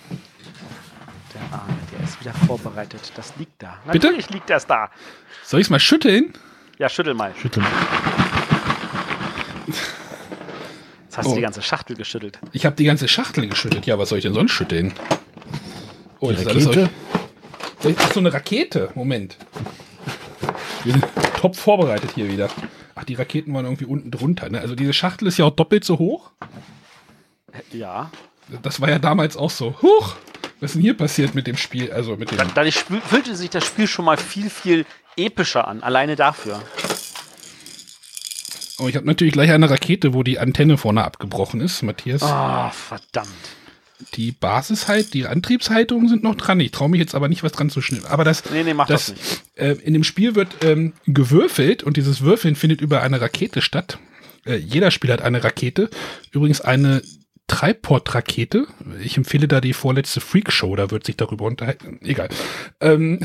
Der 1.34 1.58
Arme, 1.58 1.78
der 1.92 2.04
ist 2.04 2.20
wieder 2.20 2.34
vorbereitet. 2.34 3.12
Das 3.16 3.34
liegt 3.38 3.62
da. 3.62 3.78
Bitte? 3.92 4.08
Natürlich 4.08 4.30
liegt 4.32 4.50
das 4.50 4.68
da. 4.68 4.90
Soll 5.46 5.60
ich 5.60 5.68
es 5.68 5.70
mal 5.70 5.80
schütteln? 5.80 6.34
Ja, 6.78 6.90
schüttel 6.90 7.14
mal. 7.14 7.34
Schütteln. 7.36 7.66
Hast 11.20 11.28
Oh. 11.28 11.30
du 11.32 11.36
die 11.36 11.42
ganze 11.42 11.62
Schachtel 11.62 11.96
geschüttelt. 11.96 12.40
Ich 12.54 12.66
habe 12.66 12.76
die 12.76 12.86
ganze 12.86 13.08
Schachtel 13.08 13.48
geschüttelt. 13.48 13.86
Ja, 13.86 14.00
was 14.00 14.10
soll 14.10 14.18
ich 14.20 14.24
denn 14.24 14.34
sonst 14.34 14.52
schütteln? 14.52 14.94
Oh, 16.20 16.30
Die 16.30 16.34
das 16.36 16.42
ist 16.44 16.48
alles 16.50 16.68
Rakete. 16.68 16.90
so- 17.82 17.94
Ach, 17.98 18.12
so 18.14 18.20
eine 18.20 18.34
Rakete. 18.34 18.90
Moment. 18.96 19.38
Wir 20.84 20.94
sind 20.94 21.06
top 21.38 21.56
vorbereitet 21.56 22.12
hier 22.16 22.32
wieder. 22.32 22.50
Ach, 22.96 23.04
die 23.04 23.16
Raketen 23.16 23.54
waren 23.54 23.66
irgendwie 23.66 23.86
unten 23.86 24.12
drunter. 24.12 24.50
Ne? 24.50 24.60
Also 24.62 24.76
diese 24.76 24.94
Schachtel 24.94 25.28
ist 25.28 25.38
ja 25.38 25.46
auch 25.46 25.56
doppelt 25.56 25.84
so 25.86 26.00
hoch. 26.00 26.32
Ja. 27.72 28.12
Das 28.64 28.80
war 28.82 28.90
ja 28.90 29.00
damals 29.00 29.38
auch 29.38 29.50
so. 29.52 29.76
Huch, 29.82 30.16
was 30.60 30.72
ist 30.72 30.76
denn 30.76 30.82
hier 30.82 30.96
passiert 30.98 31.36
mit 31.36 31.48
dem 31.48 31.58
Spiel? 31.58 31.92
Also 31.92 32.16
mit 32.16 32.32
dem. 32.32 32.38
Dadurch 32.56 32.78
fühlte 32.80 33.36
sich 33.36 33.50
das 33.50 33.66
Spiel 33.66 33.88
schon 33.88 34.06
mal 34.06 34.18
viel, 34.18 34.50
viel 34.50 34.86
epischer 35.18 35.68
an. 35.68 35.84
Alleine 35.84 36.16
dafür. 36.16 36.62
Oh, 38.80 38.88
ich 38.88 38.96
habe 38.96 39.06
natürlich 39.06 39.34
gleich 39.34 39.52
eine 39.52 39.70
Rakete, 39.70 40.14
wo 40.14 40.24
die 40.24 40.40
Antenne 40.40 40.78
vorne 40.78 41.04
abgebrochen 41.04 41.62
ist, 41.62 41.82
Matthias. 41.84 42.24
Ah, 42.24 42.70
verdammt. 42.72 43.30
Die 44.14 44.32
Basisheit, 44.32 45.14
die 45.14 45.26
Antriebshaltungen 45.28 46.08
sind 46.08 46.24
noch 46.24 46.36
dran. 46.36 46.60
Ich 46.62 46.72
traue 46.72 46.88
mich 46.90 47.02
jetzt 47.02 47.16
aber 47.16 47.28
nicht, 47.28 47.44
was 47.44 47.52
dran 47.52 47.70
zu 47.70 47.82
schnippen. 47.82 48.08
Aber 48.08 48.24
das, 48.24 48.50
Nee, 48.50 48.64
nee, 48.64 48.74
mach 48.74 48.88
das, 48.88 49.08
das, 49.08 49.16
nicht. 49.16 49.44
äh, 49.56 49.72
in 49.84 49.92
dem 49.94 50.06
Spiel 50.06 50.36
wird 50.36 50.64
ähm, 50.64 50.94
gewürfelt 51.06 51.84
und 51.84 51.98
dieses 51.98 52.22
Würfeln 52.22 52.56
findet 52.56 52.80
über 52.80 53.02
eine 53.02 53.20
Rakete 53.20 53.62
statt. 53.62 54.00
Äh, 54.46 54.56
jeder 54.56 54.92
Spieler 54.92 55.14
hat 55.16 55.22
eine 55.22 55.44
Rakete. 55.44 55.90
Übrigens 56.32 56.62
eine 56.62 57.02
Treibport-Rakete. 57.48 58.68
Ich 59.04 59.18
empfehle 59.18 59.50
da 59.50 59.60
die 59.60 59.74
vorletzte 59.74 60.22
Freakshow, 60.22 60.76
da 60.78 60.92
wird 60.92 61.06
sich 61.06 61.18
darüber 61.18 61.46
unterhalten. 61.46 62.00
Egal. 62.02 62.30
Ähm, 62.80 63.20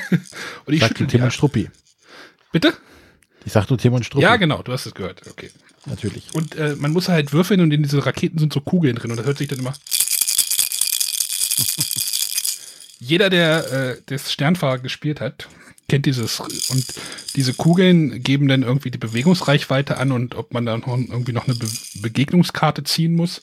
und 0.64 0.72
ich 0.74 0.80
Sagt 0.80 0.98
schüttel 0.98 1.20
die. 1.20 1.30
Struppi. 1.32 1.70
Bitte? 2.52 2.74
Ich 3.44 3.52
sag 3.52 3.68
nur 3.68 3.78
Timon 3.78 4.02
Struppi. 4.02 4.22
Ja, 4.22 4.36
genau, 4.36 4.62
du 4.62 4.72
hast 4.72 4.86
es 4.86 4.94
gehört. 4.94 5.22
Okay. 5.28 5.50
Natürlich. 5.86 6.34
Und 6.34 6.56
äh, 6.56 6.76
man 6.78 6.92
muss 6.92 7.08
halt 7.08 7.32
würfeln 7.32 7.60
und 7.60 7.72
in 7.72 7.82
diese 7.82 8.06
Raketen 8.06 8.38
sind 8.38 8.52
so 8.52 8.60
Kugeln 8.60 8.96
drin 8.96 9.10
und 9.10 9.18
das 9.18 9.26
hört 9.26 9.38
sich 9.38 9.48
dann 9.48 9.58
immer. 9.58 9.74
Jeder, 13.00 13.28
der 13.28 13.72
äh, 13.72 13.96
das 14.06 14.32
Sternfahrer 14.32 14.78
gespielt 14.78 15.20
hat, 15.20 15.48
kennt 15.88 16.06
dieses 16.06 16.40
und 16.40 16.86
diese 17.36 17.52
Kugeln 17.52 18.22
geben 18.22 18.48
dann 18.48 18.62
irgendwie 18.62 18.90
die 18.90 18.98
Bewegungsreichweite 18.98 19.98
an 19.98 20.12
und 20.12 20.36
ob 20.36 20.54
man 20.54 20.64
dann 20.64 20.80
noch, 20.80 20.96
irgendwie 20.96 21.32
noch 21.32 21.46
eine 21.46 21.54
Be 21.54 21.66
Begegnungskarte 22.00 22.84
ziehen 22.84 23.14
muss. 23.14 23.42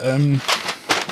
Ähm, 0.00 0.40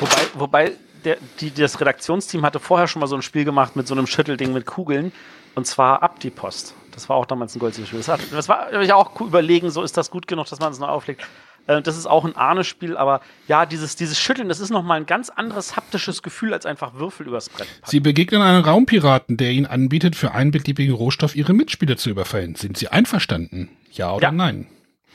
Wobei, 0.00 0.22
wobei 0.34 0.72
der, 1.04 1.18
die, 1.40 1.52
das 1.52 1.80
Redaktionsteam 1.80 2.44
hatte 2.44 2.60
vorher 2.60 2.88
schon 2.88 3.00
mal 3.00 3.06
so 3.06 3.16
ein 3.16 3.22
Spiel 3.22 3.44
gemacht 3.44 3.76
mit 3.76 3.86
so 3.86 3.94
einem 3.94 4.06
Schüttelding 4.06 4.52
mit 4.52 4.66
Kugeln. 4.66 5.12
Und 5.54 5.66
zwar 5.66 6.02
Abdipost. 6.02 6.74
Das 6.94 7.08
war 7.08 7.16
auch 7.16 7.26
damals 7.26 7.54
ein 7.54 7.58
Goldsieger-Spiel. 7.58 7.98
Das, 8.00 8.08
hat- 8.08 8.20
das 8.32 8.48
war 8.48 8.72
ich 8.80 8.92
auch 8.92 9.20
überlegen, 9.20 9.70
so 9.70 9.82
ist 9.82 9.96
das 9.96 10.10
gut 10.10 10.26
genug, 10.26 10.46
dass 10.48 10.60
man 10.60 10.72
es 10.72 10.78
noch 10.78 10.88
auflegt. 10.88 11.22
Äh, 11.66 11.80
Das 11.82 11.96
ist 11.96 12.06
auch 12.06 12.24
ein 12.24 12.36
Ahne-Spiel, 12.36 12.96
aber 12.96 13.20
ja, 13.48 13.66
dieses, 13.66 13.96
dieses 13.96 14.18
Schütteln, 14.18 14.48
das 14.48 14.60
ist 14.60 14.70
nochmal 14.70 14.98
ein 15.00 15.06
ganz 15.06 15.30
anderes 15.30 15.76
haptisches 15.76 16.22
Gefühl, 16.22 16.52
als 16.52 16.66
einfach 16.66 16.94
Würfel 16.94 17.26
übers 17.26 17.48
Brett 17.48 17.68
packen. 17.80 17.90
Sie 17.90 18.00
begegnen 18.00 18.42
einen 18.42 18.62
Raumpiraten, 18.64 19.36
der 19.36 19.50
ihnen 19.50 19.66
anbietet, 19.66 20.14
für 20.16 20.32
einen 20.32 20.50
beliebigen 20.50 20.94
Rohstoff 20.94 21.34
ihre 21.36 21.52
Mitspieler 21.54 21.96
zu 21.96 22.10
überfallen. 22.10 22.54
Sind 22.54 22.76
Sie 22.76 22.88
einverstanden? 22.88 23.70
Ja 23.92 24.12
oder 24.12 24.24
Ja. 24.24 24.32
nein? 24.32 24.66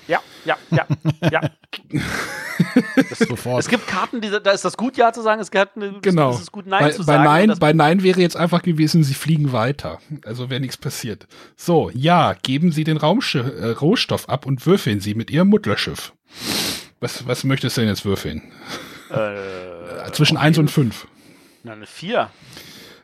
Ja, 0.10 0.19
ja, 0.44 0.57
ja, 0.72 0.88
ja. 1.31 1.41
Sofort. 3.15 3.60
Es 3.61 3.68
gibt 3.69 3.88
Karten, 3.88 4.22
die, 4.22 4.30
da 4.30 4.52
ist 4.52 4.65
das 4.65 4.76
gut, 4.76 4.98
Ja 4.98 5.14
zu 5.14 5.22
sagen, 5.22 5.40
es 5.41 5.52
gibt 5.52 5.76
eine, 5.77 5.99
Genau. 6.02 6.31
es 6.31 6.41
ist 6.41 6.52
gut, 6.52 6.65
Nein 6.68 6.81
bei, 6.84 6.90
zu 6.91 6.99
bei 6.99 7.14
sagen. 7.14 7.23
Nein, 7.23 7.44
und 7.44 7.49
das- 7.49 7.60
bei 7.60 7.73
Nein 7.73 8.03
wäre 8.03 8.19
jetzt 8.19 8.36
einfach 8.36 8.61
gewesen, 8.61 9.03
sie 9.03 9.14
fliegen 9.14 9.52
weiter. 9.53 9.99
Also 10.26 10.49
wäre 10.49 10.60
nichts 10.60 10.77
passiert. 10.77 11.27
So, 11.56 11.90
ja, 11.94 12.34
geben 12.41 12.72
Sie 12.72 12.84
den 12.84 12.98
Raumschiff, 12.98 13.45
äh, 13.48 13.68
Rohstoff 13.69 14.27
ab 14.30 14.45
und 14.45 14.65
würfeln 14.65 14.99
Sie 14.99 15.14
mit 15.15 15.31
Ihrem 15.31 15.48
Mutterschiff. 15.49 16.14
Was, 16.99 17.26
was 17.27 17.44
möchtest 17.44 17.77
du 17.77 17.81
denn 17.81 17.90
jetzt 17.90 18.03
würfeln? 18.06 18.41
äh, 19.11 20.11
Zwischen 20.11 20.38
eins 20.38 20.57
und 20.57 20.69
fünf. 20.69 21.07
na, 21.64 21.73
eine 21.73 21.86
4. 21.86 22.30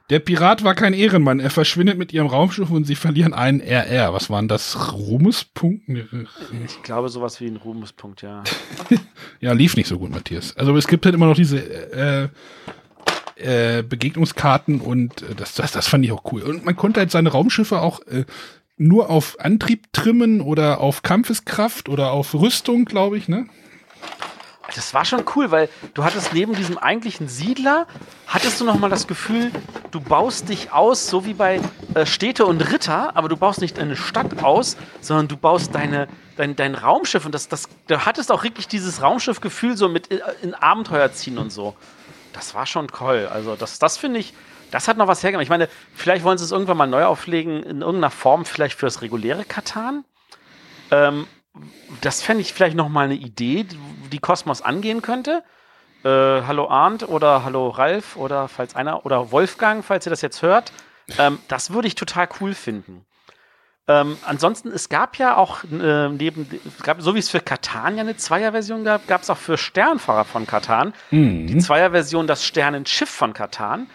Der 0.09 0.19
Pirat 0.19 0.63
war 0.63 0.75
kein 0.75 0.93
Ehrenmann. 0.93 1.39
Er 1.39 1.49
verschwindet 1.49 1.97
mit 1.97 2.13
ihrem 2.13 2.27
Raumschiff 2.27 2.69
und 2.69 2.85
sie 2.85 2.95
verlieren 2.95 3.33
einen 3.33 3.59
RR. 3.59 4.13
Was 4.13 4.29
waren 4.29 4.47
das? 4.47 4.93
Ruhmespunkte? 4.93 6.27
Ich 6.63 6.83
glaube, 6.83 7.09
sowas 7.09 7.41
wie 7.41 7.47
ein 7.47 7.57
Ruhmespunkt, 7.57 8.21
ja. 8.21 8.43
Ja, 9.41 9.53
lief 9.53 9.75
nicht 9.75 9.87
so 9.87 9.97
gut, 9.97 10.11
Matthias. 10.11 10.55
Also 10.57 10.75
es 10.77 10.87
gibt 10.87 11.05
halt 11.05 11.15
immer 11.15 11.25
noch 11.25 11.35
diese, 11.35 11.57
äh, 11.57 12.29
äh, 13.35 13.83
Begegnungskarten 13.83 14.79
und 14.79 15.21
äh, 15.21 15.35
das, 15.35 15.55
das, 15.55 15.71
das 15.71 15.87
fand 15.87 16.05
ich 16.05 16.11
auch 16.11 16.31
cool. 16.31 16.41
Und 16.43 16.65
man 16.65 16.75
konnte 16.75 16.99
halt 16.99 17.11
seine 17.11 17.29
Raumschiffe 17.29 17.81
auch 17.81 17.99
äh, 18.07 18.25
nur 18.77 19.09
auf 19.09 19.39
Antrieb 19.39 19.91
trimmen 19.93 20.41
oder 20.41 20.79
auf 20.79 21.01
Kampfeskraft 21.01 21.89
oder 21.89 22.11
auf 22.11 22.33
Rüstung, 22.33 22.85
glaube 22.85 23.17
ich, 23.17 23.27
ne? 23.27 23.47
Das 24.75 24.93
war 24.93 25.05
schon 25.05 25.23
cool, 25.35 25.51
weil 25.51 25.69
du 25.93 26.03
hattest 26.03 26.33
neben 26.33 26.53
diesem 26.53 26.77
eigentlichen 26.77 27.27
Siedler, 27.27 27.87
hattest 28.27 28.59
du 28.59 28.65
noch 28.65 28.77
mal 28.77 28.89
das 28.89 29.07
Gefühl, 29.07 29.51
du 29.91 30.01
baust 30.01 30.49
dich 30.49 30.71
aus, 30.71 31.07
so 31.07 31.25
wie 31.25 31.33
bei 31.33 31.61
äh, 31.93 32.05
Städte 32.05 32.45
und 32.45 32.61
Ritter, 32.71 33.15
aber 33.15 33.29
du 33.29 33.37
baust 33.37 33.61
nicht 33.61 33.79
eine 33.79 33.95
Stadt 33.95 34.43
aus, 34.43 34.75
sondern 35.01 35.27
du 35.27 35.37
baust 35.37 35.73
deine, 35.73 36.07
dein, 36.35 36.55
dein 36.55 36.75
Raumschiff 36.75 37.25
und 37.25 37.33
das, 37.33 37.47
das, 37.47 37.69
du 37.87 38.05
hattest 38.05 38.31
auch 38.31 38.43
wirklich 38.43 38.67
dieses 38.67 39.01
Raumschiffgefühl 39.01 39.77
so 39.77 39.87
mit 39.87 40.07
in, 40.07 40.19
in 40.41 40.53
Abenteuer 40.53 41.11
ziehen 41.13 41.37
und 41.37 41.51
so. 41.51 41.75
Das 42.33 42.53
war 42.53 42.65
schon 42.65 42.89
toll. 42.89 43.29
Also 43.31 43.55
das, 43.55 43.79
das 43.79 43.97
finde 43.97 44.19
ich, 44.19 44.33
das 44.71 44.89
hat 44.89 44.97
noch 44.97 45.07
was 45.07 45.23
hergemacht. 45.23 45.43
Ich 45.43 45.49
meine, 45.49 45.69
vielleicht 45.93 46.25
wollen 46.25 46.37
sie 46.37 46.43
es 46.43 46.51
irgendwann 46.51 46.77
mal 46.77 46.87
neu 46.87 47.05
auflegen, 47.05 47.63
in 47.63 47.81
irgendeiner 47.81 48.11
Form 48.11 48.43
vielleicht 48.43 48.77
für 48.77 48.87
das 48.87 49.01
reguläre 49.01 49.45
Katan. 49.45 50.03
Ähm, 50.91 51.27
das 52.01 52.21
fände 52.21 52.41
ich 52.41 52.53
vielleicht 52.53 52.75
noch 52.75 52.89
mal 52.89 53.05
eine 53.05 53.15
Idee, 53.15 53.65
die- 54.11 54.19
Kosmos 54.19 54.61
angehen 54.61 55.01
könnte. 55.01 55.43
Äh, 56.03 56.07
hallo 56.09 56.69
Arndt 56.69 57.07
oder 57.07 57.43
hallo 57.43 57.67
Ralf 57.69 58.15
oder 58.15 58.47
falls 58.47 58.75
einer 58.75 59.05
oder 59.05 59.31
Wolfgang, 59.31 59.83
falls 59.83 60.07
ihr 60.07 60.09
das 60.09 60.21
jetzt 60.21 60.41
hört. 60.41 60.71
Ähm, 61.19 61.37
das 61.49 61.71
würde 61.71 61.87
ich 61.87 61.95
total 61.95 62.29
cool 62.39 62.53
finden. 62.53 63.05
Ähm, 63.87 64.17
ansonsten, 64.25 64.69
es 64.71 64.89
gab 64.89 65.17
ja 65.17 65.35
auch 65.37 65.63
äh, 65.65 66.09
neben, 66.09 66.49
gab, 66.81 67.01
so 67.01 67.13
wie 67.13 67.19
es 67.19 67.29
für 67.29 67.39
Katan 67.41 67.97
ja 67.97 68.01
eine 68.01 68.15
Zweierversion 68.17 68.83
gab, 68.83 69.07
gab 69.07 69.21
es 69.21 69.29
auch 69.29 69.37
für 69.37 69.57
Sternfahrer 69.57 70.25
von 70.25 70.47
Katan 70.47 70.93
die 71.11 71.57
Zweierversion 71.57 72.25
das 72.25 72.43
Sternenschiff 72.45 73.09
von 73.09 73.33
Katan. 73.33 73.87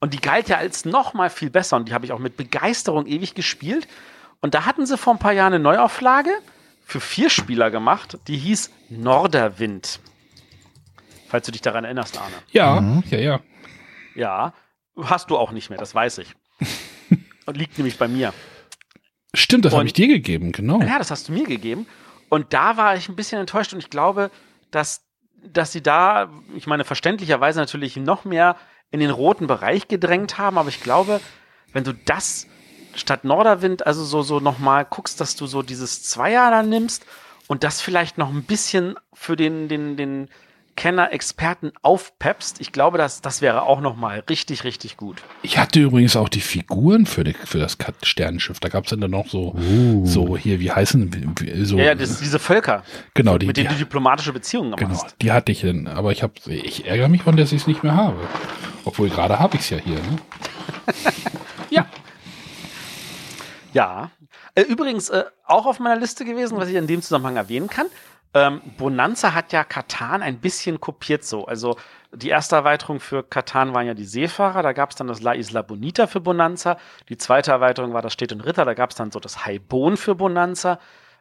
Und 0.00 0.12
die 0.12 0.20
galt 0.20 0.48
ja 0.48 0.56
als 0.58 0.84
noch 0.84 1.14
mal 1.14 1.30
viel 1.30 1.50
besser 1.50 1.76
und 1.76 1.88
die 1.88 1.94
habe 1.94 2.04
ich 2.04 2.12
auch 2.12 2.18
mit 2.18 2.36
Begeisterung 2.36 3.06
ewig 3.06 3.34
gespielt. 3.34 3.88
Und 4.40 4.54
da 4.54 4.66
hatten 4.66 4.84
sie 4.86 4.98
vor 4.98 5.14
ein 5.14 5.18
paar 5.18 5.32
Jahren 5.32 5.54
eine 5.54 5.62
Neuauflage 5.62 6.30
für 6.88 7.00
vier 7.00 7.28
Spieler 7.28 7.70
gemacht, 7.70 8.18
die 8.28 8.38
hieß 8.38 8.70
Norderwind. 8.88 10.00
Falls 11.28 11.44
du 11.44 11.52
dich 11.52 11.60
daran 11.60 11.84
erinnerst, 11.84 12.18
Arne. 12.18 12.34
Ja, 12.50 13.02
ja, 13.10 13.18
ja. 13.18 13.40
Ja, 14.14 14.54
hast 14.96 15.28
du 15.28 15.36
auch 15.36 15.52
nicht 15.52 15.68
mehr, 15.68 15.78
das 15.78 15.94
weiß 15.94 16.16
ich. 16.16 16.34
Und 17.44 17.56
liegt 17.58 17.76
nämlich 17.76 17.98
bei 17.98 18.08
mir. 18.08 18.32
Stimmt, 19.34 19.66
das 19.66 19.74
habe 19.74 19.84
ich 19.84 19.92
dir 19.92 20.08
gegeben, 20.08 20.50
genau. 20.50 20.80
Ja, 20.80 20.96
das 20.96 21.10
hast 21.10 21.28
du 21.28 21.32
mir 21.32 21.44
gegeben. 21.44 21.86
Und 22.30 22.54
da 22.54 22.78
war 22.78 22.96
ich 22.96 23.10
ein 23.10 23.16
bisschen 23.16 23.38
enttäuscht 23.38 23.74
und 23.74 23.80
ich 23.80 23.90
glaube, 23.90 24.30
dass, 24.70 25.02
dass 25.44 25.72
sie 25.72 25.82
da, 25.82 26.30
ich 26.56 26.66
meine, 26.66 26.84
verständlicherweise 26.84 27.60
natürlich 27.60 27.96
noch 27.96 28.24
mehr 28.24 28.56
in 28.90 29.00
den 29.00 29.10
roten 29.10 29.46
Bereich 29.46 29.88
gedrängt 29.88 30.38
haben, 30.38 30.56
aber 30.56 30.70
ich 30.70 30.82
glaube, 30.82 31.20
wenn 31.74 31.84
du 31.84 31.92
das 31.92 32.46
statt 32.94 33.24
Norderwind, 33.24 33.86
also 33.86 34.04
so, 34.04 34.22
so 34.22 34.40
nochmal 34.40 34.86
guckst, 34.88 35.20
dass 35.20 35.36
du 35.36 35.46
so 35.46 35.62
dieses 35.62 36.02
Zweier 36.02 36.50
da 36.50 36.62
nimmst 36.62 37.04
und 37.46 37.64
das 37.64 37.80
vielleicht 37.80 38.18
noch 38.18 38.30
ein 38.30 38.42
bisschen 38.42 38.96
für 39.12 39.36
den, 39.36 39.68
den, 39.68 39.96
den 39.96 40.28
Kenner, 40.78 41.12
Experten 41.12 41.72
aufpeppst, 41.82 42.60
ich 42.60 42.70
glaube, 42.70 42.98
das, 42.98 43.20
das 43.20 43.42
wäre 43.42 43.62
auch 43.62 43.80
nochmal 43.80 44.22
richtig, 44.30 44.62
richtig 44.62 44.96
gut. 44.96 45.20
Ich 45.42 45.58
hatte 45.58 45.80
übrigens 45.80 46.14
auch 46.14 46.28
die 46.28 46.40
Figuren 46.40 47.04
für, 47.04 47.24
die, 47.24 47.32
für 47.32 47.58
das 47.58 47.76
Sternenschiff. 48.04 48.60
Da 48.60 48.68
gab 48.68 48.84
es 48.84 48.90
dann 48.90 49.10
noch 49.10 49.26
so, 49.26 49.56
so 50.04 50.36
hier, 50.36 50.60
wie 50.60 50.70
heißen, 50.70 51.34
so, 51.64 51.78
Ja, 51.78 51.84
ja, 51.84 51.94
das, 51.96 52.20
diese 52.20 52.38
Völker, 52.38 52.84
genau, 53.14 53.38
die, 53.38 53.46
mit 53.48 53.56
die, 53.56 53.62
denen 53.62 53.74
du 53.74 53.78
diplomatische 53.80 54.32
Beziehungen 54.32 54.76
genau, 54.76 54.90
machst. 54.90 55.16
die 55.20 55.32
hatte 55.32 55.50
ich 55.50 55.62
dann, 55.62 55.88
aber 55.88 56.12
ich 56.12 56.22
habe, 56.22 56.34
ich 56.46 56.86
ärgere 56.86 57.08
mich 57.08 57.22
von, 57.24 57.36
dass 57.36 57.50
ich 57.50 57.62
es 57.62 57.66
nicht 57.66 57.82
mehr 57.82 57.96
habe. 57.96 58.20
Obwohl 58.84 59.08
gerade 59.08 59.40
habe 59.40 59.56
ich 59.56 59.62
es 59.62 59.70
ja 59.70 59.78
hier. 59.78 59.96
Ne? 59.96 60.18
Ja. 61.70 61.86
Ja. 63.78 64.10
Äh, 64.56 64.62
übrigens, 64.62 65.08
äh, 65.08 65.24
auch 65.46 65.64
auf 65.64 65.78
meiner 65.78 66.00
Liste 66.00 66.24
gewesen, 66.24 66.58
was 66.58 66.68
ich 66.68 66.74
in 66.74 66.88
dem 66.88 67.00
Zusammenhang 67.00 67.36
erwähnen 67.36 67.68
kann. 67.68 67.86
Ähm, 68.34 68.60
Bonanza 68.76 69.34
hat 69.34 69.52
ja 69.52 69.62
Katan 69.62 70.20
ein 70.20 70.40
bisschen 70.40 70.80
kopiert 70.80 71.22
so. 71.22 71.46
Also 71.46 71.76
die 72.12 72.28
erste 72.28 72.56
Erweiterung 72.56 72.98
für 72.98 73.22
Katan 73.22 73.74
waren 73.74 73.86
ja 73.86 73.94
die 73.94 74.04
Seefahrer, 74.04 74.62
da 74.62 74.72
gab 74.72 74.90
es 74.90 74.96
dann 74.96 75.06
das 75.06 75.22
La 75.22 75.32
Isla 75.32 75.62
Bonita 75.62 76.08
für 76.08 76.20
Bonanza. 76.20 76.76
Die 77.08 77.16
zweite 77.16 77.52
Erweiterung 77.52 77.92
war 77.92 78.02
das 78.02 78.14
Städt 78.14 78.32
und 78.32 78.40
Ritter, 78.40 78.64
da 78.64 78.74
gab 78.74 78.90
es 78.90 78.96
dann 78.96 79.12
so 79.12 79.20
das 79.20 79.46
Haibon 79.46 79.96
für 79.96 80.16
Bonanza. 80.16 80.80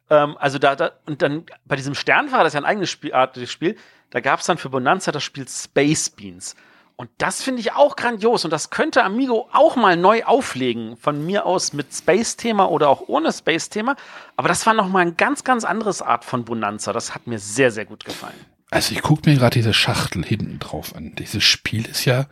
Ähm, 0.09 0.35
also 0.39 0.57
da, 0.57 0.75
da, 0.75 0.93
und 1.05 1.21
dann 1.21 1.45
bei 1.65 1.75
diesem 1.75 1.93
Sternfahrer, 1.93 2.43
das 2.43 2.51
ist 2.51 2.55
ja 2.55 2.61
ein 2.61 2.65
eigenes 2.65 2.89
Spiel, 2.89 3.13
Spiel, 3.45 3.77
da 4.09 4.19
gab 4.19 4.39
es 4.39 4.47
dann 4.47 4.57
für 4.57 4.69
Bonanza 4.69 5.11
das 5.11 5.23
Spiel 5.23 5.47
Space 5.47 6.09
Beans. 6.09 6.55
Und 6.99 7.11
das 7.19 7.43
finde 7.43 7.61
ich 7.61 7.73
auch 7.73 7.95
grandios 7.95 8.43
und 8.43 8.49
das 8.49 8.71
könnte 8.71 9.03
Amigo 9.03 9.47
auch 9.53 9.75
mal 9.75 9.95
neu 9.95 10.23
auflegen. 10.23 10.97
Von 10.97 11.23
mir 11.23 11.45
aus 11.45 11.71
mit 11.71 11.93
Space-Thema 11.93 12.71
oder 12.71 12.89
auch 12.89 13.03
ohne 13.07 13.31
Space-Thema. 13.31 13.95
Aber 14.35 14.47
das 14.47 14.65
war 14.65 14.73
noch 14.73 14.87
mal 14.89 15.01
ein 15.01 15.15
ganz, 15.15 15.43
ganz 15.43 15.63
anderes 15.63 16.01
Art 16.01 16.25
von 16.25 16.43
Bonanza. 16.43 16.93
Das 16.93 17.13
hat 17.13 17.27
mir 17.27 17.37
sehr, 17.37 17.69
sehr 17.69 17.85
gut 17.85 18.03
gefallen. 18.03 18.33
Also 18.71 18.93
ich 18.95 19.03
gucke 19.03 19.29
mir 19.29 19.37
gerade 19.37 19.53
diese 19.53 19.75
Schachtel 19.75 20.25
hinten 20.25 20.57
drauf 20.57 20.95
an. 20.95 21.13
Dieses 21.15 21.43
Spiel 21.43 21.85
ist 21.85 22.05
ja, 22.05 22.25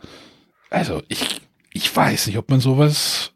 also 0.68 1.00
ich, 1.06 1.40
ich 1.72 1.94
weiß 1.94 2.26
nicht, 2.26 2.36
ob 2.36 2.50
man 2.50 2.58
sowas 2.58 3.32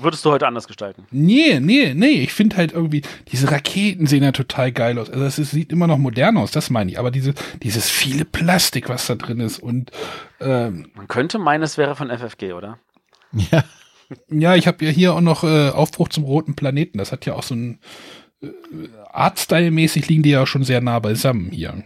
Würdest 0.00 0.24
du 0.24 0.30
heute 0.30 0.46
anders 0.46 0.66
gestalten? 0.66 1.06
Nee, 1.10 1.60
nee, 1.60 1.92
nee. 1.94 2.20
Ich 2.20 2.32
finde 2.32 2.56
halt 2.56 2.72
irgendwie, 2.72 3.02
diese 3.32 3.50
Raketen 3.50 4.06
sehen 4.06 4.22
ja 4.22 4.32
total 4.32 4.72
geil 4.72 4.98
aus. 4.98 5.10
Also 5.10 5.24
es 5.42 5.50
sieht 5.50 5.72
immer 5.72 5.86
noch 5.86 5.98
modern 5.98 6.36
aus, 6.36 6.50
das 6.50 6.70
meine 6.70 6.90
ich. 6.90 6.98
Aber 6.98 7.10
diese, 7.10 7.34
dieses 7.62 7.88
viele 7.88 8.24
Plastik, 8.24 8.88
was 8.88 9.06
da 9.06 9.14
drin 9.14 9.40
ist. 9.40 9.58
Und 9.58 9.90
ähm, 10.40 10.90
Man 10.94 11.08
könnte 11.08 11.38
meinen, 11.38 11.62
es 11.62 11.78
wäre 11.78 11.96
von 11.96 12.10
FFG, 12.10 12.52
oder? 12.52 12.78
Ja. 13.50 13.64
ja, 14.30 14.54
ich 14.54 14.66
habe 14.66 14.84
ja 14.84 14.90
hier 14.90 15.14
auch 15.14 15.20
noch 15.20 15.44
äh, 15.44 15.70
Aufbruch 15.70 16.08
zum 16.08 16.24
roten 16.24 16.54
Planeten. 16.54 16.98
Das 16.98 17.12
hat 17.12 17.26
ja 17.26 17.34
auch 17.34 17.42
so 17.42 17.54
ein 17.54 17.78
äh, 18.42 18.48
Artstyle-mäßig 19.12 20.08
liegen 20.08 20.22
die 20.22 20.30
ja 20.30 20.46
schon 20.46 20.64
sehr 20.64 20.80
nah 20.80 20.98
beisammen 20.98 21.50
hier. 21.50 21.82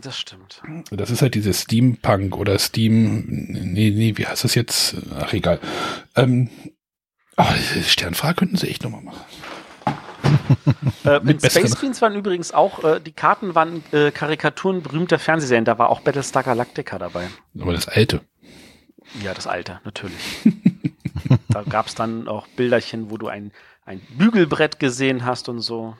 Das 0.00 0.18
stimmt. 0.18 0.62
Das 0.90 1.10
ist 1.10 1.22
halt 1.22 1.34
dieses 1.34 1.62
Steampunk 1.62 2.36
oder 2.36 2.58
Steam. 2.58 3.24
Nee, 3.26 3.90
nee, 3.90 4.12
wie 4.16 4.26
heißt 4.26 4.44
das 4.44 4.54
jetzt? 4.54 4.96
Ach, 5.18 5.32
egal. 5.32 5.58
Ähm, 6.14 6.50
oh, 7.36 7.44
diese 7.56 7.82
Sternfahrer 7.82 8.34
könnten 8.34 8.56
sie 8.56 8.68
echt 8.68 8.82
nochmal 8.82 9.02
machen. 9.02 9.24
Äh, 11.04 11.20
Mit 11.20 11.44
Space 11.44 11.76
Beans 11.76 12.02
waren 12.02 12.14
übrigens 12.14 12.52
auch, 12.52 12.82
äh, 12.82 13.00
die 13.00 13.12
Karten 13.12 13.54
waren 13.54 13.82
äh, 13.92 14.10
Karikaturen 14.10 14.82
berühmter 14.82 15.18
Fernsehserien. 15.18 15.64
Da 15.64 15.78
war 15.78 15.90
auch 15.90 16.00
Battlestar 16.00 16.42
Galactica 16.42 16.98
dabei. 16.98 17.28
Aber 17.58 17.72
das 17.72 17.88
alte. 17.88 18.22
Ja, 19.22 19.34
das 19.34 19.46
Alte, 19.46 19.80
natürlich. 19.84 20.18
da 21.48 21.62
gab 21.62 21.86
es 21.86 21.94
dann 21.94 22.26
auch 22.28 22.46
Bilderchen, 22.48 23.10
wo 23.10 23.16
du 23.16 23.28
ein, 23.28 23.52
ein 23.84 24.00
Bügelbrett 24.18 24.80
gesehen 24.80 25.24
hast 25.24 25.48
und 25.48 25.60
so. 25.60 25.96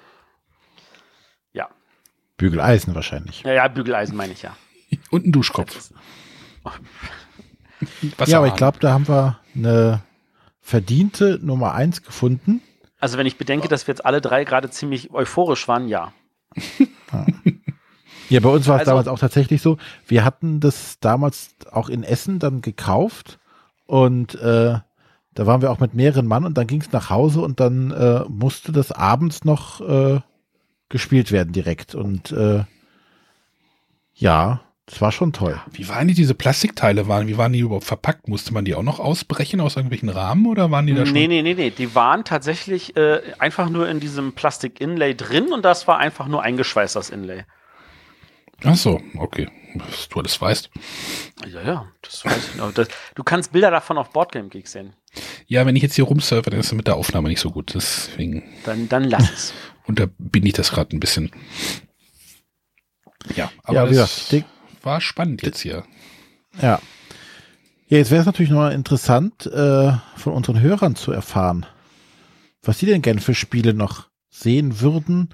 Ja. 1.53 1.69
Bügeleisen 2.37 2.95
wahrscheinlich. 2.95 3.43
Ja, 3.43 3.53
ja, 3.53 3.69
Bügeleisen 3.69 4.17
meine 4.17 4.33
ich 4.33 4.43
ja. 4.43 4.57
Und 5.11 5.27
ein 5.27 5.33
Duschkopf. 5.33 5.91
Was 8.19 8.29
ja, 8.29 8.39
aber 8.39 8.49
ich 8.49 8.55
glaube, 8.55 8.79
da 8.81 8.93
haben 8.93 9.07
wir 9.07 9.39
eine 9.55 10.03
verdiente 10.67 11.39
Nummer 11.43 11.75
eins 11.75 12.03
gefunden. 12.03 12.61
Also 12.99 13.19
wenn 13.19 13.27
ich 13.27 13.39
bedenke, 13.39 13.69
dass 13.69 13.87
wir 13.87 13.93
jetzt 13.93 14.05
alle 14.05 14.21
drei 14.21 14.43
gerade 14.45 14.69
ziemlich 14.69 15.13
euphorisch 15.15 15.69
waren, 15.69 15.87
ja. 15.87 16.13
Ja, 18.29 18.41
bei 18.41 18.49
uns 18.49 18.67
war 18.67 18.75
es 18.75 18.81
Also- 18.81 18.91
damals 18.91 19.07
auch 19.07 19.19
tatsächlich 19.21 19.63
so. 19.63 19.79
Wir 20.09 20.25
hatten 20.25 20.59
das 20.59 20.99
damals 20.99 21.51
auch 21.71 21.89
in 21.89 22.03
Essen 22.03 22.41
dann 22.41 22.63
gekauft 22.63 23.39
und 23.87 24.35
äh, 24.35 24.79
da 25.35 25.47
waren 25.47 25.63
wir 25.63 25.71
auch 25.71 25.79
mit 25.79 25.95
mehreren 25.95 26.27
Mann 26.27 26.45
und 26.45 26.59
dann 26.59 26.67
ging 26.67 26.81
es 26.81 26.91
nach 26.91 27.11
Hause 27.11 27.43
und 27.43 27.61
dann 27.61 27.93
äh, 27.93 28.25
musste 28.29 28.73
das 28.73 28.91
abends 28.91 29.45
noch 29.45 29.81
äh, 29.81 30.21
gespielt 30.89 31.31
werden 31.31 31.53
direkt. 31.53 31.95
Und 31.95 32.33
äh, 32.33 32.65
ja, 34.15 34.63
das 34.87 35.01
war 35.01 35.11
schon 35.11 35.33
toll. 35.33 35.61
Wie 35.73 35.89
waren 35.89 36.07
die 36.07 36.15
diese 36.15 36.35
Plastikteile 36.35 37.09
waren? 37.09 37.27
Wie 37.27 37.37
waren 37.37 37.53
die 37.53 37.59
überhaupt 37.59 37.87
verpackt? 37.87 38.29
Musste 38.29 38.55
man 38.55 38.65
die 38.65 38.77
auch 38.77 38.85
noch 38.85 39.01
ausbrechen 39.01 39.61
aus 39.61 39.75
irgendwelchen 39.75 40.09
Rahmen 40.09 40.47
oder 40.47 40.71
waren 40.71 40.87
die 40.87 40.95
da 40.95 41.05
schon? 41.05 41.13
Nee, 41.13 41.27
nee, 41.27 41.43
nee, 41.43 41.55
nee. 41.55 41.71
Die 41.71 41.97
waren 41.97 42.25
tatsächlich 42.25 42.97
äh, 42.97 43.21
einfach 43.41 43.69
nur 43.69 43.89
in 43.89 43.99
diesem 43.99 44.33
Plastik-Inlay 44.33 45.15
drin 45.17 45.53
und 45.53 45.65
das 45.65 45.89
war 45.89 45.99
einfach 45.99 46.29
nur 46.29 46.43
eingeschweißt, 46.43 46.95
das 46.95 47.11
Inlay. 47.11 47.45
Ach 48.65 48.77
so, 48.77 49.01
okay. 49.19 49.49
Was 49.75 50.09
du 50.09 50.21
alles 50.21 50.41
weißt. 50.41 50.71
Ja, 51.53 51.63
ja, 51.63 51.93
das 52.01 52.25
weiß 52.25 52.51
ich 52.51 52.55
noch. 52.55 52.73
Das, 52.73 52.89
du 53.15 53.25
kannst 53.25 53.53
Bilder 53.53 53.71
davon 53.71 53.99
auf 53.99 54.11
Boardgame 54.11 54.49
Geek 54.49 54.69
sehen. 54.69 54.95
Ja, 55.47 55.67
wenn 55.67 55.77
ich 55.77 55.83
jetzt 55.83 55.97
hier 55.97 56.05
rumsurfe, 56.05 56.49
dann 56.51 56.61
ist 56.61 56.67
es 56.67 56.73
mit 56.73 56.87
der 56.87 56.97
Aufnahme 56.97 57.29
nicht 57.29 57.41
so 57.41 57.51
gut. 57.51 57.75
Deswegen 57.75 58.45
Dann, 58.65 58.89
dann 58.89 59.05
lass 59.05 59.31
es. 59.31 59.55
unterbinde 59.87 60.49
ich 60.49 60.55
das 60.55 60.71
gerade 60.71 60.97
ein 60.97 61.01
bisschen. 61.01 61.31
Ja, 63.35 63.51
aber 63.65 63.75
ja, 63.75 63.85
wie 63.87 63.91
gesagt, 63.91 64.33
das 64.33 64.45
war 64.87 65.01
spannend 65.03 65.43
jetzt 65.43 65.61
hier. 65.61 65.85
ja. 66.63 66.81
Ja, 67.89 67.99
jetzt 67.99 68.11
wäre 68.11 68.21
es 68.21 68.27
natürlich 68.27 68.51
noch 68.51 68.69
interessant, 68.71 69.47
äh, 69.47 69.93
von 70.17 70.33
unseren 70.33 70.59
Hörern 70.61 70.97
zu 70.97 71.13
erfahren, 71.13 71.65
was 72.63 72.81
sie 72.81 72.87
denn 72.87 73.01
gerne 73.01 73.21
für 73.21 73.35
Spiele 73.35 73.75
noch 73.75 74.09
sehen 74.29 74.81
würden, 74.81 75.29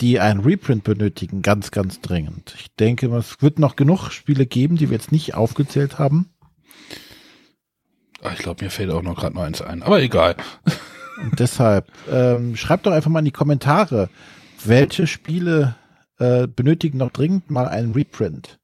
die 0.00 0.18
ein 0.18 0.40
Reprint 0.40 0.82
benötigen, 0.84 1.42
ganz, 1.42 1.72
ganz 1.72 2.00
dringend. 2.00 2.54
Ich 2.58 2.74
denke, 2.76 3.14
es 3.16 3.42
wird 3.42 3.58
noch 3.58 3.76
genug 3.76 4.10
Spiele 4.12 4.46
geben, 4.46 4.76
die 4.76 4.88
wir 4.88 4.96
jetzt 4.96 5.12
nicht 5.12 5.34
aufgezählt 5.34 5.98
haben. 5.98 6.30
Ah, 8.22 8.30
Ich 8.32 8.38
glaube, 8.38 8.64
mir 8.64 8.70
fällt 8.70 8.90
auch 8.90 9.02
noch 9.02 9.16
gerade 9.16 9.34
noch 9.34 9.42
eins 9.42 9.60
ein. 9.60 9.82
Aber 9.82 10.00
egal. 10.00 10.36
Und 11.22 11.38
deshalb 11.38 11.92
ähm, 12.10 12.56
schreibt 12.56 12.86
doch 12.86 12.92
einfach 12.92 13.10
mal 13.10 13.18
in 13.18 13.24
die 13.26 13.30
Kommentare, 13.30 14.08
welche 14.64 15.06
Spiele 15.06 15.76
äh, 16.18 16.46
benötigen 16.46 16.98
noch 16.98 17.10
dringend 17.10 17.50
mal 17.50 17.68
einen 17.68 17.92
Reprint. 17.92 18.58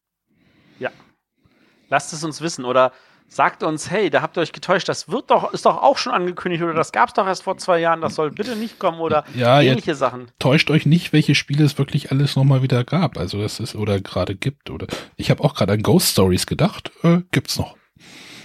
Lasst 1.93 2.15
es 2.15 2.25
uns 2.25 2.41
wissen 2.41 2.65
oder 2.65 2.91
sagt 3.29 3.63
uns, 3.63 3.91
hey, 3.91 4.09
da 4.09 4.23
habt 4.23 4.39
ihr 4.39 4.41
euch 4.41 4.53
getäuscht, 4.53 4.89
das 4.89 5.11
wird 5.11 5.31
doch, 5.31 5.53
ist 5.53 5.67
doch 5.67 5.77
auch 5.83 5.99
schon 5.99 6.15
angekündigt 6.15 6.63
oder 6.63 6.73
das 6.73 6.91
gab 6.91 7.11
es 7.11 7.15
doch 7.15 7.27
erst 7.27 7.43
vor 7.43 7.59
zwei 7.59 7.81
Jahren, 7.81 8.01
das 8.01 8.15
soll 8.15 8.31
bitte 8.31 8.57
nicht 8.57 8.79
kommen 8.79 8.99
oder 8.99 9.25
Ja, 9.35 9.61
ähnliche 9.61 9.95
Sachen. 9.95 10.29
Täuscht 10.39 10.71
euch 10.71 10.87
nicht, 10.87 11.13
welche 11.13 11.35
Spiele 11.35 11.67
es 11.67 11.77
wirklich 11.77 12.11
alles 12.11 12.35
nochmal 12.35 12.63
wieder 12.63 12.83
gab. 12.83 13.19
Also 13.19 13.43
das 13.43 13.61
ist 13.61 13.75
oder 13.75 14.01
gerade 14.01 14.35
gibt. 14.35 14.71
Oder 14.71 14.87
ich 15.17 15.31
habe 15.31 15.45
auch 15.45 15.55
gerade 15.55 15.75
an 15.75 15.83
Ghost 15.83 16.13
Stories 16.13 16.47
gedacht. 16.47 16.91
Äh, 17.03 17.19
gibt's 17.31 17.59
noch. 17.59 17.77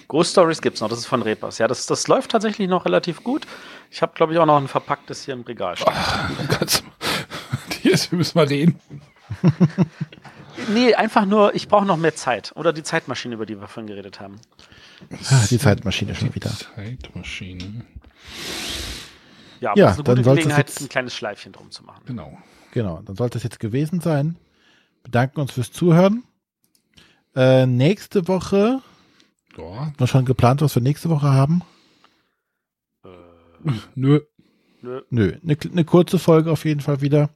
Ghost 0.09 0.31
Stories 0.31 0.61
gibt's 0.61 0.81
noch, 0.81 0.89
das 0.89 0.99
ist 0.99 1.05
von 1.05 1.21
Repas. 1.21 1.57
Ja, 1.57 1.69
das, 1.69 1.85
das 1.85 2.09
läuft 2.09 2.31
tatsächlich 2.31 2.67
noch 2.67 2.83
relativ 2.83 3.23
gut. 3.23 3.47
Ich 3.91 4.01
habe, 4.01 4.11
glaube 4.13 4.33
ich, 4.33 4.39
auch 4.39 4.45
noch 4.45 4.57
ein 4.57 4.67
verpacktes 4.67 5.23
hier 5.23 5.35
im 5.35 5.41
Regal 5.43 5.77
stehen. 5.77 5.93
Kannst 6.49 6.83
du- 7.97 8.03
Jetzt 8.03 8.13
müssen 8.13 8.35
wir 8.35 8.49
reden. 8.49 8.79
Nee, 10.73 10.95
einfach 10.95 11.25
nur, 11.27 11.53
ich 11.53 11.67
brauche 11.67 11.85
noch 11.85 11.97
mehr 11.97 12.15
Zeit. 12.15 12.51
Oder 12.55 12.73
die 12.73 12.81
Zeitmaschine, 12.81 13.35
über 13.35 13.45
die 13.45 13.59
wir 13.59 13.67
vorhin 13.67 13.85
geredet 13.87 14.19
haben. 14.19 14.37
Ah, 15.29 15.45
die 15.51 15.59
Zeitmaschine 15.59 16.15
schon 16.15 16.33
wieder. 16.33 16.49
Zeitmaschine. 16.49 17.85
Ja, 19.61 19.69
aber 19.71 19.79
Ja, 19.79 19.85
das 19.85 19.93
ist 19.93 19.99
eine 19.99 20.03
dann 20.03 20.15
gute 20.15 20.23
sollte 20.23 20.39
es 20.39 20.43
Gelegenheit, 20.45 20.67
jetzt- 20.69 20.81
ein 20.81 20.89
kleines 20.89 21.15
Schleifchen 21.15 21.51
drum 21.51 21.69
zu 21.69 21.83
machen. 21.83 22.01
Genau. 22.07 22.35
Genau, 22.71 23.01
dann 23.05 23.15
sollte 23.15 23.37
es 23.37 23.43
jetzt 23.43 23.59
gewesen 23.59 24.01
sein. 24.01 24.35
Bedanken 25.03 25.41
uns 25.41 25.51
fürs 25.51 25.71
Zuhören. 25.71 26.23
Äh, 27.35 27.67
nächste 27.67 28.27
Woche, 28.27 28.81
Ja. 29.57 29.63
haben 29.63 29.93
wir 29.99 30.07
schon 30.07 30.25
geplant, 30.25 30.61
was 30.63 30.73
wir 30.73 30.81
nächste 30.81 31.09
Woche 31.11 31.27
haben? 31.31 31.61
Äh, 33.05 33.09
Nö. 33.93 34.21
nö. 34.81 35.01
Nö, 35.11 35.37
eine 35.43 35.57
ne 35.71 35.85
kurze 35.85 36.17
Folge 36.17 36.51
auf 36.51 36.65
jeden 36.65 36.81
Fall 36.81 37.01
wieder. 37.01 37.29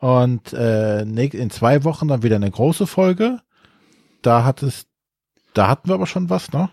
Und 0.00 0.52
äh, 0.54 1.02
in 1.02 1.50
zwei 1.50 1.84
Wochen 1.84 2.08
dann 2.08 2.22
wieder 2.22 2.36
eine 2.36 2.50
große 2.50 2.86
Folge. 2.86 3.40
Da 4.22 4.44
hat 4.44 4.62
es, 4.62 4.86
da 5.54 5.68
hatten 5.68 5.88
wir 5.88 5.94
aber 5.94 6.06
schon 6.06 6.30
was, 6.30 6.52
ne? 6.52 6.70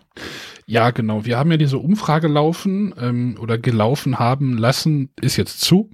Ja, 0.66 0.90
genau. 0.90 1.24
Wir 1.24 1.38
haben 1.38 1.50
ja 1.50 1.56
diese 1.56 1.78
Umfrage 1.78 2.28
laufen 2.28 2.94
ähm, 2.98 3.36
oder 3.40 3.58
gelaufen 3.58 4.18
haben 4.18 4.56
lassen, 4.56 5.10
ist 5.20 5.36
jetzt 5.36 5.60
zu. 5.60 5.90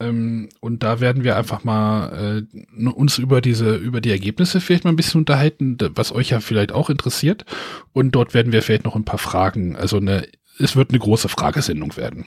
Ähm, 0.00 0.48
und 0.60 0.82
da 0.82 1.00
werden 1.00 1.24
wir 1.24 1.36
einfach 1.36 1.64
mal 1.64 2.46
äh, 2.50 2.86
uns 2.88 3.18
über 3.18 3.40
diese, 3.40 3.76
über 3.76 4.00
die 4.00 4.10
Ergebnisse 4.10 4.60
vielleicht 4.60 4.84
mal 4.84 4.90
ein 4.90 4.96
bisschen 4.96 5.20
unterhalten, 5.20 5.78
was 5.94 6.12
euch 6.12 6.30
ja 6.30 6.40
vielleicht 6.40 6.72
auch 6.72 6.90
interessiert. 6.90 7.44
Und 7.92 8.12
dort 8.12 8.34
werden 8.34 8.52
wir 8.52 8.62
vielleicht 8.62 8.84
noch 8.84 8.96
ein 8.96 9.04
paar 9.04 9.18
Fragen, 9.18 9.76
also 9.76 9.96
eine, 9.98 10.26
es 10.58 10.76
wird 10.76 10.90
eine 10.90 10.98
große 10.98 11.28
Fragesendung 11.28 11.96
werden. 11.96 12.26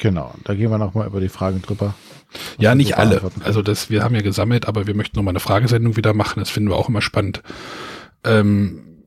Genau, 0.00 0.34
da 0.44 0.54
gehen 0.54 0.70
wir 0.70 0.78
nochmal 0.78 1.06
über 1.06 1.20
die 1.20 1.28
Fragen 1.28 1.60
drüber. 1.60 1.94
Ja, 2.58 2.70
wir 2.70 2.74
nicht 2.76 2.96
alle. 2.96 3.20
Also 3.44 3.60
das, 3.60 3.90
wir 3.90 4.02
haben 4.02 4.14
ja 4.14 4.22
gesammelt, 4.22 4.66
aber 4.66 4.86
wir 4.86 4.94
möchten 4.94 5.18
noch 5.18 5.22
mal 5.22 5.30
eine 5.30 5.40
Fragesendung 5.40 5.96
wieder 5.96 6.14
machen. 6.14 6.40
Das 6.40 6.48
finden 6.48 6.70
wir 6.70 6.76
auch 6.76 6.88
immer 6.88 7.02
spannend. 7.02 7.42
Ähm, 8.24 9.04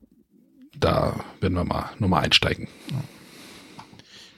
da 0.78 1.16
werden 1.40 1.54
wir 1.54 1.64
mal 1.64 1.86
nochmal 1.98 2.22
einsteigen. 2.22 2.68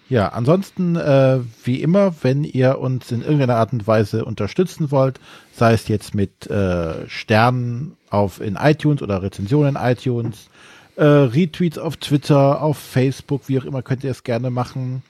Ja, 0.09 0.29
ansonsten, 0.29 0.97
äh, 0.97 1.41
wie 1.65 1.83
immer, 1.83 2.15
wenn 2.23 2.43
ihr 2.43 2.79
uns 2.79 3.13
in 3.13 3.21
irgendeiner 3.21 3.57
Art 3.57 3.75
und 3.75 3.87
Weise 3.87 4.25
unterstützen 4.25 4.91
wollt, 4.91 5.21
sei 5.53 5.75
es 5.75 5.89
jetzt 5.89 6.15
mit 6.15 6.47
äh, 6.47 7.07
Sternen 7.07 7.99
auf 8.09 8.41
in 8.41 8.57
iTunes 8.57 9.03
oder 9.03 9.21
Rezensionen 9.21 9.77
in 9.77 9.83
iTunes, 9.83 10.49
äh, 10.95 11.05
Retweets 11.05 11.77
auf 11.77 11.99
Twitter, 11.99 12.63
auf 12.63 12.79
Facebook, 12.79 13.43
wie 13.49 13.59
auch 13.59 13.65
immer, 13.65 13.83
könnt 13.83 14.05
ihr 14.05 14.11
es 14.11 14.23
gerne 14.23 14.49
machen. 14.49 15.03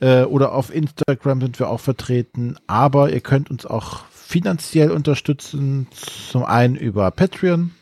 Äh, 0.00 0.22
oder 0.24 0.52
auf 0.52 0.74
Instagram 0.74 1.40
sind 1.40 1.58
wir 1.58 1.68
auch 1.68 1.80
vertreten. 1.80 2.56
Aber 2.66 3.10
ihr 3.10 3.20
könnt 3.20 3.50
uns 3.50 3.66
auch 3.66 4.04
finanziell 4.10 4.90
unterstützen, 4.90 5.88
zum 5.92 6.44
einen 6.44 6.76
über 6.76 7.10
Patreon 7.10 7.72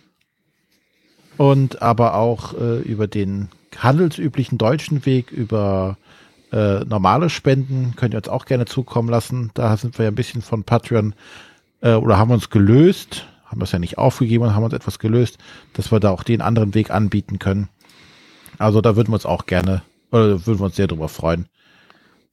und 1.36 1.82
aber 1.82 2.14
auch 2.14 2.54
äh, 2.54 2.78
über 2.78 3.06
den 3.06 3.48
handelsüblichen 3.76 4.56
deutschen 4.56 5.04
Weg, 5.04 5.32
über 5.32 5.98
äh, 6.52 6.84
normale 6.84 7.28
Spenden 7.30 7.94
könnt 7.96 8.14
ihr 8.14 8.18
uns 8.18 8.28
auch 8.28 8.46
gerne 8.46 8.64
zukommen 8.64 9.08
lassen. 9.08 9.50
Da 9.54 9.76
sind 9.76 9.98
wir 9.98 10.04
ja 10.04 10.10
ein 10.10 10.14
bisschen 10.14 10.40
von 10.42 10.64
Patreon 10.64 11.14
äh, 11.80 11.94
oder 11.94 12.16
haben 12.16 12.30
uns 12.30 12.50
gelöst, 12.50 13.26
haben 13.44 13.60
das 13.60 13.72
ja 13.72 13.78
nicht 13.78 13.98
aufgegeben 13.98 14.44
und 14.44 14.54
haben 14.54 14.64
uns 14.64 14.72
etwas 14.72 14.98
gelöst, 14.98 15.38
dass 15.74 15.92
wir 15.92 16.00
da 16.00 16.10
auch 16.10 16.22
den 16.22 16.40
anderen 16.40 16.74
Weg 16.74 16.90
anbieten 16.90 17.38
können. 17.38 17.68
Also 18.58 18.80
da 18.80 18.96
würden 18.96 19.08
wir 19.10 19.14
uns 19.14 19.26
auch 19.26 19.46
gerne, 19.46 19.82
oder 20.10 20.46
würden 20.46 20.60
wir 20.60 20.66
uns 20.66 20.76
sehr 20.76 20.86
drüber 20.86 21.08
freuen. 21.08 21.46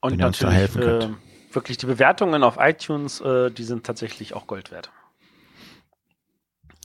Und 0.03 0.11
Wenn 0.13 0.19
ihr 0.19 0.27
uns 0.27 0.37
da 0.39 0.47
natürlich 0.47 0.59
helfen 0.59 0.81
könnt. 0.81 1.03
äh, 1.03 1.55
wirklich 1.55 1.77
die 1.77 1.85
Bewertungen 1.85 2.43
auf 2.43 2.57
iTunes, 2.59 3.21
äh, 3.21 3.49
die 3.51 3.63
sind 3.63 3.85
tatsächlich 3.85 4.33
auch 4.33 4.47
Gold 4.47 4.69
wert. 4.71 4.91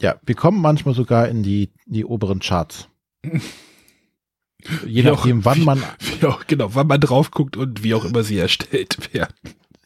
Ja, 0.01 0.17
wir 0.25 0.35
kommen 0.37 0.61
manchmal 0.63 0.95
sogar 0.95 1.29
in 1.29 1.43
die, 1.43 1.71
die 1.87 2.05
oberen 2.05 2.39
Charts. 2.41 2.89
Je 4.87 5.05
Wie 5.05 5.11
auch- 5.11 5.17
nachdem, 5.19 5.45
wann 5.45 5.63
man, 5.65 5.83
Wie 6.21 6.27
auch, 6.27 6.47
genau, 6.47 6.75
wann 6.75 6.87
man 6.89 7.01
drauf 7.01 7.31
guckt 7.31 7.57
und 7.57 7.83
wie 7.85 7.95
auch 7.95 8.05
immer 8.05 8.23
sie 8.25 8.39
erstellt 8.39 9.13
werden. 9.15 9.33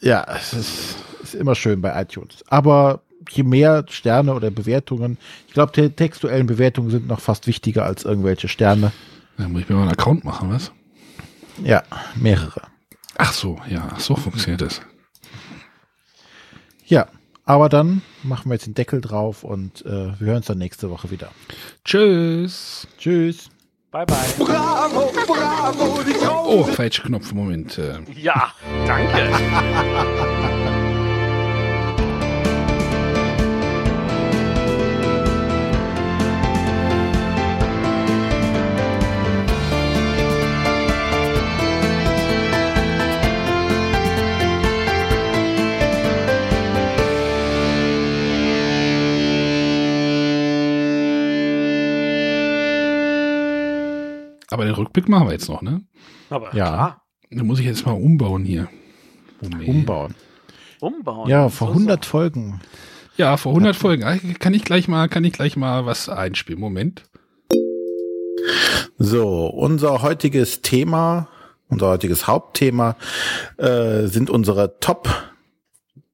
ja, 0.00 0.24
es 0.34 0.52
ist, 0.54 0.96
ist 1.22 1.34
immer 1.34 1.54
schön 1.54 1.80
bei 1.82 2.00
iTunes. 2.00 2.42
Aber 2.48 3.02
je 3.30 3.42
mehr 3.42 3.84
Sterne 3.90 4.34
oder 4.34 4.50
Bewertungen, 4.50 5.18
ich 5.46 5.52
glaube, 5.54 5.72
die 5.72 5.90
textuellen 5.90 6.46
Bewertungen 6.46 6.90
sind 6.90 7.06
noch 7.06 7.20
fast 7.20 7.46
wichtiger 7.46 7.84
als 7.84 8.04
irgendwelche 8.04 8.48
Sterne. 8.48 8.92
Da 9.36 9.46
muss 9.48 9.62
ich 9.62 9.68
mir 9.68 9.76
mal 9.76 9.82
einen 9.82 9.92
Account 9.92 10.24
machen, 10.24 10.50
was? 10.50 10.72
Ja, 11.62 11.82
mehrere. 12.16 12.62
Ach 13.18 13.32
so, 13.32 13.60
ja, 13.68 13.88
ach 13.94 14.00
so 14.00 14.16
funktioniert 14.16 14.62
das. 14.62 14.80
Ja, 16.86 17.08
aber 17.44 17.68
dann 17.68 18.02
machen 18.22 18.50
wir 18.50 18.54
jetzt 18.54 18.66
den 18.66 18.74
Deckel 18.74 19.00
drauf 19.00 19.44
und 19.44 19.84
äh, 19.84 20.18
wir 20.18 20.26
hören 20.26 20.36
uns 20.38 20.46
dann 20.46 20.58
nächste 20.58 20.90
Woche 20.90 21.10
wieder. 21.10 21.28
Tschüss. 21.84 22.86
Tschüss. 22.98 23.48
Bye, 23.90 24.06
bye. 24.06 24.16
Bravo, 24.38 25.12
bravo, 25.26 26.02
die 26.02 26.12
Trauben 26.14 26.48
Oh, 26.60 26.64
falscher 26.64 27.02
Knopf, 27.04 27.32
Moment. 27.32 27.76
Äh, 27.78 27.98
Ja, 28.16 28.52
danke. 28.86 30.48
aber 54.62 54.70
den 54.70 54.74
Rückblick 54.76 55.08
machen 55.08 55.26
wir 55.28 55.32
jetzt 55.32 55.48
noch, 55.48 55.62
ne? 55.62 55.82
Aber 56.30 56.46
Ja. 56.54 56.66
klar, 56.66 57.02
Da 57.30 57.42
muss 57.44 57.58
ich 57.60 57.66
jetzt 57.66 57.84
mal 57.86 57.92
umbauen 57.92 58.44
hier. 58.44 58.68
Moment. 59.40 59.68
Umbauen. 59.68 60.14
umbauen. 60.80 61.28
Ja, 61.28 61.44
So, 61.44 61.48
vor 61.56 61.68
so. 61.68 61.74
100 61.74 62.04
Folgen. 62.04 62.60
Ja, 63.16 63.36
vor 63.36 63.52
100 63.52 63.74
Folgen. 63.76 64.04
Ah, 64.04 64.16
Kann 64.38 64.54
ich 64.54 64.64
gleich 64.64 64.86
mal, 64.88 65.08
kann 65.08 65.24
ich 65.24 65.32
gleich 65.32 65.56
mal 65.56 65.84
was 65.86 66.08
einspielen? 66.08 66.60
Moment. 66.60 67.04
So, 68.98 69.46
unser 69.46 70.02
heutiges 70.02 70.62
Thema, 70.62 71.28
unser 71.68 71.88
heutiges 71.88 72.26
Hauptthema 72.26 72.96
äh, 73.58 74.06
sind 74.06 74.30
unsere 74.30 74.78
Top 74.80 75.08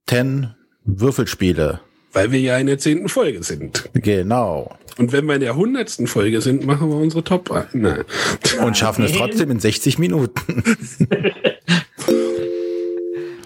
10 0.09 0.55
Würfelspiele. 0.85 1.81
Weil 2.13 2.33
wir 2.33 2.41
ja 2.41 2.57
in 2.59 2.67
der 2.67 2.79
zehnten 2.79 3.09
Folge 3.09 3.43
sind. 3.43 3.89
Genau. 3.95 4.77
Und 4.97 5.13
wenn 5.13 5.27
wir 5.27 5.35
in 5.35 5.41
der 5.43 5.55
hundertsten 5.57 6.07
Folge 6.07 6.41
sind, 6.41 6.67
machen 6.67 6.89
wir 6.89 6.97
unsere 6.97 7.23
Top. 7.23 7.51
Nein. 7.73 8.05
Und 8.63 8.77
schaffen 8.77 9.05
es 9.05 9.13
trotzdem 9.13 9.51
in 9.51 9.61
60 9.61 9.99
Minuten. 9.99 10.65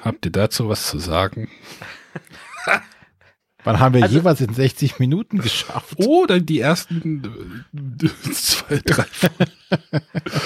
Habt 0.02 0.24
ihr 0.24 0.32
dazu 0.32 0.68
was 0.68 0.88
zu 0.88 0.98
sagen? 0.98 1.48
Wann 3.64 3.78
haben 3.78 3.94
wir 3.94 4.02
Also- 4.02 4.16
jeweils 4.16 4.40
in 4.40 4.52
60 4.52 4.98
Minuten 4.98 5.38
geschafft? 5.40 5.94
Oder 5.98 6.40
die 6.40 6.58
ersten 6.58 7.62
äh, 8.02 8.08
zwei, 8.32 8.80
drei. 8.84 9.04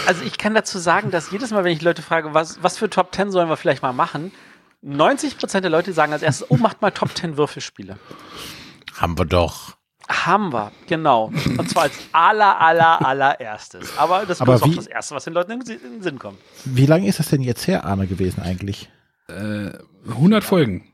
Also 0.06 0.22
ich 0.26 0.36
kann 0.36 0.54
dazu 0.54 0.78
sagen, 0.78 1.10
dass 1.10 1.30
jedes 1.30 1.50
Mal, 1.50 1.64
wenn 1.64 1.72
ich 1.72 1.80
Leute 1.80 2.02
frage, 2.02 2.34
was, 2.34 2.62
was 2.62 2.76
für 2.76 2.90
Top 2.90 3.14
10 3.14 3.30
sollen 3.30 3.48
wir 3.48 3.56
vielleicht 3.56 3.80
mal 3.82 3.94
machen, 3.94 4.32
90% 4.86 5.60
der 5.60 5.70
Leute 5.70 5.92
sagen 5.92 6.12
als 6.12 6.22
erstes, 6.22 6.50
oh, 6.50 6.56
macht 6.56 6.80
mal 6.80 6.90
Top 6.90 7.16
10 7.16 7.36
Würfelspiele. 7.36 7.98
Haben 8.94 9.18
wir 9.18 9.24
doch. 9.24 9.76
Haben 10.08 10.52
wir, 10.52 10.70
genau. 10.86 11.32
Und 11.58 11.68
zwar 11.68 11.84
als 11.84 11.94
aller, 12.12 12.60
aller, 12.60 13.04
allererstes. 13.04 13.98
Aber 13.98 14.24
das 14.24 14.40
Aber 14.40 14.54
ist 14.54 14.62
auch 14.62 14.74
das 14.74 14.86
Erste, 14.86 15.16
was 15.16 15.24
den 15.24 15.32
Leuten 15.32 15.52
in 15.52 15.60
den 15.64 16.02
Sinn 16.02 16.18
kommt. 16.18 16.38
Wie 16.64 16.86
lange 16.86 17.08
ist 17.08 17.18
das 17.18 17.28
denn 17.28 17.42
jetzt 17.42 17.66
her, 17.66 17.84
Arne, 17.84 18.06
gewesen 18.06 18.40
eigentlich? 18.40 18.88
Äh, 19.28 19.72
100 20.08 20.44
Folgen. 20.44 20.92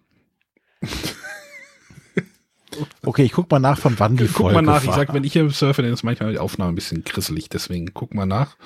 Okay, 3.05 3.25
ich 3.25 3.33
guck 3.33 3.51
mal 3.51 3.59
nach, 3.59 3.79
von 3.79 3.99
wann 3.99 4.17
die 4.17 4.25
Guck 4.27 4.37
Folge 4.37 4.55
mal 4.55 4.63
nach. 4.63 4.83
Ich 4.83 4.89
war. 4.89 4.95
sag, 4.97 5.13
wenn 5.15 5.25
ich 5.25 5.33
hier 5.33 5.49
surfe, 5.51 5.83
dann 5.83 5.93
ist 5.93 6.03
manchmal 6.03 6.33
die 6.33 6.39
Aufnahme 6.39 6.73
ein 6.73 6.75
bisschen 6.75 7.05
grisselig. 7.05 7.49
Deswegen 7.49 7.93
guck 7.95 8.15
mal 8.15 8.27
nach. 8.27 8.57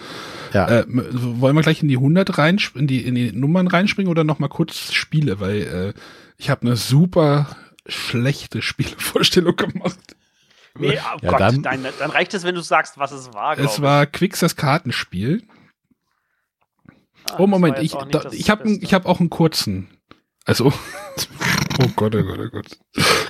ja. 0.52 0.68
Äh, 0.68 0.84
wollen 0.88 1.56
wir 1.56 1.62
gleich 1.62 1.82
in 1.82 1.88
die 1.88 1.96
100 1.96 2.38
rein, 2.38 2.58
in 2.74 2.86
die, 2.86 3.04
in 3.04 3.14
die 3.14 3.32
Nummern 3.32 3.66
reinspringen 3.68 4.10
oder 4.10 4.24
noch 4.24 4.38
mal 4.38 4.48
kurz 4.48 4.92
Spiele? 4.92 5.40
Weil 5.40 5.94
äh, 5.96 6.00
ich 6.38 6.50
habe 6.50 6.62
eine 6.62 6.76
super 6.76 7.48
schlechte 7.86 8.62
Spielevorstellung 8.62 9.56
gemacht. 9.56 9.98
Nee, 10.78 10.98
oh 11.14 11.18
Ja, 11.22 11.30
Gott, 11.30 11.40
dann- 11.40 11.62
dann, 11.62 11.86
dann 11.98 12.10
reicht 12.10 12.34
es, 12.34 12.44
wenn 12.44 12.54
du 12.54 12.60
sagst, 12.60 12.98
was 12.98 13.10
es 13.12 13.32
war. 13.32 13.58
Es 13.58 13.80
war 13.80 14.04
Quicks 14.06 14.40
das 14.40 14.56
Kartenspiel. 14.56 15.38
ich. 15.38 17.32
Ah, 17.32 17.36
Oh 17.38 17.46
Moment, 17.46 17.78
ich, 17.80 17.92
da, 18.10 18.30
ich 18.30 18.50
habe 18.50 18.68
ich 18.70 18.94
hab 18.94 19.06
auch 19.06 19.18
einen 19.20 19.30
kurzen. 19.30 19.88
Also, 20.44 20.72
oh 21.80 21.88
Gott, 21.96 22.14
oh 22.14 22.22
Gott, 22.22 22.38
oh 22.38 22.48
Gott. 22.50 22.78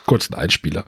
Kurzen 0.06 0.34
Einspieler. 0.34 0.84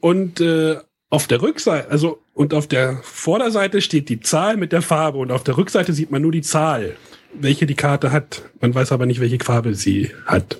Und 0.00 0.40
äh, 0.40 0.76
auf 1.10 1.26
der 1.26 1.42
Rückseite, 1.42 1.90
also 1.90 2.18
und 2.34 2.54
auf 2.54 2.66
der 2.66 2.98
Vorderseite 3.02 3.80
steht 3.82 4.08
die 4.08 4.20
Zahl 4.20 4.56
mit 4.56 4.72
der 4.72 4.82
Farbe 4.82 5.18
und 5.18 5.30
auf 5.30 5.44
der 5.44 5.56
Rückseite 5.56 5.92
sieht 5.92 6.10
man 6.10 6.22
nur 6.22 6.32
die 6.32 6.40
Zahl, 6.42 6.96
welche 7.34 7.66
die 7.66 7.74
Karte 7.74 8.10
hat. 8.10 8.42
Man 8.60 8.74
weiß 8.74 8.92
aber 8.92 9.06
nicht, 9.06 9.20
welche 9.20 9.38
Farbe 9.38 9.74
sie 9.74 10.10
hat. 10.26 10.56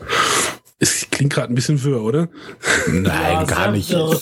Es 0.78 1.08
klingt 1.10 1.32
gerade 1.32 1.52
ein 1.52 1.54
bisschen 1.54 1.82
wirr, 1.82 2.02
oder? 2.02 2.28
Nein, 2.88 3.04
Ja, 3.04 3.44
gar 3.44 3.70
nicht. 3.72 3.90
wirr. 3.90 4.20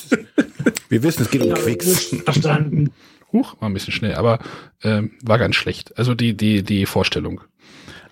Wir 0.89 1.03
wissen, 1.03 1.23
es 1.23 1.31
geht 1.31 1.43
um 1.43 1.55
Quicks. 1.55 2.15
Verstanden. 2.25 2.93
Huch, 3.33 3.61
war 3.61 3.69
ein 3.69 3.75
bisschen 3.75 3.93
schnell, 3.93 4.15
aber 4.15 4.41
ähm, 4.83 5.13
war 5.23 5.39
ganz 5.39 5.57
schlecht. 5.57 5.97
Also 5.99 6.15
die, 6.15 6.37
die, 6.37 6.63
die 6.63 6.87
Vorstellung. 6.87 7.41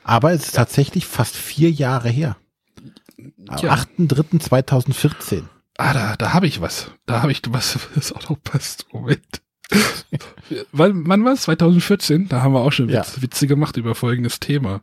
Aber 0.02 0.32
es 0.32 0.46
ist 0.46 0.54
tatsächlich 0.56 1.06
fast 1.06 1.36
vier 1.36 1.70
Jahre 1.70 2.08
her. 2.08 2.36
Am 3.48 3.58
Ja. 3.58 3.74
8.3.2014. 3.74 5.42
Ah, 5.76 5.92
da, 5.92 6.16
da 6.16 6.32
habe 6.34 6.46
ich 6.46 6.60
was. 6.60 6.90
Da 7.06 7.22
habe 7.22 7.32
ich 7.32 7.42
was, 7.50 7.78
was 7.94 8.12
auch 8.12 8.28
noch 8.30 8.42
passt. 8.42 8.86
Moment. 8.92 9.42
wann, 10.72 11.06
wann 11.06 11.24
war 11.24 11.32
es? 11.32 11.42
2014? 11.42 12.28
Da 12.28 12.42
haben 12.42 12.52
wir 12.54 12.60
auch 12.60 12.72
schon 12.72 12.88
Ja. 12.88 13.00
Witz, 13.00 13.22
Witze 13.22 13.46
gemacht 13.46 13.76
über 13.76 13.94
folgendes 13.94 14.40
Thema. 14.40 14.80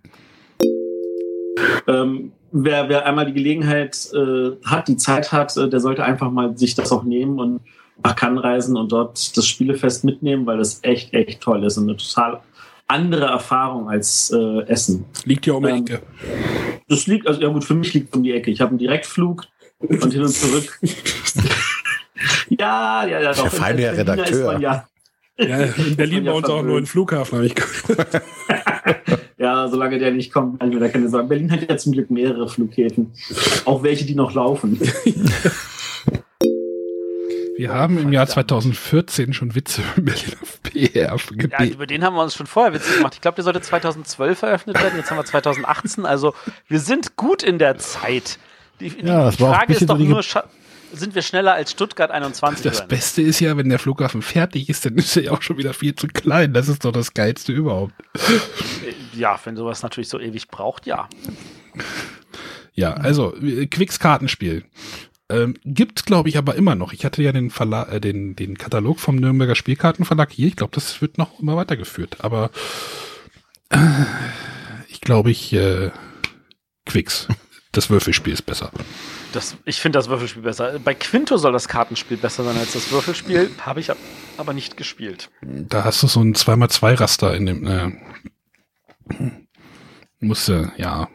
Ähm, 1.88 2.32
wer, 2.52 2.90
wer 2.90 3.06
einmal 3.06 3.26
die 3.26 3.34
Gelegenheit 3.34 4.10
äh, 4.14 4.52
hat, 4.66 4.88
die 4.88 4.98
Zeit 4.98 5.32
hat, 5.32 5.56
äh, 5.57 5.70
der 5.70 5.80
sollte 5.80 6.03
einfach 6.03 6.32
mal 6.32 6.57
sich 6.57 6.76
das 6.76 6.91
auch 6.91 7.03
nehmen 7.03 7.40
und 7.40 7.62
nach 8.03 8.16
Cannes 8.16 8.44
reisen 8.44 8.76
und 8.76 8.91
dort 8.91 9.38
das 9.38 9.48
Spielefest 9.48 10.03
mitnehmen, 10.03 10.45
weil 10.45 10.57
das 10.57 10.80
echt, 10.84 11.14
echt 11.14 11.41
toll 11.41 11.64
ist 11.64 11.78
und 11.78 11.86
eine 11.90 11.98
total 11.98 12.41
andere 12.88 13.26
Erfahrung 13.26 13.90
als 13.90 14.32
äh, 14.32 14.62
Essen. 14.68 15.06
Liegt 15.26 15.45
ja 15.45 15.53
um 15.53 15.64
die 15.64 15.70
Ähm, 15.70 15.86
Ecke. 15.86 16.02
Das 16.88 17.07
liegt, 17.07 17.28
also 17.28 17.41
ja 17.41 17.48
gut, 17.49 17.64
für 17.64 17.74
mich 17.76 17.94
liegt 17.94 18.10
es 18.10 18.16
um 18.18 18.24
die 18.24 18.32
Ecke. 18.34 18.52
Ich 18.52 18.62
habe 18.62 18.70
einen 18.70 18.78
Direktflug 18.80 19.44
und 19.80 20.14
hin 20.14 20.22
und 20.22 20.30
zurück. 20.30 20.80
ja, 22.49 23.06
ja, 23.06 23.22
ja, 23.22 23.34
doch. 23.34 23.41
Der 23.44 23.52
feine 23.52 23.88
Als 23.90 23.98
Berliner 23.98 24.14
Redakteur. 24.14 24.28
ist 24.40 24.45
man 24.45 24.62
ja, 24.62 24.88
Ja, 25.38 25.57
in 25.62 25.95
Berlin 25.95 26.26
ja 26.26 26.32
bei 26.32 26.38
uns 26.38 26.45
auch 26.48 26.62
nur 26.62 26.78
ein 26.78 26.86
verwöhnt. 26.86 26.90
Flughafen, 26.90 27.36
habe 27.38 27.48
ich 27.48 27.56
gehört. 27.56 28.22
ja, 29.38 29.68
solange 29.68 29.98
der 29.99 30.12
nicht 30.12 30.32
kommt, 30.32 30.60
kann 30.60 30.70
ich 30.70 30.76
mir 30.76 30.82
da 30.82 30.90
keine 30.90 31.10
Sorgen. 31.10 31.28
Berlin 31.28 31.52
hat 31.52 31.68
ja 31.70 31.78
zum 31.78 31.91
Glück 31.94 32.10
mehrere 32.12 32.48
Flughäfen. 32.48 33.12
Auch 33.66 33.84
welche, 33.84 34.06
die 34.06 34.16
noch 34.16 34.34
laufen. 34.34 34.80
Wir 37.57 37.73
haben 37.73 37.98
im 37.98 38.11
Jahr 38.11 38.27
2014 38.27 39.34
schon 39.34 39.56
Witze 39.56 39.82
über 39.95 40.11
Berlin 40.11 40.34
auf 40.41 40.61
PR 40.64 41.03
Ja, 41.10 41.15
gebeten. 41.15 41.73
über 41.73 41.88
den 41.88 42.03
haben 42.03 42.15
wir 42.15 42.23
uns 42.23 42.36
schon 42.36 42.48
vorher 42.48 42.73
witzig 42.73 42.98
gemacht. 42.98 43.14
Ich 43.15 43.22
glaube, 43.22 43.36
der 43.36 43.44
sollte 43.44 43.61
2012 43.61 44.41
eröffnet 44.41 44.82
werden. 44.82 44.98
Jetzt 44.98 45.10
haben 45.10 45.18
wir 45.18 45.26
2018. 45.26 46.06
Also 46.06 46.34
wir 46.68 46.80
sind 46.80 47.15
gut 47.15 47.44
in 47.44 47.57
der 47.60 47.77
Zeit. 47.77 48.40
Die, 48.80 48.88
Ja, 49.02 49.30
die 49.32 49.38
Frage 49.38 49.73
ist 49.73 49.90
doch 49.90 49.98
nur, 49.98 50.22
sind 50.91 51.15
wir 51.15 51.22
schneller 51.22 51.53
als 51.53 51.72
Stuttgart 51.72 52.11
21? 52.11 52.64
Das 52.64 52.80
nicht? 52.80 52.88
Beste 52.90 53.22
ist 53.22 53.40
ja, 53.40 53.56
wenn 53.57 53.69
der 53.69 53.80
Flughafen 53.80 54.22
fertig 54.22 54.68
ist, 54.69 54.86
dann 54.86 54.95
ist 54.95 55.15
er 55.15 55.23
ja 55.23 55.32
auch 55.32 55.41
schon 55.41 55.57
wieder 55.57 55.73
viel 55.73 55.95
zu 55.95 56.07
klein. 56.07 56.53
Das 56.53 56.68
ist 56.68 56.84
doch 56.84 56.91
das 56.91 57.14
Geilste 57.14 57.53
überhaupt. 57.53 57.94
Ja, 59.14 59.40
wenn 59.45 59.56
sowas 59.56 59.82
natürlich 59.82 60.10
so 60.10 60.19
ewig 60.19 60.49
braucht, 60.49 60.86
ja. 60.86 61.07
Ja, 62.73 62.94
also 62.94 63.34
äh, 63.41 63.65
Quicks 63.68 63.99
Kartenspiel. 63.99 64.65
Ähm, 65.30 65.56
gibt, 65.66 66.06
glaube 66.06 66.30
ich, 66.30 66.38
aber 66.38 66.56
immer 66.56 66.76
noch. 66.76 66.94
Ich 66.94 67.04
hatte 67.04 67.24
ja 67.24 67.32
den, 67.32 67.50
Verla 67.50 67.88
äh, 67.90 68.00
den, 68.00 68.36
den 68.36 68.58
Katalog 68.58 69.00
vom 69.00 69.16
Nürnberger 69.16 69.56
Spielkartenverlag 69.56 70.32
hier. 70.32 70.48
Ich 70.48 70.56
glaube, 70.56 70.76
das 70.76 71.02
wird 71.02 71.18
noch 71.18 71.40
immer 71.40 71.56
weitergeführt. 71.56 72.18
Aber 72.20 72.52
äh, 73.70 73.78
ich 74.88 75.02
glaube, 75.02 75.32
ich 75.32 75.52
äh, 75.54 75.90
Quicks. 76.86 77.28
Das 77.72 77.90
Würfelspiel 77.90 78.32
ist 78.34 78.44
besser. 78.44 78.72
Das, 79.34 79.58
ich 79.66 79.82
finde 79.82 79.98
das 80.00 80.08
Würfelspiel 80.08 80.44
besser. 80.44 80.80
Bei 80.80 80.94
Quinto 80.94 81.36
soll 81.38 81.52
das 81.52 81.68
Kartenspiel 81.68 82.16
besser 82.16 82.44
sein 82.46 82.56
als 82.58 82.72
das 82.72 82.90
Würfelspiel. 82.92 83.50
Habe 83.60 83.82
ich 83.82 83.92
ab- 83.92 83.98
aber 84.38 84.54
nicht 84.54 84.78
gespielt. 84.78 85.30
Da 85.42 85.84
hast 85.84 86.02
du 86.04 86.08
so 86.08 86.22
ein 86.22 86.36
2x2-Raster 86.36 87.36
in 87.36 87.46
dem. 87.48 87.68
Äh, 87.68 87.92
musste, 90.20 90.72
ja. 90.78 91.10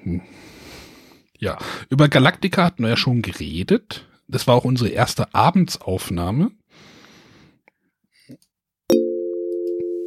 Ja. 1.41 1.59
Über 1.89 2.09
Galactica 2.09 2.65
hatten 2.65 2.83
wir 2.83 2.91
ja 2.91 2.97
schon 2.97 3.23
geredet. 3.23 4.07
Das 4.29 4.47
war 4.47 4.55
auch 4.55 4.65
unsere 4.65 4.91
erste 4.91 5.35
Abendsaufnahme. 5.35 6.53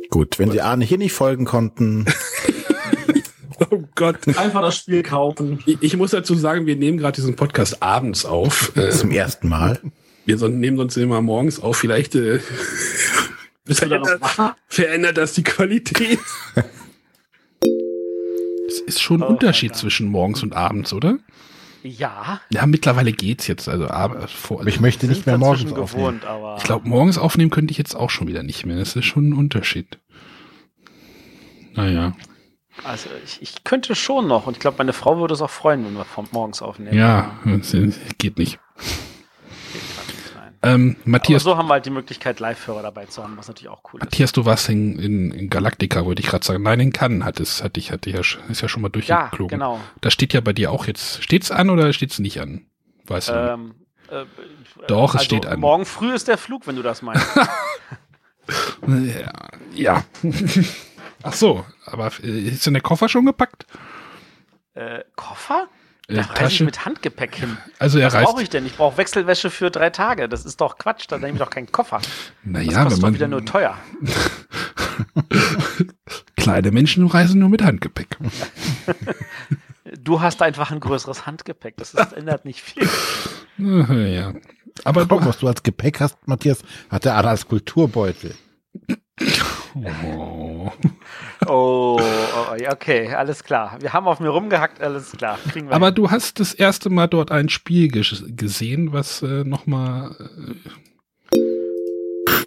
Gut, 0.10 0.38
wenn 0.40 0.52
Sie 0.52 0.62
Arne 0.62 0.86
hier 0.86 1.00
nicht 1.00 1.14
folgen 1.14 1.46
konnten, 1.46 2.06
Oh 3.72 3.84
Gott. 3.96 4.28
Einfach 4.38 4.62
das 4.62 4.78
Spiel 4.78 5.04
kaufen. 5.04 5.60
Ich, 5.66 5.78
ich 5.82 5.98
muss 5.98 6.12
dazu 6.12 6.36
sagen, 6.36 6.66
wir 6.66 6.76
nehmen 6.76 6.98
gerade 6.98 7.16
diesen 7.16 7.36
Podcast 7.36 7.82
abends 7.82 8.26
auf. 8.26 8.76
Äh, 8.76 8.92
zum 8.92 9.12
ersten 9.12 9.50
Mal. 9.50 9.80
wir 10.26 10.50
nehmen 10.50 10.78
sonst 10.78 10.98
immer 10.98 11.22
morgens 11.22 11.60
auf. 11.60 11.78
Vielleicht 11.78 12.16
äh, 12.16 12.40
verändert, 13.66 14.22
verändert 14.68 15.18
das 15.18 15.34
die 15.34 15.44
Qualität. 15.44 16.20
Es 18.74 18.80
ist 18.96 19.02
schon 19.02 19.22
ein 19.22 19.28
Oh, 19.28 19.32
Unterschied 19.32 19.76
zwischen 19.76 20.08
morgens 20.08 20.42
und 20.44 20.54
abends, 20.56 20.94
oder? 20.94 21.18
Ja. 21.84 22.40
Ja, 22.50 22.66
mittlerweile 22.66 23.12
geht's 23.12 23.46
jetzt. 23.48 23.68
Also, 23.68 23.88
ab- 23.88 24.30
vor, 24.30 24.62
Aber 24.62 24.70
ich 24.70 24.80
möchte 24.80 25.06
nicht 25.08 25.26
mehr 25.26 25.38
morgens 25.38 25.72
aufnehmen. 25.74 25.86
gewohnt, 25.86 26.26
aber 26.26 26.56
ich 26.58 26.64
glaube, 26.64 26.88
morgens 26.88 27.18
aufnehmen 27.18 27.52
könnte 27.52 27.72
ich 27.72 27.78
jetzt 27.78 27.96
auch 27.96 28.10
schon 28.10 28.28
wieder 28.28 28.42
nicht 28.42 28.66
mehr. 28.66 28.78
Das 28.78 28.96
ist 28.96 29.06
schon 29.06 29.30
ein 29.30 29.34
Unterschied. 29.34 30.00
Naja. 31.76 32.16
also 32.84 33.10
ich, 33.26 33.42
ich 33.42 33.64
könnte 33.64 33.96
schon 33.96 34.28
noch 34.28 34.48
und 34.48 34.54
ich 34.54 34.60
glaube, 34.60 34.78
meine 34.78 34.94
Frau 34.94 35.18
würde 35.20 35.34
es 35.34 35.42
auch 35.42 35.50
freuen, 35.50 35.86
wenn 35.86 35.94
wir 35.96 36.06
von 36.06 36.28
morgens 36.32 36.62
aufnehmen. 36.62 36.98
Ja, 36.98 37.38
geht 38.18 38.38
nicht. 38.38 38.60
Ähm, 40.64 40.96
Aber 41.02 41.10
Matthias, 41.10 41.44
so 41.44 41.58
haben 41.58 41.68
wir 41.68 41.74
halt 41.74 41.86
die 41.86 41.90
Möglichkeit, 41.90 42.40
Live-Hörer 42.40 42.82
dabei 42.82 43.06
zu 43.06 43.22
haben, 43.22 43.36
was 43.38 43.48
natürlich 43.50 43.70
auch 43.70 43.82
cool 43.92 44.00
ist. 44.00 44.06
Matthias, 44.06 44.32
du 44.32 44.46
warst 44.46 44.70
in, 44.70 44.98
in, 44.98 45.32
in 45.32 45.50
Galactica, 45.50 46.06
wollte 46.06 46.22
ich 46.22 46.28
gerade 46.30 46.46
sagen. 46.46 46.64
Nein, 46.64 46.80
in 46.80 46.94
Cannes 46.94 47.26
hat 47.26 47.40
es, 47.42 47.62
hatte 47.62 47.80
ich, 47.80 47.92
hatte 47.92 48.10
ich 48.10 48.16
ja, 48.16 48.22
ist 48.50 48.62
ja 48.62 48.68
schon 48.70 48.82
mal 48.82 48.88
Ja, 48.88 48.92
durchgeflogen. 48.92 49.60
genau. 49.60 49.80
Das 50.02 50.14
steht 50.14 50.34
ja 50.34 50.40
bei 50.42 50.54
dir 50.54 50.72
auch 50.72 50.88
jetzt. 50.88 51.22
Steht's 51.22 51.52
an 51.52 51.70
oder 51.70 51.92
steht's 51.92 52.20
nicht 52.20 52.40
an? 52.40 52.66
Weißt 53.06 53.30
du? 53.30 53.34
Ähm, 53.34 53.76
äh, 54.10 54.26
Doch, 54.88 55.10
es 55.16 55.22
also 55.22 55.26
steht 55.26 55.46
an. 55.46 55.60
Morgen 55.60 55.86
früh 55.86 56.14
ist 56.14 56.28
der 56.30 56.38
Flug, 56.38 56.66
wenn 56.66 56.76
du 56.78 56.82
das 56.82 57.02
meinst. 57.02 57.28
Ja. 58.88 59.32
ja. 59.74 60.04
Ach 61.24 61.34
so, 61.34 61.66
aber 61.86 62.12
äh, 62.22 62.28
ist 62.50 62.66
denn 62.66 62.74
der 62.74 62.82
Koffer 62.84 63.08
schon 63.08 63.26
gepackt? 63.26 63.66
äh, 64.74 65.04
Koffer? 65.16 65.68
Äh, 66.14 66.18
Da 66.18 66.22
reise 66.24 66.34
ich 66.34 66.40
Tasche? 66.40 66.64
mit 66.66 66.86
Handgepäck 66.86 67.36
hin. 67.36 67.58
Also 67.80 68.00
er 68.00 68.14
Was 68.14 68.24
brauche 68.24 68.44
ich 68.44 68.50
denn? 68.50 68.66
Ich 68.66 68.76
brauche 68.78 68.98
Wechselwäsche 68.98 69.50
für 69.50 69.72
drei 69.72 69.90
Tage. 69.90 70.30
Das 70.30 70.46
ist 70.46 70.62
doch 70.62 70.78
Quatsch. 70.78 71.06
Da 71.08 71.18
nehme 71.18 71.34
ich 71.34 71.40
doch 71.40 71.50
keinen 71.50 71.72
Koffer. 71.72 71.98
Das 71.98 72.08
Naja, 72.44 72.84
kostet 72.84 72.86
wenn 72.86 72.90
doch 72.96 73.02
man 73.02 73.14
wieder 73.16 73.28
nur 73.28 73.46
teuer. 73.46 73.78
kleine 76.36 76.72
Menschen 76.72 77.08
reisen 77.08 77.40
nur 77.40 77.50
mit 77.50 77.64
Handgepäck. 77.64 78.18
Du 80.00 80.22
hast 80.22 80.42
einfach 80.42 80.72
ein 80.72 80.80
größeres 80.80 81.26
Handgepäck. 81.26 81.78
Das, 81.78 81.90
ist, 81.94 82.00
das 82.00 82.14
ändert 82.14 82.46
nicht 82.46 82.62
viel. 82.62 82.88
Ja. 83.60 84.34
Aber 84.84 85.06
Guck, 85.06 85.28
was 85.28 85.38
du 85.38 85.48
als 85.48 85.62
Gepäck 85.62 86.00
hast, 86.00 86.18
Matthias, 86.28 86.64
hat 86.90 87.06
der 87.06 87.14
Arne 87.14 87.30
als 87.30 87.48
Kulturbeutel. 87.48 88.34
oh. 90.18 90.72
Oh, 91.48 92.00
oh, 92.00 92.72
okay, 92.72 93.14
alles 93.14 93.44
klar. 93.44 93.78
Wir 93.80 93.92
haben 93.94 94.08
auf 94.08 94.20
mir 94.20 94.30
rumgehackt, 94.30 94.82
alles 94.82 95.12
klar. 95.12 95.38
Wir 95.54 95.72
Aber 95.72 95.88
hin. 95.88 95.96
du 95.96 96.12
hast 96.12 96.40
das 96.40 96.54
erste 96.54 96.90
Mal 96.90 97.08
dort 97.08 97.32
ein 97.32 97.50
Spiel 97.50 97.88
ges 97.90 98.24
gesehen, 98.28 98.94
was 98.94 99.22
äh, 99.22 99.44
nochmal. 99.44 100.16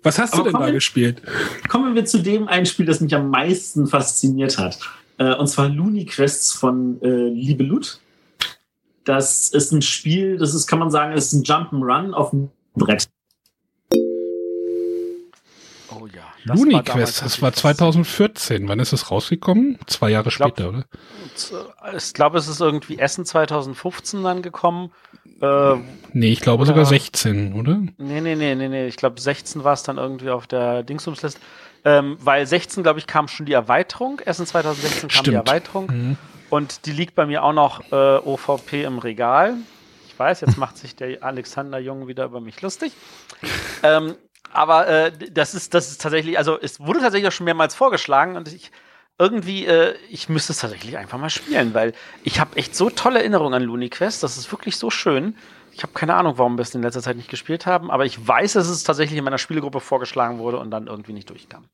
Was 0.02 0.18
hast 0.18 0.34
du 0.34 0.38
Aber 0.38 0.44
denn 0.44 0.52
komm 0.52 0.60
da 0.62 0.66
mit- 0.66 0.74
gespielt? 0.76 1.22
Kommen 1.68 1.94
wir 1.94 2.04
zu 2.04 2.22
dem 2.22 2.46
einen 2.48 2.66
Spiel, 2.66 2.86
das 2.86 3.00
mich 3.00 3.14
am 3.14 3.28
meisten 3.30 3.86
fasziniert 3.86 4.56
hat. 4.58 4.78
Äh, 5.18 5.34
und 5.34 5.48
zwar 5.48 5.68
Looney 5.68 6.04
Quests 6.06 6.52
von 6.52 7.00
äh, 7.02 7.08
Liebe 7.28 7.64
Lut. 7.64 8.00
Das 9.04 9.48
ist 9.48 9.72
ein 9.72 9.82
Spiel, 9.82 10.36
das 10.36 10.54
ist, 10.54 10.66
kann 10.66 10.78
man 10.78 10.90
sagen, 10.90 11.12
ist 11.12 11.32
ein 11.32 11.42
Jump'n'Run 11.42 12.12
auf 12.12 12.30
dem 12.30 12.50
Brett. 12.74 13.08
Looney 16.54 16.82
Quest, 16.82 17.22
das 17.22 17.42
war 17.42 17.50
was. 17.50 17.56
2014. 17.56 18.68
Wann 18.68 18.78
ist 18.78 18.92
es 18.92 19.10
rausgekommen? 19.10 19.78
Zwei 19.86 20.10
Jahre 20.10 20.30
glaub- 20.30 20.50
später, 20.50 20.68
oder? 20.70 20.84
Ich 21.96 22.12
glaube, 22.14 22.38
es 22.38 22.48
ist 22.48 22.60
irgendwie 22.60 22.98
Essen 22.98 23.24
2015 23.24 24.22
dann 24.22 24.42
gekommen. 24.42 24.90
Äh, 25.40 25.74
Nee, 26.12 26.32
ich 26.32 26.40
glaube 26.40 26.62
Oder- 26.62 26.68
sogar 26.68 26.84
16, 26.86 27.52
oder? 27.54 27.78
nee, 27.98 28.20
nee, 28.20 28.34
nee, 28.36 28.54
nee, 28.54 28.68
nee. 28.68 28.86
Ich 28.86 28.96
glaube, 28.96 29.20
16 29.20 29.64
war 29.64 29.74
es 29.74 29.82
dann 29.82 29.98
irgendwie 29.98 30.30
auf 30.30 30.46
der 30.46 30.82
Dingsumsliste. 30.82 31.40
Ähm, 31.84 32.16
weil 32.20 32.46
16, 32.46 32.82
glaube 32.82 32.98
ich, 32.98 33.06
kam 33.06 33.28
schon 33.28 33.46
die 33.46 33.52
Erweiterung. 33.52 34.20
Essen 34.24 34.46
2016 34.46 35.08
kam 35.08 35.24
die 35.24 35.30
Stimmt. 35.30 35.36
Erweiterung. 35.48 35.86
Mhm. 35.86 36.16
Und 36.48 36.86
die 36.86 36.92
liegt 36.92 37.14
bei 37.14 37.26
mir 37.26 37.42
auch 37.42 37.52
noch 37.52 37.80
äh, 37.92 37.94
OVP 38.18 38.84
im 38.84 38.98
Regal. 38.98 39.54
Ich 40.08 40.18
weiß, 40.18 40.40
jetzt 40.40 40.56
macht 40.56 40.78
sich 40.78 40.96
der 40.96 41.22
Alexander 41.22 41.78
Jung 41.78 42.08
wieder 42.08 42.24
über 42.24 42.40
mich 42.40 42.62
lustig. 42.62 42.92
Ähm, 43.82 44.14
aber 44.56 44.88
äh, 44.88 45.12
das 45.30 45.54
ist, 45.54 45.74
das 45.74 45.90
ist 45.90 46.00
tatsächlich, 46.00 46.38
also 46.38 46.58
es 46.58 46.80
wurde 46.80 47.00
tatsächlich 47.00 47.28
auch 47.28 47.32
schon 47.32 47.44
mehrmals 47.44 47.74
vorgeschlagen 47.74 48.36
und 48.36 48.48
ich 48.48 48.72
irgendwie, 49.18 49.66
äh, 49.66 49.94
ich 50.10 50.28
müsste 50.28 50.52
es 50.52 50.58
tatsächlich 50.60 50.96
einfach 50.96 51.18
mal 51.18 51.30
spielen, 51.30 51.74
weil 51.74 51.92
ich 52.22 52.40
habe 52.40 52.56
echt 52.56 52.74
so 52.74 52.90
tolle 52.90 53.20
Erinnerungen 53.20 53.54
an 53.54 53.62
Looney 53.62 53.88
Quest. 53.88 54.22
Das 54.22 54.36
ist 54.36 54.50
wirklich 54.50 54.76
so 54.76 54.90
schön. 54.90 55.36
Ich 55.72 55.82
habe 55.82 55.92
keine 55.92 56.14
Ahnung, 56.14 56.38
warum 56.38 56.56
wir 56.56 56.62
es 56.62 56.74
in 56.74 56.82
letzter 56.82 57.02
Zeit 57.02 57.16
nicht 57.16 57.28
gespielt 57.28 57.66
haben, 57.66 57.90
aber 57.90 58.06
ich 58.06 58.26
weiß, 58.26 58.54
dass 58.54 58.68
es 58.68 58.82
tatsächlich 58.82 59.18
in 59.18 59.24
meiner 59.24 59.38
Spielegruppe 59.38 59.80
vorgeschlagen 59.80 60.38
wurde 60.38 60.58
und 60.58 60.70
dann 60.70 60.86
irgendwie 60.86 61.12
nicht 61.12 61.28
durchkam. 61.28 61.66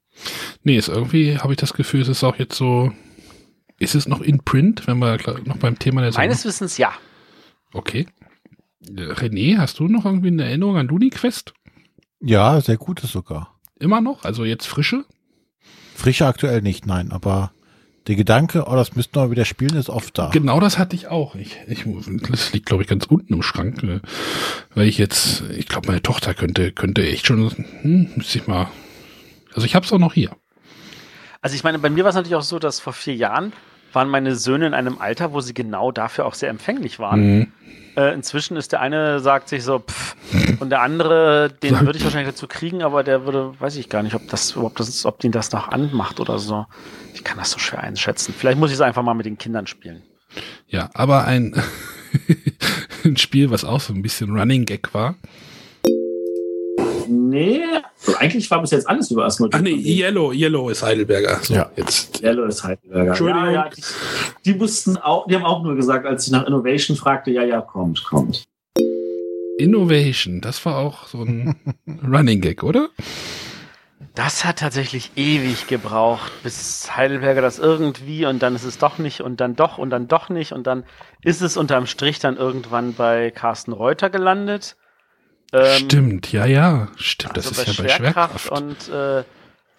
Nee, 0.65 0.77
ist 0.77 0.89
irgendwie, 0.89 1.39
habe 1.39 1.53
ich 1.53 1.59
das 1.59 1.75
Gefühl, 1.75 2.03
es 2.03 2.09
ist 2.09 2.25
auch 2.25 2.37
jetzt 2.37 2.57
so. 2.57 2.93
Ist 3.79 3.95
es 3.95 4.07
noch 4.07 4.21
in 4.21 4.45
Print, 4.45 4.87
wenn 4.87 4.99
wir 4.99 5.19
noch 5.45 5.57
beim 5.57 5.79
Thema 5.79 6.03
der 6.03 6.13
Meines 6.15 6.45
Wissens 6.45 6.79
ja. 6.79 6.93
Okay. 7.73 8.07
René, 8.89 9.59
hast 9.59 9.79
du 9.79 9.89
noch 9.89 10.05
irgendwie 10.05 10.29
eine 10.29 10.45
Erinnerung 10.45 10.77
an 10.77 10.87
Looney 10.89 11.11
Quest? 11.11 11.55
Ja, 12.23 12.61
sehr 12.61 12.77
gutes 12.77 13.13
sogar. 13.13 13.59
Immer 13.79 14.01
noch? 14.01 14.25
Also 14.25 14.45
jetzt 14.45 14.67
frische? 14.67 15.05
Frische 15.95 16.27
aktuell 16.27 16.63
nicht, 16.63 16.87
nein, 16.87 17.11
aber 17.11 17.53
der 18.07 18.17
Gedanke, 18.17 18.65
oh, 18.67 18.75
das 18.75 18.97
müssten 18.97 19.17
wir 19.17 19.31
wieder 19.31 19.45
spielen, 19.45 19.77
ist 19.77 19.89
oft 19.89 20.17
da. 20.19 20.31
Genau 20.31 20.59
das 20.59 20.79
hatte 20.79 20.97
ich 20.97 21.09
auch. 21.09 21.35
Ich, 21.35 21.57
ich, 21.69 21.85
das 22.29 22.53
liegt, 22.53 22.67
glaube 22.67 22.83
ich, 22.83 22.89
ganz 22.89 23.07
unten 23.07 23.35
im 23.35 23.43
Schrank, 23.43 23.83
äh, 23.83 24.01
weil 24.75 24.89
ich 24.89 24.99
jetzt, 24.99 25.43
ich 25.51 25.67
glaube, 25.67 25.89
meine 25.89 26.03
Tochter 26.03 26.35
könnte, 26.35 26.73
könnte 26.73 27.07
echt 27.07 27.27
schon, 27.27 27.51
hm, 27.83 28.11
müsste 28.17 28.39
ich 28.39 28.47
mal. 28.47 28.69
Also 29.55 29.67
ich 29.67 29.75
habe 29.75 29.85
es 29.85 29.93
auch 29.93 29.99
noch 29.99 30.15
hier. 30.15 30.35
Also 31.41 31.57
ich 31.57 31.65
meine, 31.65 31.79
bei 31.79 31.91
mir 31.91 32.05
war 32.05 32.11
es 32.11 32.17
natürlich 32.17 32.37
auch 32.37 32.43
so, 32.43 32.59
dass 32.59 32.81
vor 32.81 32.93
vier 32.93 33.15
Jahren 33.15 33.53
waren 33.95 34.09
meine 34.09 34.37
Söhne 34.37 34.67
in 34.67 34.75
einem 34.75 34.99
Alter, 34.99 35.33
wo 35.33 35.41
sie 35.41 35.55
genau 35.55 35.93
dafür 35.93 36.27
auch 36.27 36.35
sehr 36.35 36.51
empfänglich 36.51 36.99
waren. 36.99 37.39
Mhm. 37.39 37.53
Äh, 37.97 38.15
inzwischen 38.15 38.57
ist 38.57 38.73
der 38.73 38.81
eine, 38.81 39.21
sagt 39.21 39.49
sich 39.49 39.65
so, 39.65 39.81
pff, 39.81 40.17
und 40.61 40.71
der 40.71 40.81
andere, 40.81 41.53
den 41.63 41.79
würde 41.81 41.99
ich 41.99 42.05
wahrscheinlich 42.05 42.33
dazu 42.33 42.47
kriegen, 42.47 42.83
aber 42.83 43.05
der 43.05 43.27
würde, 43.27 43.55
weiß 43.59 43.77
ich 43.77 43.91
gar 43.91 44.03
nicht, 44.03 44.15
ob 44.15 44.27
das 44.29 44.53
überhaupt 44.53 44.81
das 44.81 44.89
ist, 44.89 45.05
ob 45.05 45.19
den 45.21 45.33
das 45.33 45.53
noch 45.53 45.69
anmacht 45.69 46.19
oder 46.19 46.39
so. 46.39 46.67
Ich 47.13 47.23
kann 47.23 47.37
das 47.37 47.51
so 47.51 47.59
schwer 47.59 47.81
einschätzen. 47.81 48.35
Vielleicht 48.37 48.59
muss 48.59 48.71
ich 48.71 48.77
es 48.77 48.81
einfach 48.81 49.03
mal 49.03 49.15
mit 49.15 49.27
den 49.27 49.37
Kindern 49.37 49.67
spielen. 49.67 50.03
Ja, 50.69 50.89
aber 50.95 51.27
ein, 51.27 51.55
ein 53.05 53.19
Spiel, 53.19 53.51
was 53.51 53.65
auch 53.65 53.81
so 53.81 53.93
ein 53.93 54.01
bisschen 54.01 54.37
Running 54.39 54.65
Gag 54.65 54.95
war. 54.95 55.17
Nee, 57.15 57.61
eigentlich 58.19 58.51
war 58.51 58.61
bis 58.63 58.71
jetzt 58.71 58.89
alles 58.89 59.11
über 59.11 59.25
Asmodee. 59.27 59.57
Ach 59.57 59.61
nee, 59.61 59.75
Yellow, 59.75 60.33
Yellow 60.33 60.71
ist 60.71 60.83
Heidelberger. 60.83 61.39
So, 61.43 61.55
Ja. 61.55 61.71
jetzt. 61.77 62.23
Yellow 62.23 62.45
ist 62.47 62.65
Heidelberger. 62.65 63.09
Entschuldigung. 63.11 63.45
Ja, 63.45 63.51
ja, 63.53 63.69
die, 63.69 63.83
die 64.47 64.55
mussten 64.55 64.97
auch, 64.97 65.27
die 65.27 65.35
haben 65.37 65.45
auch 65.45 65.63
nur 65.63 65.77
gesagt, 65.77 66.07
als 66.07 66.27
ich 66.27 66.33
nach 66.33 66.47
Innovation 66.47 66.97
fragte, 66.97 67.31
ja, 67.31 67.43
ja, 67.45 67.61
kommt, 67.61 68.03
kommt. 68.05 68.45
Innovation, 69.59 70.41
das 70.41 70.65
war 70.65 70.79
auch 70.79 71.07
so 71.07 71.23
ein 71.23 71.57
Running 72.11 72.41
Gag, 72.41 72.63
oder? 72.63 72.89
Das 74.15 74.45
hat 74.45 74.59
tatsächlich 74.59 75.13
ewig 75.17 75.67
gebraucht, 75.69 76.33
bis 76.43 76.97
Heidelberger 76.97 77.41
das 77.41 77.59
irgendwie 77.59 78.27
und 78.27 78.43
dann 78.43 78.55
ist 78.55 78.65
es 78.65 78.79
doch 78.79 78.99
nicht 78.99 79.21
und 79.23 79.41
dann 79.41 79.57
doch 79.57 79.79
und 79.79 79.91
dann 79.91 80.09
doch 80.09 80.29
nicht 80.29 80.53
und 80.53 80.67
dann 80.67 80.85
ist 81.23 81.41
es 81.41 81.57
unterm 81.57 81.87
Strich 81.87 82.19
dann 82.19 82.37
irgendwann 82.37 82.93
bei 82.95 83.31
Carsten 83.31 83.73
Reuter 83.73 84.11
gelandet. 84.11 84.77
Ähm, 85.53 85.85
Stimmt, 85.85 86.33
ja, 86.33 86.47
ja, 86.47 86.89
stimmt. 86.97 87.37
Das 87.37 87.47
also 87.49 87.61
ist 87.63 87.77
bei 87.77 87.83
ja 87.87 87.89
bei 87.89 87.95
Schwerkraft, 87.95 88.41
Schwerkraft. 88.41 88.63
und 88.63 88.89
äh, 88.95 89.25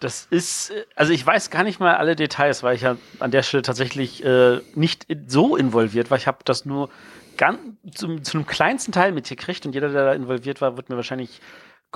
das 0.00 0.26
ist, 0.30 0.70
äh, 0.70 0.84
also 0.94 1.12
ich 1.12 1.26
weiß 1.26 1.50
gar 1.50 1.64
nicht 1.64 1.80
mal 1.80 1.96
alle 1.96 2.14
Details, 2.16 2.62
weil 2.62 2.76
ich 2.76 2.82
ja 2.82 2.96
an 3.18 3.30
der 3.30 3.42
Stelle 3.42 3.62
tatsächlich 3.62 4.24
äh, 4.24 4.60
nicht 4.74 5.06
so 5.26 5.56
involviert 5.56 6.10
war. 6.10 6.18
Ich 6.18 6.26
habe 6.26 6.38
das 6.44 6.64
nur 6.64 6.90
ganz 7.36 7.58
zum, 7.92 8.22
zu 8.22 8.36
einem 8.38 8.46
kleinsten 8.46 8.92
Teil 8.92 9.10
mitgekriegt 9.12 9.66
und 9.66 9.74
jeder, 9.74 9.88
der 9.88 10.04
da 10.04 10.12
involviert 10.12 10.60
war, 10.60 10.76
wird 10.76 10.88
mir 10.90 10.96
wahrscheinlich 10.96 11.40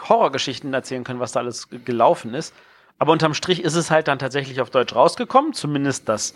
Horrorgeschichten 0.01 0.73
erzählen 0.75 1.05
können, 1.05 1.21
was 1.21 1.33
da 1.33 1.41
alles 1.41 1.69
ge- 1.69 1.81
gelaufen 1.85 2.35
ist. 2.35 2.55
Aber 2.99 3.13
unterm 3.13 3.35
Strich 3.35 3.63
ist 3.63 3.75
es 3.77 3.91
halt 3.93 4.09
dann 4.09 4.19
tatsächlich 4.19 4.61
auf 4.61 4.71
Deutsch 4.71 4.95
rausgekommen, 4.95 5.53
zumindest 5.53 6.09
das 6.09 6.35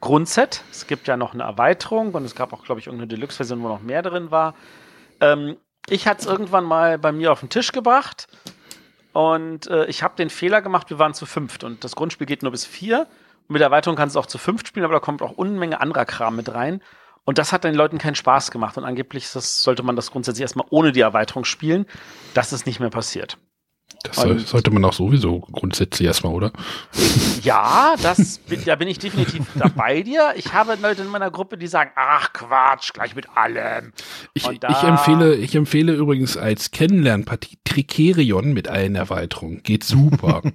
Grundset. 0.00 0.62
Es 0.70 0.86
gibt 0.86 1.08
ja 1.08 1.16
noch 1.16 1.32
eine 1.32 1.44
Erweiterung 1.44 2.12
und 2.12 2.24
es 2.24 2.34
gab 2.34 2.52
auch, 2.52 2.64
glaube 2.64 2.80
ich, 2.80 2.86
irgendeine 2.86 3.08
Deluxe-Version, 3.08 3.62
wo 3.62 3.68
noch 3.68 3.80
mehr 3.80 4.02
drin 4.02 4.30
war. 4.30 4.54
Ähm, 5.20 5.56
ich 5.92 6.06
hatte 6.06 6.22
es 6.22 6.26
irgendwann 6.26 6.64
mal 6.64 6.98
bei 6.98 7.12
mir 7.12 7.32
auf 7.32 7.40
den 7.40 7.50
Tisch 7.50 7.72
gebracht 7.72 8.26
und 9.12 9.66
äh, 9.66 9.84
ich 9.86 10.02
habe 10.02 10.16
den 10.16 10.30
Fehler 10.30 10.62
gemacht, 10.62 10.90
wir 10.90 10.98
waren 10.98 11.14
zu 11.14 11.26
fünft 11.26 11.64
und 11.64 11.84
das 11.84 11.94
Grundspiel 11.94 12.26
geht 12.26 12.42
nur 12.42 12.52
bis 12.52 12.64
vier. 12.64 13.06
Und 13.48 13.54
mit 13.54 13.62
Erweiterung 13.62 13.96
kannst 13.96 14.16
du 14.16 14.20
auch 14.20 14.26
zu 14.26 14.38
fünft 14.38 14.68
spielen, 14.68 14.84
aber 14.84 14.94
da 14.94 15.00
kommt 15.00 15.20
auch 15.20 15.32
Unmenge 15.32 15.80
anderer 15.80 16.04
Kram 16.04 16.36
mit 16.36 16.52
rein. 16.54 16.82
Und 17.24 17.38
das 17.38 17.52
hat 17.52 17.64
den 17.64 17.74
Leuten 17.74 17.98
keinen 17.98 18.14
Spaß 18.14 18.50
gemacht. 18.50 18.76
Und 18.78 18.84
angeblich 18.84 19.30
das, 19.32 19.62
sollte 19.62 19.82
man 19.82 19.94
das 19.94 20.10
grundsätzlich 20.10 20.42
erstmal 20.42 20.66
ohne 20.70 20.92
die 20.92 21.00
Erweiterung 21.00 21.44
spielen. 21.44 21.86
Das 22.34 22.52
ist 22.52 22.66
nicht 22.66 22.80
mehr 22.80 22.90
passiert. 22.90 23.36
Das 24.02 24.18
und- 24.18 24.46
sollte 24.46 24.70
man 24.70 24.84
auch 24.84 24.92
sowieso 24.92 25.40
grundsätzlich 25.40 26.06
erstmal, 26.06 26.32
oder? 26.32 26.52
Ja, 27.42 27.94
das 28.00 28.38
bin, 28.38 28.64
da 28.64 28.76
bin 28.76 28.86
ich 28.86 29.00
definitiv 29.00 29.44
dabei 29.56 30.02
dir. 30.02 30.32
Ich 30.36 30.52
habe 30.52 30.76
Leute 30.80 31.02
in 31.02 31.08
meiner 31.08 31.30
Gruppe, 31.30 31.58
die 31.58 31.66
sagen, 31.66 31.90
ach 31.96 32.32
Quatsch, 32.32 32.92
gleich 32.92 33.16
mit 33.16 33.28
allem. 33.36 33.92
Ich, 34.32 34.46
ich, 34.48 34.82
empfehle, 34.84 35.34
ich 35.34 35.56
empfehle 35.56 35.92
übrigens 35.92 36.36
als 36.36 36.70
Kennenlernpartie 36.70 37.58
Tricerion 37.64 38.52
mit 38.52 38.68
allen 38.68 38.94
Erweiterungen. 38.94 39.62
Geht 39.64 39.82
super. 39.82 40.42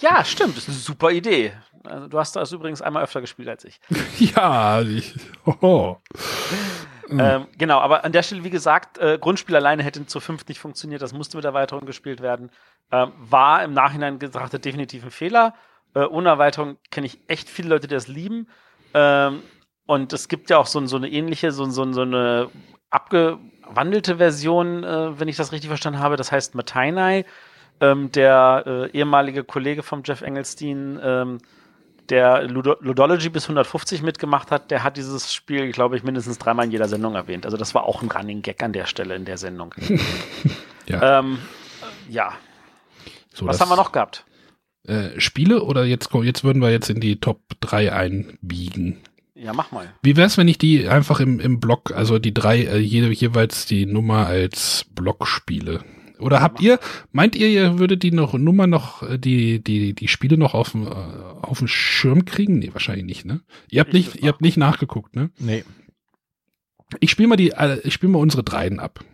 Ja, 0.00 0.24
stimmt, 0.24 0.56
das 0.56 0.64
ist 0.64 0.68
eine 0.70 0.78
super 0.78 1.10
Idee. 1.10 1.52
Also, 1.84 2.08
du 2.08 2.18
hast 2.18 2.34
das 2.34 2.50
übrigens 2.52 2.80
einmal 2.82 3.04
öfter 3.04 3.20
gespielt 3.20 3.48
als 3.48 3.64
ich. 3.64 3.78
ja, 4.34 4.80
ich, 4.82 5.14
hoho. 7.20 7.36
Ähm, 7.42 7.46
genau, 7.58 7.78
aber 7.80 8.04
an 8.04 8.12
der 8.12 8.22
Stelle, 8.22 8.44
wie 8.44 8.50
gesagt, 8.50 8.98
äh, 8.98 9.18
Grundspiel 9.20 9.56
alleine 9.56 9.82
hätte 9.82 10.06
zu 10.06 10.20
fünft 10.20 10.48
nicht 10.48 10.60
funktioniert, 10.60 11.02
das 11.02 11.12
musste 11.12 11.36
mit 11.36 11.44
Erweiterung 11.44 11.86
gespielt 11.86 12.20
werden. 12.20 12.50
Ähm, 12.90 13.12
war 13.18 13.62
im 13.64 13.72
Nachhinein 13.72 14.18
betrachtet 14.18 14.64
definitiv 14.64 15.04
ein 15.04 15.10
Fehler. 15.10 15.54
Äh, 15.94 16.04
ohne 16.04 16.28
Erweiterung 16.28 16.76
kenne 16.90 17.06
ich 17.06 17.18
echt 17.28 17.48
viele 17.48 17.68
Leute, 17.68 17.88
die 17.88 17.94
das 17.94 18.08
lieben. 18.08 18.48
Ähm, 18.94 19.42
und 19.86 20.12
es 20.12 20.28
gibt 20.28 20.50
ja 20.50 20.58
auch 20.58 20.66
so, 20.66 20.84
so 20.86 20.96
eine 20.96 21.08
ähnliche, 21.08 21.52
so, 21.52 21.64
so, 21.66 21.92
so 21.92 22.02
eine 22.02 22.50
abgewandelte 22.90 24.18
Version, 24.18 24.84
äh, 24.84 25.18
wenn 25.18 25.28
ich 25.28 25.36
das 25.36 25.52
richtig 25.52 25.68
verstanden 25.68 26.00
habe. 26.00 26.16
Das 26.16 26.30
heißt 26.30 26.54
Matainai, 26.54 27.24
ähm, 27.80 28.12
der 28.12 28.64
äh, 28.66 28.90
ehemalige 28.90 29.44
Kollege 29.44 29.82
von 29.82 30.02
Jeff 30.04 30.22
Engelstein, 30.22 31.00
ähm, 31.02 31.38
der 32.08 32.42
Ludo 32.42 32.76
Ludology 32.80 33.28
bis 33.28 33.44
150 33.44 34.02
mitgemacht 34.02 34.50
hat, 34.50 34.70
der 34.70 34.82
hat 34.82 34.96
dieses 34.96 35.32
Spiel, 35.32 35.72
glaube 35.72 35.96
ich, 35.96 36.02
mindestens 36.02 36.38
dreimal 36.38 36.66
in 36.66 36.70
jeder 36.70 36.88
Sendung 36.88 37.14
erwähnt. 37.14 37.44
Also 37.44 37.56
das 37.56 37.74
war 37.74 37.84
auch 37.84 38.02
ein 38.02 38.10
Running 38.10 38.42
Gag 38.42 38.62
an 38.62 38.72
der 38.72 38.86
Stelle 38.86 39.14
in 39.14 39.24
der 39.24 39.38
Sendung. 39.38 39.74
Ja, 40.88 41.20
ähm, 41.20 41.38
ja, 42.08 42.32
so 43.32 43.46
was 43.46 43.60
haben 43.60 43.68
wir 43.68 43.76
noch 43.76 43.92
gehabt? 43.92 44.24
Äh, 44.84 45.20
Spiele 45.20 45.62
oder 45.62 45.84
jetzt, 45.84 46.10
jetzt 46.12 46.44
würden 46.44 46.60
wir 46.60 46.70
jetzt 46.70 46.90
in 46.90 47.00
die 47.00 47.20
Top 47.20 47.40
3 47.60 47.92
einbiegen. 47.92 48.98
Ja, 49.34 49.52
mach 49.52 49.72
mal. 49.72 49.92
Wie 50.02 50.16
wär's, 50.16 50.38
wenn 50.38 50.48
ich 50.48 50.58
die 50.58 50.88
einfach 50.88 51.20
im, 51.20 51.40
im 51.40 51.60
Block, 51.60 51.92
also 51.92 52.18
die 52.18 52.34
drei, 52.34 52.62
äh, 52.62 52.78
jede, 52.78 53.10
jeweils 53.10 53.66
die 53.66 53.86
Nummer 53.86 54.26
als 54.26 54.86
Block 54.94 55.26
spiele? 55.26 55.84
Oder 56.22 56.40
habt 56.40 56.60
ihr, 56.60 56.78
meint 57.10 57.36
ihr, 57.36 57.48
ihr 57.48 57.78
würdet 57.78 58.02
die 58.02 58.12
noch 58.12 58.34
Nummer 58.34 58.66
noch, 58.66 59.02
äh, 59.02 59.18
die, 59.18 59.62
die, 59.62 59.92
die 59.92 60.08
Spiele 60.08 60.38
noch 60.38 60.54
auf 60.54 60.72
dem, 60.72 60.86
äh, 60.86 60.90
auf 60.90 61.58
dem 61.58 61.68
Schirm 61.68 62.24
kriegen? 62.24 62.58
Nee, 62.58 62.70
wahrscheinlich 62.72 63.04
nicht, 63.04 63.24
ne? 63.24 63.40
Ihr 63.68 63.80
habt 63.80 63.94
Ich 63.94 64.06
nicht, 64.06 64.22
ihr 64.22 64.28
habt 64.28 64.40
nicht 64.40 64.56
nachgeguckt, 64.56 65.14
ne? 65.16 65.30
Nee. 65.38 65.64
Ich 67.00 67.10
spiele 67.10 67.28
mal 67.28 67.36
die, 67.36 67.50
äh, 67.50 67.80
ich 67.84 67.94
spiele 67.94 68.12
mal 68.12 68.18
unsere 68.18 68.42
dreien 68.42 68.78
ab. 68.78 69.04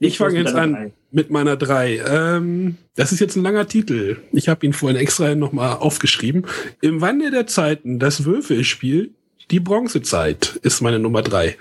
Ich 0.00 0.18
fange 0.18 0.40
muss 0.40 0.50
jetzt 0.50 0.54
an 0.54 0.72
drei. 0.72 0.92
mit 1.12 1.30
meiner 1.30 1.56
drei. 1.56 1.98
Ähm, 2.06 2.76
das 2.96 3.12
ist 3.12 3.20
jetzt 3.20 3.36
ein 3.36 3.42
langer 3.42 3.66
Titel. 3.66 4.18
Ich 4.32 4.48
habe 4.48 4.66
ihn 4.66 4.72
vorhin 4.72 4.98
extra 4.98 5.34
nochmal 5.34 5.76
aufgeschrieben. 5.76 6.46
Im 6.80 7.00
Wandel 7.00 7.30
der 7.30 7.46
Zeiten, 7.46 7.98
das 7.98 8.24
Würfelspiel, 8.24 9.14
die 9.50 9.60
Bronzezeit 9.60 10.58
ist 10.62 10.80
meine 10.80 10.98
Nummer 10.98 11.22
drei. 11.22 11.56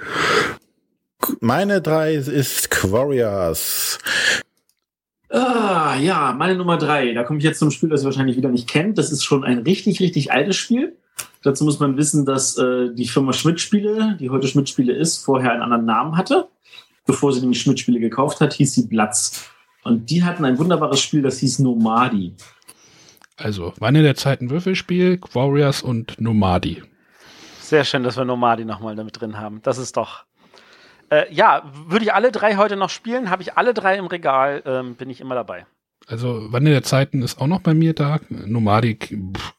Meine 1.39 1.81
drei 1.81 2.15
ist 2.15 2.91
Warriors. 2.91 3.99
Ah, 5.29 5.95
ja, 5.95 6.35
meine 6.37 6.55
Nummer 6.55 6.77
drei. 6.77 7.13
Da 7.13 7.23
komme 7.23 7.39
ich 7.39 7.45
jetzt 7.45 7.59
zum 7.59 7.71
Spiel, 7.71 7.89
das 7.89 8.01
ihr 8.01 8.05
wahrscheinlich 8.05 8.37
wieder 8.37 8.49
nicht 8.49 8.69
kennt. 8.69 8.97
Das 8.97 9.11
ist 9.11 9.23
schon 9.23 9.43
ein 9.43 9.59
richtig, 9.59 9.99
richtig 9.99 10.31
altes 10.31 10.55
Spiel. 10.55 10.95
Dazu 11.41 11.65
muss 11.65 11.79
man 11.79 11.97
wissen, 11.97 12.25
dass 12.25 12.57
äh, 12.57 12.93
die 12.93 13.07
Firma 13.07 13.33
Schmidt-Spiele, 13.33 14.17
die 14.19 14.29
heute 14.29 14.47
Schmidt-Spiele 14.47 14.93
ist, 14.93 15.17
vorher 15.17 15.51
einen 15.51 15.61
anderen 15.61 15.85
Namen 15.85 16.17
hatte. 16.17 16.47
Bevor 17.05 17.33
sie 17.33 17.41
nämlich 17.41 17.61
Schmidt-Spiele 17.61 17.99
gekauft 17.99 18.39
hat, 18.39 18.53
hieß 18.53 18.73
sie 18.73 18.87
Platz. 18.87 19.49
Und 19.83 20.09
die 20.09 20.23
hatten 20.23 20.45
ein 20.45 20.57
wunderbares 20.57 21.01
Spiel, 21.01 21.21
das 21.21 21.39
hieß 21.39 21.59
Nomadi. 21.59 22.33
Also, 23.35 23.73
Wanne 23.79 24.03
der 24.03 24.15
Zeit 24.15 24.41
ein 24.41 24.49
Würfelspiel, 24.49 25.19
Warriors 25.33 25.81
und 25.81 26.21
Nomadi. 26.21 26.81
Sehr 27.59 27.83
schön, 27.83 28.03
dass 28.03 28.15
wir 28.15 28.23
Nomadi 28.23 28.63
nochmal 28.63 28.95
damit 28.95 29.19
drin 29.19 29.37
haben. 29.37 29.61
Das 29.63 29.77
ist 29.77 29.97
doch. 29.97 30.25
Äh, 31.13 31.31
ja, 31.31 31.63
würde 31.87 32.05
ich 32.05 32.13
alle 32.13 32.31
drei 32.31 32.55
heute 32.55 32.75
noch 32.75 32.89
spielen, 32.89 33.29
habe 33.29 33.43
ich 33.43 33.55
alle 33.55 33.73
drei 33.75 33.97
im 33.97 34.07
Regal, 34.07 34.63
ähm, 34.65 34.95
bin 34.95 35.09
ich 35.11 35.21
immer 35.21 35.35
dabei. 35.35 35.65
Also, 36.07 36.51
Wanne 36.51 36.71
der 36.71 36.83
Zeiten 36.83 37.21
ist 37.21 37.39
auch 37.39 37.47
noch 37.47 37.61
bei 37.61 37.73
mir 37.73 37.93
da. 37.93 38.19
Nomadi 38.29 38.95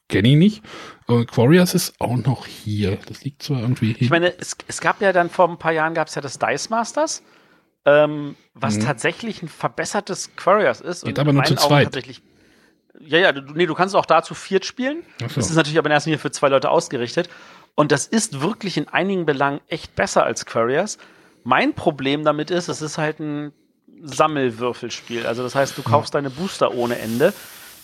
kenne 0.09 0.29
ich 0.29 0.37
nicht. 0.37 0.63
Aber 1.07 1.25
Warriors 1.37 1.75
ist 1.75 1.95
auch 2.01 2.17
noch 2.17 2.47
hier. 2.47 2.99
Das 3.07 3.25
liegt 3.25 3.43
zwar 3.43 3.61
irgendwie. 3.61 3.97
Ich 3.99 4.11
meine, 4.11 4.37
es, 4.39 4.57
es 4.67 4.81
gab 4.81 5.01
ja 5.01 5.13
dann 5.13 5.31
vor 5.31 5.49
ein 5.49 5.59
paar 5.59 5.73
Jahren 5.73 5.95
gab 5.95 6.09
es 6.09 6.15
ja 6.17 6.21
das 6.23 6.39
Dice 6.39 6.69
Masters, 6.71 7.23
ähm, 7.87 8.35
was 8.53 8.77
Mhm. 8.77 8.81
tatsächlich 8.81 9.43
ein 9.43 9.49
verbessertes 9.49 10.35
Quarriors 10.37 10.81
ist. 10.81 11.05
Geht 11.05 11.19
aber 11.19 11.33
nur 11.33 11.45
zu 11.45 11.55
zweit. 11.55 11.85
Tatsächlich, 11.85 12.21
ja, 13.01 13.19
ja, 13.19 13.33
du, 13.33 13.41
nee, 13.55 13.67
du 13.67 13.75
kannst 13.75 13.95
auch 13.97 14.07
da 14.07 14.23
zu 14.23 14.35
viert 14.35 14.67
spielen. 14.67 15.03
So. 15.21 15.27
Das 15.37 15.49
ist 15.49 15.57
natürlich 15.57 15.79
aber 15.79 15.87
in 15.89 15.93
erster 15.93 16.11
Linie 16.11 16.19
für 16.21 16.31
zwei 16.31 16.49
Leute 16.49 16.69
ausgerichtet. 16.69 17.31
Und 17.75 17.91
das 17.91 18.07
ist 18.07 18.41
wirklich 18.43 18.77
in 18.77 18.89
einigen 18.89 19.25
Belangen 19.25 19.61
echt 19.69 19.97
besser 19.97 20.25
als 20.25 20.45
Quarriors. 20.45 20.99
Mein 21.45 21.75
Problem 21.75 22.25
damit 22.25 22.51
ist, 22.51 22.69
es 22.69 22.83
ist 22.83 22.99
halt 22.99 23.21
ein 23.21 23.53
Sammelwürfelspiel. 24.03 25.27
Also 25.27 25.43
das 25.43 25.55
heißt, 25.55 25.77
du 25.79 25.83
kaufst 25.83 26.15
deine 26.15 26.31
Booster 26.31 26.75
ohne 26.75 26.99
Ende. 26.99 27.33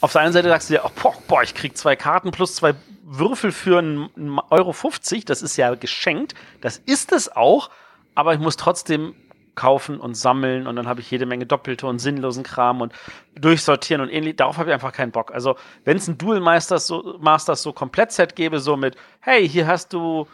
Auf 0.01 0.13
der 0.13 0.23
einen 0.23 0.33
Seite 0.33 0.49
sagst 0.49 0.71
du 0.71 0.75
dir, 0.75 0.83
oh, 0.85 0.91
boah, 1.01 1.15
boah, 1.29 1.43
ich 1.43 1.55
krieg 1.55 1.77
zwei 1.77 1.95
Karten 1.95 2.31
plus 2.31 2.57
zwei 2.57 2.75
Würfel 3.05 3.53
für 3.53 3.79
einen 3.79 4.39
Euro 4.51 4.73
50. 4.73 5.27
Das 5.27 5.43
ist 5.43 5.57
ja 5.57 5.75
geschenkt. 5.75 6.35
Das 6.63 6.79
ist 6.79 7.13
es 7.13 7.31
auch. 7.35 7.71
Aber 8.15 8.33
ich 8.33 8.41
muss 8.41 8.57
trotzdem 8.57 9.15
kaufen 9.55 10.01
und 10.01 10.15
sammeln 10.15 10.67
und 10.67 10.77
dann 10.77 10.89
habe 10.89 11.01
ich 11.01 11.11
jede 11.11 11.27
Menge 11.27 11.45
doppelte 11.45 11.87
und 11.87 11.99
sinnlosen 11.99 12.45
Kram 12.45 12.81
und 12.81 12.95
durchsortieren 13.35 14.01
und 14.01 14.09
ähnlich. 14.09 14.37
Darauf 14.37 14.57
habe 14.57 14.71
ich 14.71 14.75
einfach 14.75 14.93
keinen 14.93 15.13
Bock. 15.13 15.33
Also, 15.33 15.57
wenn 15.85 15.99
es 15.99 16.09
ein 16.09 16.17
Duel 16.17 16.41
Masters 16.41 16.87
so, 16.87 17.19
Masters 17.21 17.63
so 17.63 17.75
Komplettset 17.75 18.37
gäbe, 18.37 18.59
so 18.59 18.77
mit, 18.79 18.97
hey, 19.21 19.47
hier 19.47 19.67
hast 19.67 19.93
du 19.93 20.27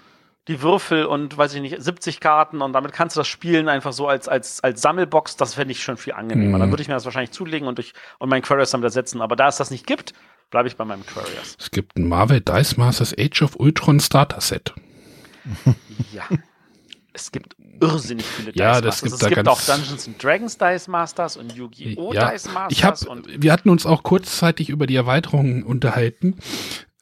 die 0.48 0.62
Würfel 0.62 1.06
und 1.06 1.36
weiß 1.36 1.54
ich 1.54 1.60
nicht, 1.60 1.82
70 1.82 2.20
Karten 2.20 2.62
und 2.62 2.72
damit 2.72 2.92
kannst 2.92 3.16
du 3.16 3.20
das 3.20 3.26
spielen 3.28 3.68
einfach 3.68 3.92
so 3.92 4.06
als, 4.06 4.28
als, 4.28 4.62
als 4.62 4.80
Sammelbox, 4.80 5.36
das 5.36 5.54
fände 5.54 5.72
ich 5.72 5.82
schon 5.82 5.96
viel 5.96 6.12
angenehmer. 6.12 6.56
Mhm. 6.58 6.60
Dann 6.60 6.70
würde 6.70 6.82
ich 6.82 6.88
mir 6.88 6.94
das 6.94 7.04
wahrscheinlich 7.04 7.32
zulegen 7.32 7.66
und, 7.66 7.78
durch, 7.78 7.92
und 8.18 8.28
meinen 8.28 8.42
Quarriors 8.42 8.70
dann 8.70 8.80
wieder 8.80 8.90
setzen. 8.90 9.20
Aber 9.20 9.34
da 9.34 9.48
es 9.48 9.56
das 9.56 9.70
nicht 9.70 9.86
gibt, 9.86 10.12
bleibe 10.50 10.68
ich 10.68 10.76
bei 10.76 10.84
meinem 10.84 11.04
Quarriors. 11.04 11.56
Es 11.58 11.70
gibt 11.72 11.96
ein 11.98 12.06
Marvel 12.08 12.40
Dice 12.40 12.76
Masters 12.76 13.14
Age 13.18 13.42
of 13.42 13.56
Ultron 13.56 13.98
Starter 13.98 14.40
Set. 14.40 14.72
Ja. 16.12 16.24
Es 17.12 17.32
gibt 17.32 17.56
irrsinnig 17.80 18.26
viele 18.26 18.52
Ja, 18.54 18.80
Dice 18.80 18.82
das 18.82 18.84
Masters. 18.84 19.02
gibt 19.02 19.12
es 19.14 19.18
da 19.20 19.28
gibt 19.28 19.48
auch 19.48 19.60
Dungeons 19.60 20.06
and 20.06 20.22
Dragons 20.22 20.58
Dice 20.58 20.88
Masters 20.88 21.36
und 21.36 21.52
Yu-Gi-Oh! 21.54 22.12
Ja, 22.12 22.30
Dice 22.30 22.52
Masters. 22.52 22.72
ich 22.72 22.84
hab, 22.84 22.98
wir 23.26 23.52
hatten 23.52 23.70
uns 23.70 23.86
auch 23.86 24.02
kurzzeitig 24.02 24.68
über 24.68 24.86
die 24.86 24.96
Erweiterungen 24.96 25.62
unterhalten. 25.62 26.36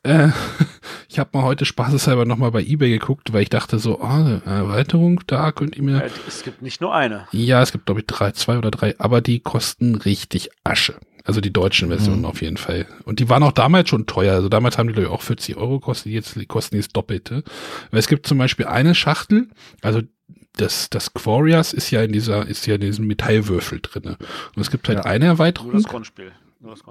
Äh, 0.04 0.28
ich 1.08 1.18
habe 1.18 1.30
mal 1.32 1.42
heute 1.42 1.64
spaßeshalber 1.64 2.24
nochmal 2.24 2.50
bei 2.52 2.62
Ebay 2.62 2.90
geguckt, 2.90 3.32
weil 3.32 3.42
ich 3.42 3.50
dachte 3.50 3.78
so, 3.78 4.00
ah, 4.00 4.16
eine 4.16 4.42
Erweiterung, 4.44 5.20
da 5.26 5.50
könnt 5.52 5.76
ihr 5.76 5.82
mir. 5.82 6.04
es 6.28 6.42
gibt 6.44 6.62
nicht 6.62 6.80
nur 6.80 6.94
eine. 6.94 7.26
Ja, 7.32 7.62
es 7.62 7.72
gibt 7.72 7.86
glaube 7.86 8.00
ich 8.00 8.06
drei, 8.06 8.30
zwei 8.32 8.58
oder 8.58 8.70
drei, 8.70 8.94
aber 8.98 9.20
die 9.20 9.40
kosten 9.40 9.94
richtig 9.96 10.50
Asche. 10.62 10.94
Also 11.26 11.40
die 11.40 11.52
deutschen 11.52 11.88
Versionen 11.88 12.18
Mhm. 12.20 12.24
auf 12.26 12.42
jeden 12.42 12.58
Fall. 12.58 12.86
Und 13.04 13.18
die 13.18 13.30
waren 13.30 13.42
auch 13.42 13.52
damals 13.52 13.88
schon 13.88 14.04
teuer. 14.04 14.34
Also 14.34 14.50
damals 14.50 14.76
haben 14.76 14.88
die 14.88 14.92
glaube 14.92 15.08
ich 15.08 15.12
auch 15.14 15.22
40 15.22 15.56
Euro 15.56 15.80
gekostet, 15.80 16.12
jetzt 16.12 16.36
kosten 16.48 16.76
die 16.76 16.82
das 16.82 16.88
Doppelte. 16.90 17.42
Weil 17.90 17.98
es 18.00 18.08
gibt 18.08 18.26
zum 18.26 18.36
Beispiel 18.36 18.66
eine 18.66 18.94
Schachtel, 18.94 19.48
also 19.80 20.02
das, 20.56 20.90
das 20.90 21.14
Quarias 21.14 21.72
ist 21.72 21.90
ja 21.90 22.02
in 22.02 22.12
dieser, 22.12 22.46
ist 22.46 22.66
ja 22.66 22.74
in 22.76 22.82
diesem 22.82 23.06
Metallwürfel 23.06 23.80
drinne. 23.80 24.18
Und 24.54 24.60
es 24.60 24.70
gibt 24.70 24.86
halt 24.88 24.98
Ja. 24.98 25.04
eine 25.06 25.24
Erweiterung. 25.24 25.72
Nur 25.72 25.80
das 25.80 25.90
Grundspiel. 25.90 26.30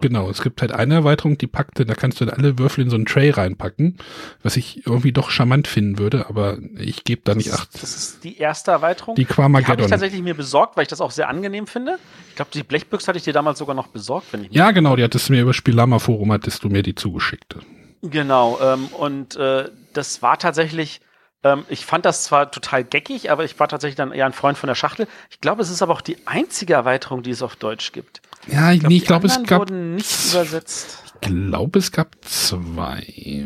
Genau, 0.02 0.30
es 0.30 0.42
gibt 0.42 0.62
halt 0.62 0.72
eine 0.72 0.94
Erweiterung, 0.96 1.38
die 1.38 1.48
packte, 1.48 1.86
da 1.86 1.96
kannst 1.96 2.22
du 2.22 2.26
dann 2.26 2.36
alle 2.38 2.60
Würfel 2.60 2.84
in 2.84 2.90
so 2.90 2.96
einen 2.96 3.06
Tray 3.06 3.30
reinpacken, 3.32 3.98
was 4.42 4.58
ich 4.58 4.86
irgendwie 4.86 5.12
doch 5.12 5.30
charmant 5.30 5.68
finden 5.68 5.98
würde, 6.00 6.28
aber 6.30 6.58
ich 6.78 7.04
gebe 7.04 7.22
da 7.24 7.36
nicht 7.36 7.52
acht. 7.54 7.70
das 7.82 7.96
ist 7.96 8.24
die 8.24 8.38
erste 8.38 8.72
Erweiterung. 8.72 9.16
Die 9.16 9.22
Die 9.22 9.26
habe 9.28 9.32
ich 9.32 9.36
Quamageddon. 9.36 9.90
tatsächlich 9.90 10.22
mir 10.22 10.36
besorgt, 10.36 10.78
weil 10.78 10.84
ich 10.84 10.90
das 10.90 11.02
auch 11.02 11.12
sehr 11.12 11.30
angenehm 11.30 11.68
finde. 11.68 11.98
Ich 12.30 12.36
glaube, 12.36 12.52
die 12.54 12.64
Blechbüchse 12.64 13.08
hatte 13.08 13.18
ich 13.18 13.24
dir 13.24 13.34
damals 13.34 13.60
sogar 13.60 13.76
noch 13.76 13.88
besorgt, 13.88 14.28
wenn 14.32 14.44
ich 14.44 14.50
mich 14.50 14.58
Ja, 14.58 14.72
genau, 14.72 14.96
die 14.96 15.04
hattest 15.04 15.30
du 15.30 15.34
mir 15.34 15.42
über 15.42 15.54
Spielama 15.54 16.00
Forum, 16.00 16.32
hattest 16.32 16.64
du 16.64 16.70
mir 16.70 16.84
die 16.84 16.96
zugeschickt. 16.96 17.56
Genau, 18.02 18.60
ähm, 18.62 18.88
und 18.88 19.36
äh, 19.38 19.70
das 19.94 20.22
war 20.22 20.38
tatsächlich, 20.38 21.00
ähm, 21.44 21.64
ich 21.70 21.86
fand 21.86 22.06
das 22.06 22.24
zwar 22.26 22.52
total 22.52 22.84
geckig, 22.84 23.32
aber 23.32 23.46
ich 23.46 23.58
war 23.60 23.68
tatsächlich 23.70 23.96
dann 23.96 24.12
eher 24.12 24.26
ein 24.26 24.34
Freund 24.34 24.58
von 24.58 24.68
der 24.68 24.76
Schachtel. 24.76 25.08
Ich 25.30 25.40
glaube, 25.40 25.62
es 25.62 25.70
ist 25.70 25.82
aber 25.82 25.94
auch 25.94 26.02
die 26.02 26.18
einzige 26.28 26.74
Erweiterung, 26.74 27.24
die 27.24 27.32
es 27.32 27.42
auf 27.42 27.56
Deutsch 27.56 27.92
gibt. 27.94 28.22
Ja, 28.48 28.72
ich, 28.72 28.82
nee, 28.84 28.98
ich 28.98 29.06
glaube, 29.06 29.28
es 29.28 29.42
gab, 29.44 29.60
wurden 29.62 29.96
nicht 29.96 30.32
übersetzt. 30.34 31.04
ich 31.22 31.22
glaube, 31.30 31.80
es 31.80 31.92
gab 31.92 32.16
zwei. 32.22 33.46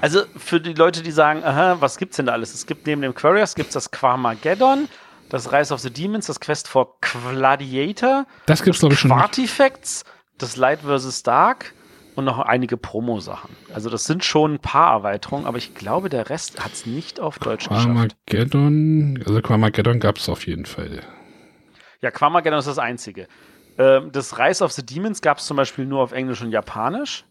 Also 0.00 0.22
für 0.36 0.60
die 0.60 0.72
Leute, 0.74 1.02
die 1.02 1.12
sagen, 1.12 1.44
aha, 1.44 1.76
was 1.80 1.96
gibt's 1.98 2.16
denn 2.16 2.26
da 2.26 2.32
alles? 2.32 2.54
Es 2.54 2.66
gibt 2.66 2.86
neben 2.86 3.02
dem 3.02 3.14
Quarius 3.14 3.54
gibt's 3.54 3.74
das 3.74 3.90
Quamageddon, 3.90 4.88
das 5.28 5.52
Rise 5.52 5.72
of 5.72 5.80
the 5.80 5.90
Demons, 5.90 6.26
das 6.26 6.40
Quest 6.40 6.68
for 6.68 6.96
Gladiator, 7.00 8.26
Das 8.46 8.62
gibt's, 8.62 8.80
glaube 8.80 8.94
ich, 8.94 9.00
schon. 9.00 9.10
nicht. 9.10 9.18
Quartifacts, 9.18 10.04
das 10.38 10.56
Light 10.56 10.80
vs. 10.80 11.22
Dark 11.22 11.72
und 12.14 12.24
noch 12.24 12.38
einige 12.40 12.76
Promo-Sachen. 12.76 13.50
Also 13.72 13.88
das 13.88 14.04
sind 14.04 14.24
schon 14.24 14.54
ein 14.54 14.58
paar 14.58 14.92
Erweiterungen, 14.92 15.46
aber 15.46 15.58
ich 15.58 15.74
glaube, 15.74 16.08
der 16.08 16.28
Rest 16.30 16.62
hat's 16.62 16.84
nicht 16.84 17.20
auf 17.20 17.38
Deutsch 17.38 17.68
geschafft. 17.68 17.86
Quamageddon, 17.86 19.22
also 19.26 19.40
Quamageddon 19.40 20.00
gab 20.00 20.18
es 20.18 20.28
auf 20.28 20.46
jeden 20.46 20.66
Fall. 20.66 21.00
Ja, 22.00 22.10
Quamageddon 22.10 22.58
ist 22.58 22.66
das 22.68 22.78
einzige. 22.78 23.28
Ähm, 23.78 24.12
das 24.12 24.38
Rise 24.38 24.64
of 24.64 24.72
the 24.72 24.84
Demons 24.84 25.22
gab's 25.22 25.46
zum 25.46 25.56
Beispiel 25.56 25.86
nur 25.86 26.00
auf 26.00 26.12
Englisch 26.12 26.42
und 26.42 26.50
Japanisch. 26.50 27.24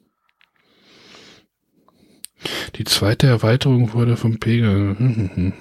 Die 2.76 2.84
zweite 2.84 3.28
Erweiterung 3.28 3.94
wurde 3.94 4.18
vom 4.18 4.40
Pegel. 4.40 5.54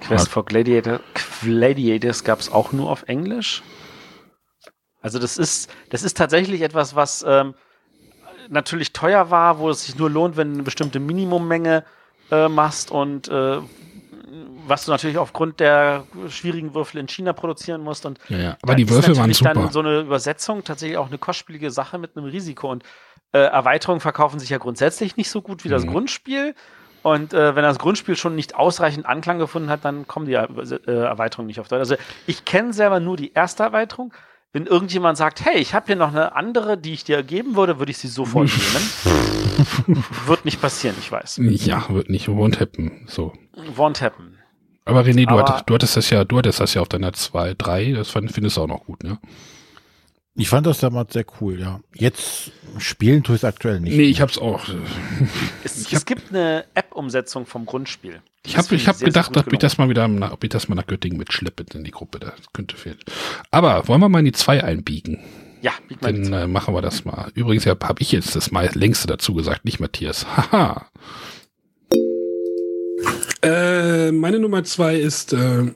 Quest 0.00 0.28
for 0.28 0.44
Gladiator, 0.44 1.00
Gladiators 1.42 2.24
gab 2.24 2.40
es 2.40 2.50
auch 2.50 2.72
nur 2.72 2.90
auf 2.90 3.04
Englisch. 3.04 3.62
Also 5.00 5.18
das 5.18 5.38
ist, 5.38 5.70
das 5.90 6.02
ist 6.02 6.16
tatsächlich 6.16 6.62
etwas, 6.62 6.94
was 6.94 7.24
ähm, 7.26 7.54
natürlich 8.48 8.92
teuer 8.92 9.30
war, 9.30 9.58
wo 9.58 9.70
es 9.70 9.84
sich 9.86 9.96
nur 9.96 10.10
lohnt, 10.10 10.36
wenn 10.36 10.48
du 10.48 10.54
eine 10.54 10.62
bestimmte 10.62 11.00
Minimummenge 11.00 11.84
äh, 12.30 12.48
machst 12.48 12.90
und 12.90 13.28
äh, 13.28 13.58
was 14.66 14.84
du 14.84 14.90
natürlich 14.90 15.18
aufgrund 15.18 15.60
der 15.60 16.04
schwierigen 16.28 16.74
Würfel 16.74 17.00
in 17.00 17.08
China 17.08 17.32
produzieren 17.32 17.82
musst. 17.82 18.06
Und 18.06 18.18
Ja, 18.28 18.38
ja. 18.38 18.56
Aber 18.62 18.74
die 18.74 18.88
Würfel 18.88 19.16
waren 19.16 19.32
super. 19.32 19.54
Dann 19.54 19.70
so 19.70 19.80
eine 19.80 20.00
Übersetzung 20.00 20.64
tatsächlich 20.64 20.98
auch 20.98 21.08
eine 21.08 21.18
kostspielige 21.18 21.70
Sache 21.70 21.98
mit 21.98 22.16
einem 22.16 22.26
Risiko. 22.26 22.70
Und 22.70 22.84
äh, 23.32 23.38
Erweiterungen 23.38 24.00
verkaufen 24.00 24.38
sich 24.38 24.50
ja 24.50 24.58
grundsätzlich 24.58 25.16
nicht 25.16 25.30
so 25.30 25.42
gut 25.42 25.64
wie 25.64 25.68
das 25.68 25.84
Mhm. 25.84 25.90
Grundspiel. 25.90 26.54
Und 27.02 27.34
äh, 27.34 27.56
wenn 27.56 27.64
das 27.64 27.78
Grundspiel 27.80 28.16
schon 28.16 28.36
nicht 28.36 28.54
ausreichend 28.54 29.06
Anklang 29.06 29.38
gefunden 29.38 29.68
hat, 29.70 29.84
dann 29.84 30.06
kommen 30.06 30.26
die 30.26 30.34
äh, 30.34 30.46
Erweiterungen 30.86 31.48
nicht 31.48 31.58
auf 31.58 31.66
Deutsch. 31.66 31.80
Also 31.80 31.96
ich 32.26 32.44
kenne 32.44 32.72
selber 32.72 33.00
nur 33.00 33.16
die 33.16 33.32
erste 33.32 33.64
Erweiterung. 33.64 34.14
Wenn 34.52 34.66
irgendjemand 34.66 35.16
sagt, 35.16 35.44
hey, 35.44 35.58
ich 35.58 35.72
habe 35.74 35.86
hier 35.86 35.96
noch 35.96 36.10
eine 36.10 36.36
andere, 36.36 36.76
die 36.76 36.92
ich 36.92 37.04
dir 37.04 37.22
geben 37.22 37.56
würde, 37.56 37.78
würde 37.78 37.90
ich 37.90 37.96
sie 37.98 38.06
sofort 38.08 38.50
nehmen. 39.86 40.04
Wird 40.26 40.44
nicht 40.44 40.60
passieren, 40.60 40.94
ich 41.00 41.10
weiß. 41.10 41.40
Ja, 41.42 41.86
wird 41.88 42.10
nicht 42.10 42.28
won't 42.28 42.60
happen. 42.60 43.06
So. 43.08 43.32
Won't 43.76 44.00
happen. 44.02 44.31
Aber 44.84 45.04
René, 45.04 45.26
du, 45.26 45.34
Aber- 45.34 45.42
hattest, 45.48 45.68
du 45.70 45.74
hattest 45.74 45.96
das 45.96 46.10
ja, 46.10 46.24
du 46.24 46.38
hattest 46.38 46.60
das 46.60 46.74
ja 46.74 46.80
auf 46.82 46.88
deiner 46.88 47.12
2, 47.12 47.54
3, 47.54 47.92
das 47.92 48.10
fand, 48.10 48.32
findest 48.32 48.56
du 48.56 48.62
auch 48.62 48.66
noch 48.68 48.84
gut, 48.84 49.02
ne? 49.04 49.18
Ich 50.34 50.48
fand 50.48 50.66
das 50.66 50.78
damals 50.80 51.12
sehr 51.12 51.26
cool, 51.40 51.60
ja. 51.60 51.80
Jetzt 51.94 52.52
spielen 52.78 53.22
tue 53.22 53.36
ich 53.36 53.40
es 53.42 53.44
aktuell 53.44 53.80
nicht. 53.80 53.94
Nee, 53.96 54.04
ich 54.04 54.22
hab's 54.22 54.38
auch. 54.38 54.64
Es, 55.64 55.92
es 55.92 56.04
gibt 56.06 56.30
eine 56.30 56.64
App-Umsetzung 56.74 57.44
vom 57.44 57.66
Grundspiel. 57.66 58.22
Ich 58.44 58.56
habe 58.56 58.74
ich 58.74 58.88
hab 58.88 58.96
sehr, 58.96 59.00
sehr 59.00 59.08
gedacht, 59.08 59.34
gut 59.34 59.46
ob 59.46 59.52
ich 59.52 59.58
das 59.58 59.76
mal 59.78 59.88
wieder, 59.90 60.08
nach- 60.08 60.32
ob 60.32 60.42
ich 60.42 60.50
das 60.50 60.68
mal 60.68 60.74
nach 60.74 60.86
Göttingen 60.86 61.18
mitschleppe 61.18 61.64
in 61.74 61.84
die 61.84 61.90
Gruppe, 61.90 62.18
das 62.18 62.32
könnte 62.54 62.76
fehlen. 62.76 62.98
Aber 63.50 63.86
wollen 63.88 64.00
wir 64.00 64.08
mal 64.08 64.20
in 64.20 64.24
die 64.24 64.32
2 64.32 64.64
einbiegen? 64.64 65.20
Ja, 65.60 65.72
bieg 65.86 66.00
mal 66.02 66.12
Dann 66.12 66.32
äh, 66.32 66.46
machen 66.48 66.74
wir 66.74 66.82
das 66.82 67.04
mal. 67.04 67.30
Übrigens 67.34 67.64
ja, 67.66 67.76
habe 67.80 68.00
ich 68.02 68.10
jetzt 68.10 68.34
das 68.34 68.50
mal 68.50 68.68
längste 68.74 69.06
dazu 69.06 69.34
gesagt, 69.34 69.64
nicht 69.66 69.78
Matthias. 69.80 70.26
Haha. 70.36 70.86
Äh, 73.42 74.12
meine 74.12 74.38
Nummer 74.38 74.62
zwei 74.64 74.96
ist 74.96 75.32
äh, 75.32 75.72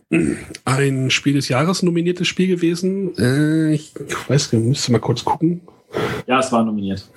ein 0.65 1.11
Spiel 1.11 1.35
des 1.35 1.49
Jahres 1.49 1.83
nominiertes 1.83 2.29
Spiel 2.29 2.47
gewesen. 2.47 3.17
Äh, 3.19 3.75
ich 3.75 3.93
weiß 4.29 4.53
nicht, 4.53 4.65
müsste 4.65 4.93
mal 4.93 5.01
kurz 5.01 5.25
gucken. 5.25 5.61
Ja, 6.27 6.39
es 6.41 6.53
war 6.53 6.65
nominiert. 6.65 7.09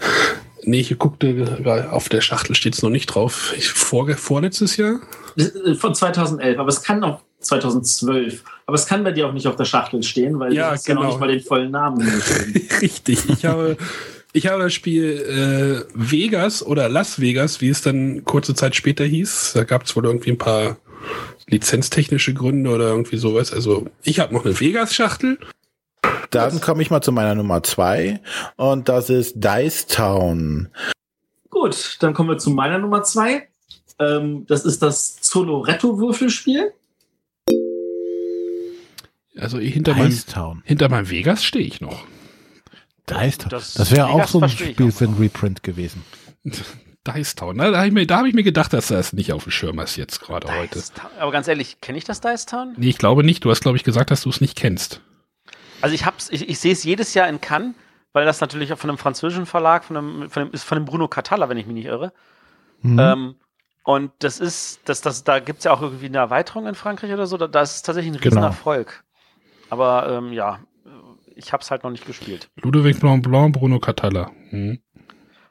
Nee, 0.63 0.79
ich 0.81 0.97
guckte, 0.97 1.87
auf 1.91 2.09
der 2.09 2.21
Schachtel 2.21 2.55
steht 2.55 2.73
es 2.75 2.81
noch 2.81 2.89
nicht 2.89 3.07
drauf. 3.07 3.53
Ich, 3.57 3.69
vor, 3.69 4.09
vorletztes 4.15 4.77
Jahr? 4.77 4.99
Äh, 5.37 5.75
Von 5.75 5.95
2011, 5.95 6.59
aber 6.59 6.69
es 6.69 6.81
kann 6.81 7.03
auch 7.03 7.21
2012. 7.39 8.43
Aber 8.65 8.75
es 8.75 8.85
kann 8.85 9.03
bei 9.03 9.11
dir 9.11 9.27
auch 9.27 9.33
nicht 9.33 9.47
auf 9.47 9.55
der 9.55 9.65
Schachtel 9.65 10.03
stehen, 10.03 10.39
weil 10.39 10.53
Ja, 10.53 10.67
du 10.67 10.71
hast 10.73 10.87
ja 10.87 10.93
noch 10.95 11.01
genau. 11.01 11.11
nicht 11.13 11.19
mal 11.19 11.27
den 11.29 11.41
vollen 11.41 11.71
Namen. 11.71 12.01
Richtig. 12.81 13.19
Ich 13.29 13.45
habe, 13.45 13.77
ich 14.33 14.47
habe 14.47 14.63
das 14.63 14.73
Spiel 14.73 15.85
äh, 15.87 15.91
Vegas 15.93 16.65
oder 16.65 16.87
Las 16.89 17.19
Vegas, 17.19 17.61
wie 17.61 17.69
es 17.69 17.81
dann 17.81 18.23
kurze 18.25 18.53
Zeit 18.53 18.75
später 18.75 19.05
hieß. 19.05 19.53
Da 19.53 19.63
gab 19.63 19.83
es 19.83 19.95
wohl 19.95 20.05
irgendwie 20.05 20.31
ein 20.31 20.37
paar 20.37 20.77
lizenztechnische 21.47 22.33
Gründe 22.33 22.69
oder 22.69 22.89
irgendwie 22.89 23.17
sowas. 23.17 23.51
Also 23.53 23.87
ich 24.03 24.19
habe 24.19 24.33
noch 24.33 24.45
eine 24.45 24.59
Vegas-Schachtel. 24.59 25.39
Dann 26.29 26.61
komme 26.61 26.81
ich 26.83 26.91
mal 26.91 27.01
zu 27.01 27.11
meiner 27.11 27.33
Nummer 27.33 27.63
zwei 27.63 28.21
und 28.55 28.87
das 28.87 29.09
ist 29.09 29.35
Dice 29.37 29.87
Town. 29.87 30.69
Gut, 31.49 31.97
dann 31.99 32.13
kommen 32.13 32.29
wir 32.29 32.37
zu 32.37 32.51
meiner 32.51 32.77
Nummer 32.77 33.03
zwei. 33.03 33.47
Ähm, 33.97 34.45
das 34.47 34.63
ist 34.63 34.83
das 34.83 35.19
Zoloretto-Würfelspiel. 35.21 36.71
Also 39.35 39.57
hinter 39.57 39.95
meinem, 39.95 40.61
hinter 40.63 40.89
meinem 40.89 41.09
Vegas 41.09 41.43
stehe 41.43 41.65
ich 41.65 41.81
noch. 41.81 42.05
Dice 43.09 43.37
Town. 43.37 43.49
Das 43.49 43.73
Das, 43.73 43.91
wäre 43.91 44.07
auch 44.07 44.27
so 44.27 44.41
ein 44.41 44.49
Spiel 44.49 44.91
für 44.91 45.05
ein 45.05 45.15
Reprint 45.19 45.63
gewesen. 45.63 46.03
Dice 47.07 47.35
Town. 47.35 47.55
Ne? 47.57 47.71
Da 47.71 47.77
habe 47.77 47.87
ich, 47.87 47.93
mir- 47.93 48.05
da 48.05 48.17
hab 48.19 48.25
ich 48.25 48.33
mir 48.33 48.43
gedacht, 48.43 48.73
dass 48.73 48.87
das 48.87 49.13
nicht 49.13 49.31
auf 49.33 49.43
dem 49.43 49.51
Schirm 49.51 49.79
ist 49.79 49.95
jetzt 49.95 50.19
gerade 50.21 50.47
heute. 50.53 50.81
Aber 51.19 51.31
ganz 51.31 51.47
ehrlich, 51.47 51.79
kenne 51.81 51.97
ich 51.97 52.03
das 52.03 52.21
Dice 52.21 52.45
Town? 52.45 52.73
Nee, 52.77 52.89
ich 52.89 52.97
glaube 52.97 53.23
nicht. 53.23 53.43
Du 53.45 53.49
hast, 53.51 53.61
glaube 53.61 53.77
ich, 53.77 53.83
gesagt, 53.83 54.11
dass 54.11 54.21
du 54.21 54.29
es 54.29 54.41
nicht 54.41 54.55
kennst. 54.57 55.01
Also 55.81 55.95
ich 55.95 56.05
hab's, 56.05 56.29
ich, 56.29 56.49
ich 56.49 56.59
sehe 56.59 56.73
es 56.73 56.83
jedes 56.83 57.13
Jahr 57.13 57.29
in 57.29 57.39
Cannes, 57.39 57.73
weil 58.11 58.25
das 58.25 58.41
natürlich 58.41 58.73
auch 58.73 58.77
von 58.77 58.89
einem 58.89 58.97
französischen 58.97 59.45
Verlag, 59.45 59.85
von 59.85 59.95
einem, 59.97 60.29
von 60.29 60.43
dem, 60.45 60.51
ist 60.53 60.63
von 60.63 60.77
dem 60.77 60.85
Bruno 60.85 61.07
Catala, 61.07 61.47
wenn 61.47 61.57
ich 61.57 61.65
mich 61.67 61.75
nicht 61.75 61.85
irre. 61.85 62.11
Mhm. 62.81 62.99
Ähm, 62.99 63.35
und 63.83 64.11
das 64.19 64.39
ist, 64.39 64.81
das, 64.85 64.99
das, 65.01 65.23
da 65.23 65.39
gibt 65.39 65.59
es 65.59 65.65
ja 65.65 65.71
auch 65.71 65.81
irgendwie 65.81 66.07
eine 66.07 66.17
Erweiterung 66.17 66.67
in 66.67 66.75
Frankreich 66.75 67.11
oder 67.13 67.27
so. 67.27 67.37
Da, 67.37 67.47
das 67.47 67.77
ist 67.77 67.85
tatsächlich 67.85 68.13
ein 68.13 68.19
Genau. 68.19 68.35
Riesenerfolg. 68.35 69.03
Aber 69.69 70.09
ähm, 70.09 70.33
ja, 70.33 70.59
ich 71.39 71.53
habe 71.53 71.61
es 71.61 71.71
halt 71.71 71.83
noch 71.83 71.89
nicht 71.89 72.05
gespielt. 72.05 72.49
Ludovic 72.61 72.99
Blanc 72.99 73.23
Blanc, 73.23 73.53
Bruno 73.53 73.79
Catala. 73.79 74.31
Hm. 74.49 74.79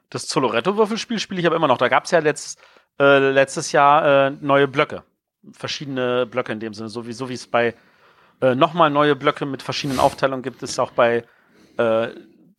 Das 0.09 0.27
Zoloretto-Würfelspiel 0.27 1.19
spiele 1.19 1.41
ich 1.41 1.47
aber 1.47 1.55
immer 1.55 1.67
noch. 1.67 1.77
Da 1.77 1.87
gab 1.87 2.05
es 2.05 2.11
ja 2.11 2.19
letzt, 2.19 2.61
äh, 2.99 3.31
letztes 3.31 3.71
Jahr 3.71 4.27
äh, 4.27 4.31
neue 4.41 4.67
Blöcke. 4.67 5.03
Verschiedene 5.51 6.25
Blöcke 6.25 6.51
in 6.51 6.59
dem 6.59 6.73
Sinne. 6.73 6.89
So 6.89 7.05
wie 7.05 7.13
so 7.13 7.27
es 7.27 7.47
bei 7.47 7.75
äh, 8.41 8.55
nochmal 8.55 8.89
neue 8.89 9.15
Blöcke 9.15 9.45
mit 9.45 9.61
verschiedenen 9.61 9.99
Aufteilungen 9.99 10.43
gibt, 10.43 10.63
ist 10.63 10.79
auch 10.79 10.91
bei 10.91 11.23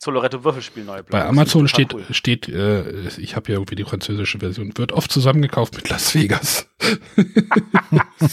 äh, 0.01 0.05
Zoloretto-Würfelspiel 0.05 0.85
neue 0.85 1.03
Blöcke. 1.03 1.11
Bei 1.13 1.25
Amazon 1.27 1.65
ist 1.67 1.75
total 1.77 2.05
steht, 2.13 2.45
steht 2.47 2.57
äh, 2.57 3.09
ich 3.19 3.37
habe 3.37 3.49
ja 3.53 3.59
irgendwie 3.59 3.77
die 3.77 3.85
französische 3.85 4.39
Version, 4.39 4.73
wird 4.77 4.93
oft 4.93 5.11
zusammengekauft 5.13 5.77
mit 5.77 5.89
Las 5.89 6.15
Vegas. 6.15 6.67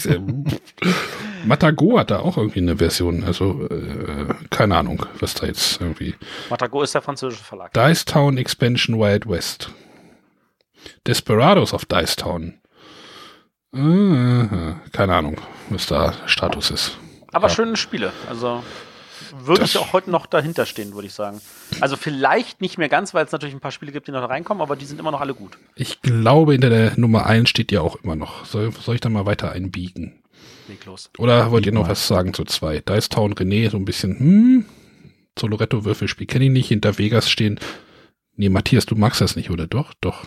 Matago 1.44 1.98
hat 1.98 2.10
da 2.10 2.20
auch 2.20 2.36
irgendwie 2.36 2.60
eine 2.60 2.76
Version, 2.78 3.24
also 3.24 3.66
äh, 3.68 4.26
keine 4.50 4.76
Ahnung, 4.76 5.06
was 5.20 5.34
da 5.34 5.46
jetzt 5.46 5.80
irgendwie. 5.80 6.14
Matago 6.50 6.82
ist 6.82 6.94
der 6.94 7.02
französische 7.02 7.44
Verlag. 7.44 7.72
Dice 7.72 8.04
Town 8.04 8.36
Expansion 8.38 8.98
Wild 8.98 9.28
West. 9.28 9.70
Desperados 11.06 11.72
of 11.74 11.84
Dice 11.84 12.16
Town. 12.16 12.54
Äh, 13.74 14.74
keine 14.92 15.14
Ahnung, 15.14 15.40
was 15.70 15.86
da 15.86 16.14
Status 16.26 16.70
ist. 16.70 16.98
Aber 17.32 17.48
Ja. 17.48 17.54
schöne 17.54 17.76
Spiele. 17.76 18.12
Also 18.28 18.62
würde 19.38 19.64
ich 19.64 19.76
auch 19.78 19.92
heute 19.92 20.10
noch 20.10 20.26
dahinter 20.26 20.66
stehen, 20.66 20.94
würde 20.94 21.06
ich 21.06 21.14
sagen. 21.14 21.40
Also 21.80 21.96
vielleicht 21.96 22.60
nicht 22.60 22.78
mehr 22.78 22.88
ganz, 22.88 23.14
weil 23.14 23.24
es 23.24 23.32
natürlich 23.32 23.54
ein 23.54 23.60
paar 23.60 23.72
Spiele 23.72 23.92
gibt, 23.92 24.08
die 24.08 24.12
noch 24.12 24.28
reinkommen, 24.28 24.62
aber 24.62 24.76
die 24.76 24.84
sind 24.84 25.00
immer 25.00 25.10
noch 25.10 25.20
alle 25.20 25.34
gut. 25.34 25.58
Ich 25.74 26.02
glaube, 26.02 26.52
hinter 26.52 26.70
der 26.70 26.98
Nummer 26.98 27.26
1 27.26 27.48
steht 27.48 27.72
ja 27.72 27.80
auch 27.80 27.96
immer 27.96 28.16
noch. 28.16 28.44
Soll, 28.44 28.72
soll 28.72 28.96
ich 28.96 29.00
da 29.00 29.08
mal 29.08 29.26
weiter 29.26 29.52
einbiegen? 29.52 30.22
Leg 30.68 30.84
los. 30.84 31.10
Oder 31.18 31.50
wollt 31.50 31.66
ihr 31.66 31.72
noch 31.72 31.84
mal. 31.84 31.90
was 31.90 32.06
sagen 32.06 32.34
zu 32.34 32.44
zwei? 32.44 32.80
Dice 32.80 33.08
Town 33.08 33.34
René, 33.34 33.70
so 33.70 33.76
ein 33.76 33.84
bisschen, 33.84 34.18
hm, 34.18 34.64
Zoloretto 35.36 35.84
Würfelspiel 35.84 36.26
kenne 36.26 36.46
ich 36.46 36.50
nicht, 36.50 36.68
hinter 36.68 36.98
Vegas 36.98 37.30
stehen. 37.30 37.58
Nee, 38.36 38.48
Matthias, 38.48 38.86
du 38.86 38.94
magst 38.94 39.20
das 39.20 39.36
nicht, 39.36 39.50
oder 39.50 39.66
doch? 39.66 39.94
Doch. 40.00 40.26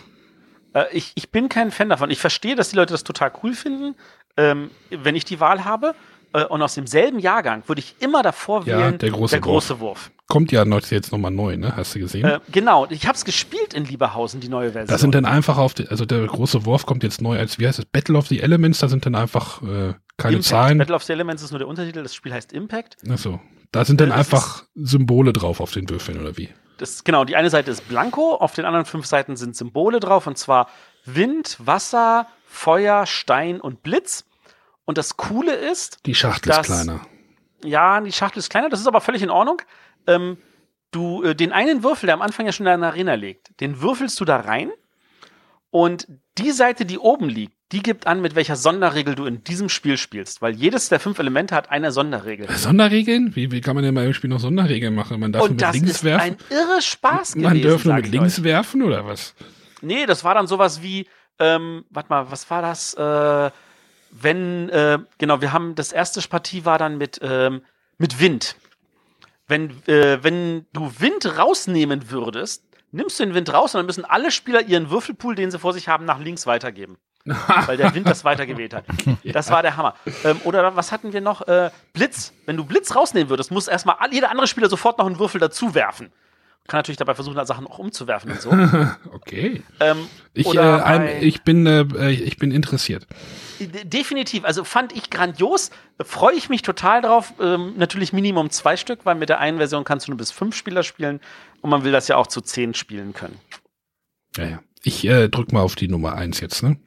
Äh, 0.73 0.85
ich, 0.91 1.11
ich 1.15 1.29
bin 1.31 1.49
kein 1.49 1.71
Fan 1.71 1.89
davon. 1.89 2.09
Ich 2.09 2.19
verstehe, 2.19 2.55
dass 2.55 2.69
die 2.69 2.75
Leute 2.75 2.93
das 2.93 3.03
total 3.03 3.31
cool 3.43 3.53
finden, 3.53 3.95
ähm, 4.37 4.71
wenn 4.89 5.15
ich 5.15 5.25
die 5.25 5.39
Wahl 5.39 5.65
habe. 5.65 5.95
Äh, 6.33 6.45
und 6.45 6.61
aus 6.61 6.75
demselben 6.75 7.19
Jahrgang 7.19 7.63
würde 7.67 7.79
ich 7.79 7.95
immer 7.99 8.23
davor 8.23 8.65
Ja, 8.65 8.79
wählen, 8.79 8.97
der 8.97 9.11
große 9.11 9.39
große 9.39 9.79
Wurf. 9.79 10.11
Kommt 10.27 10.51
ja 10.53 10.63
jetzt 10.63 11.11
nochmal 11.11 11.31
neu, 11.31 11.57
ne? 11.57 11.75
Hast 11.75 11.93
du 11.95 11.99
gesehen? 11.99 12.23
Äh, 12.25 12.39
genau, 12.51 12.87
ich 12.89 13.05
habe 13.05 13.15
es 13.17 13.25
gespielt 13.25 13.73
in 13.73 13.83
Lieberhausen, 13.85 14.39
die 14.39 14.47
neue 14.47 14.71
Version. 14.71 14.87
da 14.87 14.97
sind 14.97 15.13
dann 15.13 15.25
einfach 15.25 15.57
auf, 15.57 15.73
die, 15.73 15.87
also 15.89 16.05
der 16.05 16.25
große 16.25 16.65
Wurf 16.65 16.85
kommt 16.85 17.03
jetzt 17.03 17.21
neu 17.21 17.37
als, 17.37 17.59
wie 17.59 17.67
heißt 17.67 17.79
es, 17.79 17.85
Battle 17.85 18.17
of 18.17 18.27
the 18.27 18.39
Elements, 18.39 18.79
da 18.79 18.87
sind 18.87 19.05
dann 19.05 19.15
einfach 19.15 19.61
äh, 19.61 19.93
keine 20.17 20.37
Impact. 20.37 20.43
Zahlen. 20.45 20.77
Battle 20.77 20.95
of 20.95 21.03
the 21.03 21.11
Elements 21.13 21.43
ist 21.43 21.51
nur 21.51 21.59
der 21.59 21.67
Untertitel, 21.67 22.01
das 22.03 22.15
Spiel 22.15 22.33
heißt 22.33 22.53
Impact. 22.53 22.97
Achso. 23.09 23.41
Da 23.73 23.83
sind 23.85 23.99
dann 24.01 24.09
Das 24.09 24.17
einfach 24.17 24.63
Symbole 24.75 25.33
drauf 25.33 25.59
auf 25.59 25.71
den 25.71 25.89
Würfeln, 25.89 26.19
oder 26.21 26.37
wie? 26.37 26.49
Das, 26.77 27.03
genau, 27.03 27.25
die 27.25 27.35
eine 27.35 27.49
Seite 27.49 27.71
ist 27.71 27.87
blanko, 27.87 28.35
auf 28.35 28.53
den 28.53 28.65
anderen 28.65 28.85
fünf 28.85 29.05
Seiten 29.05 29.35
sind 29.35 29.55
Symbole 29.55 29.99
drauf, 29.99 30.27
und 30.27 30.37
zwar 30.37 30.67
Wind, 31.05 31.57
Wasser, 31.59 32.27
Feuer, 32.45 33.05
Stein 33.05 33.59
und 33.61 33.83
Blitz. 33.83 34.25
Und 34.91 34.97
das 34.97 35.15
Coole 35.15 35.53
ist, 35.55 35.99
Die 36.05 36.13
Schachtel 36.13 36.49
Das- 36.49 36.67
ist 36.67 36.73
kleiner. 36.83 36.99
ja, 37.63 38.01
die 38.01 38.11
Schachtel 38.11 38.39
ist 38.39 38.49
kleiner, 38.49 38.67
das 38.67 38.81
ist 38.81 38.87
aber 38.87 38.99
völlig 38.99 39.21
in 39.21 39.29
Ordnung. 39.29 39.61
Ähm, 40.05 40.35
du, 40.91 41.23
äh, 41.23 41.33
den 41.33 41.53
einen 41.53 41.81
Würfel, 41.81 42.07
der 42.07 42.15
am 42.15 42.21
Anfang 42.21 42.45
ja 42.45 42.51
schon 42.51 42.67
in 42.67 42.81
der 42.81 42.89
Arena 42.89 43.13
liegt, 43.13 43.57
den 43.61 43.79
würfelst 43.81 44.19
du 44.19 44.25
da 44.25 44.35
rein 44.41 44.69
und 45.69 46.09
die 46.37 46.51
Seite, 46.51 46.83
die 46.85 46.97
oben 46.99 47.29
liegt, 47.29 47.53
die 47.71 47.81
gibt 47.81 48.05
an, 48.05 48.19
mit 48.19 48.35
welcher 48.35 48.57
Sonderregel 48.57 49.15
du 49.15 49.25
in 49.25 49.45
diesem 49.45 49.69
Spiel 49.69 49.95
spielst, 49.95 50.41
weil 50.41 50.55
jedes 50.55 50.89
der 50.89 50.99
fünf 50.99 51.19
Elemente 51.19 51.55
hat 51.55 51.71
eine 51.71 51.93
Sonderregel. 51.93 52.49
Sonderregeln? 52.57 53.33
Wie, 53.33 53.49
wie 53.53 53.61
kann 53.61 53.75
man 53.75 53.85
denn 53.85 53.95
bei 53.95 54.03
dem 54.03 54.13
Spiel 54.13 54.29
noch 54.29 54.41
Sonderregeln 54.41 54.93
machen? 54.93 55.21
Man 55.21 55.31
darf 55.31 55.43
nur 55.43 55.49
Und 55.51 55.55
mit 55.55 55.61
das 55.61 55.73
links 55.73 55.91
ist 55.91 56.03
werfen. 56.03 56.31
ein 56.31 56.37
irre 56.49 56.81
Spaß 56.81 57.35
Man 57.37 57.53
gewesen, 57.53 57.69
darf 57.71 57.85
nur 57.85 57.93
mit 57.95 58.07
links 58.11 58.39
euch. 58.39 58.43
werfen 58.43 58.81
oder 58.83 59.05
was? 59.05 59.35
Nee, 59.81 60.05
das 60.05 60.25
war 60.25 60.33
dann 60.33 60.47
sowas 60.47 60.81
wie, 60.83 61.07
ähm, 61.39 61.85
warte 61.91 62.09
mal, 62.09 62.29
was 62.29 62.49
war 62.49 62.61
das? 62.61 62.93
Äh, 62.95 63.51
wenn, 64.11 64.69
äh, 64.69 64.99
genau, 65.17 65.41
wir 65.41 65.53
haben, 65.53 65.75
das 65.75 65.91
erste 65.91 66.21
Partie 66.27 66.65
war 66.65 66.77
dann 66.77 66.97
mit, 66.97 67.19
ähm, 67.23 67.61
mit 67.97 68.19
Wind. 68.19 68.55
Wenn, 69.47 69.71
äh, 69.87 70.23
wenn 70.23 70.65
du 70.73 70.91
Wind 70.99 71.37
rausnehmen 71.37 72.11
würdest, 72.11 72.63
nimmst 72.91 73.19
du 73.19 73.25
den 73.25 73.33
Wind 73.33 73.53
raus 73.53 73.73
und 73.73 73.79
dann 73.79 73.85
müssen 73.85 74.05
alle 74.05 74.31
Spieler 74.31 74.61
ihren 74.61 74.89
Würfelpool, 74.89 75.35
den 75.35 75.51
sie 75.51 75.59
vor 75.59 75.73
sich 75.73 75.87
haben, 75.87 76.05
nach 76.05 76.19
links 76.19 76.45
weitergeben. 76.45 76.97
weil 77.67 77.77
der 77.77 77.93
Wind 77.93 78.07
das 78.07 78.23
weitergewählt 78.23 78.73
hat. 78.73 78.85
Das 79.23 79.51
war 79.51 79.61
der 79.61 79.77
Hammer. 79.77 79.93
Ähm, 80.23 80.41
oder 80.43 80.75
was 80.75 80.91
hatten 80.91 81.13
wir 81.13 81.21
noch? 81.21 81.47
Äh, 81.47 81.69
Blitz. 81.93 82.33
Wenn 82.47 82.57
du 82.57 82.65
Blitz 82.65 82.95
rausnehmen 82.95 83.29
würdest, 83.29 83.51
muss 83.51 83.67
erstmal 83.67 83.97
jeder 84.11 84.31
andere 84.31 84.47
Spieler 84.47 84.69
sofort 84.69 84.97
noch 84.97 85.05
einen 85.05 85.19
Würfel 85.19 85.39
dazu 85.39 85.75
werfen. 85.75 86.11
Kann 86.67 86.77
natürlich 86.79 86.97
dabei 86.97 87.15
versuchen, 87.15 87.43
Sachen 87.45 87.67
auch 87.67 87.79
umzuwerfen 87.79 88.31
und 88.31 88.41
so. 88.41 88.49
Okay. 89.13 89.61
ähm, 89.79 89.97
Ich, 90.33 90.53
äh, 90.53 90.59
ein, 90.59 91.21
ich, 91.21 91.41
bin, 91.43 91.65
äh, 91.65 92.11
ich 92.11 92.37
bin 92.37 92.51
interessiert. 92.51 93.07
De- 93.59 93.83
Definitiv, 93.83 94.45
also 94.45 94.63
fand 94.63 94.93
ich 94.95 95.09
grandios. 95.09 95.71
Freue 96.01 96.35
ich 96.35 96.49
mich 96.49 96.61
total 96.61 97.01
drauf. 97.01 97.33
Ähm, 97.41 97.73
natürlich 97.77 98.13
Minimum 98.13 98.49
zwei 98.51 98.77
Stück, 98.77 98.99
weil 99.05 99.15
mit 99.15 99.29
der 99.29 99.39
einen 99.39 99.57
Version 99.57 99.83
kannst 99.83 100.07
du 100.07 100.11
nur 100.11 100.17
bis 100.17 100.31
fünf 100.31 100.55
Spieler 100.55 100.83
spielen 100.83 101.19
und 101.61 101.69
man 101.69 101.83
will 101.83 101.91
das 101.91 102.07
ja 102.07 102.15
auch 102.17 102.27
zu 102.27 102.41
zehn 102.41 102.73
spielen 102.73 103.13
können. 103.13 103.37
Ja, 104.37 104.45
ja. 104.45 104.59
Ich 104.83 105.05
äh, 105.05 105.29
drück 105.29 105.51
mal 105.51 105.61
auf 105.61 105.75
die 105.75 105.87
Nummer 105.87 106.13
eins 106.15 106.39
jetzt, 106.39 106.63
ne? 106.63 106.77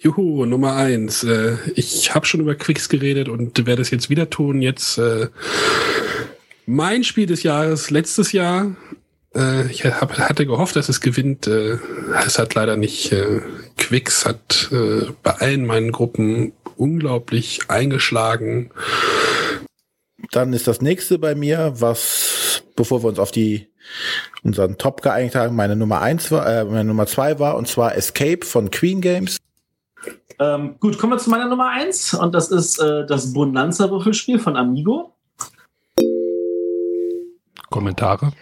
Juhu, 0.00 0.46
Nummer 0.46 0.74
eins. 0.76 1.24
Äh, 1.24 1.56
ich 1.74 2.14
habe 2.14 2.24
schon 2.26 2.40
über 2.40 2.54
Quicks 2.54 2.88
geredet 2.88 3.28
und 3.28 3.66
werde 3.66 3.82
es 3.82 3.90
jetzt 3.90 4.10
wieder 4.10 4.30
tun. 4.30 4.62
Jetzt 4.62 4.98
äh, 4.98 5.28
mein 6.68 7.02
Spiel 7.02 7.24
des 7.24 7.42
Jahres 7.42 7.90
letztes 7.90 8.32
Jahr. 8.32 8.76
Äh, 9.34 9.70
ich 9.70 9.86
hab, 9.86 10.18
hatte 10.18 10.44
gehofft, 10.44 10.76
dass 10.76 10.90
es 10.90 11.00
gewinnt. 11.00 11.46
Äh, 11.46 11.78
es 12.26 12.38
hat 12.38 12.54
leider 12.54 12.76
nicht. 12.76 13.10
Äh, 13.10 13.40
Quicks 13.78 14.26
hat 14.26 14.68
äh, 14.70 15.06
bei 15.22 15.32
allen 15.32 15.64
meinen 15.64 15.92
Gruppen 15.92 16.52
unglaublich 16.76 17.60
eingeschlagen. 17.68 18.70
Dann 20.30 20.52
ist 20.52 20.68
das 20.68 20.82
nächste 20.82 21.18
bei 21.18 21.34
mir, 21.34 21.72
was, 21.78 22.62
bevor 22.76 23.02
wir 23.02 23.08
uns 23.08 23.18
auf 23.18 23.30
die 23.30 23.68
unseren 24.42 24.76
Top 24.76 25.00
geeinigt 25.00 25.36
haben, 25.36 25.56
meine 25.56 25.74
Nummer 25.74 26.02
eins 26.02 26.30
war, 26.30 26.46
äh, 26.46 26.64
meine 26.64 26.84
Nummer 26.84 27.06
zwei 27.06 27.38
war, 27.38 27.56
und 27.56 27.66
zwar 27.66 27.96
Escape 27.96 28.44
von 28.44 28.70
Queen 28.70 29.00
Games. 29.00 29.38
Ähm, 30.38 30.76
gut, 30.78 30.98
kommen 30.98 31.14
wir 31.14 31.18
zu 31.18 31.30
meiner 31.30 31.48
Nummer 31.48 31.70
eins 31.70 32.12
und 32.12 32.34
das 32.34 32.50
ist 32.50 32.78
äh, 32.78 33.06
das 33.06 33.32
Bonanza-Würfelspiel 33.32 34.38
von 34.38 34.56
Amigo. 34.56 35.14
Kommentare. 37.70 38.32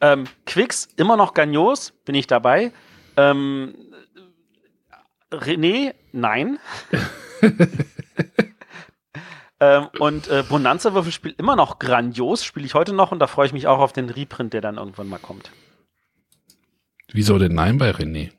Ähm, 0.00 0.24
Quicks, 0.46 0.88
immer 0.96 1.16
noch 1.16 1.34
Gagnos, 1.34 1.92
bin 2.04 2.14
ich 2.14 2.26
dabei. 2.26 2.72
Ähm, 3.16 3.74
René, 5.30 5.94
nein. 6.12 6.58
ähm, 9.60 9.88
und 9.98 10.28
äh, 10.28 10.44
Bonanza-Würfelspiel 10.48 11.34
immer 11.38 11.56
noch 11.56 11.78
grandios, 11.78 12.44
spiele 12.44 12.66
ich 12.66 12.74
heute 12.74 12.92
noch 12.92 13.12
und 13.12 13.18
da 13.18 13.26
freue 13.26 13.46
ich 13.46 13.52
mich 13.52 13.66
auch 13.66 13.78
auf 13.78 13.92
den 13.92 14.10
Reprint, 14.10 14.52
der 14.52 14.60
dann 14.60 14.76
irgendwann 14.76 15.08
mal 15.08 15.18
kommt. 15.18 15.50
Wieso 17.12 17.38
denn 17.38 17.54
Nein 17.54 17.78
bei 17.78 17.90
René? 17.90 18.32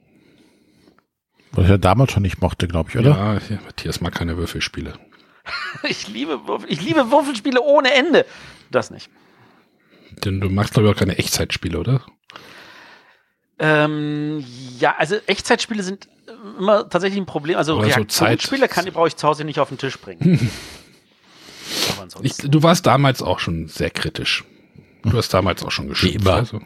Was 1.51 1.65
ich 1.65 1.69
ja 1.69 1.77
damals 1.77 2.11
schon 2.11 2.23
nicht 2.23 2.41
mochte, 2.41 2.67
glaube 2.67 2.89
ich, 2.89 2.97
oder? 2.97 3.11
Ja, 3.11 3.33
ja, 3.33 3.61
Matthias 3.63 4.01
mag 4.01 4.13
keine 4.13 4.37
Würfelspiele. 4.37 4.93
Ich 5.87 6.07
liebe, 6.07 6.47
Würfel, 6.47 6.71
ich 6.71 6.81
liebe 6.81 7.11
Würfelspiele 7.11 7.61
ohne 7.61 7.93
Ende. 7.93 8.25
Das 8.71 8.89
nicht. 8.89 9.11
Denn 10.23 10.39
du 10.39 10.49
magst, 10.49 10.73
glaube 10.73 10.87
ich, 10.89 10.95
auch 10.95 10.99
keine 10.99 11.17
Echtzeitspiele, 11.17 11.77
oder? 11.79 12.01
Ähm, 13.59 14.43
ja, 14.79 14.95
also 14.97 15.15
Echtzeitspiele 15.27 15.81
sind 15.83 16.07
immer 16.59 16.89
tatsächlich 16.89 17.19
ein 17.21 17.25
Problem. 17.25 17.57
Also 17.57 17.75
Oder 17.75 17.89
so 17.89 17.95
Reaktionsspiele 17.95 18.61
Zeit- 18.61 18.71
kann 18.71 18.85
brauche 18.93 19.07
ich 19.07 19.15
zu 19.15 19.27
Hause 19.27 19.45
nicht 19.45 19.59
auf 19.59 19.69
den 19.69 19.77
Tisch 19.77 19.97
bringen. 19.97 20.49
Ich, 22.21 22.37
du 22.37 22.61
warst 22.63 22.85
damals 22.85 23.21
auch 23.21 23.39
schon 23.39 23.67
sehr 23.67 23.89
kritisch. 23.89 24.43
Du 25.03 25.17
hast 25.17 25.33
damals 25.33 25.63
auch 25.63 25.71
schon 25.71 25.87
geschimpft. 25.89 26.21
immer. 26.21 26.35
Also. 26.35 26.61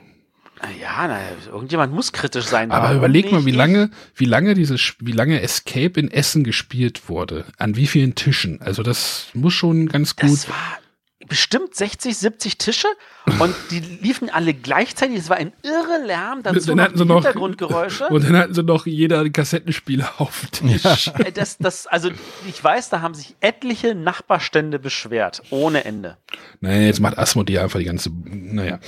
ja, 0.81 1.07
na, 1.07 1.19
irgendjemand 1.51 1.93
muss 1.93 2.11
kritisch 2.11 2.45
sein. 2.45 2.71
Aber 2.71 2.93
überleg 2.93 3.31
mal, 3.31 3.38
nicht 3.38 3.45
wie 3.45 3.51
ich? 3.51 3.55
lange, 3.55 3.91
wie 4.15 4.26
lange 4.26 4.53
dieses, 4.55 4.95
wie 4.99 5.11
lange 5.13 5.41
Escape 5.41 5.99
in 5.99 6.11
Essen 6.11 6.43
gespielt 6.43 7.07
wurde. 7.07 7.45
An 7.57 7.76
wie 7.76 7.88
vielen 7.88 8.15
Tischen. 8.15 8.61
Also 8.61 8.84
das 8.84 9.27
muss 9.34 9.53
schon 9.53 9.88
ganz 9.88 10.15
gut. 10.15 10.30
Das 10.30 10.49
war 10.49 10.77
bestimmt 11.30 11.73
60, 11.76 12.18
70 12.18 12.57
Tische 12.57 12.88
und 13.39 13.56
die 13.72 13.80
liefen 13.80 14.30
alle 14.30 14.53
gleichzeitig. 14.53 15.18
Es 15.18 15.30
war 15.30 15.38
ein 15.38 15.53
irre 15.64 16.06
Lärm, 16.06 16.43
dazu 16.43 16.60
Dann 16.68 16.77
noch 16.77 16.84
hatten 16.84 16.97
sie 16.97 17.03
die 17.03 17.07
noch- 17.07 17.15
Hintergrundgeräusche. 17.23 18.07
Und 18.10 18.23
dann 18.26 18.35
hatten 18.35 18.53
sie 18.53 18.64
noch 18.64 18.85
jeder 18.85 19.19
einen 19.22 19.31
Kassettenspieler 19.31 20.11
auf 20.18 20.47
dem 20.60 20.69
Tisch. 20.77 21.07
Äh, 21.07 21.31
Das, 21.31 21.57
das, 21.57 21.88
also 21.88 22.10
ich 22.47 22.61
weiß, 22.61 22.89
da 22.89 22.99
haben 23.01 23.14
sich 23.14 23.35
etliche 23.39 23.95
Nachbarstände 23.95 24.80
beschwert, 24.80 25.43
ohne 25.51 25.85
Ende. 25.85 26.18
Nein, 26.60 26.81
jetzt 26.81 26.99
macht 26.99 27.18
Asmodee 27.18 27.60
einfach 27.60 27.80
die 27.80 27.85
ganze, 27.85 28.10
naja, 28.26 28.80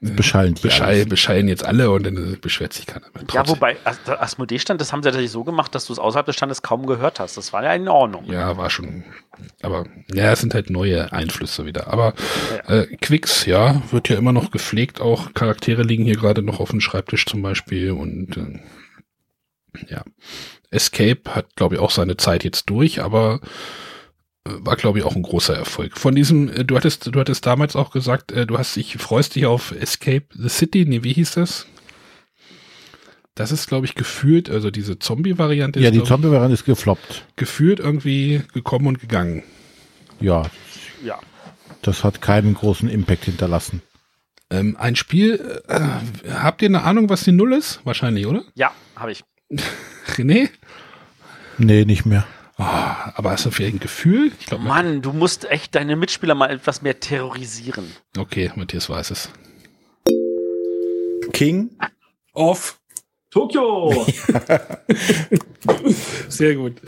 Beschallen 0.00 0.54
die 0.54 0.62
beschall, 0.62 0.90
alles. 0.90 1.08
beschallen 1.08 1.48
jetzt 1.48 1.64
alle 1.64 1.90
und 1.90 2.04
dann 2.04 2.38
beschwert 2.40 2.72
sich 2.72 2.86
keiner 2.86 3.06
mehr. 3.14 3.24
Ja, 3.32 3.48
wobei 3.48 3.76
der 4.06 4.22
Asmodee-Stand, 4.22 4.80
das 4.80 4.92
haben 4.92 5.02
sie 5.02 5.08
tatsächlich 5.08 5.32
so 5.32 5.42
gemacht, 5.42 5.74
dass 5.74 5.86
du 5.86 5.92
es 5.92 5.98
außerhalb 5.98 6.24
des 6.24 6.36
Standes 6.36 6.62
kaum 6.62 6.86
gehört 6.86 7.18
hast. 7.18 7.36
Das 7.36 7.52
war 7.52 7.64
ja 7.64 7.72
in 7.74 7.88
Ordnung. 7.88 8.24
Ja, 8.30 8.56
war 8.56 8.70
schon. 8.70 9.04
Aber 9.60 9.86
ja, 10.12 10.32
es 10.32 10.40
sind 10.40 10.54
halt 10.54 10.70
neue 10.70 11.12
Einflüsse 11.12 11.66
wieder. 11.66 11.88
Aber 11.88 12.14
äh, 12.68 12.86
Quicks, 12.98 13.44
ja, 13.46 13.82
wird 13.90 14.08
ja 14.08 14.16
immer 14.16 14.32
noch 14.32 14.52
gepflegt. 14.52 15.00
Auch 15.00 15.34
Charaktere 15.34 15.82
liegen 15.82 16.04
hier 16.04 16.16
gerade 16.16 16.42
noch 16.42 16.60
auf 16.60 16.70
dem 16.70 16.80
Schreibtisch 16.80 17.26
zum 17.26 17.42
Beispiel. 17.42 17.90
Und 17.90 18.36
äh, 18.36 18.60
ja, 19.88 20.04
Escape 20.70 21.22
hat, 21.34 21.56
glaube 21.56 21.74
ich, 21.74 21.80
auch 21.80 21.90
seine 21.90 22.16
Zeit 22.16 22.44
jetzt 22.44 22.70
durch, 22.70 23.02
aber 23.02 23.40
äh, 23.42 23.46
war, 24.44 24.76
glaube 24.76 24.98
ich, 24.98 25.04
auch 25.04 25.14
ein 25.16 25.22
großer 25.22 25.54
Erfolg. 25.56 25.98
Von 25.98 26.14
diesem, 26.14 26.48
äh, 26.48 26.64
du 26.64 26.76
hattest, 26.76 27.06
du 27.14 27.20
hattest 27.20 27.44
damals 27.46 27.76
auch 27.76 27.90
gesagt, 27.90 28.32
äh, 28.32 28.46
du 28.46 28.58
hast 28.58 28.76
dich, 28.76 28.96
freust 28.96 29.34
dich 29.34 29.46
auf 29.46 29.72
Escape 29.72 30.24
the 30.34 30.48
City. 30.48 30.84
Nee, 30.86 31.02
wie 31.04 31.12
hieß 31.12 31.32
das? 31.32 31.66
Das 33.34 33.52
ist, 33.52 33.68
glaube 33.68 33.86
ich, 33.86 33.94
gefühlt, 33.94 34.50
also 34.50 34.70
diese 34.70 34.98
Zombie-Variante 34.98 35.78
Ja, 35.80 35.90
ist, 35.90 35.94
die 35.94 36.02
Zombie-Variante 36.02 36.54
ist 36.54 36.64
gefloppt. 36.64 37.24
gefühlt 37.36 37.78
irgendwie 37.78 38.42
gekommen 38.52 38.86
und 38.88 39.00
gegangen. 39.00 39.44
Ja, 40.20 40.42
Ja. 41.04 41.20
das 41.82 42.02
hat 42.02 42.20
keinen 42.20 42.54
großen 42.54 42.88
Impact 42.88 43.26
hinterlassen. 43.26 43.80
Ähm, 44.50 44.76
ein 44.80 44.96
Spiel, 44.96 45.60
äh, 45.68 45.80
habt 46.32 46.62
ihr 46.62 46.68
eine 46.68 46.82
Ahnung, 46.82 47.10
was 47.10 47.22
die 47.22 47.32
Null 47.32 47.52
ist? 47.52 47.80
Wahrscheinlich, 47.84 48.26
oder? 48.26 48.42
Ja, 48.54 48.72
habe 48.96 49.12
ich. 49.12 49.22
René? 50.16 50.48
Nee, 51.58 51.84
nicht 51.84 52.06
mehr. 52.06 52.26
Ah, 52.58 53.12
aber 53.14 53.30
hast 53.30 53.46
du 53.46 53.50
vielleicht 53.52 53.76
ein 53.76 53.80
Gefühl? 53.80 54.32
Ich 54.40 54.46
glaube, 54.46 54.64
Mann, 54.64 55.00
du 55.00 55.12
musst 55.12 55.48
echt 55.48 55.76
deine 55.76 55.94
Mitspieler 55.94 56.34
mal 56.34 56.50
etwas 56.50 56.82
mehr 56.82 56.98
terrorisieren. 56.98 57.84
okay, 58.18 58.50
Matthias 58.56 58.90
weiß 58.90 59.12
es. 59.12 59.30
King, 61.32 61.70
Off. 62.32 62.80
Tokio! 63.30 64.06
Sehr 66.28 66.54
gut. 66.56 66.80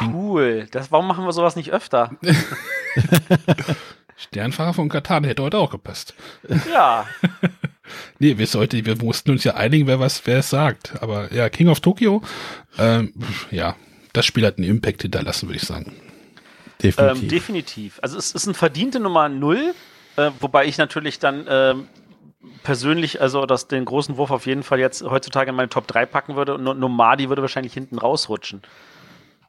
Cool. 0.00 0.66
Das, 0.70 0.90
warum 0.92 1.06
machen 1.06 1.24
wir 1.24 1.32
sowas 1.32 1.56
nicht 1.56 1.72
öfter? 1.72 2.10
Sternfahrer 4.16 4.74
von 4.74 4.88
Katan 4.88 5.24
hätte 5.24 5.42
heute 5.42 5.58
auch 5.58 5.70
gepasst. 5.70 6.14
Ja. 6.70 7.06
Nee, 8.18 8.36
wir, 8.36 8.46
sollte, 8.46 8.84
wir 8.84 8.96
mussten 8.96 9.30
uns 9.30 9.44
ja 9.44 9.54
einigen, 9.54 9.86
wer 9.86 9.98
was, 9.98 10.26
wer 10.26 10.40
es 10.40 10.50
sagt. 10.50 11.00
Aber 11.02 11.32
ja, 11.32 11.48
King 11.48 11.68
of 11.68 11.80
Tokyo, 11.80 12.20
ähm, 12.78 13.14
ja, 13.50 13.76
das 14.18 14.26
Spiel 14.26 14.44
hat 14.44 14.58
einen 14.58 14.68
Impact 14.68 15.02
hinterlassen, 15.02 15.48
würde 15.48 15.58
ich 15.58 15.62
sagen. 15.62 15.94
Definitiv. 16.82 17.22
Ähm, 17.22 17.28
definitiv. 17.28 17.98
Also 18.02 18.18
es 18.18 18.32
ist 18.32 18.46
ein 18.46 18.54
verdiente 18.54 19.00
Nummer 19.00 19.28
null, 19.28 19.74
äh, 20.16 20.30
wobei 20.40 20.66
ich 20.66 20.76
natürlich 20.76 21.18
dann 21.18 21.46
ähm, 21.48 21.88
persönlich, 22.62 23.20
also 23.20 23.46
das, 23.46 23.68
den 23.68 23.84
großen 23.84 24.16
Wurf 24.16 24.30
auf 24.30 24.46
jeden 24.46 24.62
Fall 24.62 24.78
jetzt 24.80 25.02
heutzutage 25.02 25.50
in 25.50 25.56
meine 25.56 25.68
Top 25.68 25.86
3 25.86 26.06
packen 26.06 26.36
würde 26.36 26.54
und 26.54 26.64
No- 26.64 26.74
Nomadi 26.74 27.28
würde 27.28 27.42
wahrscheinlich 27.42 27.72
hinten 27.72 27.98
rausrutschen. 27.98 28.62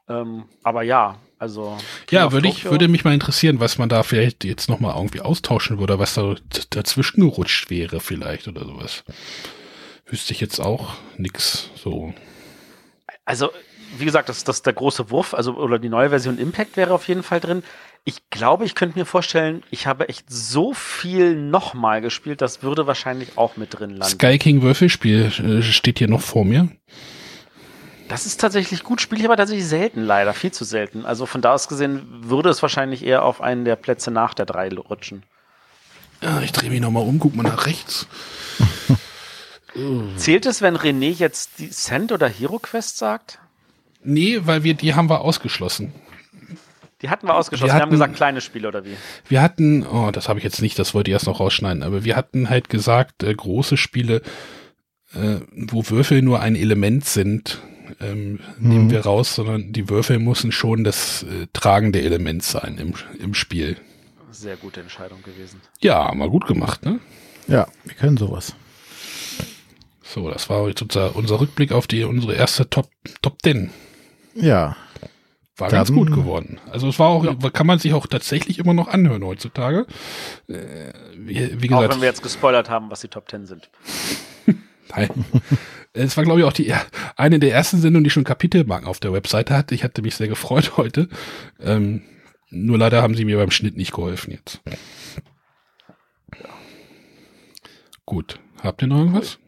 Ähm, 0.08 0.44
aber 0.62 0.82
ja, 0.82 1.18
also. 1.38 1.76
King 2.06 2.18
Ja, 2.18 2.32
würde 2.32 2.48
ich, 2.48 2.64
würde 2.64 2.88
mich 2.88 3.04
mal 3.04 3.14
interessieren, 3.14 3.60
was 3.60 3.78
man 3.78 3.88
da 3.88 4.02
vielleicht 4.02 4.44
jetzt 4.44 4.68
nochmal 4.68 4.96
irgendwie 4.96 5.20
austauschen 5.20 5.78
würde, 5.78 5.98
was 5.98 6.14
da 6.14 6.34
dazwischen 6.70 7.20
gerutscht 7.22 7.70
wäre 7.70 8.00
vielleicht 8.00 8.46
oder 8.48 8.64
sowas. 8.64 9.04
Wüsste 10.06 10.32
ich 10.32 10.40
jetzt 10.40 10.60
auch 10.60 10.94
nix 11.16 11.70
so. 11.76 12.12
Also, 13.24 13.50
wie 13.98 14.04
gesagt, 14.04 14.28
das, 14.28 14.44
das 14.44 14.62
der 14.62 14.72
große 14.72 15.10
Wurf, 15.10 15.34
also 15.34 15.54
oder 15.54 15.78
die 15.78 15.88
neue 15.88 16.10
Version 16.10 16.38
Impact 16.38 16.76
wäre 16.76 16.94
auf 16.94 17.08
jeden 17.08 17.22
Fall 17.22 17.40
drin. 17.40 17.62
Ich 18.04 18.30
glaube, 18.30 18.64
ich 18.64 18.74
könnte 18.74 18.98
mir 18.98 19.04
vorstellen, 19.04 19.62
ich 19.70 19.86
habe 19.86 20.08
echt 20.08 20.24
so 20.28 20.72
viel 20.72 21.36
nochmal 21.36 22.00
gespielt, 22.00 22.40
das 22.40 22.62
würde 22.62 22.86
wahrscheinlich 22.86 23.36
auch 23.36 23.56
mit 23.56 23.78
drin 23.78 23.90
landen. 23.90 24.04
Sky 24.04 24.38
King 24.38 24.62
Würfelspiel 24.62 25.26
äh, 25.26 25.62
steht 25.62 25.98
hier 25.98 26.08
noch 26.08 26.22
vor 26.22 26.44
mir. 26.44 26.68
Das 28.08 28.26
ist 28.26 28.40
tatsächlich 28.40 28.82
gut, 28.82 29.00
spiele 29.00 29.20
ich 29.20 29.26
aber 29.26 29.36
tatsächlich 29.36 29.68
selten, 29.68 30.02
leider, 30.02 30.32
viel 30.32 30.50
zu 30.50 30.64
selten. 30.64 31.04
Also 31.04 31.26
von 31.26 31.42
da 31.42 31.52
aus 31.52 31.68
gesehen 31.68 32.06
würde 32.10 32.48
es 32.48 32.62
wahrscheinlich 32.62 33.04
eher 33.04 33.22
auf 33.22 33.40
einen 33.40 33.64
der 33.64 33.76
Plätze 33.76 34.10
nach 34.10 34.34
der 34.34 34.46
drei 34.46 34.68
rutschen. 34.68 35.22
Ja, 36.22 36.40
ich 36.40 36.52
drehe 36.52 36.70
mich 36.70 36.80
nochmal 36.80 37.04
um, 37.04 37.18
guck 37.18 37.36
mal 37.36 37.44
nach 37.44 37.66
rechts. 37.66 38.06
Zählt 40.16 40.46
es, 40.46 40.62
wenn 40.62 40.76
René 40.76 41.12
jetzt 41.12 41.58
die 41.58 41.70
Cent 41.70 42.12
oder 42.12 42.28
Hero 42.28 42.58
Quest 42.58 42.98
sagt? 42.98 43.38
Nee, 44.02 44.40
weil 44.44 44.64
wir, 44.64 44.74
die 44.74 44.94
haben 44.94 45.08
wir 45.10 45.20
ausgeschlossen. 45.20 45.92
Die 47.02 47.08
hatten 47.08 47.26
wir 47.26 47.34
ausgeschlossen. 47.34 47.68
Wir 47.70 47.74
Wir, 47.74 47.74
haben 47.74 47.80
hatten- 47.82 47.90
gesagt, 47.92 48.16
kleine 48.16 48.40
Spiele 48.40 48.68
oder 48.68 48.84
wie? 48.84 48.96
Wir 49.28 49.40
hatten, 49.42 49.86
oh, 49.86 50.10
das 50.10 50.28
habe 50.28 50.38
ich 50.38 50.44
jetzt 50.44 50.60
nicht, 50.62 50.78
das 50.78 50.94
wollte 50.94 51.10
ich 51.10 51.14
erst 51.14 51.26
noch 51.26 51.40
rausschneiden, 51.40 51.82
aber 51.82 52.04
wir 52.04 52.16
hatten 52.16 52.50
halt 52.50 52.68
gesagt, 52.68 53.22
äh, 53.22 53.34
große 53.34 53.76
Spiele, 53.76 54.20
äh, 55.14 55.36
wo 55.50 55.88
Würfel 55.88 56.20
nur 56.22 56.40
ein 56.40 56.56
Element 56.56 57.04
sind, 57.06 57.60
ähm, 58.00 58.38
nehmen 58.58 58.90
wir 58.90 59.00
raus, 59.00 59.34
sondern 59.34 59.72
die 59.72 59.88
Würfel 59.88 60.18
müssen 60.18 60.52
schon 60.52 60.84
das 60.84 61.22
äh, 61.24 61.46
tragende 61.52 62.02
Element 62.02 62.42
sein 62.42 62.78
im, 62.78 62.94
im 63.18 63.34
Spiel. 63.34 63.76
Sehr 64.30 64.56
gute 64.56 64.80
Entscheidung 64.80 65.22
gewesen. 65.22 65.60
Ja, 65.80 66.12
mal 66.14 66.28
gut 66.30 66.46
gemacht, 66.46 66.84
ne? 66.84 67.00
ja, 67.48 67.66
wir 67.84 67.94
können 67.94 68.16
sowas. 68.16 68.54
So, 70.02 70.28
das 70.30 70.48
war 70.50 70.68
jetzt 70.68 70.82
unser, 70.82 71.16
unser 71.16 71.40
Rückblick 71.40 71.72
auf 71.72 71.86
die 71.86 72.04
unsere 72.04 72.34
erste 72.34 72.68
Top 72.68 72.90
Top 73.22 73.38
10. 73.42 73.70
Ja, 74.34 74.76
War 75.56 75.68
Dann- 75.68 75.78
ganz 75.80 75.92
gut 75.92 76.10
geworden. 76.12 76.58
Also 76.70 76.88
es 76.88 76.98
war 76.98 77.08
auch, 77.08 77.52
kann 77.52 77.66
man 77.66 77.78
sich 77.78 77.92
auch 77.92 78.06
tatsächlich 78.06 78.58
immer 78.58 78.72
noch 78.72 78.88
anhören 78.88 79.22
heutzutage. 79.24 79.86
Äh, 80.48 80.92
wie, 81.16 81.34
wie 81.62 81.70
Auch 81.72 81.80
gesagt, 81.80 81.94
wenn 81.94 82.00
wir 82.00 82.08
jetzt 82.08 82.22
gespoilert 82.22 82.70
haben, 82.70 82.90
was 82.90 83.00
die 83.02 83.08
Top 83.08 83.28
10 83.30 83.44
sind. 83.46 83.68
Nein. 84.96 85.10
Es 85.92 86.16
war, 86.16 86.24
glaube 86.24 86.40
ich, 86.40 86.46
auch 86.46 86.52
die 86.52 86.72
eine 87.16 87.38
der 87.40 87.52
ersten 87.52 87.78
Sendungen, 87.80 88.04
die 88.04 88.10
schon 88.10 88.24
Kapitelmarken 88.24 88.88
auf 88.88 89.00
der 89.00 89.12
Webseite 89.12 89.54
hatte. 89.56 89.74
Ich 89.74 89.84
hatte 89.84 90.00
mich 90.02 90.14
sehr 90.14 90.28
gefreut 90.28 90.72
heute. 90.78 91.08
Ähm, 91.60 92.02
nur 92.48 92.78
leider 92.78 93.02
haben 93.02 93.14
sie 93.14 93.24
mir 93.26 93.36
beim 93.36 93.50
Schnitt 93.50 93.76
nicht 93.76 93.92
geholfen 93.92 94.30
jetzt. 94.30 94.62
Gut. 98.06 98.38
Habt 98.62 98.82
ihr 98.82 98.88
noch 98.88 98.98
irgendwas? 98.98 99.38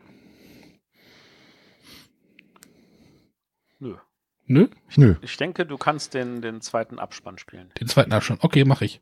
Nö. 4.53 4.67
Nö? 4.97 5.07
nö. 5.07 5.15
Ich 5.23 5.35
denke, 5.39 5.65
du 5.65 5.79
kannst 5.79 6.13
den, 6.13 6.43
den 6.43 6.61
zweiten 6.61 6.99
Abspann 6.99 7.39
spielen. 7.39 7.71
Den 7.81 7.89
zweiten 7.89 8.13
Abstand. 8.13 8.45
Okay, 8.45 8.65
mache 8.67 8.85
ich. 8.85 9.01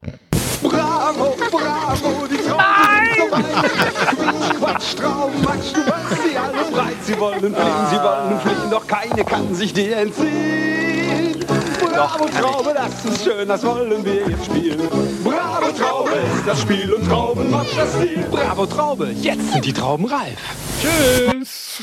Bravo, 0.63 1.35
bravo, 1.51 2.29
die 2.31 2.37
Trauben 2.37 2.63
sind 3.03 3.19
so. 3.19 3.27
Quatsch, 3.27 4.61
Quatsch, 4.61 4.95
Trauben, 4.95 5.43
Matsch, 5.43 5.73
du 5.75 5.81
weißt 5.81 6.23
sie 6.23 6.37
alle 6.37 6.71
breit. 6.71 6.97
Sie 7.03 7.19
wollen 7.19 7.41
fliegen, 7.41 7.87
sie 7.91 7.97
wollen 7.97 8.41
fliegen, 8.41 8.71
doch 8.71 8.87
keine 8.87 9.25
kann 9.25 9.53
sich 9.53 9.73
dir 9.73 9.97
entziehen. 9.97 11.45
Bravo, 11.81 12.27
Traube, 12.27 12.73
das 12.73 13.05
ist 13.05 13.25
schön, 13.25 13.49
das 13.49 13.65
wollen 13.65 14.05
wir 14.05 14.29
jetzt 14.29 14.45
spielen. 14.45 14.79
Bravo, 15.25 15.73
Traube 15.73 16.13
ist 16.13 16.47
das 16.47 16.61
Spiel 16.61 16.93
und 16.93 17.09
Trauben 17.09 17.51
macht 17.51 17.77
das 17.77 17.99
Ziel. 17.99 18.25
Bravo, 18.31 18.67
Traube, 18.67 19.09
jetzt 19.21 19.53
sind 19.53 19.65
die 19.65 19.73
Trauben 19.73 20.05
reif. 20.05 20.39
Tschüss. 20.81 21.83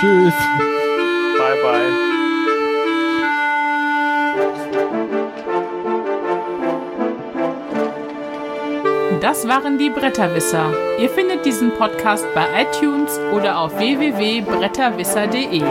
Tschüss. 0.00 0.34
Bye, 1.36 1.62
bye. 1.62 2.13
Das 9.24 9.48
waren 9.48 9.78
die 9.78 9.88
Bretterwisser. 9.88 10.70
Ihr 11.00 11.08
findet 11.08 11.46
diesen 11.46 11.72
Podcast 11.78 12.26
bei 12.34 12.44
iTunes 12.60 13.18
oder 13.32 13.58
auf 13.58 13.74
www.bretterwisser.de. 13.78 15.62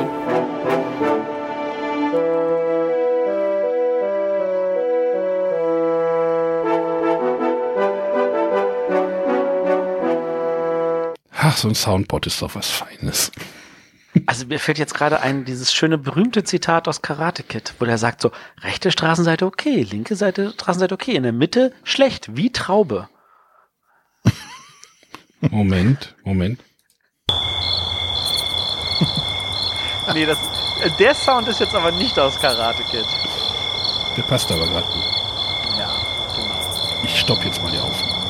Ach, 11.37 11.55
so 11.55 11.67
ein 11.67 11.75
Soundboard 11.75 12.25
ist 12.25 12.41
doch 12.41 12.55
was 12.55 12.71
Feines. 12.71 13.31
Also 14.25 14.47
mir 14.47 14.57
fällt 14.59 14.79
jetzt 14.79 14.95
gerade 14.95 15.21
ein, 15.21 15.45
dieses 15.45 15.71
schöne 15.71 15.99
berühmte 15.99 16.43
Zitat 16.43 16.87
aus 16.87 17.03
Karate 17.03 17.43
Kid, 17.43 17.75
wo 17.77 17.85
der 17.85 17.99
sagt 17.99 18.21
so, 18.21 18.31
rechte 18.63 18.89
Straßenseite 18.89 19.45
okay, 19.45 19.83
linke 19.83 20.15
Seite 20.15 20.53
Straßenseite 20.53 20.95
okay, 20.95 21.13
in 21.13 21.21
der 21.21 21.33
Mitte 21.33 21.71
schlecht, 21.83 22.35
wie 22.35 22.51
Traube. 22.51 23.09
Moment, 25.51 26.15
Moment. 26.23 26.59
Nee, 30.13 30.25
das, 30.25 30.37
der 30.99 31.15
Sound 31.15 31.47
ist 31.47 31.61
jetzt 31.61 31.73
aber 31.73 31.91
nicht 31.93 32.19
aus 32.19 32.37
Karate 32.37 32.83
Kid. 32.83 33.05
Der 34.17 34.21
passt 34.23 34.51
aber 34.51 34.67
gerade 34.67 34.85
gut. 34.85 35.05
Ja, 35.79 35.89
genau. 36.35 37.01
Ich 37.05 37.17
stopp 37.19 37.43
jetzt 37.45 37.63
mal 37.63 37.71
die 37.71 37.79
Aufnahme. 37.79 38.22